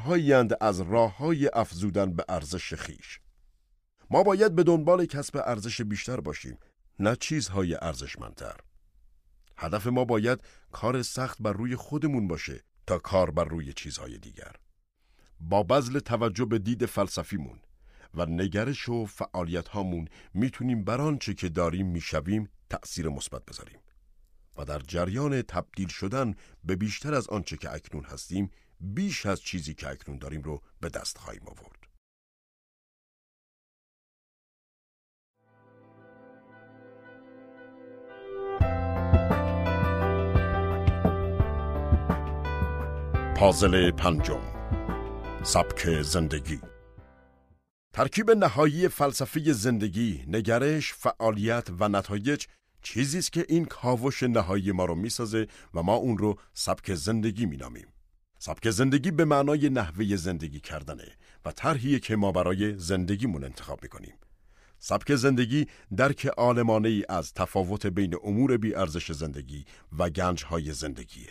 [0.61, 3.19] از راه های افزودن به ارزش خیش.
[4.09, 6.57] ما باید به دنبال کسب ارزش بیشتر باشیم
[6.99, 8.55] نه چیزهای ارزشمندتر.
[9.57, 10.39] هدف ما باید
[10.71, 14.55] کار سخت بر روی خودمون باشه تا کار بر روی چیزهای دیگر.
[15.39, 17.59] با بذل توجه به دید فلسفیمون
[18.13, 23.79] و نگرش و فعالیت هامون می‌تونیم بر آنچه که داریم می‌شویم تأثیر مثبت بذاریم
[24.57, 29.73] و در جریان تبدیل شدن به بیشتر از آنچه که اکنون هستیم بیش از چیزی
[29.73, 31.81] که اکنون داریم رو به دست خواهیم آورد.
[43.37, 44.41] پازل پنجم
[45.43, 46.59] سبک زندگی
[47.93, 52.45] ترکیب نهایی فلسفه زندگی، نگرش، فعالیت و نتایج
[52.81, 57.45] چیزی است که این کاوش نهایی ما رو می‌سازه و ما اون رو سبک زندگی
[57.45, 57.87] مینامیم.
[58.37, 61.07] سبک زندگی به معنای نحوه زندگی کردنه
[61.45, 64.13] و طرحی که ما برای زندگیمون انتخاب می‌کنیم.
[64.79, 69.65] سبک زندگی درک عالمانه ای از تفاوت بین امور بی ارزش زندگی
[69.97, 71.29] و گنج های زندگیه.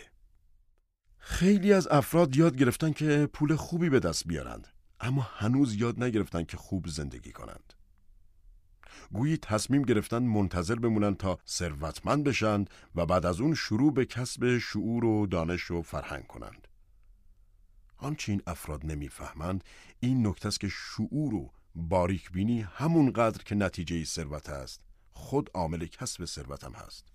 [1.17, 4.67] خیلی از افراد یاد گرفتن که پول خوبی به دست بیارند
[4.99, 7.73] اما هنوز یاد نگرفتن که خوب زندگی کنند.
[9.13, 14.57] گویی تصمیم گرفتن منتظر بمونن تا ثروتمند بشند و بعد از اون شروع به کسب
[14.57, 16.67] شعور و دانش و فرهنگ کنند.
[17.97, 19.63] آنچه افراد نمی‌فهمند
[19.99, 24.81] این نکته است که شعور و باریک بینی همون قدر که نتیجه ثروت است
[25.11, 27.05] خود عامل کسب ثروت هم هست.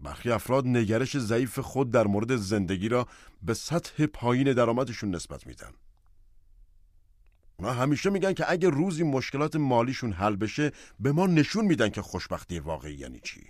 [0.00, 3.08] برخی افراد نگرش ضعیف خود در مورد زندگی را
[3.42, 5.72] به سطح پایین درآمدشون نسبت میدن.
[7.60, 12.02] اونا همیشه میگن که اگه روزی مشکلات مالیشون حل بشه به ما نشون میدن که
[12.02, 13.40] خوشبختی واقعی یعنی چی.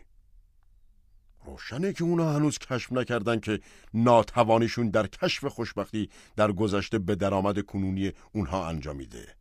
[1.44, 3.60] روشنه که اونا هنوز کشف نکردن که
[3.94, 9.34] ناتوانیشون در کشف خوشبختی در گذشته به درآمد کنونی اونها انجامیده.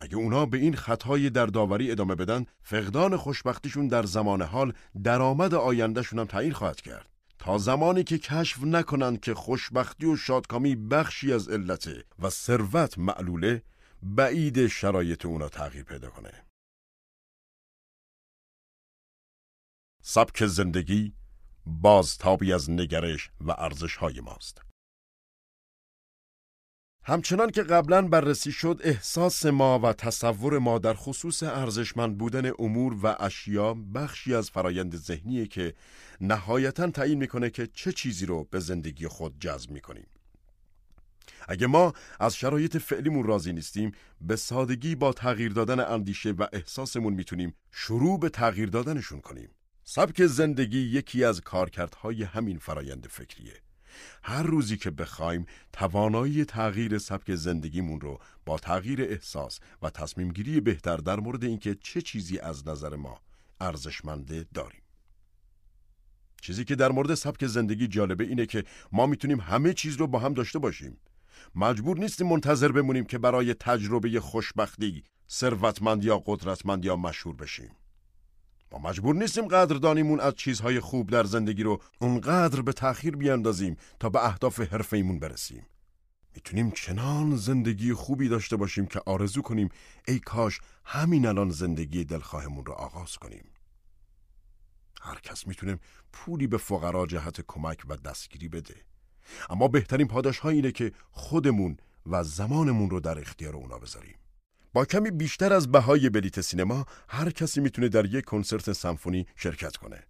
[0.00, 4.72] اگه اونا به این خطای در داوری ادامه بدن فقدان خوشبختیشون در زمان حال
[5.04, 10.76] درآمد آیندهشون هم تعیین خواهد کرد تا زمانی که کشف نکنن که خوشبختی و شادکامی
[10.76, 13.62] بخشی از علته و ثروت معلوله
[14.02, 16.44] بعید شرایط اونا تغییر پیدا کنه.
[20.02, 21.12] سبک زندگی
[21.66, 24.67] بازتابی از نگرش و ارزش های ماست.
[27.08, 32.96] همچنان که قبلا بررسی شد احساس ما و تصور ما در خصوص ارزشمند بودن امور
[33.02, 35.74] و اشیا بخشی از فرایند ذهنیه که
[36.20, 40.06] نهایتا تعیین می‌کنه که چه چیزی رو به زندگی خود جذب می‌کنیم.
[41.48, 47.12] اگه ما از شرایط فعلیمون راضی نیستیم به سادگی با تغییر دادن اندیشه و احساسمون
[47.12, 49.50] می‌تونیم شروع به تغییر دادنشون کنیم.
[49.84, 53.67] سبک زندگی یکی از کارکردهای همین فرایند فکریه.
[54.22, 60.60] هر روزی که بخوایم توانایی تغییر سبک زندگیمون رو با تغییر احساس و تصمیم گیری
[60.60, 63.20] بهتر در مورد اینکه چه چیزی از نظر ما
[63.60, 64.82] ارزشمنده داریم.
[66.42, 70.18] چیزی که در مورد سبک زندگی جالبه اینه که ما می‌تونیم همه چیز رو با
[70.18, 71.00] هم داشته باشیم.
[71.54, 77.70] مجبور نیستیم منتظر بمونیم که برای تجربه خوشبختی ثروتمند یا قدرتمند یا مشهور بشیم.
[78.72, 84.08] ما مجبور نیستیم قدردانیمون از چیزهای خوب در زندگی رو اونقدر به تأخیر بیاندازیم تا
[84.08, 85.66] به اهداف حرفیمون برسیم.
[86.34, 89.68] می‌تونیم چنان زندگی خوبی داشته باشیم که آرزو کنیم
[90.08, 93.44] ای کاش همین الان زندگی دلخواهمون رو آغاز کنیم.
[95.00, 95.78] هر کس می‌تونه
[96.12, 98.74] پولی به فقرا جهت کمک و دستگیری بده.
[99.50, 104.16] اما بهترین پاداش اینه که خودمون و زمانمون رو در اختیار اونا بذاریم.
[104.84, 110.02] کمی بیشتر از بهای بلیت سینما هر کسی می‌تونه در یک کنسرت سمفونی شرکت کنه.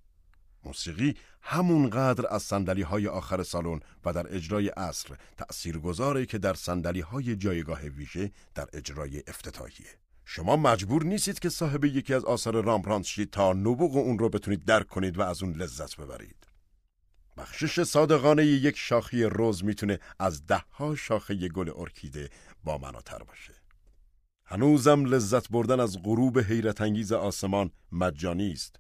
[0.65, 6.55] موسیقی همونقدر از سندلی های آخر سالن و در اجرای اصر تأثیر گذاره که در
[6.55, 9.89] سندلی های جایگاه ویژه در اجرای افتتاحیه.
[10.25, 14.87] شما مجبور نیستید که صاحب یکی از آثار رامبرانت تا نبوغ اون رو بتونید درک
[14.87, 16.47] کنید و از اون لذت ببرید.
[17.37, 22.31] بخشش صادقانه یک شاخی روز می‌تونه از دهها شاخه گل ارکیده
[22.65, 23.58] با مناتر باشه.
[24.51, 28.77] هنوزم لذت بردن از غروب حیرت انگیز آسمان مجانی است.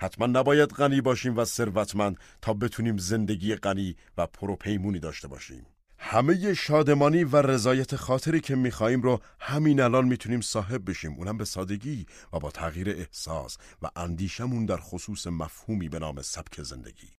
[0.00, 5.66] حتما نباید غنی باشیم و ثروتمند تا بتونیم زندگی غنی و پروپیمونی داشته باشیم.
[5.98, 11.44] همه شادمانی و رضایت خاطری که میخواییم رو همین الان می‌تونیم صاحب بشیم اونم به
[11.44, 17.12] سادگی و با تغییر احساس و اندیشمون در خصوص مفهومی به نام سبک زندگی.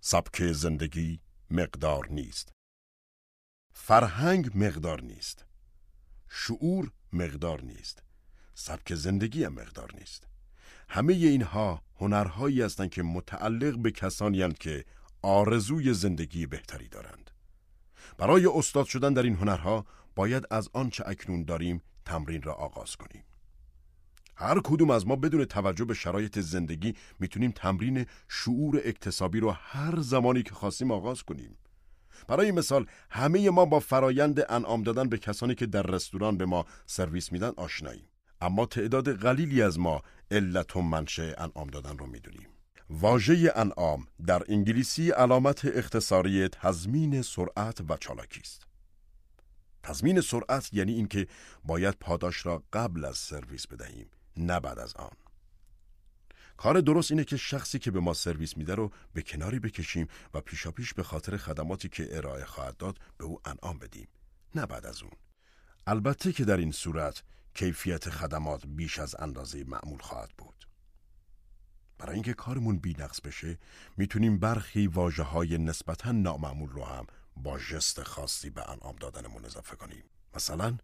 [0.00, 2.55] سبک زندگی مقدار نیست
[3.78, 5.44] فرهنگ مقدار نیست.
[6.28, 8.02] شعور مقدار نیست.
[8.54, 10.26] سبک زندگی هم مقدار نیست.
[10.88, 14.84] همه اینها هنرهایی هستند که متعلق به کسانی هستند که
[15.22, 17.30] آرزوی زندگی بهتری دارند.
[18.18, 23.24] برای استاد شدن در این هنرها باید از آنچه اکنون داریم تمرین را آغاز کنیم.
[24.36, 30.00] هر کدوم از ما بدون توجه به شرایط زندگی می‌تونیم تمرین شعور اکتسابی رو هر
[30.00, 31.56] زمانی که خواستیم آغاز کنیم.
[32.28, 36.64] برای مثال همه ما با فرایند انعام دادن به کسانی که در رستوران به ما
[36.86, 38.08] سرویس میدن آشناییم.
[38.40, 42.48] اما تعداد قلیلی از ما علت و منشه انعام دادن رو می‌دونیم.
[42.90, 48.66] واژه انعام در انگلیسی علامت اختصاری تضمین سرعت و چالاکی است.
[49.82, 51.26] تضمین سرعت یعنی اینکه
[51.64, 55.25] باید پاداش را قبل از سرویس بدهیم نه بعد از آن.
[56.56, 60.40] کار درست اینه که شخصی که به ما سرویس میده رو به کناری بکشیم و
[60.40, 64.08] پیشاپیش به خاطر خدماتی که ارائه خواهد داد به او انعام بدیم.
[64.54, 65.12] نه بعد از اون.
[65.86, 67.22] البته که در این صورت
[67.54, 70.68] کیفیت خدمات بیش از اندازه معمول خواهد بود.
[71.98, 73.58] برای اینکه کارمون بینقص بشه
[73.96, 79.76] می‌تونیم برخی واجه های نسبتا نامعمول رو هم با جست خاصی به انعام دادنمون اضافه
[79.76, 80.04] کنیم.
[80.34, 80.78] مثلا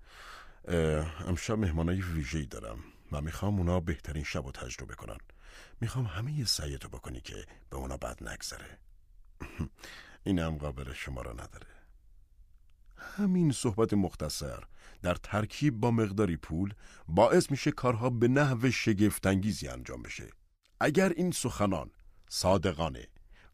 [1.27, 2.79] امشب مهمانای ویژه‌ای دارم
[3.13, 5.19] و می‌خوام اونا بهترین شب رو تجربه کنن.
[5.81, 8.79] می‌خوام همه سعیتو بکنی که به اونا بد نگذره.
[10.25, 11.67] این هم قابل شما را نداره.
[12.97, 14.65] همین صحبت مختصر
[15.03, 16.75] در ترکیب با مقداری پول
[17.09, 20.31] باعث میشه کارها به نحو شگفتانگیزی انجام بشه.
[20.81, 21.91] اگر این سخنان
[22.29, 23.09] صادقانه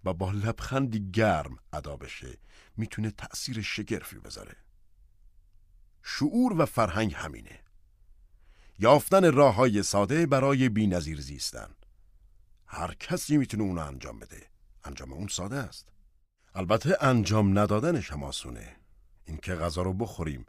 [0.05, 2.39] و با لبخندی گرم ادا بشه
[2.77, 4.57] می‌تونه تأثیر شگرفی بذاره.
[6.03, 7.61] شعور و فرهنگ همینه.
[8.79, 11.69] یافتن راه های ساده برای بی نظیر زیستن
[12.69, 14.47] هر کسی می‌تونه اونو انجام بده.
[14.85, 15.89] انجام اون ساده است.
[16.55, 18.77] البته انجام ندادنش هم آسونه.
[19.25, 20.47] اینکه غذا رو بخوریم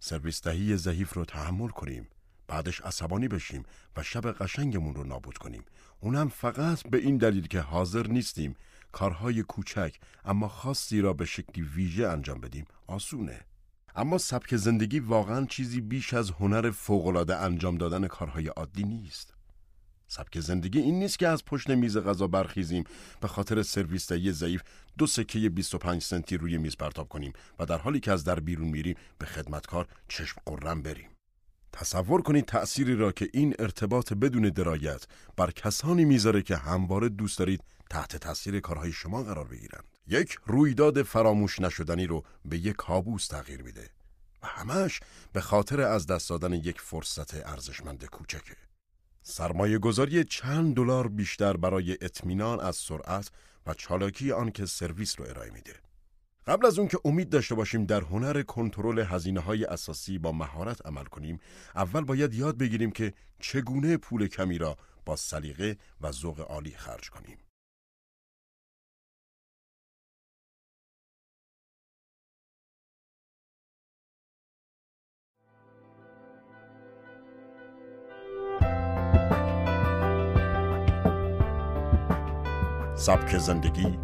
[0.00, 2.08] سرویس دهی ضعیف رو تحمل کنیم
[2.48, 3.62] بعدش عصبانی بشیم
[3.96, 5.64] و شب قشنگمون رو نابود کنیم.
[6.00, 8.56] اونم فقط به این دلیل که حاضر نیستیم
[8.92, 12.64] کارهای کوچک اما خاصی را به شکلی ویژه انجام بدیم.
[12.86, 13.40] آسونه.
[13.94, 19.35] اما سبک زندگی واقعا چیزی بیش از هنر فوقالعاده انجام دادن کارهای عادی نیست.
[20.08, 22.84] سبک زندگی این نیست که از پشت میز غذا برخیزیم.
[23.20, 24.62] به خاطر سرویس ضعیف
[24.98, 28.68] دو سکه 25 سنتی روی میز پرتاب کنیم و در حالی که از در بیرون
[28.68, 31.10] میریم به خدمتکار چشم قرم بریم.
[31.72, 35.04] تصور کنید تأثیری را که این ارتباط بدون درایت
[35.36, 39.84] بر کسانی می‌ذاره که همواره دوست دارید تحت تاثیر کارهای شما قرار بگیرند.
[40.06, 43.90] یک رویداد فراموش نشدنی رو به یک کابوس تغییر میده
[44.42, 45.00] و همش
[45.32, 48.65] به خاطر از دست دادن یک فرصت ارزشمند کوچکه.
[49.28, 53.30] سرمایه گذاری چند دلار بیشتر برای اطمینان از سرعت
[53.66, 55.72] و چالاکی آن که سرویس رو ارائه میده.
[56.46, 60.86] قبل از اون که امید داشته باشیم در هنر کنترل هزینه های اساسی با مهارت
[60.86, 61.40] عمل کنیم،
[61.74, 67.10] اول باید یاد بگیریم که چگونه پول کمی را با سلیقه و ذوق عالی خرج
[67.10, 67.38] کنیم.
[82.98, 83.98] سبک زندگی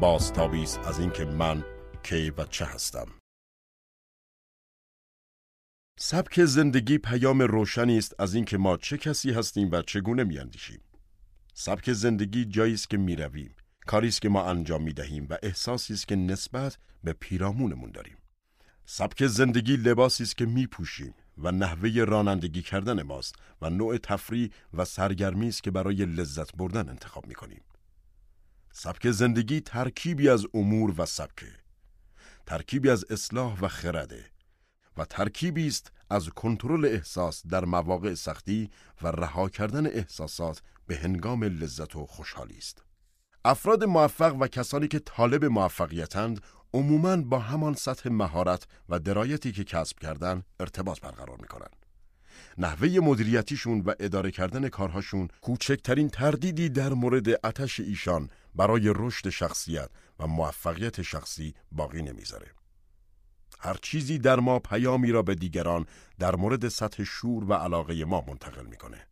[0.00, 1.64] بازتابی است از اینکه من
[2.02, 3.06] کی و چه هستم.
[5.98, 10.80] سبک زندگی پیام روشنی است از اینکه ما چه کسی هستیم و چگونه میاندیشیم.
[11.54, 13.56] سبک زندگی جایی است که می‌رویم
[13.86, 18.16] کاری است که ما انجام می‌دهیم و احساسی است که نسبت به پیرامونمون داریم.
[18.86, 24.84] سبک زندگی لباسی است که میپوشیم و نحوه رانندگی کردن ماست و نوع تفریح و
[24.84, 27.60] سرگرمی است که برای لذت بردن انتخاب می‌کنیم.
[28.76, 31.52] سبک زندگی ترکیبی از امور و سبکه
[32.46, 34.24] ترکیبی از اصلاح و خرده
[34.96, 38.70] و ترکیبی است از کنترل احساس در مواقع سختی
[39.02, 42.84] و رها کردن احساسات به هنگام لذت و خوشحالی است
[43.44, 46.40] افراد موفق و کسانی که طالب موفقیتند
[46.72, 51.83] عموماً با همان سطح مهارت و درایتی که کسب کردن ارتباط برقرار می کنند.
[52.58, 59.90] نحوه مدیریتیشون و اداره کردن کارهاشون کوچکترین تردیدی در مورد اتش ایشان برای رشد شخصیت
[60.18, 62.46] و موفقیت شخصی باقی نمی‌ذاره.
[63.60, 65.86] هر چیزی در ما پیامی را به دیگران
[66.18, 69.06] در مورد سطح شور و علاقه ما منتقل می‌کنه.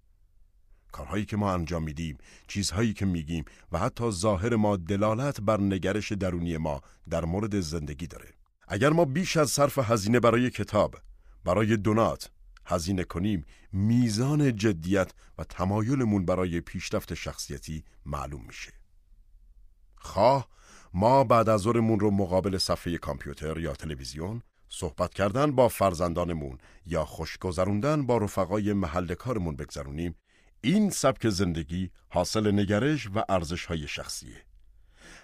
[0.93, 2.19] کارهایی که ما انجام میدیم،
[2.49, 8.07] چیزهایی که میگیم و حتی ظاهر ما دلالت بر نگرش درونی ما در مورد زندگی
[8.07, 8.29] داره.
[8.69, 10.97] اگر ما بیش از صرف هزینه برای کتاب،
[11.45, 12.31] برای دونات،
[12.67, 18.73] هزینه کنیم میزان جدیت و تمایلمون برای پیشرفت شخصیتی معلوم میشه.
[19.97, 20.49] خواه
[20.95, 27.05] ما بعد از ظهرمون رو مقابل صفحه کامپیوتر یا تلویزیون صحبت کردن با فرزندانمون یا
[27.05, 30.15] خوشگذروندن با رفقای محل کارمون بگذرونیم
[30.61, 34.45] این سبک زندگی حاصل نگرش و ارزش های شخصیه.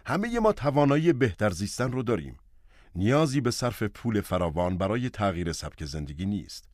[0.06, 2.36] همه ما توانایی بهتر زیستن رو داریم.
[2.94, 6.68] نیازی به صرف پول فراوان برای تغییر سبک زندگی نیست.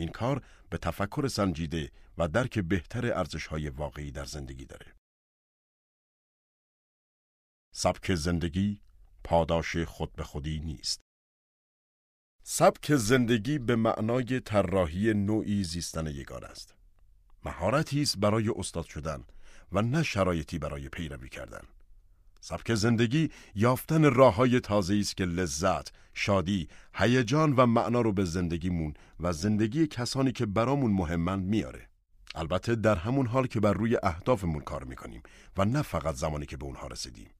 [0.00, 4.94] این کار به تفکر سنجیده و درک بهتر ارزش های واقعی در زندگی داره
[7.74, 8.80] سبک زندگی
[9.24, 11.00] پاداش خود به خودی نیست
[12.42, 16.74] سبک زندگی به معنای طراحی نوعی زیستن یگان است.
[17.44, 19.24] مهارتی است برای استاد شدن
[19.72, 21.62] و نه شرایطی برای پیروی کردن.
[22.40, 28.24] سبک زندگی یافتن راه های تازه است که لذت، شادی، هیجان و معنا رو به
[28.24, 31.88] زندگیمون و زندگی کسانی که برامون مهمند میاره.
[32.34, 35.22] البته در همون حال که بر روی اهدافمون کار می‌کنیم
[35.56, 37.30] و نه فقط زمانی که به اونها رسیدیم.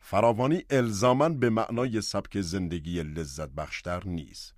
[0.00, 4.54] فراوانی الزامن به معنای سبک زندگی لذت بخشتر نیست.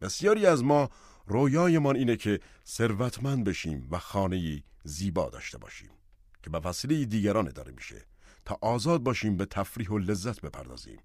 [0.00, 0.90] بسیاری از ما
[1.26, 5.90] رویایمان اینه که ثروتمند بشیم و خانه زیبا داشته باشیم
[6.42, 8.06] که به وسیله دیگران داره میشه
[8.44, 10.98] تا آزاد باشیم به تفریح و لذت بپردازیم.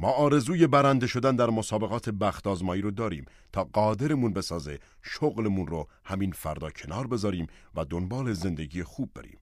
[0.00, 5.88] ما آرزوی برنده شدن در مسابقات بخت آزمایی رو داریم تا قادرمون بسازه شغلمون رو
[6.04, 9.38] همین فردا کنار بذاریم و دنبال زندگی خوب بریم.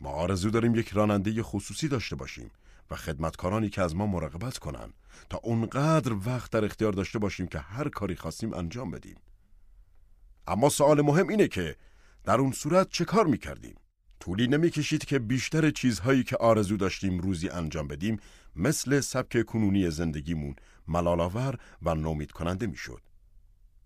[0.00, 2.50] ما آرزو داریم یک راننده خصوصی داشته باشیم
[2.90, 4.92] و خدمتکارانی که از ما مراقبت کنن
[5.30, 9.16] تا اونقدر وقت در اختیار داشته باشیم که هر کاری خواستیم انجام بدیم.
[10.46, 11.76] اما سوال مهم اینه که
[12.24, 13.74] در اون صورت چه کار می‌کردیم؟
[14.20, 18.20] طولی نمی‌کشید که بیشتر چیزهایی که آرزو داشتیم روزی انجام بدیم
[18.56, 20.56] مثل سبک کنونی زندگیمون
[20.88, 23.02] ملالاور و نومید کننده می‌شد.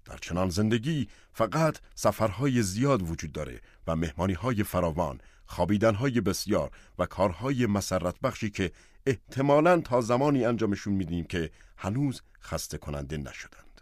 [0.04, 7.66] در چنان زندگی فقط سفرهای زیاد وجود داره و مهمانی فراوان خوابیدنهای بسیار و کارهای
[7.66, 8.72] مسرت بخشی که
[9.06, 13.73] احتمالاً تا زمانی انجامشون میدیم که هنوز خسته کننده نشدند.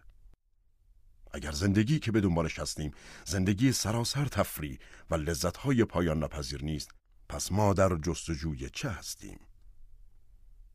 [1.33, 2.91] اگر زندگی که به دنبالش هستیم
[3.25, 4.79] زندگی سراسر تفریح
[5.11, 6.91] و لذتهای پایان نپذیر نیست
[7.29, 9.41] پس ما در جستجوی چه هستیم؟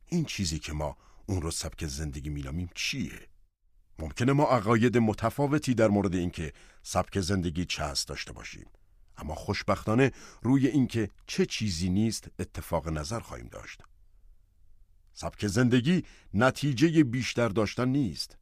[0.06, 0.96] این چیزی که ما
[1.26, 3.28] اون رو سبک زندگی مینامیم چیه؟
[3.98, 8.66] ممکنه ما عقاید متفاوتی در مورد اینکه سبک زندگی چه هست داشته باشیم
[9.18, 10.12] اما خوشبختانه
[10.42, 13.82] روی اینکه چه چیزی نیست اتفاق نظر خواهیم داشت.
[15.12, 16.04] سبک زندگی
[16.34, 18.36] نتیجه بیشتر داشتن نیست.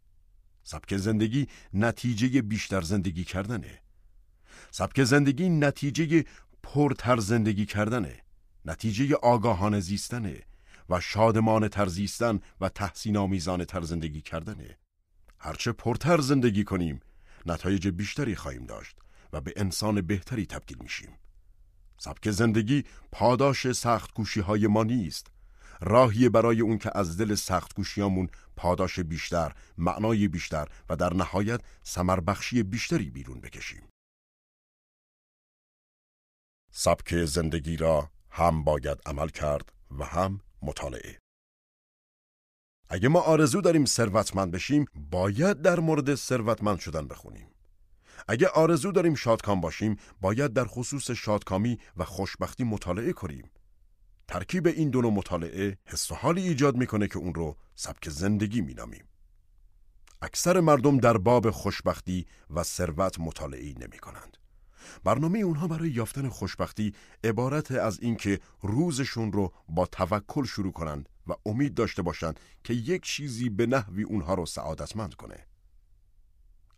[0.68, 3.82] سبک زندگی نتیجه بیشتر زندگی کردنه.
[4.70, 6.24] سبک زندگی نتیجه
[6.62, 8.20] پرتر زندگی کردنه.
[8.64, 10.42] نتیجه آگاهانه زیستنه
[10.90, 14.78] و شادمان تر زیستن و تحسین آمیزان تر زندگی کردنه.
[15.38, 17.00] هرچه پرتر زندگی کنیم
[17.46, 18.96] نتایج بیشتری خواهیم داشت
[19.32, 21.10] و به انسان بهتری تبدیل میشیم.
[21.98, 25.26] سبک زندگی پاداش سخت کوشی های ما نیست.
[25.80, 31.60] راهی برای اون که از دل سخت کوشیامون پاداش بیشتر، معنای بیشتر و در نهایت
[31.82, 33.88] سمربخشی بیشتری بیرون بکشیم.
[36.70, 41.18] سبک زندگی را هم باید عمل کرد و هم مطالعه.
[42.88, 47.50] اگه ما آرزو داریم ثروتمند بشیم، باید در مورد ثروتمند شدن بخونیم.
[48.28, 53.50] اگه آرزو داریم شادکام باشیم باید در خصوص شادکامی و خوشبختی مطالعه کنیم
[54.28, 59.04] ترکیب این دو مطالعه حس و حالی ایجاد می‌کنه که اون رو سبک زندگی مینامیم
[60.22, 64.36] اکثر مردم در باب خوشبختی و ثروت مطالعه نمی کنند.
[65.04, 71.32] برنامه اونها برای یافتن خوشبختی عبارت از اینکه روزشون رو با توکل شروع کنند و
[71.46, 75.46] امید داشته باشند که یک چیزی به نحوی اونها رو سعادتمند کنه.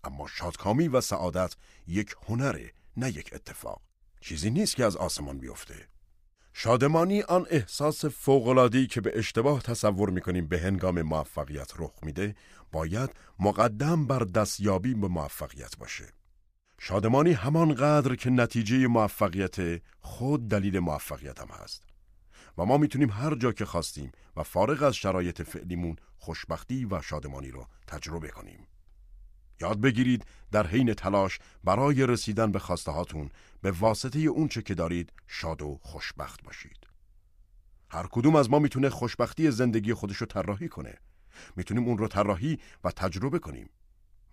[0.05, 1.55] اما شادکامی و سعادت
[1.87, 3.83] یک هنره نه یک اتفاق
[4.21, 5.89] چیزی نیست که از آسمان بیفته
[6.61, 12.35] شادمانی آن احساس فوقلادی که به اشتباه تصور می‌کنیم به هنگام موفقیت رخ میده
[12.73, 16.05] باید مقدم بر دستیابی به موفقیت باشه.
[16.79, 21.83] شادمانی همان قدر که نتیجه موفقیت خود دلیل موفقیت هم هست.
[22.59, 27.51] و ما می‌تونیم هر جا که خواستیم و فارغ از شرایط فعلیمون خوشبختی و شادمانی
[27.51, 28.67] رو تجربه کنیم.
[29.61, 33.31] یاد بگیرید در حین تلاش برای رسیدن به خواسته هاتون
[33.63, 36.87] به واسطه اونچه که دارید شاد و خوشبخت باشید.
[37.91, 40.95] هر کدوم از ما می‌تونه خوشبختی زندگی خودشو طراحی کنه.
[41.57, 43.71] می‌تونیم اون رو طراحی و تجربه کنیم.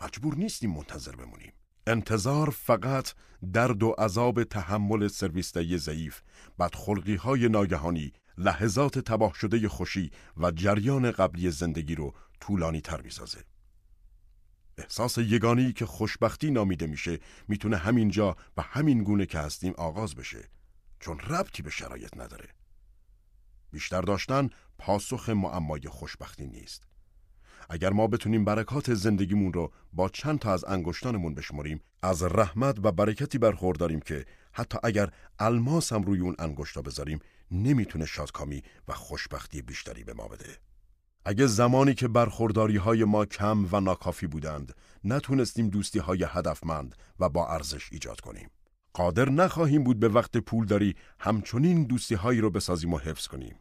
[0.01, 1.53] مجبور نیستیم منتظر بمونیم.
[1.87, 3.13] انتظار فقط
[3.53, 6.21] درد و عذاب تحمل سرویستایی ضعیف،
[6.59, 13.43] بدخلقی های ناگهانی، لحظات تباه شده خوشی و جریان قبلی زندگی رو طولانی تر می‌سازه.
[14.77, 20.49] احساس یگانی که خوشبختی نامیده میشه می‌تونه همینجا و همین گونه که هستیم آغاز بشه
[20.99, 22.49] چون ربطی به شرایط نداره.
[23.71, 26.83] بیشتر داشتن پاسخ معمای خوشبختی نیست.
[27.69, 32.91] اگر ما بتونیم برکات زندگیمون رو با چند تا از انگشتانمون بشمریم از رحمت و
[32.91, 37.19] برکتی برخورداریم که حتی اگر الماس هم روی اون انگشتا بذاریم
[37.51, 40.57] نمی‌تونه شادکامی و خوشبختی بیشتری به ما بده.
[41.27, 44.73] اگه زمانی که برخورداری های ما کم و ناکافی بودند
[45.03, 48.49] نتونستیم دوستی های هدفمند و با ارزش ایجاد کنیم.
[48.93, 53.55] قادر نخواهیم بود به وقت پول داری همچنین دوستی هایی رو بسازیم و حفظ کنیم.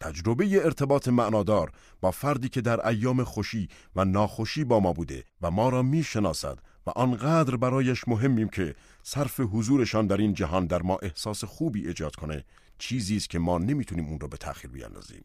[0.00, 5.50] تجربه ارتباط معنادار با فردی که در ایام خوشی و ناخوشی با ما بوده و
[5.50, 10.98] ما را می‌شناسد و آنقدر برایش مهمیم که صرف حضورشان در این جهان در ما
[11.02, 12.44] احساس خوبی ایجاد کنه
[12.78, 15.24] چیزی است که ما نمی‌تونیم اون رو به تأخیر بیاندازیم.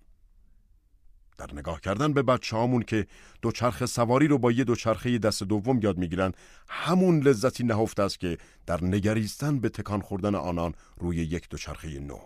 [1.38, 3.08] در نگاه کردن به بچه هامون که
[3.42, 6.32] دوچرخه سواری رو با یه دوچرخه دست دوم یاد می‌گیرن
[6.70, 12.20] همون لذتی نهفته است که در نگریستن به تکان خوردن آنان روی یک دوچرخه نو.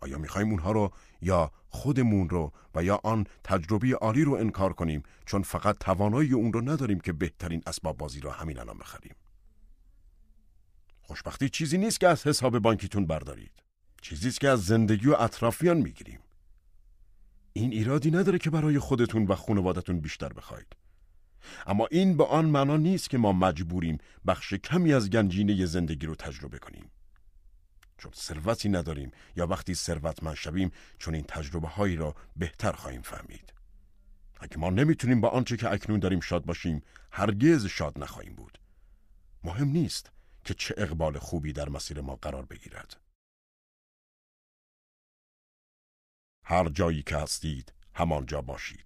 [0.00, 5.02] آیا می‌خوایم اونها رو یا خودمون رو و یا آن تجربه عالی رو انکار کنیم؟
[5.26, 9.14] چون فقط توانایی اون رو نداریم که بهترین اسباب بازی را همین الان بخریم.
[11.02, 13.62] خوشبختی چیزی نیست که از حساب بانکیتون بردارید.
[14.02, 16.20] چیزی است که از زندگی و اطرافیان می‌گیریم.
[17.56, 20.76] این ایرادی نداره که برای خودتون و خانوادتون بیشتر بخواید.
[21.66, 26.14] اما این به آن معنا نیست که ما مجبوریم بخش کمی از گنجینه زندگی رو
[26.14, 26.90] تجربه کنیم.
[27.98, 33.52] چون ثروتی نداریم یا وقتی ثروتمند شویم چون این تجربه هایی را بهتر خواهیم فهمید.
[34.40, 38.58] اگه ما نمی‌تونیم با آنچه که اکنون داریم شاد باشیم هرگز شاد نخواهیم بود.
[39.44, 40.10] مهم نیست
[40.44, 43.03] که چه اقبال خوبی در مسیر ما قرار بگیرد.
[46.44, 48.84] هر جایی که هستید همانجا باشید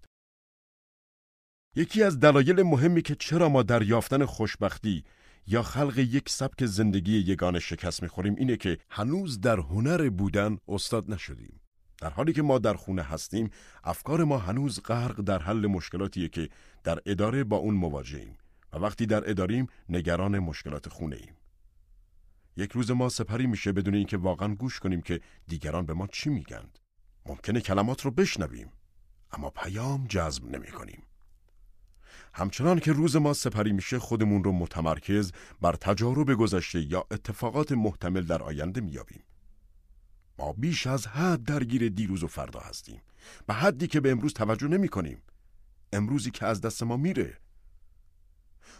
[1.77, 5.05] یکی از دلایل مهمی که چرا ما در یافتن خوشبختی
[5.47, 11.11] یا خلق یک سبک زندگی یگان شکست می‌خوریم اینه که هنوز در هنر بودن استاد
[11.11, 11.61] نشدیم.
[11.99, 13.51] در حالی که ما در خونه هستیم،
[13.85, 16.49] افکار ما هنوز غرق در حل مشکلاتیه که
[16.85, 18.39] در اداره با اون مواجهیم
[18.73, 21.35] و وقتی در اداریم نگران مشکلات خونه ایم.
[22.57, 26.31] یک روز ما سپری میشه بدون اینکه واقعا گوش کنیم که دیگران به ما چی
[26.31, 26.79] میگند.
[27.29, 28.73] ممکنه کلمات رو بشنویم
[29.33, 31.03] اما پیام جذب نمی کنیم.
[32.35, 38.23] همچنان که روز ما سپری میشه خودمون رو متمرکز بر تجارب گذشته یا اتفاقات محتمل
[38.23, 39.23] در آینده میابیم.
[40.39, 43.01] ما بیش از حد درگیر دیروز و فردا هستیم.
[43.47, 45.23] به حدی که به امروز توجه نمی کنیم.
[45.93, 47.39] امروزی که از دست ما میره.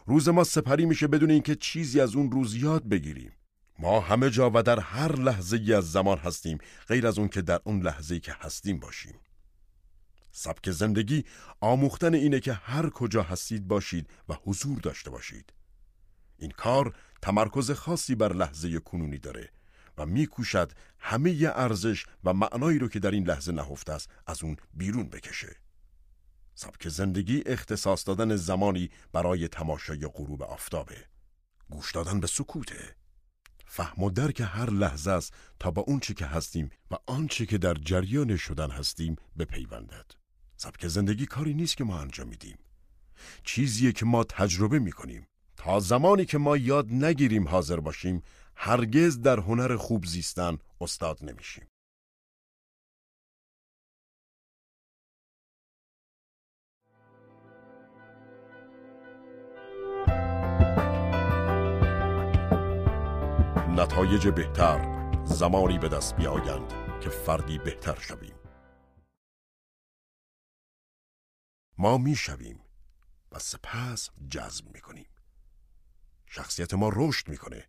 [0.07, 3.33] روز ما سپری میشه بدون اینکه چیزی از اون روز یاد بگیریم.
[3.79, 6.59] ما همه جا و در هر لحظه ای از زمان هستیم
[6.89, 9.15] غیر از اون که در اون لحظه ای که هستیم باشیم.
[10.33, 11.25] سبک زندگی
[11.61, 15.53] آموختن اینه که هر کجا هستید باشید و حضور داشته باشید.
[16.39, 19.49] این کار تمرکز خاصی بر لحظه کنونی داره
[19.99, 24.57] و میکوشد همه ارزش و معنایی رو که در این لحظه نهفته است از اون
[24.75, 25.57] بیرون بکشه.
[26.55, 31.07] سبک زندگی اختصاص دادن زمانی برای تماشای غروب آفتابه.
[31.71, 32.97] گوش دادن به سکوته.
[33.71, 37.59] فهم و درک هر لحظه است تا با اون چی که هستیم و آنچه که
[37.59, 40.07] در جریان شدن هستیم بپیوندد.
[40.57, 42.59] سبک زندگی کاری نیست که ما انجام میدیم.
[43.45, 45.27] چیزیه که ما تجربه می‌کنیم.
[45.57, 48.23] تا زمانی که ما یاد نگیریم حاضر باشیم
[48.57, 51.68] هرگز در هنر خوب زیستن استاد نمیشیم.
[63.79, 68.35] نتایج بهتر زمانی به دست بیایند که فردی بهتر شویم.
[71.79, 72.61] ما می‌شویم
[73.33, 75.07] و سپس جذب می‌کنیم
[76.27, 77.69] شخصیت ما رشد می‌کنه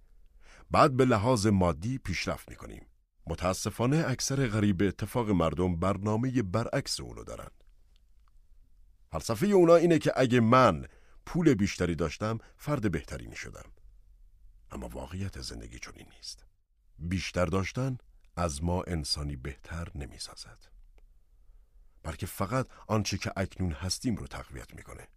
[0.72, 2.86] بعد به لحاظ مادی پیشرفت می‌کنیم
[3.28, 7.50] متاسفانه اکثر غریب اتفاق مردم برنامه برعکس اونو دارن.
[9.12, 10.86] فلسفه اونا اینه که اگه من
[11.26, 13.72] پول بیشتری داشتم فرد بهتری می‌شدم
[14.72, 16.46] اما واقعیت زندگی چنین نیست
[17.00, 17.98] بیشتر داشتن
[18.36, 20.68] از ما انسانی بهتر نمی‌سازد
[22.04, 25.08] بلکه فقط آنچه که اکنون هستیم رو تقویت می‌کنه.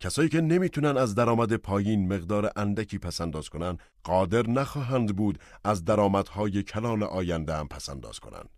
[0.00, 6.62] کسایی که نمی‌تونن از درآمد پایین مقدار اندکی پسنداز کنن قادر نخواهند بود از درآمدهای
[6.62, 8.48] کلان آینده هم پسنداز کنند.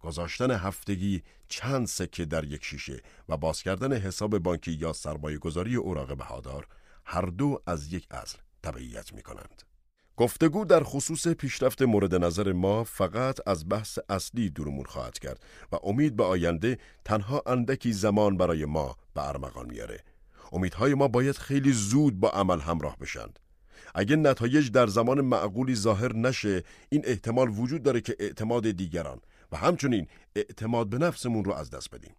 [0.00, 5.76] گذاشتن هفتگی چند سکه در یک شیشه و باز کردن حساب بانکی یا سرمایه گذاری
[5.76, 6.66] اوراق بهادار
[7.04, 9.62] هر دو از یک اصل تبعیت می کنند.
[10.16, 15.76] گفتگو در خصوص پیشرفت مورد نظر ما فقط از بحث اصلی دورمون خواهد کرد و
[15.82, 20.00] امید به آینده تنها اندکی زمان برای ما به ارمغان میاره.
[20.52, 23.38] امیدهای ما باید خیلی زود با عمل همراه بشند.
[23.94, 29.20] اگه نتایج در زمان معقولی ظاهر نشه این احتمال وجود داره که اعتماد دیگران
[29.52, 30.06] و همچنین
[30.36, 32.12] اعتماد به نفسمون رو از دست بدیم.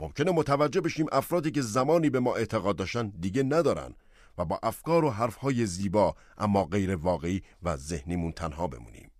[0.00, 3.94] ممکنه متوجه بشیم افرادی که زمانی به ما اعتقاد داشتن دیگه ندارن
[4.38, 9.10] و با افکار و حرفهای زیبا اما غیر واقعی و ذهنیمون تنها بمونیم.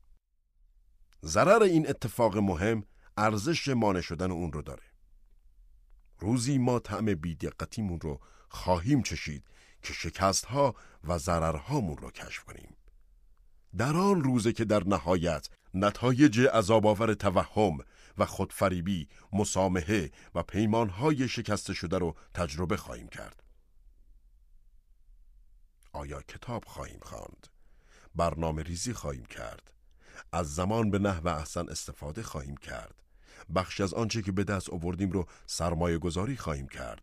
[1.25, 2.85] ضرر این اتفاق مهم
[3.17, 4.83] ارزش مانع شدن اون رو داره.
[6.19, 9.45] روزی ما طعم بیدقتیمون رو خواهیم چشید
[9.83, 12.77] که شکست ها و ضررهامون رو کشف کنیم.
[13.77, 17.79] در آن روزه که در نهایت نتایج عذابآور توهم
[18.19, 23.44] و خودفریبی، مسامحه و پیمانهای شکسته شده رو تجربه خواهیم کرد.
[25.95, 27.47] آیا کتاب خواهیم خواند؟
[28.15, 29.71] برنامه ریزی خواهیم کرد؟
[30.33, 33.03] از زمان به نحو احسن استفاده خواهیم کرد؟
[33.55, 37.03] بخش از آنچه که به دست آوردیم رو سرمایه گذاری خواهیم کرد؟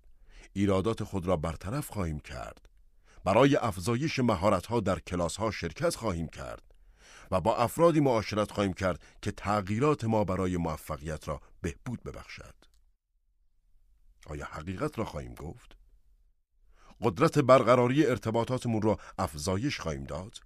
[0.53, 2.69] ایرادات خود را برطرف خواهیم کرد؟
[3.23, 6.63] برای افزایش مهارت‌ها در کلاس‌ها شرکت خواهیم کرد؟
[7.31, 12.55] و با افرادی معاشرت خواهیم کرد که تغییرات ما برای موفقیت را بهبود ببخشد.
[14.25, 15.80] آیا حقیقت را خواهیم گفت؟
[17.01, 20.37] قدرت برقراری ارتباطاتمون را افزایش خواهیم داد؟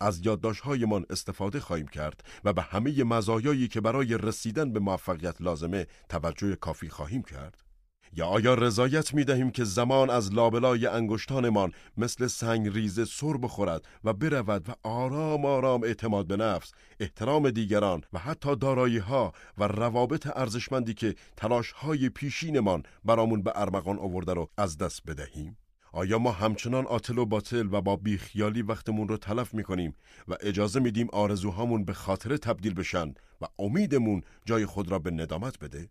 [0.00, 5.86] از یادداشت‌هایمان استفاده خواهیم کرد و به همه مزایایی که برای رسیدن به موفقیت لازمه
[6.08, 7.66] توجه کافی خواهیم کرد؟
[8.12, 13.88] یا آیا رضایت می دهیم که زمان از لابلای انگشتانمان مثل سنگ ریزه سر بخورد
[14.04, 19.64] و برود و آرام آرام اعتماد به نفس، احترام دیگران و حتی دارایی ها و
[19.64, 25.56] روابط ارزشمندی که تلاش های پیشینمان برامون به ارمغان آورده رو از دست بدهیم؟
[25.96, 29.96] آیا ما همچنان آتل و باطل و با بیخیالی وقتمون رو تلف می کنیم
[30.28, 35.58] و اجازه میدیم آرزوهامون به خاطره تبدیل بشن و امیدمون جای خود را به ندامت
[35.58, 35.90] بده؟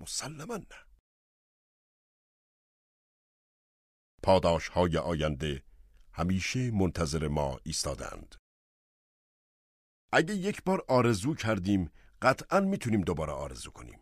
[0.00, 0.66] مسلما نه.
[4.22, 5.62] پاداش های آینده
[6.12, 8.34] همیشه منتظر ما ایستادند.
[10.12, 11.90] اگه یک بار آرزو کردیم
[12.22, 13.98] قطعا می‌تونیم دوباره آرزو کنیم.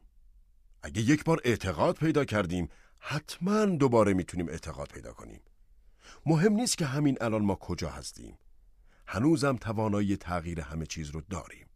[0.82, 2.68] اگه یک بار اعتقاد پیدا کردیم
[3.08, 5.40] حتما دوباره می‌تونیم اعتقاد پیدا کنیم.
[6.26, 8.38] مهم نیست که همین الان ما کجا هستیم.
[9.06, 11.66] هنوزم توانایی تغییر همه چیز رو داریم.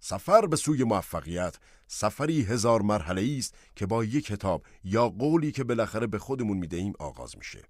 [0.00, 1.56] سفر به سوی موفقیت
[1.86, 6.92] سفری هزار مرحله است که با یک کتاب یا قولی که بالاخره به خودمون می‌دهیم
[6.98, 7.62] آغاز میشه.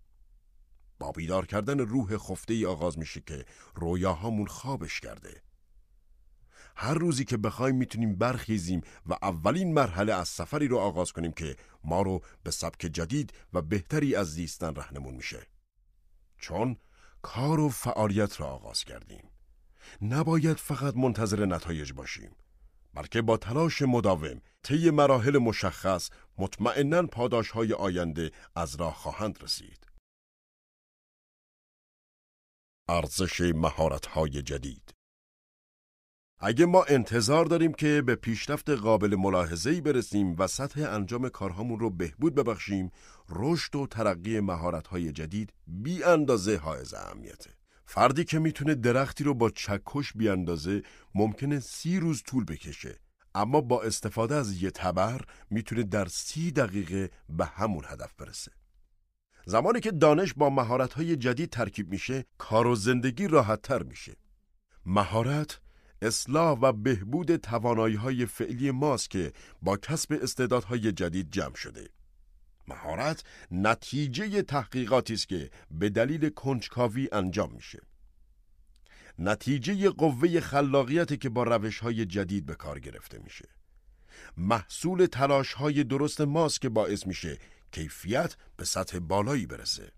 [0.98, 3.44] با بیدار کردن روح خفته ای آغاز میشه که
[3.74, 5.42] رویاهامون خوابش کرده.
[6.76, 11.56] هر روزی که بخوایم می‌تونیم برخیزیم و اولین مرحله از سفری رو آغاز کنیم که
[11.84, 15.46] ما رو به سبک جدید و بهتری از زیستن رهنمون میشه.
[16.38, 16.76] چون
[17.22, 19.28] کار و فعالیت را آغاز کردیم.
[20.02, 22.36] نباید فقط منتظر نتایج باشیم
[22.94, 29.86] بلکه با تلاش مداوم طی مراحل مشخص مطمئنا پاداش های آینده از راه خواهند رسید
[32.88, 34.94] ارزش مهارت های جدید
[36.44, 41.90] اگه ما انتظار داریم که به پیشرفت قابل ملاحظه‌ای برسیم و سطح انجام کارهامون رو
[41.90, 42.90] بهبود ببخشیم،
[43.28, 47.50] رشد و ترقی مهارت‌های جدید بی اندازه حائز اهمیته.
[47.86, 50.82] فردی که می‌تونه درختی رو با چکش بیاندازه
[51.14, 52.98] ممکنه سی روز طول بکشه.
[53.34, 58.52] اما با استفاده از یه تبر می‌تونه در سی دقیقه به همون هدف برسه.
[59.46, 64.16] زمانی که دانش با مهارت‌های جدید ترکیب میشه کار و زندگی راحتتر میشه.
[64.86, 65.60] مهارت
[66.02, 69.32] اصلاح و بهبود توانایی های فعلی ماست که
[69.62, 71.88] با کسب استعدادهای جدید جمع شده
[72.68, 77.80] مهارت نتیجه تحقیقاتی است که به دلیل کنجکاوی انجام میشه.
[79.18, 83.48] نتیجه قوه خلاقیتی که با روش های جدید به کار گرفته میشه.
[84.36, 87.38] محصول تلاش های درست ماست که باعث میشه
[87.72, 89.92] کیفیت به سطح بالایی برسه.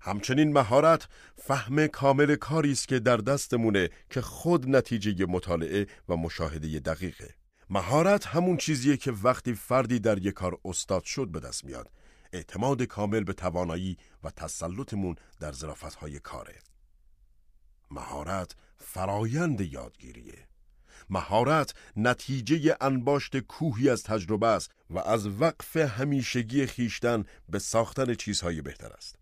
[0.00, 6.78] همچنین مهارت فهم کامل کاری است که در دستمونه که خود نتیجه مطالعه و مشاهده
[6.78, 7.34] دقیقه.
[7.70, 11.90] مهارت همون چیزیه که وقتی فردی در یک کار استاد شد به دست میاد.
[12.32, 16.58] اعتماد کامل به توانایی و تسلطمون در ظرافتهای کاره.
[17.90, 20.46] مهارت فرایند یادگیریه.
[21.10, 28.62] مهارت نتیجه انباشت کوهی از تجربه است و از وقف همیشگی خیشتن به ساختن چیزهای
[28.62, 29.19] بهتر است.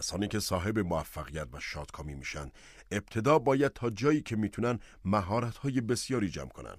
[0.00, 2.50] کسانی که صاحب موفقیت و شادکامی میشن
[2.90, 6.76] ابتدا باید تا جایی که می‌تونن مهارت‌های بسیاری جمع کنن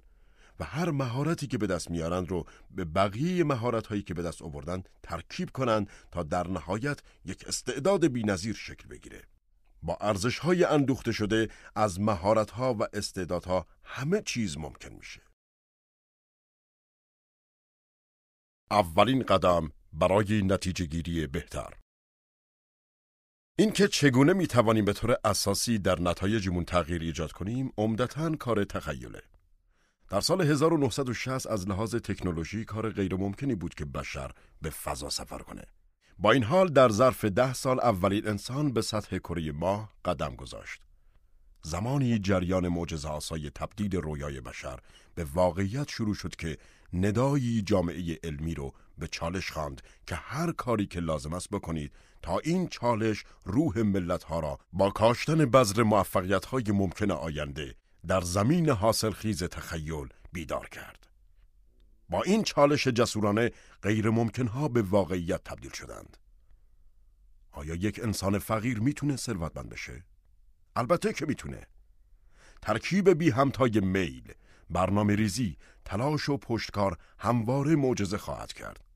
[0.60, 4.42] و هر مهارتی که به دست میارند رو به بقیه مهارت هایی که به دست
[4.42, 9.24] آوردن ترکیب کنند تا در نهایت یک استعداد بینظیر شکل بگیره.
[9.82, 15.22] با ارزش های اندوخته شده از مهارت ها و استعدادها همه چیز ممکن میشه.
[18.72, 21.81] اولین قدم برای نتیجه گیری بهتر
[23.62, 29.22] اینکه چگونه می توانیم به طور اساسی در نتایجمون تغییر ایجاد کنیم عمدتا کار تخیله
[30.10, 34.32] در سال 1960 از لحاظ تکنولوژی کار غیرممکنی بود که بشر
[34.62, 35.64] به فضا سفر کنه.
[36.20, 40.82] با این حال در ظرف ده سال اولین انسان به سطح کره ماه قدم گذاشت.
[41.64, 44.80] زمانی جریان معجزه آسای تبدیل رویای بشر
[45.16, 46.58] به واقعیت شروع شد که
[46.94, 51.92] ندایی جامعه علمی رو به چالش خواند که هر کاری که لازم است بکنید
[52.22, 57.76] تا این چالش روح ملت ها را با کاشتن بذر موفقیت های ممکن آینده
[58.08, 61.08] در زمین حاصل خیز تخیل بیدار کرد.
[62.10, 63.52] با این چالش جسورانه
[63.82, 66.18] غیر ممکن ها به واقعیت تبدیل شدند.
[67.52, 70.04] آیا یک انسان فقیر می‌تونه ثروتمند بشه؟
[70.76, 71.68] البته که می‌تونه.
[72.62, 74.34] ترکیب بی همتای میل،
[74.70, 78.91] برنامه ریزی، تلاش و پشتکار همواره معجزه خواهد کرد.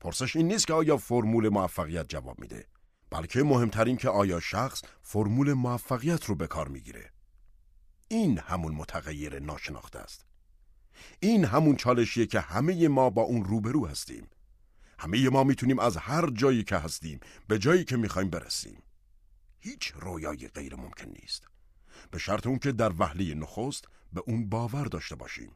[0.00, 2.66] پرسش این نیست که آیا فرمول موفقیت جواب میده،
[3.10, 7.10] بلکه مهمترین که آیا شخص فرمول موفقیت رو به کار می‌گیره.
[8.08, 10.24] این همون متغیر ناشناخته است.
[11.20, 14.28] این همون چالشیه که همه ما با اون روبرو هستیم.
[14.98, 18.82] همه ما می‌تونیم از هر جایی که هستیم به جایی که می‌خوایم برسیم.
[19.58, 21.48] هیچ رویای غیر ممکن نیست.
[22.10, 25.52] به شرط اون که در وهله نخست به اون باور داشته باشیم.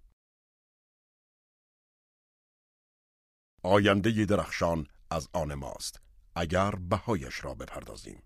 [3.62, 6.00] آینده درخشان از آن ماست
[6.34, 8.22] اگر بهایش را بپردازیم.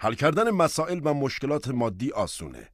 [0.00, 2.68] حل کردن مسائل و مشکلات مادی آسونه.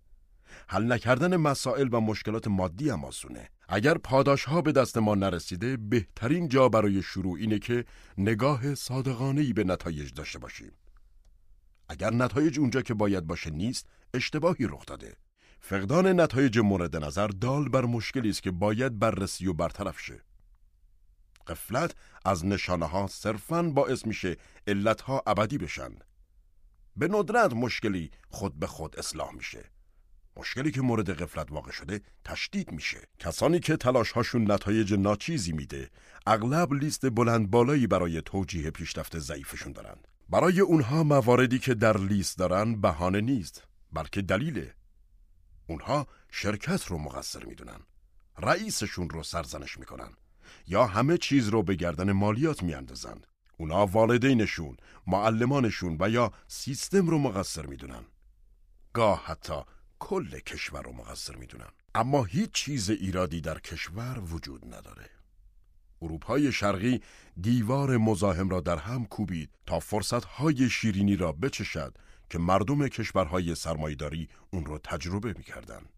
[0.68, 3.48] حل نکردن مسائل و مشکلات مادی هم آسونه.
[3.68, 7.84] اگر پاداش ها به دست ما نرسیده بهترین جا برای شروع اینه که
[8.18, 10.72] نگاه صادقانه به نتایج داشته باشیم.
[11.88, 15.16] اگر نتایج اونجا که باید باشه نیست اشتباهی رخ داده.
[15.60, 20.20] فقدان نتایج مورد نظر دال بر مشکلی است که باید بررسی و برطرف شه.
[21.46, 21.94] قفلت
[22.24, 24.36] از نشانه ها صرفاً باعث میشه
[24.66, 25.90] علت ها ابدی بشن.
[26.96, 29.64] به ندرت مشکلی خود به خود اصلاح میشه.
[30.36, 33.00] مشکلی که مورد غفلت واقع شده تشدید میشه.
[33.18, 35.90] کسانی که تلاش هاشون نتایج ناچیزی میده،
[36.26, 39.96] اغلب لیست بلند بالایی برای توجیه پیشرفت ضعیفشون دارن.
[40.28, 44.74] برای اونها مواردی که در لیست دارن بهانه نیست، بلکه دلیله.
[45.66, 47.80] اونها شرکت رو مقصر می‌دونن.
[48.38, 50.12] رئیسشون رو سرزنش می‌کنن.
[50.66, 53.26] یا همه چیز رو به گردن مالیات میاندازند.
[53.56, 58.04] اونا والدینشون، معلمانشون و یا سیستم رو مقصر می‌دونن.
[58.92, 59.62] گاه حتی
[59.98, 61.68] کل کشور رو مقصر می‌دونن.
[61.94, 65.10] اما هیچ چیز ایرادی در کشور وجود نداره.
[66.02, 67.00] اروپای شرقی
[67.40, 71.98] دیوار مزاحم را در هم کوبید تا فرصتهای شیرینی را بچشد
[72.30, 75.88] که مردم کشورهای سرمایداری اون را تجربه می‌کردند.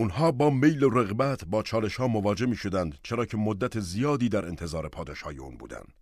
[0.00, 4.28] اونها با میل و رغبت با چالش ها مواجه می شدند چرا که مدت زیادی
[4.28, 5.92] در انتظار پاداش های اون بودند.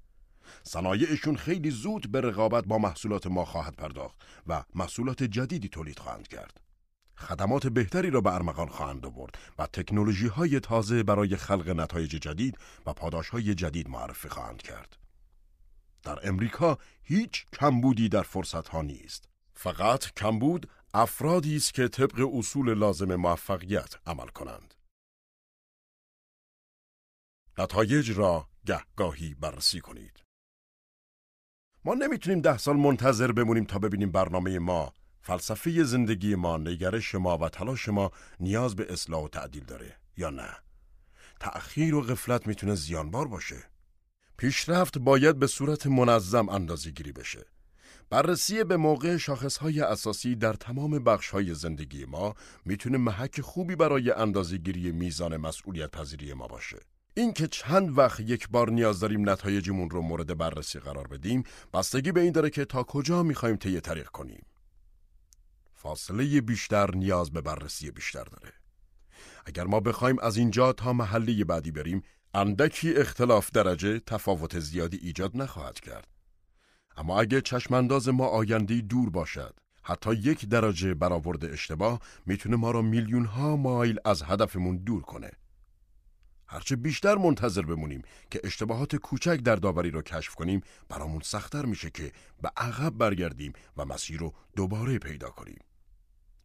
[0.63, 6.29] صنایعشون خیلی زود به رقابت با محصولات ما خواهد پرداخت و محصولات جدیدی تولید خواهند
[6.29, 6.61] کرد.
[7.17, 12.59] خدمات بهتری را به ارمغان خواهند آورد و تکنولوژی های تازه برای خلق نتایج جدید
[12.87, 14.97] و پاداش های جدید معرفی خواهند کرد.
[16.03, 19.29] در امریکا هیچ کمبودی در فرصت ها نیست.
[19.55, 24.75] فقط کمبود افرادی است که طبق اصول لازم موفقیت عمل کنند.
[27.59, 30.23] نتایج را گهگاهی بررسی کنید.
[31.85, 37.39] ما نمی‌تونیم ده سال منتظر بمونیم تا ببینیم برنامه ما، فلسفه زندگی ما، نگرش ما
[37.39, 38.11] و تلاش ما
[38.41, 40.57] نیاز به اصلاح و تعدیل داره یا نه.
[41.41, 43.71] تأخیر و غفلت می‌تونه زیانبار باشه.
[44.37, 47.47] پیشرفت باید به صورت منظم اندازه گیری بشه.
[48.11, 54.93] بررسی به موقع شاخصهای اساسی در تمام بخشهای زندگی ما می‌تونه محک خوبی برای اندازهگیری
[54.93, 56.79] میزان مسئولیت پذیری ما باشه.
[57.15, 62.21] اینکه چند وقت یک بار نیاز داریم نتایجمون رو مورد بررسی قرار بدیم بستگی به
[62.21, 64.47] این داره که تا کجا می‌خوایم طی طریق کنیم.
[65.75, 68.53] فاصله بیشتر نیاز به بررسی بیشتر داره.
[69.47, 72.03] اگر ما بخوایم از اینجا تا محله بعدی بریم
[72.35, 76.18] اندکی اختلاف درجه تفاوت زیادی ایجاد نخواهد کرد.
[76.99, 82.83] اما اگه چشمانداز ما آیندهی دور باشد حتی یک درجه برآورد اشتباه می‌تونه ما را
[82.83, 85.31] میلیون ها مایل از هدفمون دور کنه.
[86.47, 91.91] هرچه بیشتر منتظر بمونیم که اشتباهات کوچک در داوری رو کشف کنیم برامون سختتر میشه
[91.91, 92.13] که
[92.43, 95.59] به عقب برگردیم و مسیر رو دوباره پیدا کنیم.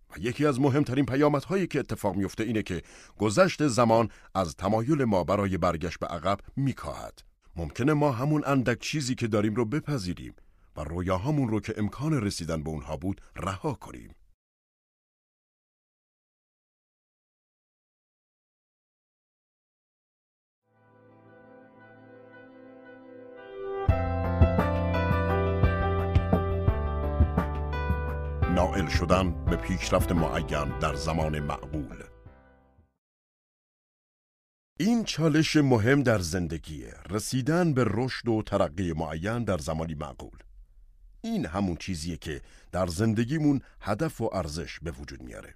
[0.09, 2.81] و یکی از مهمترین پیامدهایی که اتفاق میفته اینه که
[3.17, 7.19] گذشت زمان از تمایل ما برای برگشت به عقب میکاهد.
[7.55, 10.33] ممکنه ما همون اندک چیزی که داریم رو بپذیریم
[10.75, 14.15] و رویاهامون رو که امکان رسیدن به اونها بود رها کنیم.
[28.55, 32.03] نائل شدن به پیشرفت معین در زمان معقول
[34.79, 40.37] این چالش مهم در زندگی رسیدن به رشد و ترقی معین در زمانی معقول
[41.25, 45.55] این همون چیزیه که در زندگیمون هدف و ارزش به وجود میاره.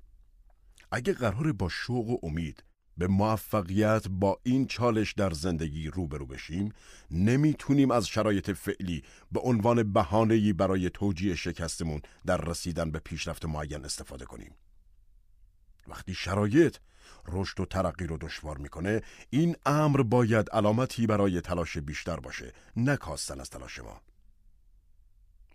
[0.92, 2.64] اگه قرار با شوق و امید
[2.98, 6.74] به موفقیت با این چالش در زندگی روبرو بشیم
[7.12, 13.86] نمی‌تونیم از شرایط فعلی به عنوان بهانه‌ای برای توجیه شکستمون در رسیدن به پیشرفت معین
[13.86, 14.56] استفاده کنیم.
[15.88, 16.78] وقتی شرایط
[17.28, 23.40] رشد و ترقی رو دشوار می‌کنه این امر باید علامتی برای تلاش بیشتر باشه نکاستن
[23.40, 24.02] از تلاش ما.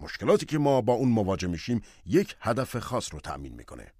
[0.03, 3.93] مشکلاتی که ما با اون مواجه میشیم یک هدف خاص رو تأمین می‌کنه.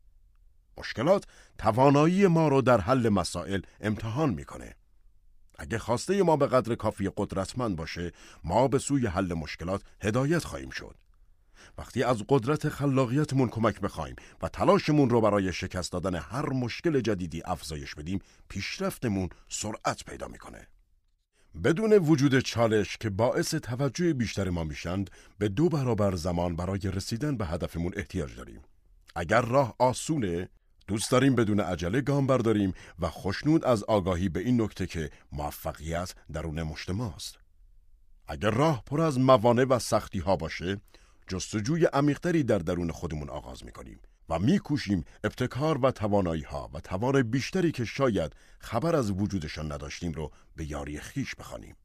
[0.79, 1.25] مشکلات
[1.59, 4.77] توانایی ما رو در حل مسائل امتحان می‌کنه.
[5.59, 8.13] اگه خواسته ما به قدر کافی قدرتمند باشه
[8.45, 10.97] ما به سوی حل مشکلات هدایت خواهیم شد.
[11.79, 17.43] وقتی از قدرت خلاقیتمون کمک بخوایم و تلاشمون رو برای شکست دادن هر مشکل جدیدی
[17.45, 20.69] افزایش بدیم پیشرفتمون سرعت پیدا می‌کنه.
[21.65, 27.37] بدون وجود چالش که باعث توجه بیشتر ما میشند به دو برابر زمان برای رسیدن
[27.37, 28.61] به هدفمون احتیاج داریم.
[29.17, 30.49] اگر راه آسونه
[30.87, 36.15] دوست داریم بدون عجله گام برداریم و خوشنود از آگاهی به این نکته که موفقیت
[36.33, 37.39] درون مشت ماست.
[38.29, 40.81] اگر راه پر از موانع و سختی ها باشه
[41.29, 44.01] جستجوی عمیقتری در درون خودمون آغاز می‌کنیم.
[44.33, 50.12] و میکوشیم ابتکار و توانایی ها و توان بیشتری که شاید خبر از وجودشان نداشتیم
[50.12, 51.77] رو به یاری خیش بخوانیم.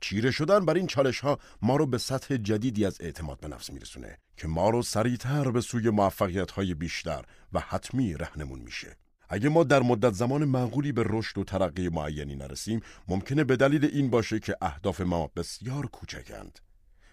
[0.00, 3.70] چیره شدن بر این چالش ها ما رو به سطح جدیدی از اعتماد به نفس
[3.70, 8.96] میرسونه که ما رو سریعتر به سوی موفقیت های بیشتر و حتمی رهنمون میشه.
[9.28, 13.84] اگه ما در مدت زمان معقولی به رشد و ترقی معینی نرسیم ممکنه به دلیل
[13.84, 16.58] این باشه که اهداف ما بسیار کوچکند.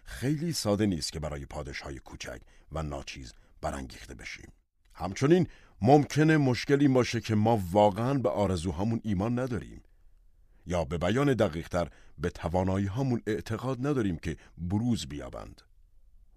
[0.03, 4.51] خیلی ساده نیست که برای پادش های کوچک و ناچیز برانگیخته بشیم.
[4.93, 5.47] همچنین
[5.81, 9.83] ممکنه مشکلی باشه که ما واقعا به آرزوهامون ایمان نداریم
[10.65, 15.61] یا به بیان دقیقتر به توانایی هامون اعتقاد نداریم که بروز بیابند.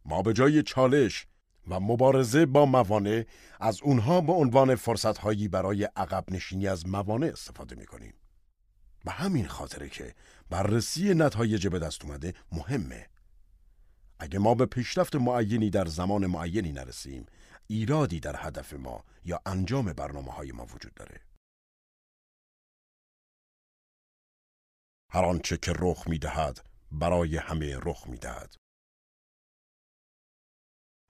[0.05, 1.27] ما به جای چالش
[1.69, 3.25] و مبارزه با موانع
[3.61, 8.15] از اونها به عنوان فرصتهایی برای عقب نشینی از موانع استفاده می کنیم.
[9.05, 10.15] به همین خاطره که
[10.51, 13.07] بررسی نتایج به دست اومده مهمه.
[14.23, 17.27] اگه ما به پیشرفت معینی در زمان معینی نرسیم
[17.67, 21.21] ایرادی در هدف ما یا انجام برنامه های ما وجود داره.
[25.11, 28.55] هر آنچه که رخ می‌دهد برای همه رخ می‌دهد.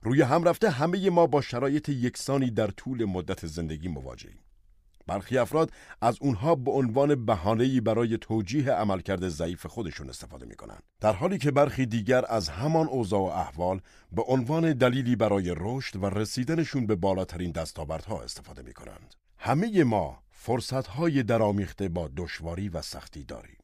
[0.02, 4.44] روی هم رفته همه ما با شرایط یکسانی در طول مدت زندگی مواجهیم
[5.06, 10.78] برخی افراد از اونها به عنوان بهانه‌ای برای توجیه عملکرد ضعیف خودشون استفاده می‌کنن.
[11.00, 13.80] در حالی که برخی دیگر از همان اوضاع و احوال
[14.12, 19.14] به عنوان دلیلی برای رشد و رسیدنشون به بالاترین دستاوردها استفاده می‌کنند.
[19.38, 23.56] همه ما فرصتهای درامیخته با دشواری و سختی داریم.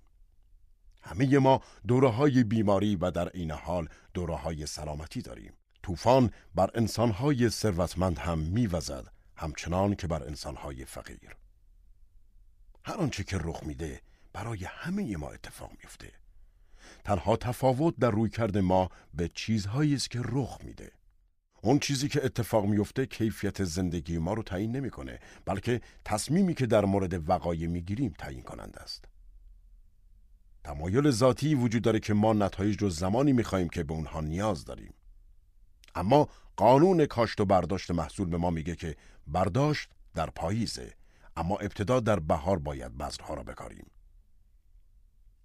[1.03, 5.53] همه ما دوره های بیماری و در این حال دوره های سلامتی داریم.
[5.83, 9.07] طوفان بر انسانهای ثروتمند هم میوزد.
[9.39, 11.37] همچنان که بر انسانهای فقیر.
[12.85, 14.01] هر آنچه که رخ میده
[14.33, 16.13] برای همه ما اتفاق میفته
[17.05, 20.93] تنها تفاوت در روی کرده ما به چیزهایی است که رخ میده.
[21.63, 26.85] اون چیزی که اتفاق میفته کیفیت زندگی ما رو تعیین نمی‌کنه بلکه تصمیمی که در
[26.85, 29.05] مورد وقایع می‌گیریم تعیین کننده است.
[30.65, 34.95] تمایل ذاتی وجود داره که ما نتایج رو زمانی می‌خواهیم که به اونها نیاز داریم.
[35.95, 38.97] اما قانون کاشت و برداشت محصول به ما میگه که
[39.29, 40.95] برداشت در پاییزه
[41.37, 43.91] اما ابتدا در بهار باید بذرها را بکاریم.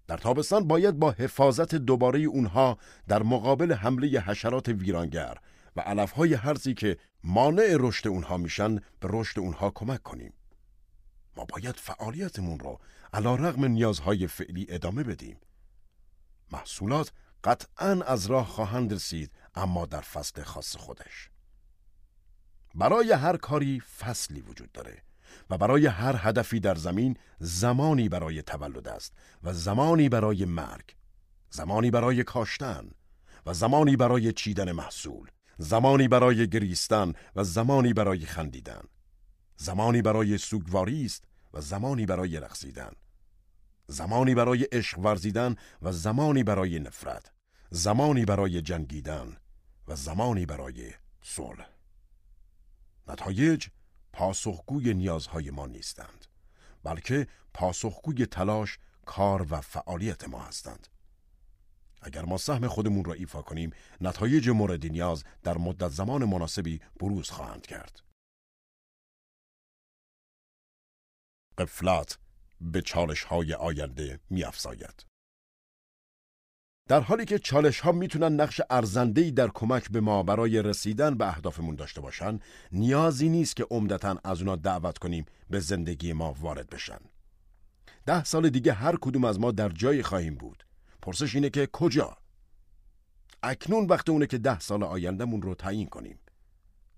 [0.07, 5.37] در تابستان باید با حفاظت دوباره اونها در مقابل حمله حشرات ویرانگر
[5.75, 10.33] و علفهای هرزی که مانع رشد اونها میشن به رشد اونها کمک کنیم.
[11.37, 12.79] ما باید فعالیتمون رو
[13.13, 15.37] علا رغم نیازهای فعلی ادامه بدیم.
[16.51, 17.11] محصولات
[17.43, 21.32] قطعا از راه خواهند رسید اما در فصل خاص خودش.
[22.75, 25.03] برای هر کاری فصلی وجود داره
[25.49, 30.95] و برای هر هدفی در زمین زمانی برای تولد است و زمانی برای مرگ
[31.49, 32.91] زمانی برای کاشتن
[33.45, 35.27] و زمانی برای چیدن محصول
[35.57, 38.83] زمانی برای گریستن و زمانی برای خندیدن
[39.57, 42.91] زمانی برای سوگواری است و زمانی برای رقصیدن
[43.87, 47.31] زمانی برای عشق ورزیدن و زمانی برای نفرت
[47.69, 49.37] زمانی برای جنگیدن
[49.87, 51.72] و زمانی برای صلح
[53.07, 53.67] نتایج
[54.13, 56.25] پاسخگوی نیازهای ما نیستند
[56.83, 60.87] بلکه پاسخگوی تلاش کار و فعالیت ما هستند
[62.01, 67.29] اگر ما سهم خودمون را ایفا کنیم نتایج مورد نیاز در مدت زمان مناسبی بروز
[67.29, 68.01] خواهند کرد
[71.57, 72.17] قفلات
[72.61, 75.05] به چالش های آینده می افزاید.
[76.87, 81.27] در حالی که چالش ها می‌تونن نقش ارزنده‌ای در کمک به ما برای رسیدن به
[81.27, 82.39] اهدافمون داشته باشن،
[82.71, 86.99] نیازی نیست که عمدتا از اونا دعوت کنیم به زندگی ما وارد بشن.
[88.05, 90.65] ده سال دیگه هر کدوم از ما در جایی خواهیم بود.
[91.01, 92.17] پرسش اینه که کجا؟
[93.43, 96.19] اکنون وقت اونه که ده سال آیندهمون رو تعیین کنیم.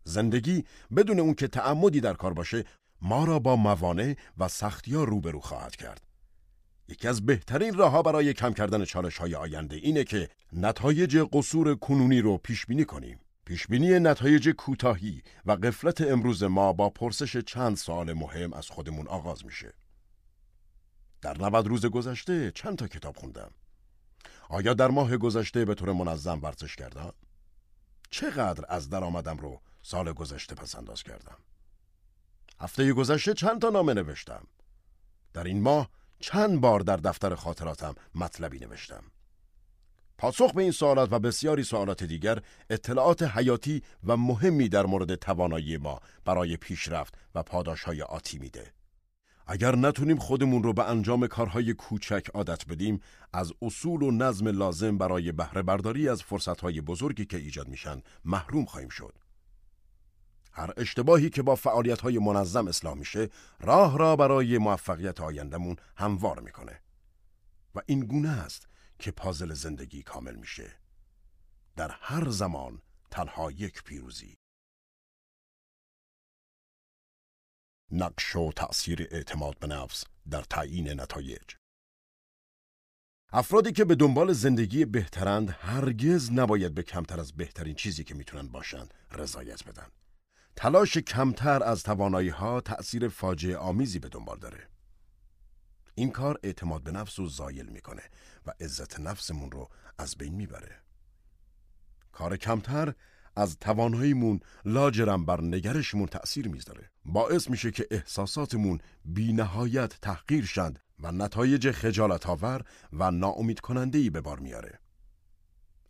[0.03, 0.65] زندگی
[0.95, 2.63] بدون اون که تعمدی در کار باشه
[3.01, 6.01] ما را با موانع و سختی ها روبرو خواهد کرد.
[6.89, 12.21] یکی از بهترین راهها برای کم کردن چالش های آینده اینه که نتایج قصور کنونی
[12.21, 13.19] رو پیش بینی کنیم.
[13.45, 19.45] پیشبینی نتایج کوتاهی و قفلت امروز ما با پرسش چند سوال مهم از خودمون آغاز
[19.45, 19.73] میشه.
[21.21, 23.51] در 90 روز گذشته چند تا کتاب خوندم؟
[24.49, 27.13] آیا در ماه گذشته به طور منظم ورزش کردم؟
[28.09, 31.37] چقدر از درآمدم رو سال گذشته پس انداز کردم؟
[32.59, 34.47] هفته گذشته چند تا نامه نوشتم؟
[35.33, 39.03] در این ماه چند بار در دفتر خاطراتم مطلبی نوشتم؟
[40.17, 45.77] پاسخ به این سوالات و بسیاری سوالات دیگر اطلاعات حیاتی و مهمی در مورد توانایی
[45.77, 48.73] ما برای پیشرفت و پاداش های آتی میده.
[49.47, 52.99] اگر نتونیم خودمون رو به انجام کارهای کوچک عادت بدیم
[53.33, 58.65] از اصول و نظم لازم برای بهره برداری از فرصتهای بزرگی که ایجاد میشن محروم
[58.65, 59.13] خواهیم شد.
[60.55, 66.81] هر اشتباهی که با فعالیتهای منظم اصلاح میشه راه را برای موفقیت آیندهمون هموار می‌کنه.
[67.75, 68.67] و این گونه است
[68.99, 70.79] که پازل زندگی کامل میشه.
[71.75, 74.35] در هر زمان تنها یک پیروزی.
[77.91, 81.55] نقش و تأثیر اعتماد به نفس در تعیین نتایج
[83.33, 88.47] افرادی که به دنبال زندگی بهترند هرگز نباید به کمتر از بهترین چیزی که می‌تونن
[88.47, 89.87] باشند رضایت بدن.
[90.55, 94.67] تلاش کمتر از توانایی ها تأثیر فاجعه آمیزی به دنبال داره.
[95.95, 98.01] این کار اعتماد به نفس رو زایل می‌کنه
[98.45, 100.81] و عزت نفسمون رو از بین می‌بره.
[102.11, 102.93] کار کمتر
[103.35, 110.79] از تواناییمون لاجرم بر نگرشمون تأثیر می‌ذاره باعث میشه که احساساتمون بی نهایت تحقیر شند
[110.99, 112.61] و نتایج خجالت آور
[112.93, 114.79] و ناامید کننده به بار میاره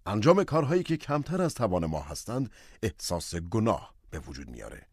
[0.05, 2.51] انجام کارهایی که کمتر از توان ما هستند
[2.83, 4.87] احساس گناه به وجود میاره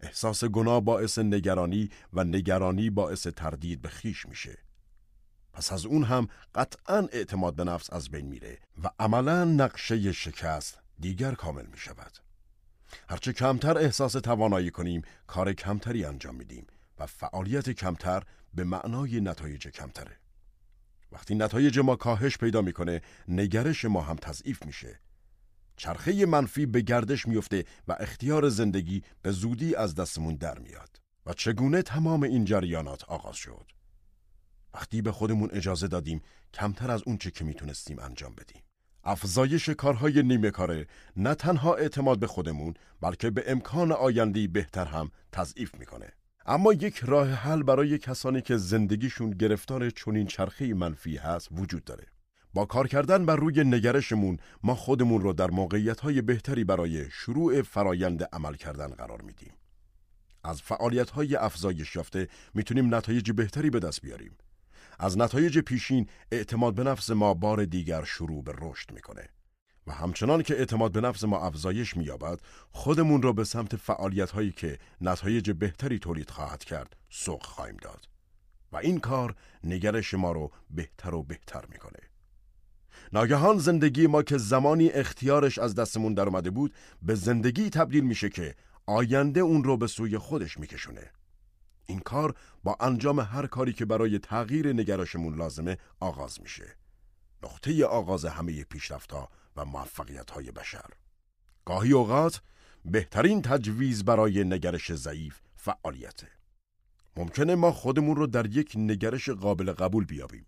[0.00, 4.58] احساس گناه باعث نگرانی و نگرانی باعث تردید به خیش میشه
[5.52, 10.78] پس از اون هم قطعا اعتماد به نفس از بین میره و عملا نقشه شکست
[11.00, 12.18] دیگر کامل می شود.
[13.08, 16.66] هرچه کمتر احساس توانایی کنیم کار کمتری انجام میدیم
[16.98, 18.22] و فعالیت کمتر
[18.54, 20.16] به معنای نتایج کمتره.
[21.12, 25.00] وقتی نتایج ما کاهش پیدا می‌کنه نگرش ما هم تضعیف میشه.
[25.78, 31.00] چرخه منفی به گردش میفته و اختیار زندگی به زودی از دستمون در میاد.
[31.26, 33.72] و چگونه تمام این جریانات آغاز شد؟
[34.74, 36.20] وقتی به خودمون اجازه دادیم
[36.54, 38.62] کمتر از اون چه که می‌تونستیم انجام بدیم.
[39.04, 45.10] افزایش کارهای نیمه کاره نه تنها اعتماد به خودمون بلکه به امکان آیندهی بهتر هم
[45.32, 46.12] تضعیف می‌کنه.
[46.46, 52.06] اما یک راه حل برای کسانی که زندگیشون گرفتار چنین چرخه منفی هست وجود داره.
[52.58, 57.62] با کار کردن بر روی نگرشمون ما خودمون رو در موقعیت های بهتری برای شروع
[57.62, 59.52] فرایند عمل کردن قرار میدیم.
[60.44, 64.36] از فعالیت های افزایش یافته می‌تونیم نتایج بهتری به دست بیاریم.
[64.98, 69.28] از نتایج پیشین اعتماد به نفس ما بار دیگر شروع به رشد می‌کنه
[69.86, 74.52] و همچنان که اعتماد به نفس ما افزایش مییابد خودمون را به سمت فعالیت هایی
[74.52, 78.08] که نتایج بهتری تولید خواهد کرد سوق خواهیم داد
[78.72, 81.98] و این کار نگرش ما رو بهتر و بهتر می‌کنه
[83.12, 88.28] ناگهان زندگی ما که زمانی اختیارش از دستمون در اومده بود به زندگی تبدیل میشه
[88.28, 88.54] که
[88.86, 91.10] آینده اون رو به سوی خودش میکشونه
[91.86, 96.76] این کار با انجام هر کاری که برای تغییر نگرشمون لازمه آغاز میشه.
[97.42, 100.90] نقطه آغاز همه پیشرفتها و موفقیت های بشر.
[101.64, 102.42] گاهی اوقات
[102.84, 106.28] بهترین تجویز برای نگرش ضعیف فعالیته.
[107.16, 110.46] ممکنه ما خودمون رو در یک نگرش قابل قبول بیابیم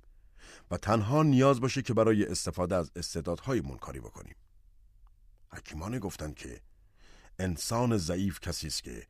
[0.71, 4.35] و تنها نیاز باشه که برای استفاده از استعدادهایمون کاری بکنیم.
[5.53, 6.61] حکیمان گفتن که
[7.39, 9.07] انسان ضعیف کسی است که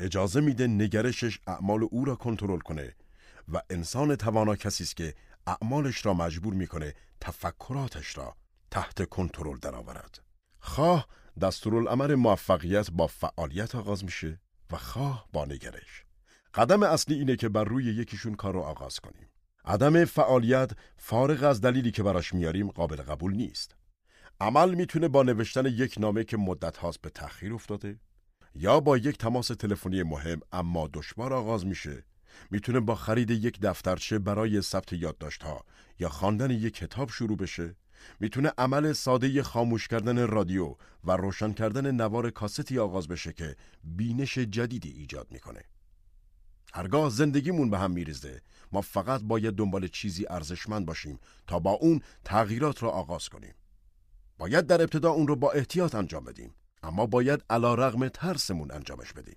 [0.00, 2.94] اجازه میده نگرشش اعمال او را کنترل کنه
[3.52, 5.14] و انسان توانا کسی است که
[5.46, 8.36] اعمالش را مجبور می‌کنه تفکراتش را
[8.70, 10.22] تحت کنترل درآورد.
[10.58, 11.08] خواه
[11.40, 16.04] دستورالعمل موفقیت با فعالیت آغاز میشه و خواه با نگرش.
[16.54, 19.28] قدم اصلی اینه که بر روی یکیشون کار رو آغاز کنیم.
[19.64, 23.76] عدم فعالیت فارغ از دلیلی که براش میاریم قابل قبول نیست.
[24.40, 27.98] عمل می‌تونه با نوشتن یک نامه که مدت هاست به تأخیر افتاده
[28.54, 32.04] یا با یک تماس تلفنی مهم اما دشوار آغاز میشه.
[32.50, 35.64] می‌تونه با خرید یک دفترچه برای ثبت یادداشت‌ها
[35.98, 37.76] یا خواندن یک کتاب شروع بشه.
[38.20, 40.74] می‌تونه عمل ساده خاموش کردن رادیو
[41.04, 45.62] و روشن کردن نوار کاستی آغاز بشه که بینش جدیدی ایجاد می‌کنه.
[46.74, 48.42] هرگاه زندگیمون به هم میریزه
[48.72, 53.54] ما فقط باید دنبال چیزی ارزشمند باشیم تا با اون تغییرات را آغاز کنیم.
[54.38, 59.12] باید در ابتدا اون رو با احتیاط انجام بدیم اما باید علا رغم ترسمون انجامش
[59.12, 59.36] بدیم.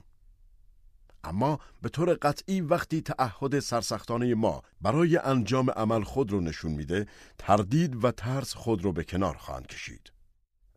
[1.24, 7.08] اما به طور قطعی وقتی تعهد سرسختانه ما برای انجام عمل خود رو نشون میده
[7.38, 10.12] تردید و ترس خود رو به کنار خواهند کشید.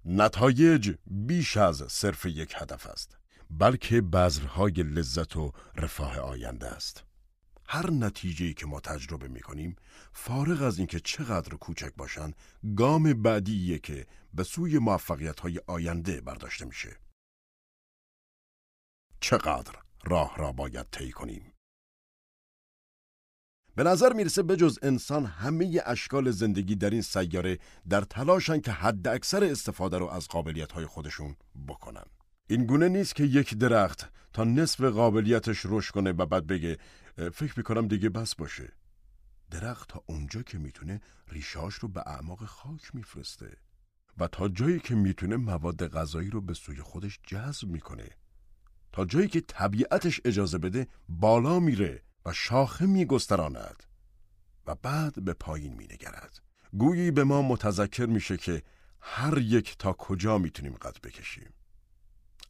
[0.05, 3.19] نتایج بیش از صرف یک هدف است
[3.51, 7.08] بلکه بذرهای لذت و رفاه آینده است.
[7.71, 9.77] هر نتیجه که ما تجربه می کنیم
[10.13, 12.37] فارغ از اینکه چقدر کوچک باشند
[12.77, 16.97] گام بعدیه که به سوی موفقیت های آینده برداشته میشه.
[19.21, 19.73] چقدر
[20.05, 21.53] راه را باید طی کنیم؟
[23.75, 29.09] به نظر می‌رسه بجز انسان همه اشکال زندگی در این سیاره در تلاشن که حد
[29.09, 31.37] اکثر استفاده رو از قابلیت های خودشون
[31.69, 32.05] بکنن.
[32.51, 36.79] این گونه نیست که یک درخت تا نصف قابلیتش رشد کنه و بعد بگه
[37.19, 38.73] فکر می‌کنم دیگه بس باشه.
[39.51, 43.57] درخت تا اونجا که می‌تونه ریشاش رو به اعماق خاک میفرسته
[44.19, 48.09] و تا جایی که می‌تونه مواد غذایی رو به سوی خودش جذب می‌کنه.
[48.93, 53.83] تا جایی که طبیعتش اجازه بده بالا میره و شاخه میگستراند
[54.67, 56.43] و بعد به پایین مینگرد.
[56.73, 58.63] گویی به ما متذکر میشه که
[59.01, 61.53] هر یک تا کجا می‌تونیم قد بکشیم.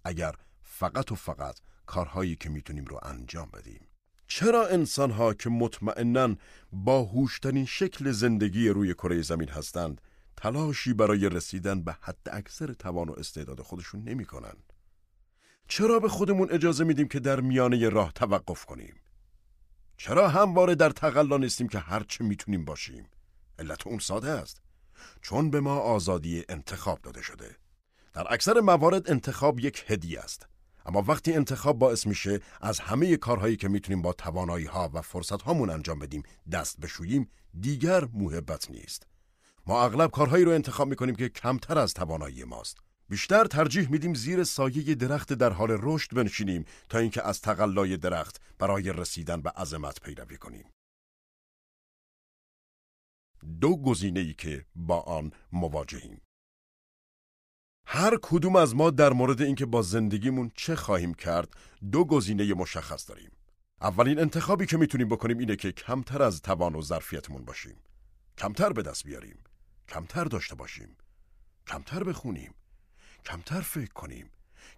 [0.05, 3.88] اگر فقط و فقط کارهایی که می‌تونیم رو انجام بدیم.
[4.29, 6.37] چرا انسان ها که مطمئنا
[6.73, 10.01] با هوشترین شکل زندگی روی کره زمین هستند
[10.37, 14.73] تلاشی برای رسیدن به حد اکثر توان و استعداد خودشون نمی کنند؟
[15.69, 18.95] چرا به خودمون اجازه میدیم که در میانه راه توقف کنیم؟
[19.97, 23.07] چرا همواره در تقلا نیستیم که هرچه می‌تونیم باشیم؟
[23.59, 24.63] علت اون ساده است.
[25.23, 27.57] چون به ما آزادی انتخاب داده شده.
[28.13, 30.47] در اکثر موارد انتخاب یک هدیه است.
[30.89, 35.43] اما وقتی انتخاب باعث میشه از همه کارهایی که می‌تونیم با توانایی ها و فرصت
[35.43, 39.07] هامون انجام بدیم دست بشوییم دیگر محبت نیست.
[39.67, 42.79] ما اغلب کارهایی رو انتخاب می‌کنیم که کمتر از توانایی ماست.
[43.09, 48.41] بیشتر ترجیح میدیم زیر سایه درخت در حال رشد بنشینیم تا اینکه از تقلای درخت
[48.59, 50.71] برای رسیدن به عظمت پیروی کنیم.
[53.61, 56.21] دو گزینه ای که با آن مواجهیم.
[57.91, 61.57] هر کدوم از ما در مورد اینکه با زندگیمون چه خواهیم کرد
[61.93, 63.31] دو گزینه مشخص داریم.
[63.81, 67.77] اولین انتخابی که می‌تونیم بکنیم اینه که کمتر از توان و ظرفیتمون باشیم.
[68.39, 69.39] کمتر به دست بیاریم.
[69.89, 70.97] کمتر داشته باشیم.
[71.67, 72.55] کمتر بخونیم.
[73.25, 74.31] کمتر فکر کنیم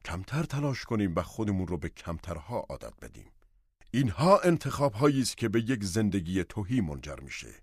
[0.04, 3.32] کمتر تلاش کنیم و خودمون رو به کمترها عادت بدیم
[3.90, 7.54] اینها انتخاب است که به یک زندگی توهی منجر میشه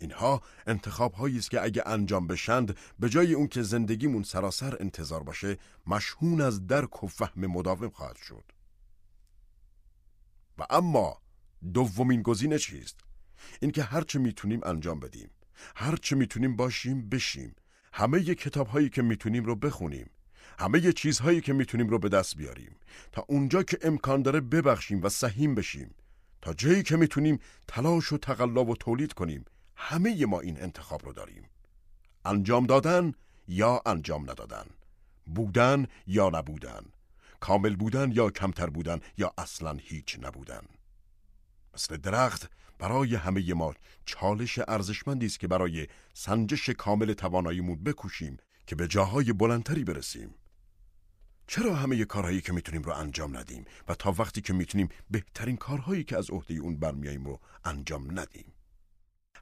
[0.00, 5.22] اینها انتخاب هایی است که اگه انجام بشند به جای اون که زندگیمون سراسر انتظار
[5.22, 8.44] باشه مشهون از درک و فهم مداوم خواهد شد.
[10.58, 11.20] و اما
[11.74, 13.00] دومین گزینه چیست؟
[13.60, 15.30] اینکه هرچه می‌تونیم انجام بدیم
[15.76, 17.54] هرچه می‌تونیم باشیم بشیم.
[17.92, 20.10] همه ی کتاب هایی که می‌تونیم رو بخونیم.
[20.58, 22.76] همه ی چیزهایی که می‌تونیم رو به دست بیاریم.
[23.12, 25.94] تا اونجا که امکان داره ببخشیم و سهیم بشیم.
[26.42, 27.38] تا جایی که می‌تونیم
[27.68, 29.44] تلاش و تقلا و تولید کنیم.
[29.80, 31.44] همه ما این انتخاب رو داریم.
[32.24, 33.12] انجام دادن
[33.48, 34.66] یا انجام ندادن.
[35.26, 36.84] بودن یا نبودن.
[37.40, 40.62] کامل بودن یا کمتر بودن یا اصلا هیچ نبودن.
[41.74, 48.36] مثل درخت برای همه ما چالش ارزشمندی است که برای سنجش کامل تواناییمون بکوشیم
[48.66, 50.34] که به جاهای بلندتری برسیم.
[51.46, 56.04] چرا همه کارهایی که می‌تونیم رو انجام ندیم و تا وقتی که می‌تونیم بهترین کارهایی
[56.04, 58.52] که از عهده اون برمیاییم رو انجام ندیم؟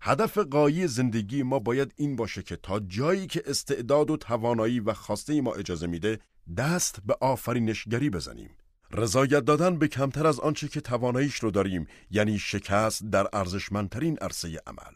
[0.01, 4.93] هدف قایی زندگی ما باید این باشه که تا جایی که استعداد و توانایی و
[4.93, 6.19] خواسته ما اجازه میده
[6.57, 8.51] دست به آفرینشگری بزنیم.
[8.91, 14.61] رضایت دادن به کمتر از آنچه که تواناییش رو داریم یعنی شکست در ارزشمندترین عرصه
[14.67, 14.95] عمل.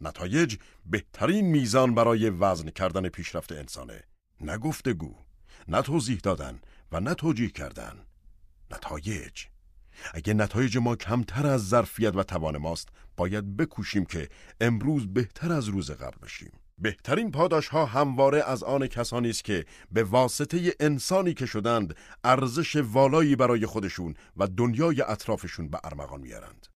[0.00, 4.02] نتایج بهترین میزان برای وزن کردن پیشرفت انسانه.
[4.40, 5.14] نه گفتگو
[5.68, 6.60] نه توضیح دادن
[6.92, 8.06] و نه توجیه کردن.
[8.70, 9.44] نتایج
[10.14, 14.28] اگه نتایج ما کمتر از ظرفیت و توان ماست باید بکوشیم که
[14.60, 19.64] امروز بهتر از روز قبل بشیم بهترین پاداش ها همواره از آن کسانی است که
[19.92, 26.66] به واسطه انسانی که شدند ارزش والایی برای خودشون و دنیای اطرافشون به ارمغان میارند.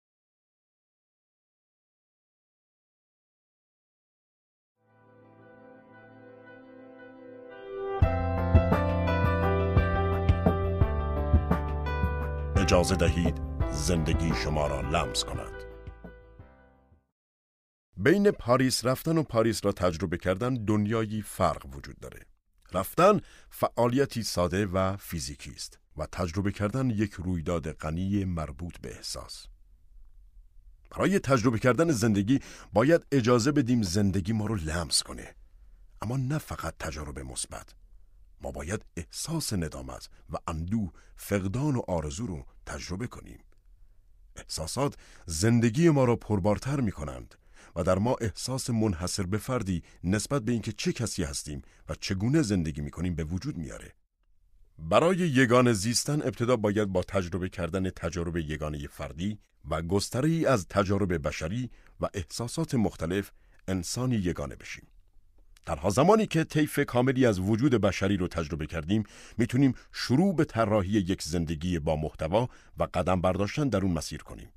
[12.65, 13.41] اجازه دهید
[13.73, 15.65] زندگی شما را لمس کند.
[17.97, 22.21] بین پاریس رفتن و پاریس را تجربه کردن دنیایی فرق وجود داره.
[22.73, 23.21] رفتن
[23.51, 29.47] فعالیتی ساده و فیزیکی است و تجربه کردن یک رویداد غنی مربوط به احساس.
[30.91, 32.41] برای تجربه کردن زندگی
[32.73, 35.35] باید اجازه بدیم زندگی ما رو لمس کنه.
[36.03, 37.75] اما نه فقط تجربه مثبت
[38.41, 43.39] ما باید احساس ندامت و اندوه فقدان و آرزو رو تجربه کنیم
[44.37, 44.95] احساسات
[45.27, 47.35] زندگی ما را پربارتر می کنند
[47.77, 52.43] و در ما احساس منحصر به فردی نسبت به اینکه چه کسی هستیم و چگونه
[52.43, 53.93] زندگی می کنیم به وجود میاره.
[54.79, 59.39] برای یگان زیستن ابتدا باید با تجربه کردن تجربه یگانه فردی
[59.71, 61.71] و گستره ای از تجارب بشری
[62.01, 63.31] و احساسات مختلف
[63.69, 64.87] انسانی یگانه بشیم.
[65.67, 69.05] تنها زمانی که طیف کاملی از وجود بشری رو تجربه کردیم
[69.39, 74.49] می‌تونیم شروع به طراحی یک زندگی با محتوا و قدم برداشتن در اون مسیر کنیم.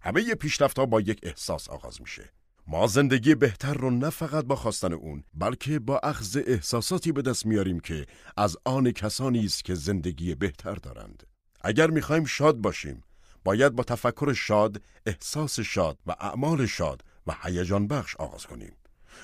[0.00, 2.32] همه پیشرفتها با یک احساس آغاز میشه.
[2.66, 7.46] ما زندگی بهتر رو نه فقط با خواستن اون بلکه با اخذ احساساتی به دست
[7.46, 8.06] میاریم که
[8.36, 11.22] از آن کسانی است که زندگی بهتر دارند.
[11.60, 13.02] اگر می‌خوایم شاد باشیم
[13.44, 18.72] باید با تفکر شاد، احساس شاد و اعمال شاد و هیجان بخش آغاز کنیم.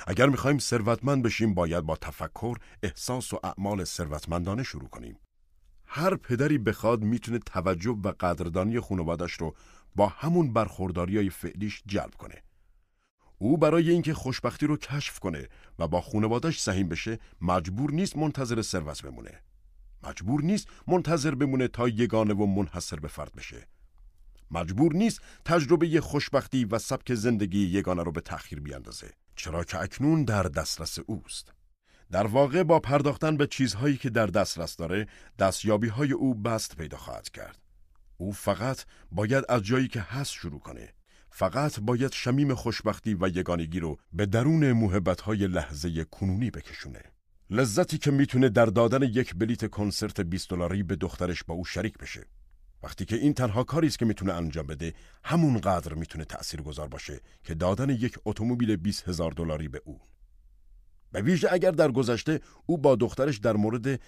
[0.06, 5.18] اگر می‌خوایم ثروتمند بشیم باید با تفکر، احساس و اعمال ثروتمندانه شروع کنیم.
[5.86, 9.54] هر پدری بخواد می‌تونه توجه و قدردانی خانوادش رو
[9.96, 12.42] با همون برخورداری های فعلیش جلب کنه.
[13.38, 15.48] او برای اینکه خوشبختی رو کشف کنه
[15.78, 19.40] و با خانوادش سهیم بشه مجبور نیست منتظر ثروت بمونه.
[20.02, 23.68] مجبور نیست منتظر بمونه تا یگانه و منحصر به فرد بشه.
[24.50, 29.10] مجبور نیست تجربه خوشبختی و سبک زندگی یگانه رو به تأخیر بیاندازه.
[29.36, 31.52] چرا که اکنون در دسترس اوست.
[32.10, 35.06] در واقع با پرداختن به چیزهایی که در دسترس داره
[35.38, 37.58] دستیابی های او بست پیدا خواهد کرد.
[38.16, 40.92] او فقط باید از جایی که هست شروع کنه.
[41.30, 47.02] فقط باید شمیم خوشبختی و یگانگی رو به درون محبت های لحظه کنونی بکشونه.
[47.50, 51.98] لذتی که می‌تونه در دادن یک بلیت کنسرت 20 دلاری به دخترش با او شریک
[51.98, 52.26] بشه.
[52.82, 54.94] وقتی که این تنها کاری است که می‌تونه انجام بده
[55.24, 56.26] همون قدر می‌تونه
[56.64, 60.00] گذار باشه که دادن یک اتومبیل 20 هزار دلاری به او.
[61.12, 64.00] به ویژه اگر در گذشته او با دخترش در مورد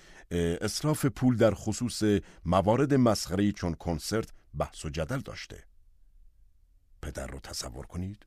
[0.61, 2.03] اصراف پول در خصوص
[2.45, 5.65] موارد مسخره‌ای چون کنسرت بحث و جدل داشته.
[7.03, 8.27] پدر رو تصور کنید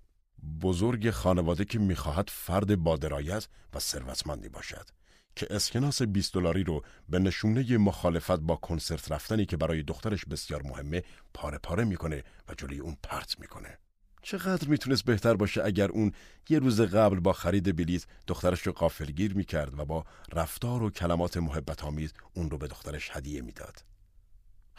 [0.62, 4.90] بزرگ خانواده که می‌خواهد فرد با درایت و ثروتمندی باشد.
[5.38, 10.64] که اسکناس 20 دلاری رو به نشونه مخالفت با کنسرت رفتنی که برای دخترش بسیار
[10.64, 13.78] مهمه پاره پاره می‌کنه و جلوی اون پرت می‌کنه
[14.22, 16.12] چقدر می‌تونست بهتر باشه اگر اون
[16.50, 21.38] یه روز قبل با خرید بلیت دخترش رو قافلگیر می‌کرد و با رفتار و کلمات
[21.38, 23.84] محبت آمیز اون رو به دخترش هدیه می‌داد.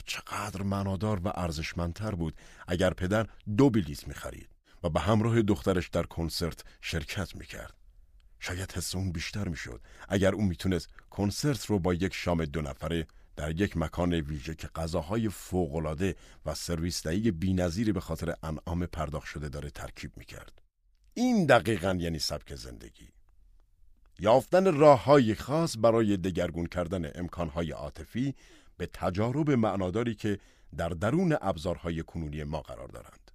[0.06, 2.34] چقدر معنادار و ارزشمندتر بود
[2.68, 4.48] اگر پدر دو بلیت می‌خرید
[4.82, 7.77] و به همراه دخترش در کنسرت شرکت می‌کرد.
[8.40, 13.06] شاید حس اون بیشتر می‌شد اگر اون می‌تونست کنسرت رو با یک شام دو نفره
[13.36, 19.26] در یک مکان ویژه که غذاهای فوقالعاده و سرویس دهی بی‌نظیری به خاطر انعام پرداخت
[19.26, 20.62] شده داره ترکیب می‌کرد.
[21.14, 23.08] این دقیقا یعنی سبک زندگی.
[24.18, 28.34] یافتن راه های خاص برای دگرگون کردن امکانهای عاطفی
[28.76, 30.38] به تجارب معناداری که
[30.76, 33.27] در درون ابزارهای کنونی ما قرار دارند.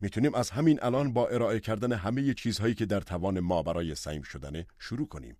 [0.00, 4.22] می‌تونیم از همین الان با ارائه کردن همه چیزهایی که در توان ما برای سعیم
[4.22, 5.36] شدنه شروع کنیم.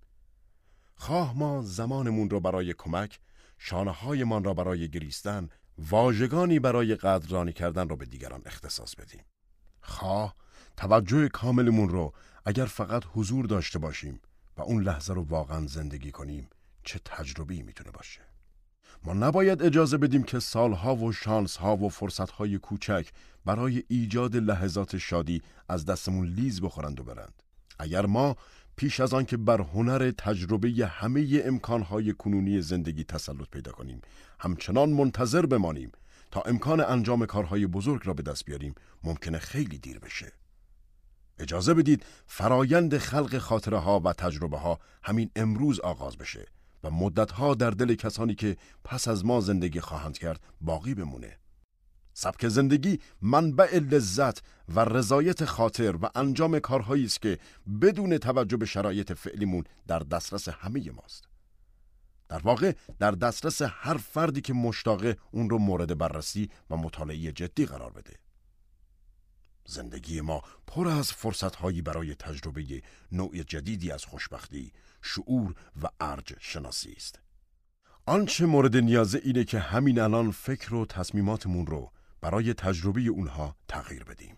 [0.94, 3.20] خواه ما زمانمون رو برای کمک
[3.58, 9.24] شانه من را برای گریستن واژگانی برای قدردانی کردن را به دیگران اختصاص بدیم
[9.80, 10.36] خواه
[10.76, 12.12] توجه کاملمون رو
[12.44, 14.20] اگر فقط حضور داشته باشیم
[14.56, 16.48] و اون لحظه رو واقعا زندگی کنیم
[16.84, 18.27] چه تجربی می‌تونه باشه
[19.04, 23.08] ما نباید اجازه بدیم که سالها و شانسها و فرصتهای کوچک
[23.44, 27.42] برای ایجاد لحظات شادی از دستمون لیز بخورند و برند.
[27.78, 28.36] اگر ما
[28.76, 34.00] پیش از آن که بر هنر تجربه همه امکانهای کنونی زندگی تسلط پیدا کنیم
[34.40, 35.92] همچنان منتظر بمانیم
[36.30, 40.32] تا امکان انجام کارهای بزرگ را به دست بیاریم ممکنه خیلی دیر بشه.
[41.38, 46.46] اجازه بدید فرایند خلق خاطره ها و تجربه ها همین امروز آغاز بشه.
[46.84, 51.38] و مدت ها در دل کسانی که پس از ما زندگی خواهند کرد باقی بمونه
[52.20, 57.38] سبک زندگی منبع لذت و رضایت خاطر و انجام کارهایی است که
[57.82, 61.28] بدون توجه به شرایط فعلیمون در دسترس همه ماست.
[62.28, 67.66] در واقع در دسترس هر فردی که مشتاقه اون رو مورد بررسی و مطالعه جدی
[67.66, 68.12] قرار بده.
[69.66, 72.82] زندگی ما پر از فرصتهایی برای تجربه
[73.12, 74.72] نوع جدیدی از خوشبختی،
[75.08, 77.20] شعور و ارج شناسی است.
[78.06, 84.04] آنچه مورد نیازه اینه که همین الان فکر و تصمیماتمون رو برای تجربه اونها تغییر
[84.04, 84.36] بدیم.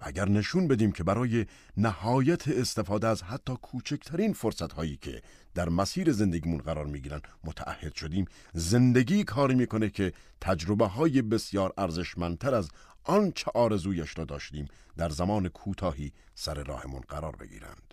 [0.00, 5.22] و اگر نشون بدیم که برای نهایت استفاده از حتی کوچکترین فرصت هایی که
[5.54, 8.24] در مسیر زندگیمون قرار می‌گیرن متعهد شدیم
[8.54, 12.68] زندگی کاری می‌کنه که تجربه های بسیار ارزشمندتر از
[13.04, 17.91] آنچه آرزویش را داشتیم در زمان کوتاهی سر راهمون قرار بگیرند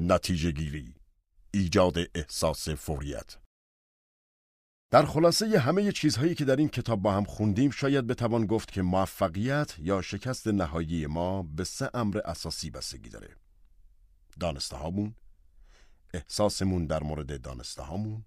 [0.00, 0.94] نتیجه گیری
[1.50, 3.36] ایجاد احساس فوریت
[4.90, 8.82] در خلاصه همه چیزهایی که در این کتاب با هم خوندیم شاید بتوان گفت که
[8.82, 13.28] موفقیت یا شکست نهایی ما به سه امر اساسی بستگی داره.
[14.40, 15.14] دانسته هامون،
[16.14, 18.24] احساسمون در مورد دانسته هامون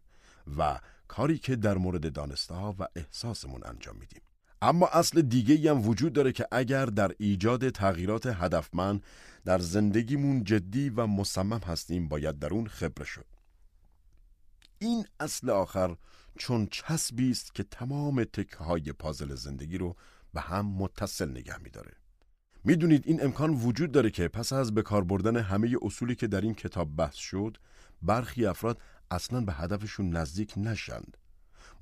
[0.57, 4.21] و کاری که در مورد دانسته ها و احساسمون انجام میدیم.
[4.61, 9.03] اما اصل دیگه هم وجود داره که اگر در ایجاد تغییرات هدفمند
[9.45, 13.25] در زندگیمون جدی و مصمم هستیم باید در اون خبره شد.
[14.79, 15.95] این اصل آخر
[16.37, 19.95] چون چسبی است که تمام تکه های پازل زندگی رو
[20.33, 21.91] به هم متصل نگه میداره.
[22.63, 26.41] می‌دونید این امکان وجود داره که پس از به کار بردن همه اصولی که در
[26.41, 27.57] این کتاب بحث شد
[28.01, 31.17] برخی افراد اصلا به هدفشون نزدیک نشند.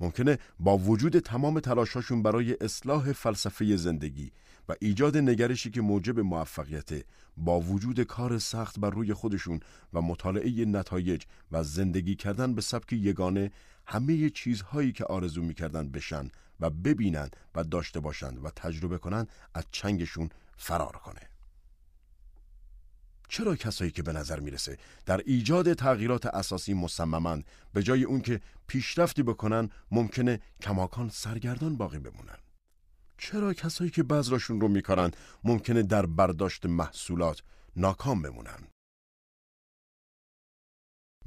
[0.00, 4.32] ممکنه با وجود تمام تلاشاشون برای اصلاح فلسفه زندگی
[4.70, 7.04] و ایجاد نگرشی که موجب موفقیت
[7.36, 9.60] با وجود کار سخت بر روی خودشون
[9.92, 13.50] و مطالعه نتایج و زندگی کردن به سبک یگانه
[13.86, 19.64] همه چیزهایی که آرزو می‌کردن بشن و ببینن و داشته باشند و تجربه کنن از
[19.72, 21.20] چنگشون فرار کنه.
[23.28, 28.40] چرا کسایی که به نظر می‌رسه در ایجاد تغییرات اساسی مصممند به جای اون که
[28.66, 32.38] پیشرفتی بکنن ممکنه کماکان سرگردان باقی بمونن؟
[33.20, 35.10] چرا کسایی که بذراشون رو میکارن
[35.44, 37.42] ممکنه در برداشت محصولات
[37.76, 38.68] ناکام بمونن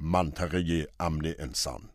[0.00, 1.90] منطقه امن انسان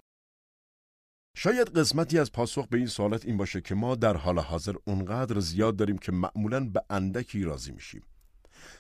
[1.38, 5.40] شاید قسمتی از پاسخ به این سوالات این باشه که ما در حال حاضر اونقدر
[5.40, 8.04] زیاد داریم که معمولا به اندکی راضی میشیم.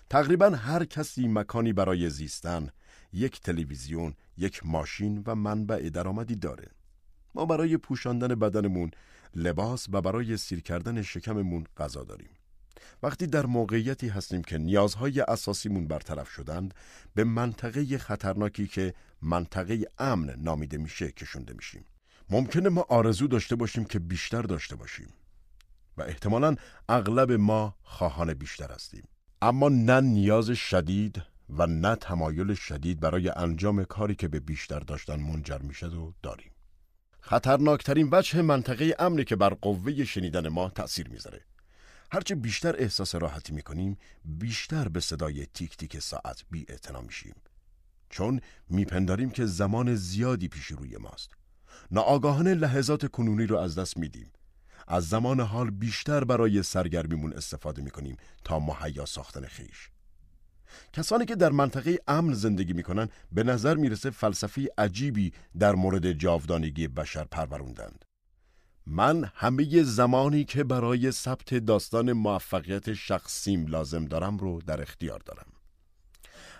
[0.09, 2.69] تقریبا هر کسی مکانی برای زیستن،
[3.13, 6.71] یک تلویزیون، یک ماشین و منبع درآمدی داره.
[7.35, 8.91] ما برای پوشاندن بدنمون
[9.35, 12.29] لباس و برای سیر کردن شکممون غذا داریم.
[13.03, 16.73] وقتی در موقعیتی هستیم که نیازهای اساسیمون برطرف شدند
[17.15, 21.85] به منطقه خطرناکی که منطقه امن نامیده میشه کشونده میشیم.
[22.29, 25.07] ممکنه ما آرزو داشته باشیم که بیشتر داشته باشیم
[25.97, 26.55] و احتمالا
[26.89, 29.03] اغلب ما خواهان بیشتر هستیم
[29.41, 35.19] اما نه نیاز شدید و نه تمایل شدید برای انجام کاری که به بیشتر داشتن
[35.19, 36.51] منجر میشه و داریم
[37.21, 41.41] خطرناکترین وجه منطقه امنی که بر قوه شنیدن ما تأثیر می‌ذاره.
[42.11, 46.65] هرچه بیشتر احساس راحتی می‌کنیم بیشتر به صدای تیک تیک ساعت بی
[47.05, 47.35] میشیم.
[48.09, 51.29] چون میپنداریم که زمان زیادی پیش روی ماست.
[51.91, 54.31] ناآگاهانه لحظات کنونی رو از دست میدیم.
[54.87, 59.89] از زمان حال بیشتر برای سرگرمیمون استفاده می‌کنیم تا مهیا ساختن خیش.
[60.93, 66.87] کسانی که در منطقه امن زندگی می‌کنن به نظر می‌رسه فلسفی عجیبی در مورد جاودانگی
[66.87, 68.05] بشر پروروندند.
[68.85, 75.47] من همه زمانی که برای ثبت داستان موفقیت شخصیم لازم دارم رو در اختیار دارم.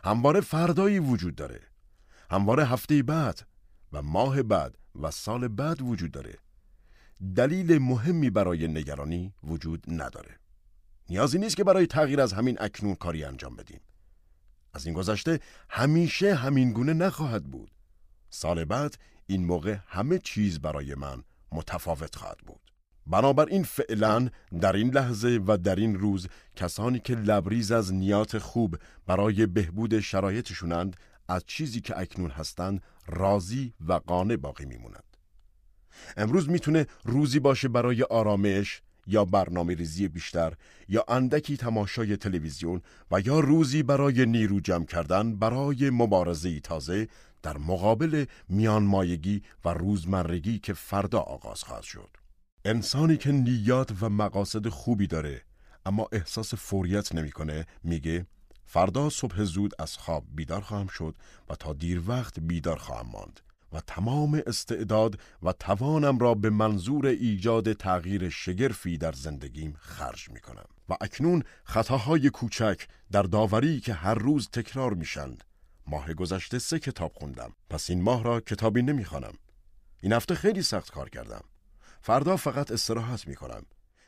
[0.04, 1.62] همواره فردایی وجود داره.
[2.32, 3.48] همواره هفته بعد
[3.94, 6.36] و ماه بعد و سال بعد وجود داره.
[7.36, 10.40] دلیل مهمی برای نگرانی وجود نداره.
[11.10, 13.80] نیازی نیست که برای تغییر از همین اکنون کاری انجام بدیم.
[14.74, 15.40] از این گذشته
[15.70, 17.72] همیشه همین گونه نخواهد بود
[18.30, 18.96] سال بعد
[19.28, 22.70] این موقع همه چیز برای من متفاوت خواهد بود
[23.08, 24.30] بنابراین فعلا
[24.62, 30.00] در این لحظه و در این روز کسانی که لبریز از نیات خوب برای بهبود
[30.00, 30.96] شرایطشونند
[31.28, 35.04] از چیزی که اکنون هستند راضی و قانع باقی میمونند.
[36.18, 40.54] امروز می‌تونه روزی باشه برای آرامش یا برنامه ریزی بیشتر
[40.88, 42.82] یا اندکی تماشای تلویزیون
[43.12, 47.08] و یا روزی برای نیرو جمع کردن برای مبارزه تازه
[47.44, 52.10] در مقابل میانمایگی و روزمرگی که فردا آغاز خواهد شد.
[52.66, 55.42] انسانی که نیات و مقاصد خوبی داره
[55.86, 58.26] اما احساس فوریت نمی‌کنه میگه
[58.66, 61.16] فردا صبح زود از خواب بیدار خواهم شد
[61.50, 63.40] و تا دیر وقت بیدار خواهم ماند
[63.74, 70.40] و تمام استعداد و توانم را به منظور ایجاد تغییر شگرفی در زندگیم خرج می
[70.40, 70.66] کنم.
[70.90, 75.44] و اکنون خطاهای کوچک در داوری که هر روز تکرار میشند.
[75.88, 79.34] ماه گذشته سه کتاب خوندم پس این ماه را کتابی نمی‌خوانم.
[80.02, 81.44] این هفته خیلی سخت کار کردم.
[82.02, 83.66] فردا فقط استراحت می کنم.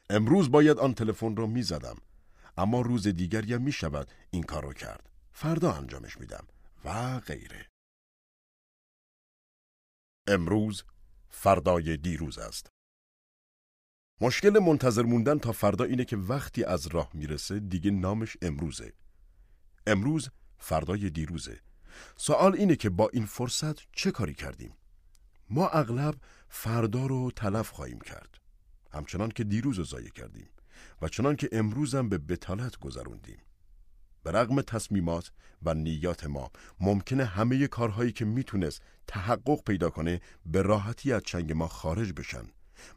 [0.10, 1.96] امروز باید آن تلفن را می زدم.
[2.58, 5.10] اما روز دیگری می شود این کار رو کرد.
[5.32, 6.48] فردا انجامش میدم
[6.86, 7.71] و غیره.
[10.28, 10.84] امروز
[11.30, 12.68] فردای دیروز است.
[14.22, 18.94] مشکل منتظر موندن تا فردا اینه که وقتی از راه می‌رسه دیگه نامش امروزه.
[19.88, 21.60] امروز فردای دیروزه.
[22.16, 24.74] سوال اینه که با این فرصت چه کاری کردیم؟
[25.50, 26.16] ما اغلب
[26.50, 28.38] فردا رو تلف خواهیم کرد.
[28.94, 30.50] همچنان که دیروز رو کردیم
[31.02, 33.40] و چنان که امروزم به بتالت گذروندیم.
[34.24, 35.32] به رغم تصمیمات
[35.64, 41.52] و نیات ما ممکنه همه کارهایی که می‌تونست تحقق پیدا کنه به راحتی از چنگ
[41.54, 42.44] ما خارج بشن.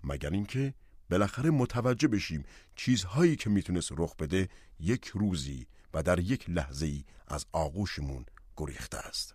[0.04, 0.74] مگر اینکه
[1.10, 2.44] بالاخره متوجه بشیم
[2.76, 4.48] چیزهایی که می‌تونست رخ بده
[4.80, 9.34] یک روزی و در یک لحظه ای از آغوشمون گریخته است.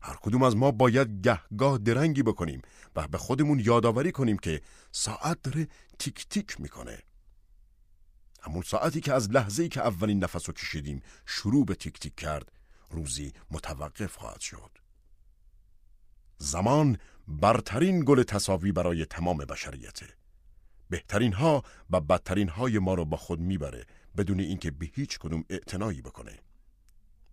[0.00, 2.62] هر کدوم از ما باید گهگاه درنگی بکنیم
[2.96, 4.60] و به خودمون یادآوری کنیم که
[4.92, 6.98] ساعت داره تیک تیک می‌کنه.
[8.42, 12.14] همون ساعتی که از لحظه ای که اولین نفس رو کشیدیم شروع به تیک تیک
[12.14, 12.52] کرد
[12.90, 14.70] روزی متوقف خواهد شد.
[16.38, 16.98] زمان
[17.28, 20.06] برترین گل تصاوی برای تمام بشریته.
[20.90, 25.44] بهترین ها و بدترین های ما رو با خود می‌بره بدون اینکه به هیچ کدوم
[25.50, 26.38] اعتنایی بکنه.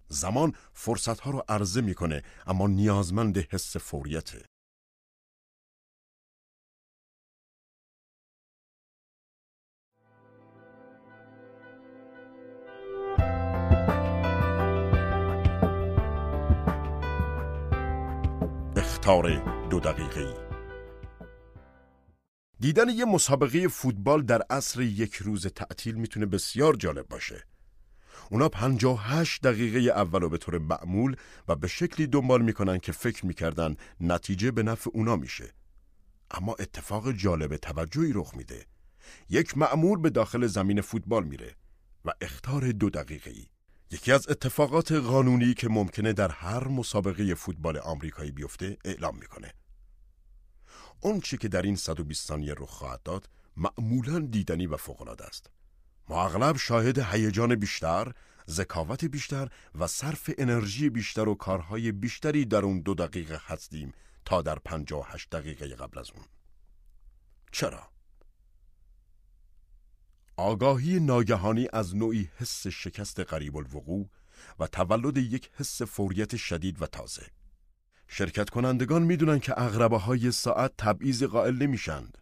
[0.07, 4.52] زمان فرصت ها رو عرضه می‌کنه اما نیازمند حس فوریته.
[19.03, 20.47] اختار دو دقیقه
[22.59, 27.43] دیدن یه مسابقه فوتبال در عصر یک روز تعطیل می‌تونه بسیار جالب باشه.
[28.29, 31.15] اونا 58 دقیقه اول رو به طور معمول
[31.47, 35.53] و به شکلی دنبال می‌کنن که فکر می‌کردن نتیجه به نفع اونا میشه.
[36.31, 38.65] اما اتفاق جالب توجهی رخ میده.
[39.29, 41.55] یک معمول به داخل زمین فوتبال میره
[42.05, 43.52] و اختار دو دقیقه ای.
[43.93, 49.53] یکی از اتفاقات قانونی که ممکنه در هر مسابقه فوتبال آمریکایی بیفته اعلام می‌کنه.
[50.99, 55.49] اون چی که در این 120 ثانیه رخ خواهد داد معمولا دیدنی و فوق‌العاده است.
[56.09, 58.11] ما اغلب شاهد هیجان بیشتر،
[58.49, 59.49] ذکاوت بیشتر
[59.79, 63.93] و صرف انرژی بیشتر و کارهای بیشتری در اون دو دقیقه هستیم
[64.25, 66.25] تا در 58 دقیقه قبل از اون.
[67.51, 67.92] چرا؟
[70.37, 74.09] آگاهی ناگهانی از نوعی حس شکست قریب الوقوع
[74.59, 77.27] و تولد یک حس فوریت شدید و تازه.
[78.07, 82.17] شرکت کنندگان می‌دونن که اغربه های ساعت تبعیض قائل نمیشند.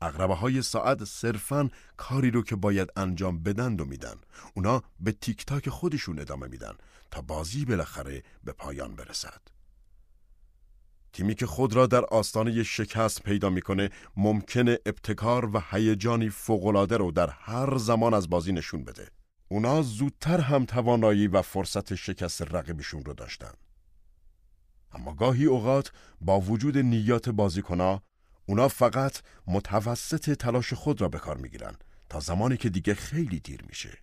[0.00, 4.16] اغربه های ساعت صرفا کاری رو که باید انجام بدن و میدن.
[4.54, 6.74] اونا به تیک تاک خودشون ادامه میدن
[7.10, 9.51] تا بازی بالاخره به پایان برسد.
[11.12, 17.12] تیمی که خود را در آستانه شکست پیدا می‌کنه ممکنه ابتکار و هیجانی فوقالعاده رو
[17.12, 19.08] در هر زمان از بازی نشون بده.
[19.48, 23.52] اونا زودتر هم توانایی و فرصت شکست رقیبشون رو داشتن.
[24.92, 28.02] اما گاهی اوقات با وجود نیات بازیکنا
[28.46, 31.74] اونا فقط متوسط تلاش خود را به کار می‌گیرن
[32.08, 33.98] تا زمانی که دیگه خیلی دیر میشه.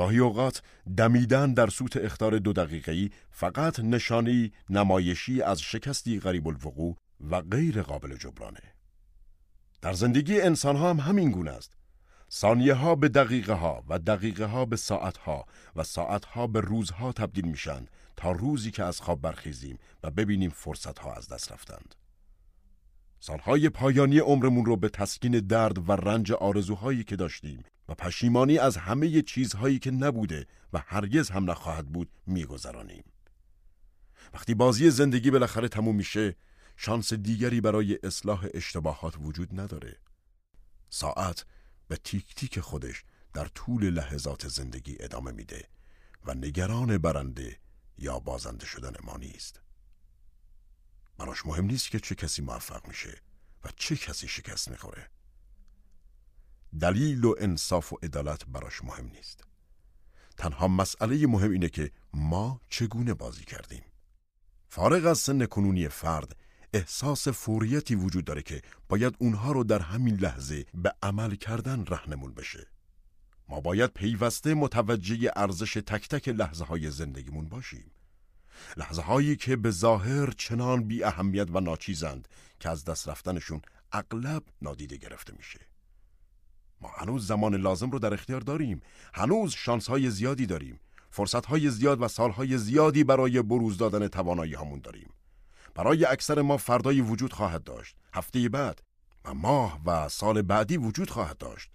[0.00, 0.62] گاهی اوقات
[0.96, 6.96] دمیدن در سوت اختار دو دقیقه‌ای فقط نشانی نمایشی از شکستی غریب الوقوع
[7.30, 8.60] و غیر قابل جبرانه.
[9.82, 11.72] در زندگی انسان ها هم همین گونه است.
[12.32, 15.46] ثانیه ها به دقیقه ها و دقیقه ها به ساعت ها
[15.76, 20.50] و ساعت ها به روزها تبدیل میشن تا روزی که از خواب برخیزیم و ببینیم
[20.50, 21.94] فرصت ها از دست رفتند.
[23.18, 28.76] سالهای پایانی عمرمون رو به تسکین درد و رنج آرزوهایی که داشتیم و پشیمانی از
[28.76, 33.04] همه چیزهایی که نبوده و هرگز هم نخواهد بود میگذرانیم.
[34.34, 36.36] وقتی بازی زندگی بالاخره تموم میشه،
[36.76, 39.96] شانس دیگری برای اصلاح اشتباهات وجود نداره.
[40.90, 41.44] ساعت
[41.88, 43.04] به تیک تیک خودش
[43.34, 45.68] در طول لحظات زندگی ادامه میده
[46.24, 47.58] و نگران برنده
[47.98, 49.60] یا بازنده شدن ما نیست.
[51.18, 53.20] براش مهم نیست که چه کسی موفق میشه
[53.64, 55.10] و چه کسی شکست می‌خوره.
[56.80, 59.44] دلیل و انصاف و عدالت براش مهم نیست.
[60.36, 63.82] تنها مسئله مهم اینه که ما چگونه بازی کردیم.
[64.68, 66.36] فارغ از سن کنونی فرد
[66.72, 72.34] احساس فوریتی وجود داره که باید اونها رو در همین لحظه به عمل کردن رهنمون
[72.34, 72.66] بشه.
[73.48, 77.90] ما باید پیوسته متوجه ارزش تک تک لحظه های زندگیمون باشیم.
[78.76, 82.28] لحظه هایی که به ظاهر چنان بی اهمیت و ناچیزند
[82.60, 85.69] که از دست رفتنشون اغلب نادیده گرفته میشه.
[86.80, 88.82] ما هنوز زمان لازم رو در اختیار داریم.
[89.14, 90.80] هنوز شانس های زیادی داریم.
[91.10, 95.10] فرصت های زیاد و سال های زیادی برای بروز دادن توانایی همون داریم.
[95.74, 97.96] برای اکثر ما فردایی وجود خواهد داشت.
[98.14, 98.82] هفته بعد
[99.24, 101.70] و ماه و سال بعدی وجود خواهد داشت.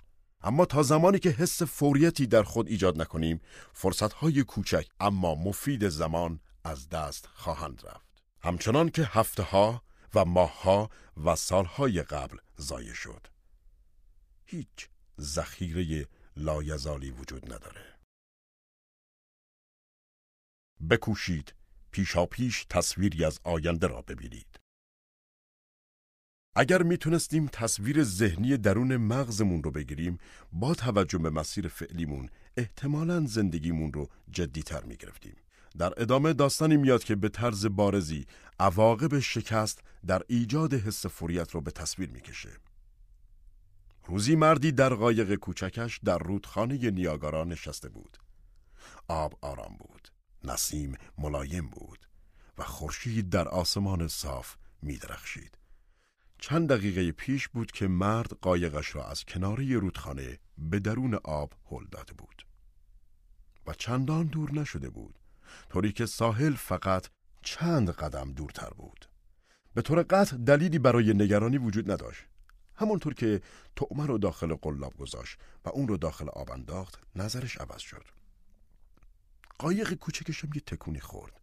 [0.46, 3.42] اما تا زمانی که حس فوریتی در خود ایجاد نکنیم
[3.74, 8.06] فرصتهای کوچک اما مفید زمان از دست خواهند رفت
[8.42, 9.82] همچنان که هفته ها
[10.16, 10.90] و ماه ها
[11.26, 13.28] و سالهای قبل ضایع شد
[14.46, 18.00] هیچ ذخیره لایزالی وجود نداره.
[20.90, 21.54] بکوشید
[21.92, 24.60] پیشا پیش تصویری از آینده را ببینید.
[26.56, 30.18] اگر می‌تونستیم تصویر ذهنی درون مغزمون رو بگیریم
[30.52, 35.36] با توجه به مسیر فعلیمون احتمالا زندگیمون رو جدیتر می‌گرفتیم.
[35.78, 38.26] در ادامه داستانی میاد که به طرز بارزی
[38.60, 42.50] عواقب شکست در ایجاد حس فوریت رو به تصویر می‌کشه.
[44.08, 48.18] روزی مردی در قایق کوچکش در رودخانه نیاگارا نشسته بود.
[49.08, 50.10] آب آرام بود
[50.44, 52.08] نسیم ملایم بود
[52.58, 55.58] و خورشید در آسمان صاف میدرخشید.
[56.40, 61.86] چند دقیقه پیش بود که مرد قایقش را از کناری رودخانه به درون آب هل
[61.92, 62.48] داده بود.
[63.68, 65.20] و چندان دور نشده بود
[65.70, 67.08] طوری که ساحل فقط
[67.42, 69.10] چند قدم دورتر بود.
[69.74, 72.24] به طور قطع دلیلی برای نگرانی وجود نداشت.
[72.78, 73.42] همونطور که
[73.76, 78.06] تعمه رو داخل قلاب گذاشت و اون رو داخل آب انداخت نظرش عوض شد
[79.60, 81.42] قایق کوچکشم یه تکونی خورد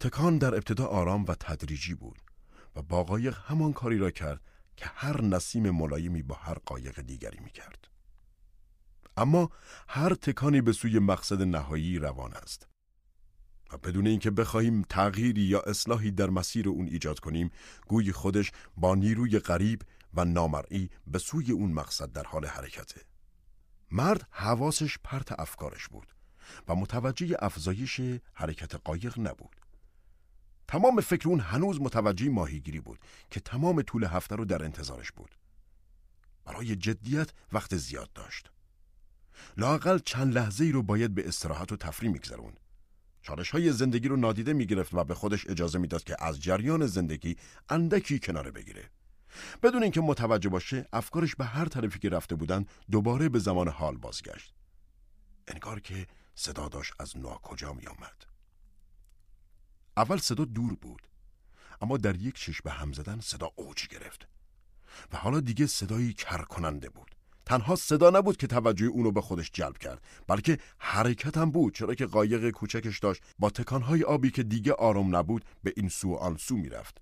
[0.00, 2.18] تکان در ابتدا آرام و تدریجی بود
[2.76, 4.40] و با قایق همان کاری را کرد
[4.76, 7.88] که هر نسیم ملایمی با هر قایق دیگری می کرد.
[9.16, 9.50] اما
[9.88, 12.68] هر تکانی به سوی مقصد نهایی روان است.
[13.72, 17.50] و بدون اینکه بخواهیم تغییری یا اصلاحی در مسیر اون ایجاد کنیم
[17.88, 19.82] گوی خودش با نیروی غریب
[20.14, 23.00] و نامرئی به سوی اون مقصد در حال حرکته.
[23.90, 26.14] مرد حواسش پرت افکارش بود
[26.68, 28.00] و متوجه افزایش
[28.32, 29.56] حرکت قایق نبود.
[30.68, 32.98] تمام فکر اون هنوز متوجه ماهیگیری بود
[33.30, 35.34] که تمام طول هفته رو در انتظارش بود.
[36.44, 38.50] برای جدیت وقت زیاد داشت.
[39.56, 42.52] لاقل چند لحظه ای رو باید به استراحت و تفریح میگذرون.
[43.22, 47.36] چالش های زندگی رو نادیده می‌گرفت و به خودش اجازه می‌داد که از جریان زندگی
[47.68, 48.90] اندکی کناره بگیره.
[49.62, 53.96] بدون اینکه متوجه باشه افکارش به هر طرفی که رفته بودن دوباره به زمان حال
[53.96, 54.54] بازگشت.
[55.48, 58.24] انگار که صدا داشت از کجا می آمد.
[59.96, 61.08] اول صدا دور بود
[61.80, 64.28] اما در یک چشم هم زدن صدا اوج گرفت
[65.12, 67.14] و حالا دیگه صدایی کر کننده بود.
[67.46, 71.94] تنها صدا نبود که توجه اونو به خودش جلب کرد بلکه حرکت هم بود چرا
[71.94, 76.36] که قایق کوچکش داشت با تکانهای آبی که دیگه آرام نبود به این سو آن
[76.36, 77.00] سو می‌رفت.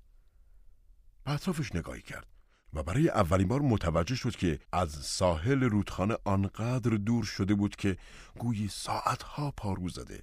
[1.25, 2.27] به اطرافش نگاهی کرد
[2.75, 7.97] و برای اولین بار متوجه شد که از ساحل رودخانه آنقدر دور شده بود که
[8.39, 10.23] گویی ساعتها پارو زده.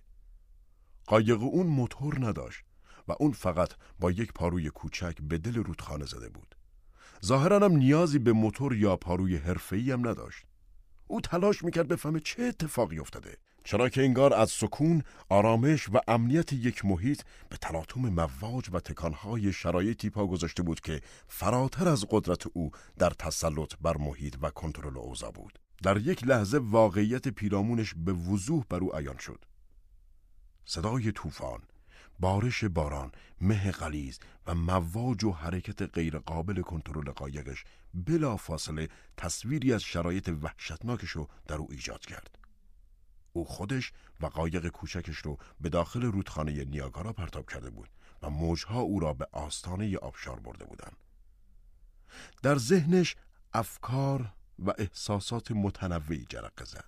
[1.05, 2.63] قایق اون موتور نداشت
[3.07, 6.55] و اون فقط با یک پاروی کوچک به دل رودخانه زده بود.
[7.25, 10.45] ظاهرا هم نیازی به موتور یا پاروی حرفه‌ای هم نداشت.
[11.07, 13.37] او تلاش می‌کرد بفهمه چه اتفاقی افتاده.
[13.67, 19.53] چرا که انگار از سکون، آرامش و امنیت یک محیط به تلاطم مواج و تکانهای
[19.53, 24.97] شرایطی پا گذاشته بود که فراتر از قدرت او در تسلط بر محیط و کنترل
[24.97, 25.59] اوضاع بود.
[25.83, 29.45] در یک لحظه واقعیت پیرامونش به وضوح بر او عیان شد.
[30.65, 31.61] صدای طوفان،
[32.19, 37.63] بارش باران، مه غلیز و مواج و حرکت غیرقابل کنترل قایقش
[37.93, 42.46] بلا فاصله تصویری از شرایط وحشتناکش رو در او ایجاد کرد.
[43.37, 43.91] او خودش
[44.21, 47.89] و قایق کوچکش رو به داخل رودخانه نیاگارا پرتاب کرده بود
[48.21, 50.97] و موجها او را به آستانه آبشار برده بودند.
[52.43, 53.15] در ذهنش
[53.53, 56.85] افکار و احساسات متنوعی جرقه زد.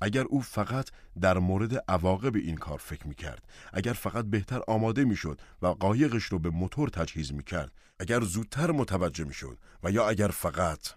[0.00, 0.90] اگر او فقط
[1.20, 5.66] در مورد عواقب این کار فکر می کرد، اگر فقط بهتر آماده می شد و
[5.66, 10.28] قایقش رو به موتور تجهیز می کرد، اگر زودتر متوجه می شد و یا اگر
[10.28, 10.88] فقط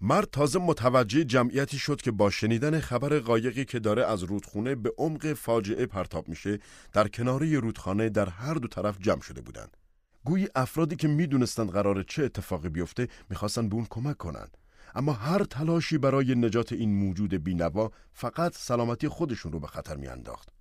[0.00, 4.92] مرد تازه متوجه جمعیتی شد که با شنیدن خبر قایقی که داره از رودخونه به
[4.98, 6.58] عمق فاجعه پرتاب میشه
[6.92, 9.76] در کناری رودخانه در هر دو طرف جمع شده بودند.
[10.24, 14.56] گویی افرادی که می‌دونستند قرار چه اتفاقی بیفته می‌خواستن به اون کمک کنند.
[14.94, 20.59] اما هر تلاشی برای نجات این موجود بینوا فقط سلامتی خودشون رو به خطر میانداخت.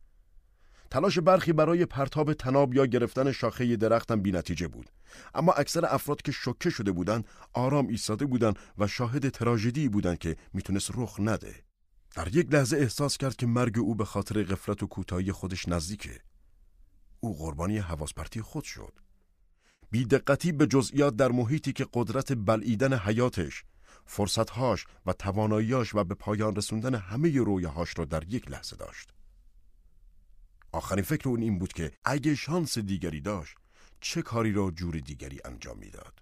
[0.92, 4.90] تلاش برخی برای پرتاب تناب یا گرفتن شاخه درختم بینتیجه بود.
[5.36, 10.36] اما اکثر افراد که شوکه شده بودند آرام ایستاده بودند و شاهد تراژدی بودند که
[10.54, 11.56] می‌تونست رخ نده.
[12.16, 16.20] در یک لحظه احساس کرد که مرگ او به خاطر غفلت و کوتاهی خودش نزدیکه
[17.20, 18.94] او قربانی حواس خود شد.
[19.92, 23.64] بیدقتی به جزئیات در محیطی که قدرت بلعیدن حیاتش
[24.06, 29.14] فرصتهاش و تواناییاش و به پایان رسوندن همه رویاهاش را در یک لحظه داشت.
[30.72, 33.58] آخرین فکر اون این بود که اگه شانس دیگری داشت
[34.02, 36.20] چه کاری را جور دیگری انجام می‌داد.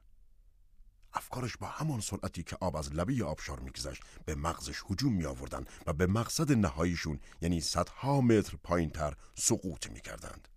[1.14, 5.66] افکارش با همان سرعتی که آب از لبه آبشار میگذشت به مغزش هجوم می آوردن
[5.86, 10.48] و به مقصد نهاییشون یعنی صدها متر پایین تر سقوط می کردند.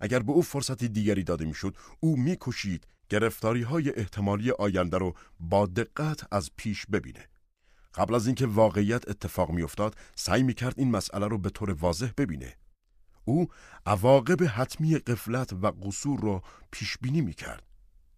[0.00, 5.66] اگر به او فرصتی دیگری داده می‌شد او می‌کشید گرفتاری های احتمالی آینده رو با
[5.66, 7.28] دقت از پیش ببینه.
[7.94, 12.56] قبل از اینکه واقعیت اتفاق میافتاد سعی می‌کرد این مسئله رو به طور واضح ببینه.
[13.28, 13.48] او
[13.86, 17.62] عواقب حتمی قفلت و قصور رو پیش بینی می‌کرد.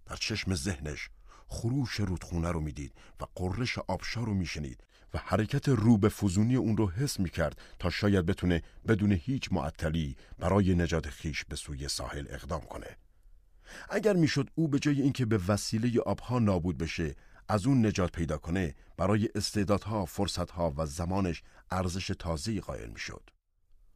[0.07, 1.09] در چشم ذهنش
[1.49, 6.77] خروش رودخونه رو می‌دید و قررش آبشار رو میشنید و حرکت رو به فزونی اون
[6.77, 12.27] رو حس می‌کرد تا شاید بتونه بدون هیچ معطلی برای نجات خیش به سوی ساحل
[12.31, 12.97] اقدام کنه.
[13.91, 17.17] اگر می‌شد او به جای اینکه به وسیله آبها نابود بشه
[17.49, 23.31] از اون نجات پیدا کنه برای استعدادها، فرصتها و زمانش ارزش تازه‌ای قائل می‌شد.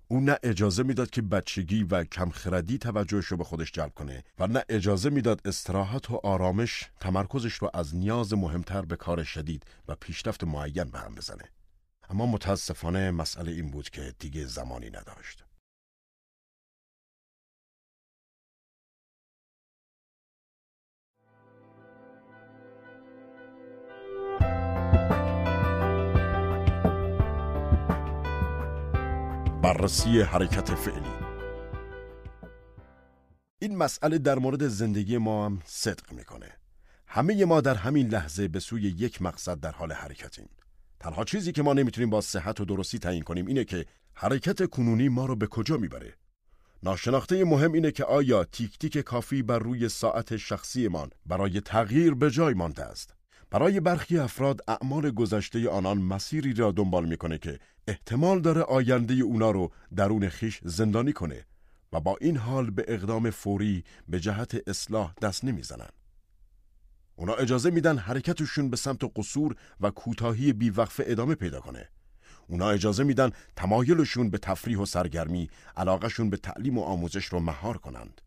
[0.09, 4.47] او نه اجازه می‌داد که بچگی و کمخردی توجهش رو به خودش جلب کنه و
[4.47, 9.95] نه اجازه می‌داد استراحت و آرامش تمرکزش رو از نیاز مهمتر به کار شدید و
[9.95, 11.45] پیشرفت معین به هم بزنه.
[12.11, 15.45] اما متاسفانه مسئله این بود که دیگه زمانی نداشت.
[29.65, 31.13] بررسی حرکت فعلی.
[33.59, 36.53] این مسئله در مورد زندگی ما هم صدق می‌کنه.
[37.07, 40.49] همه ما در همین لحظه به سوی یک مقصد در حال حرکتیم.
[41.01, 45.09] تنها چیزی که ما نمی‌تونیم با صحت و درستی تعیین کنیم اینه که حرکت کنونی
[45.09, 46.15] ما رو به کجا می‌بره؟
[46.83, 52.31] ناشناخته مهم اینه که آیا تیک تیک کافی بر روی ساعت شخصیمان برای تغییر به
[52.31, 53.15] جای مانده است؟
[53.51, 57.59] برای برخی افراد اعمال گذشته آنان مسیری را دنبال می‌کنه که
[57.89, 61.45] احتمال داره آینده اونا رو درون خیش زندانی کنه
[61.93, 65.89] و با این حال به اقدام فوری به جهت اصلاح دست نمی‌زنن.
[67.17, 71.89] اونا اجازه میدن حرکتشون به سمت قصور و کوتاهی بیوقفه ادامه پیدا کنه.
[72.47, 77.79] اونا اجازه میدن تمایلشون به تفریح و سرگرمی علاقهشون به تعلیم و آموزش رو مهار
[77.79, 78.21] کنند.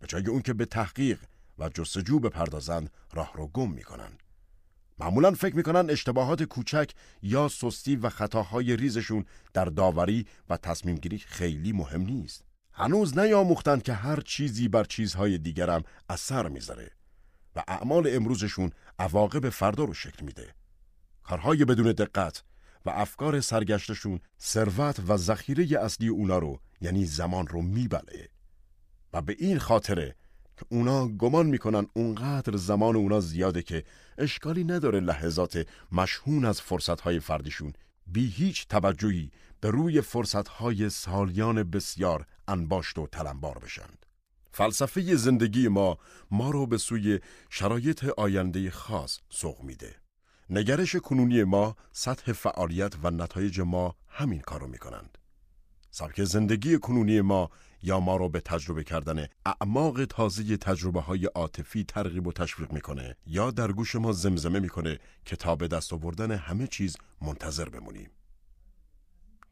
[0.00, 1.20] به جای اون که به تحقیق
[1.58, 4.12] و جستجو بپردازند راه رو گم می‌کنن.
[4.98, 6.90] معمولا فکر می‌کنن اشتباهات کوچک
[7.22, 12.44] یا سستی و خطاهای ریزشون در داوری و تصمیم گیری خیلی مهم نیست.
[12.72, 16.90] هنوز نیاموختند که هر چیزی بر چیزهای دیگرم اثر می‌ذاره
[17.56, 20.54] و اعمال امروزشون عواقب فردا رو شکل میده.
[21.22, 22.42] کارهای بدون دقت
[22.86, 28.28] و افکار سرگشتشون ثروت و ذخیره اصلی اونا رو یعنی زمان رو میبله
[29.12, 30.14] و به این خاطره
[30.68, 33.84] اونا گمان می‌کنن اونقدر زمان اونا زیاده که
[34.18, 37.72] اشکالی نداره لحظات مشهون از فرصتهای فردیشون
[38.06, 44.06] بی هیچ توجهی به روی فرصتهای سالیان بسیار انباشت و تلمبار بشند.
[44.52, 45.98] فلسفه زندگی ما
[46.30, 47.20] ما رو به سوی
[47.50, 49.94] شرایط آینده خاص سوق میده.
[50.50, 55.18] نگرش کنونی ما سطح فعالیت و نتایج ما همین کارو می‌کنند.
[55.90, 57.50] سبک زندگی کنونی ما
[57.82, 63.16] یا ما رو به تجربه کردن اعماق تازه تجربه های عاطفی ترغیب و تشویق می‌کنه
[63.26, 68.10] یا در گوش ما زمزمه می‌کنه که تا به دست آوردن همه چیز منتظر بمونیم.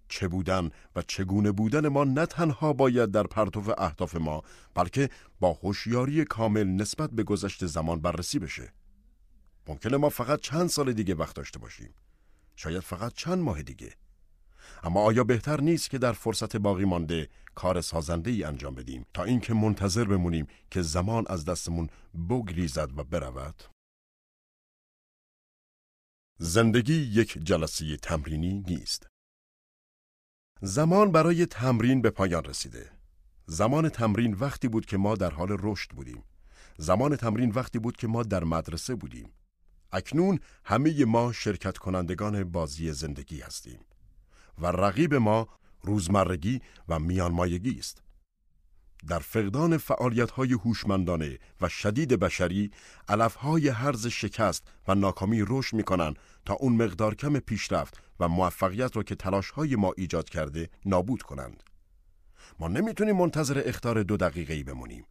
[0.08, 4.42] چه بودن و چگونه بودن ما نه تنها باید در پرتو اهداف ما
[4.74, 8.72] بلکه با هوشیاری کامل نسبت به گذشته زمان بررسی بشه.
[9.66, 11.94] ممکنه ما فقط چند سال دیگه وقت داشته باشیم.
[12.56, 13.92] شاید فقط چند ماه دیگه.
[14.83, 19.25] اما آیا بهتر نیست که در فرصت باقی مانده کار سازنده ای انجام بدیم تا
[19.25, 21.89] اینکه منتظر بمونیم که زمان از دستمون
[22.31, 23.62] بگریزد و برود؟
[26.39, 29.07] زندگی یک جلسه تمرینی نیست.
[30.62, 32.91] زمان برای تمرین به پایان رسیده.
[33.47, 36.25] زمان تمرین وقتی بود که ما در حال رشد بودیم.
[36.78, 39.33] زمان تمرین وقتی بود که ما در مدرسه بودیم.
[39.93, 43.81] اکنون همه ما شرکت کنندگان بازی زندگی هستیم.
[44.58, 45.49] و رقیب ما
[45.83, 48.02] روزمرگی و میانمایگی است.
[49.08, 49.81] در فقدان
[50.36, 52.70] های هوشمندانه و شدید بشری
[53.39, 59.02] های هرز شکست و ناکامی رشد می‌کنن تا اون مقدار کم پیشرفت و موفقیت را
[59.02, 59.16] که
[59.55, 61.62] های ما ایجاد کرده نابود کنند.
[62.58, 65.07] ما نمی‌تونیم منتظر اختار دو دقیقه‌ای بمونیم.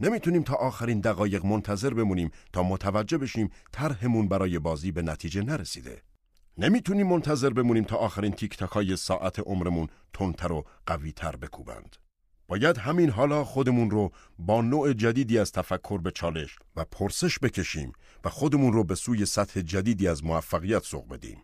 [0.00, 6.02] نمی‌تونیم تا آخرین دقایق منتظر بمونیم تا متوجه بشیم طرحمون برای بازی به نتیجه نرسیده.
[6.58, 11.96] نمی‌تونیم منتظر بمونیم تا آخرین تیک تاکای ساعت عمرمون تندتر و قویتر بکوبند.
[12.48, 17.92] باید همین حالا خودمون رو با نوع جدیدی از تفکر به چالش و پرسش بکشیم
[18.24, 21.42] و خودمون رو به سوی سطح جدیدی از موفقیت سوق بدیم.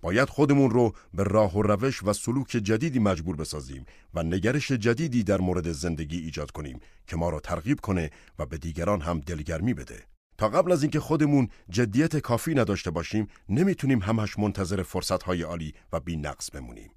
[0.00, 5.24] باید خودمون رو به راه و روش و سلوک جدیدی مجبور بسازیم و نگرش جدیدی
[5.24, 9.74] در مورد زندگی ایجاد کنیم که ما را ترغیب کنه و به دیگران هم دلگرمی
[9.74, 10.13] بده.
[10.38, 16.00] تا قبل از اینکه خودمون جدیت کافی نداشته باشیم نمی‌تونیم همش منتظر فرصتهای عالی و
[16.00, 16.90] بی نقص بمونیم.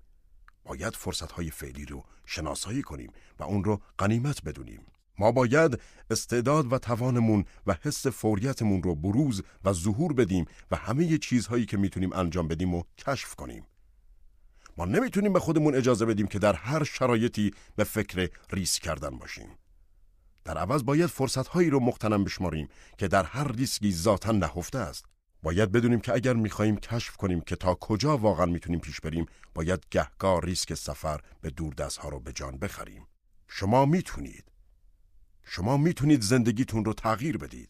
[0.66, 4.85] باید فرصتهای فعلی رو شناسایی کنیم و اون رو قنیمت بدونیم.
[5.19, 11.17] ما باید استعداد و توانمون و حس فوریتمون رو بروز و ظهور بدیم و همه
[11.17, 13.66] چیزهایی که می‌تونیم انجام بدیم و کشف کنیم.
[14.77, 19.49] ما نمی‌تونیم به خودمون اجازه بدیم که در هر شرایطی به فکر ریسک کردن باشیم.
[20.48, 22.67] در عوض باید فرصتهایی رو مغتنم بشماریم
[22.98, 25.06] که در هر ریسکی ذاتا نهفته است.
[25.43, 29.85] باید بدونیم که اگر می‌خواهیم کشف کنیم که تا کجا واقعا می‌تونیم پیش بریم باید
[29.92, 33.08] گهگاه ریسک سفر به دوردست ها رو به جان بخریم
[33.48, 34.51] شما می‌تونید
[35.43, 37.69] شما می‌تونید زندگیتون رو تغییر بدید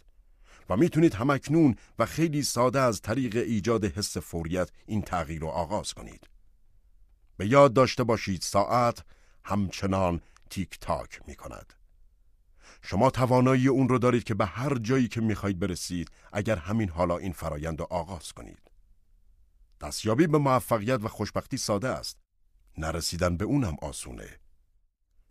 [0.70, 5.94] و می‌تونید همکنون و خیلی ساده از طریق ایجاد حس فوریت این تغییر رو آغاز
[5.94, 6.30] کنید
[7.38, 9.04] به یاد داشته باشید ساعت
[9.44, 11.77] همچنان تیک تاک می کند.
[12.82, 17.18] شما توانایی اون رو دارید که به هر جایی که می‌خواهید برسید اگر همین حالا
[17.18, 18.60] این فرایند رو آغاز کنید.
[19.82, 22.18] دستیابی به موفقیت و خوشبختی ساده است.
[22.78, 24.30] نرسیدن به اونم آسونه.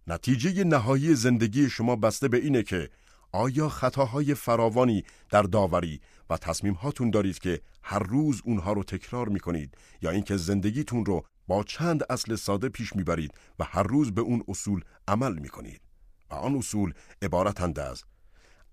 [0.07, 2.91] نتیجه نهایی زندگی شما بسته به اینه که
[3.33, 6.00] آیا خطاهای فراوانی در داوری
[6.31, 11.05] و تصمیم هاتون دارید که هر روز اونها رو تکرار می کنید یا اینکه زندگیتون
[11.05, 15.49] رو با چند اصل ساده پیش می‌برید و هر روز به اون اصول عمل می
[15.49, 15.85] کنید
[16.30, 18.05] و آن اصول عبارتند از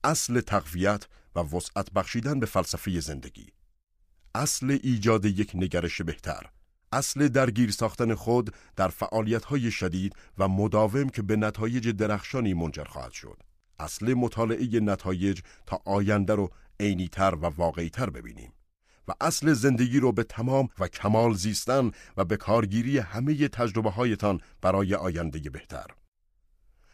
[0.03, 3.47] اصل تقویت و وسعت بخشیدن به فلسفه زندگی
[4.35, 6.49] اصل ایجاد یک نگرش بهتر
[6.93, 13.11] اصل درگیر ساختن خود در فعالیت شدید و مداوم که به نتایج درخشانی منجر خواهد
[13.11, 13.43] شد.
[13.79, 16.49] اصل مطالعه نتایج تا آینده رو
[16.79, 18.53] عینیتر و واقعیتر ببینیم
[19.07, 24.41] و اصل زندگی رو به تمام و کمال زیستن و به کارگیری همه تجربه هایتان
[24.61, 25.87] برای آینده بهتر.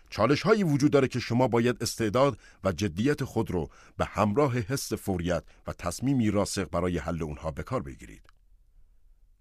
[0.10, 4.94] چالش هایی وجود داره که شما باید استعداد و جدیت خود رو به همراه حس
[4.94, 8.22] فوریت و تصمیمی راسخ برای حل اونها به کار بگیرید.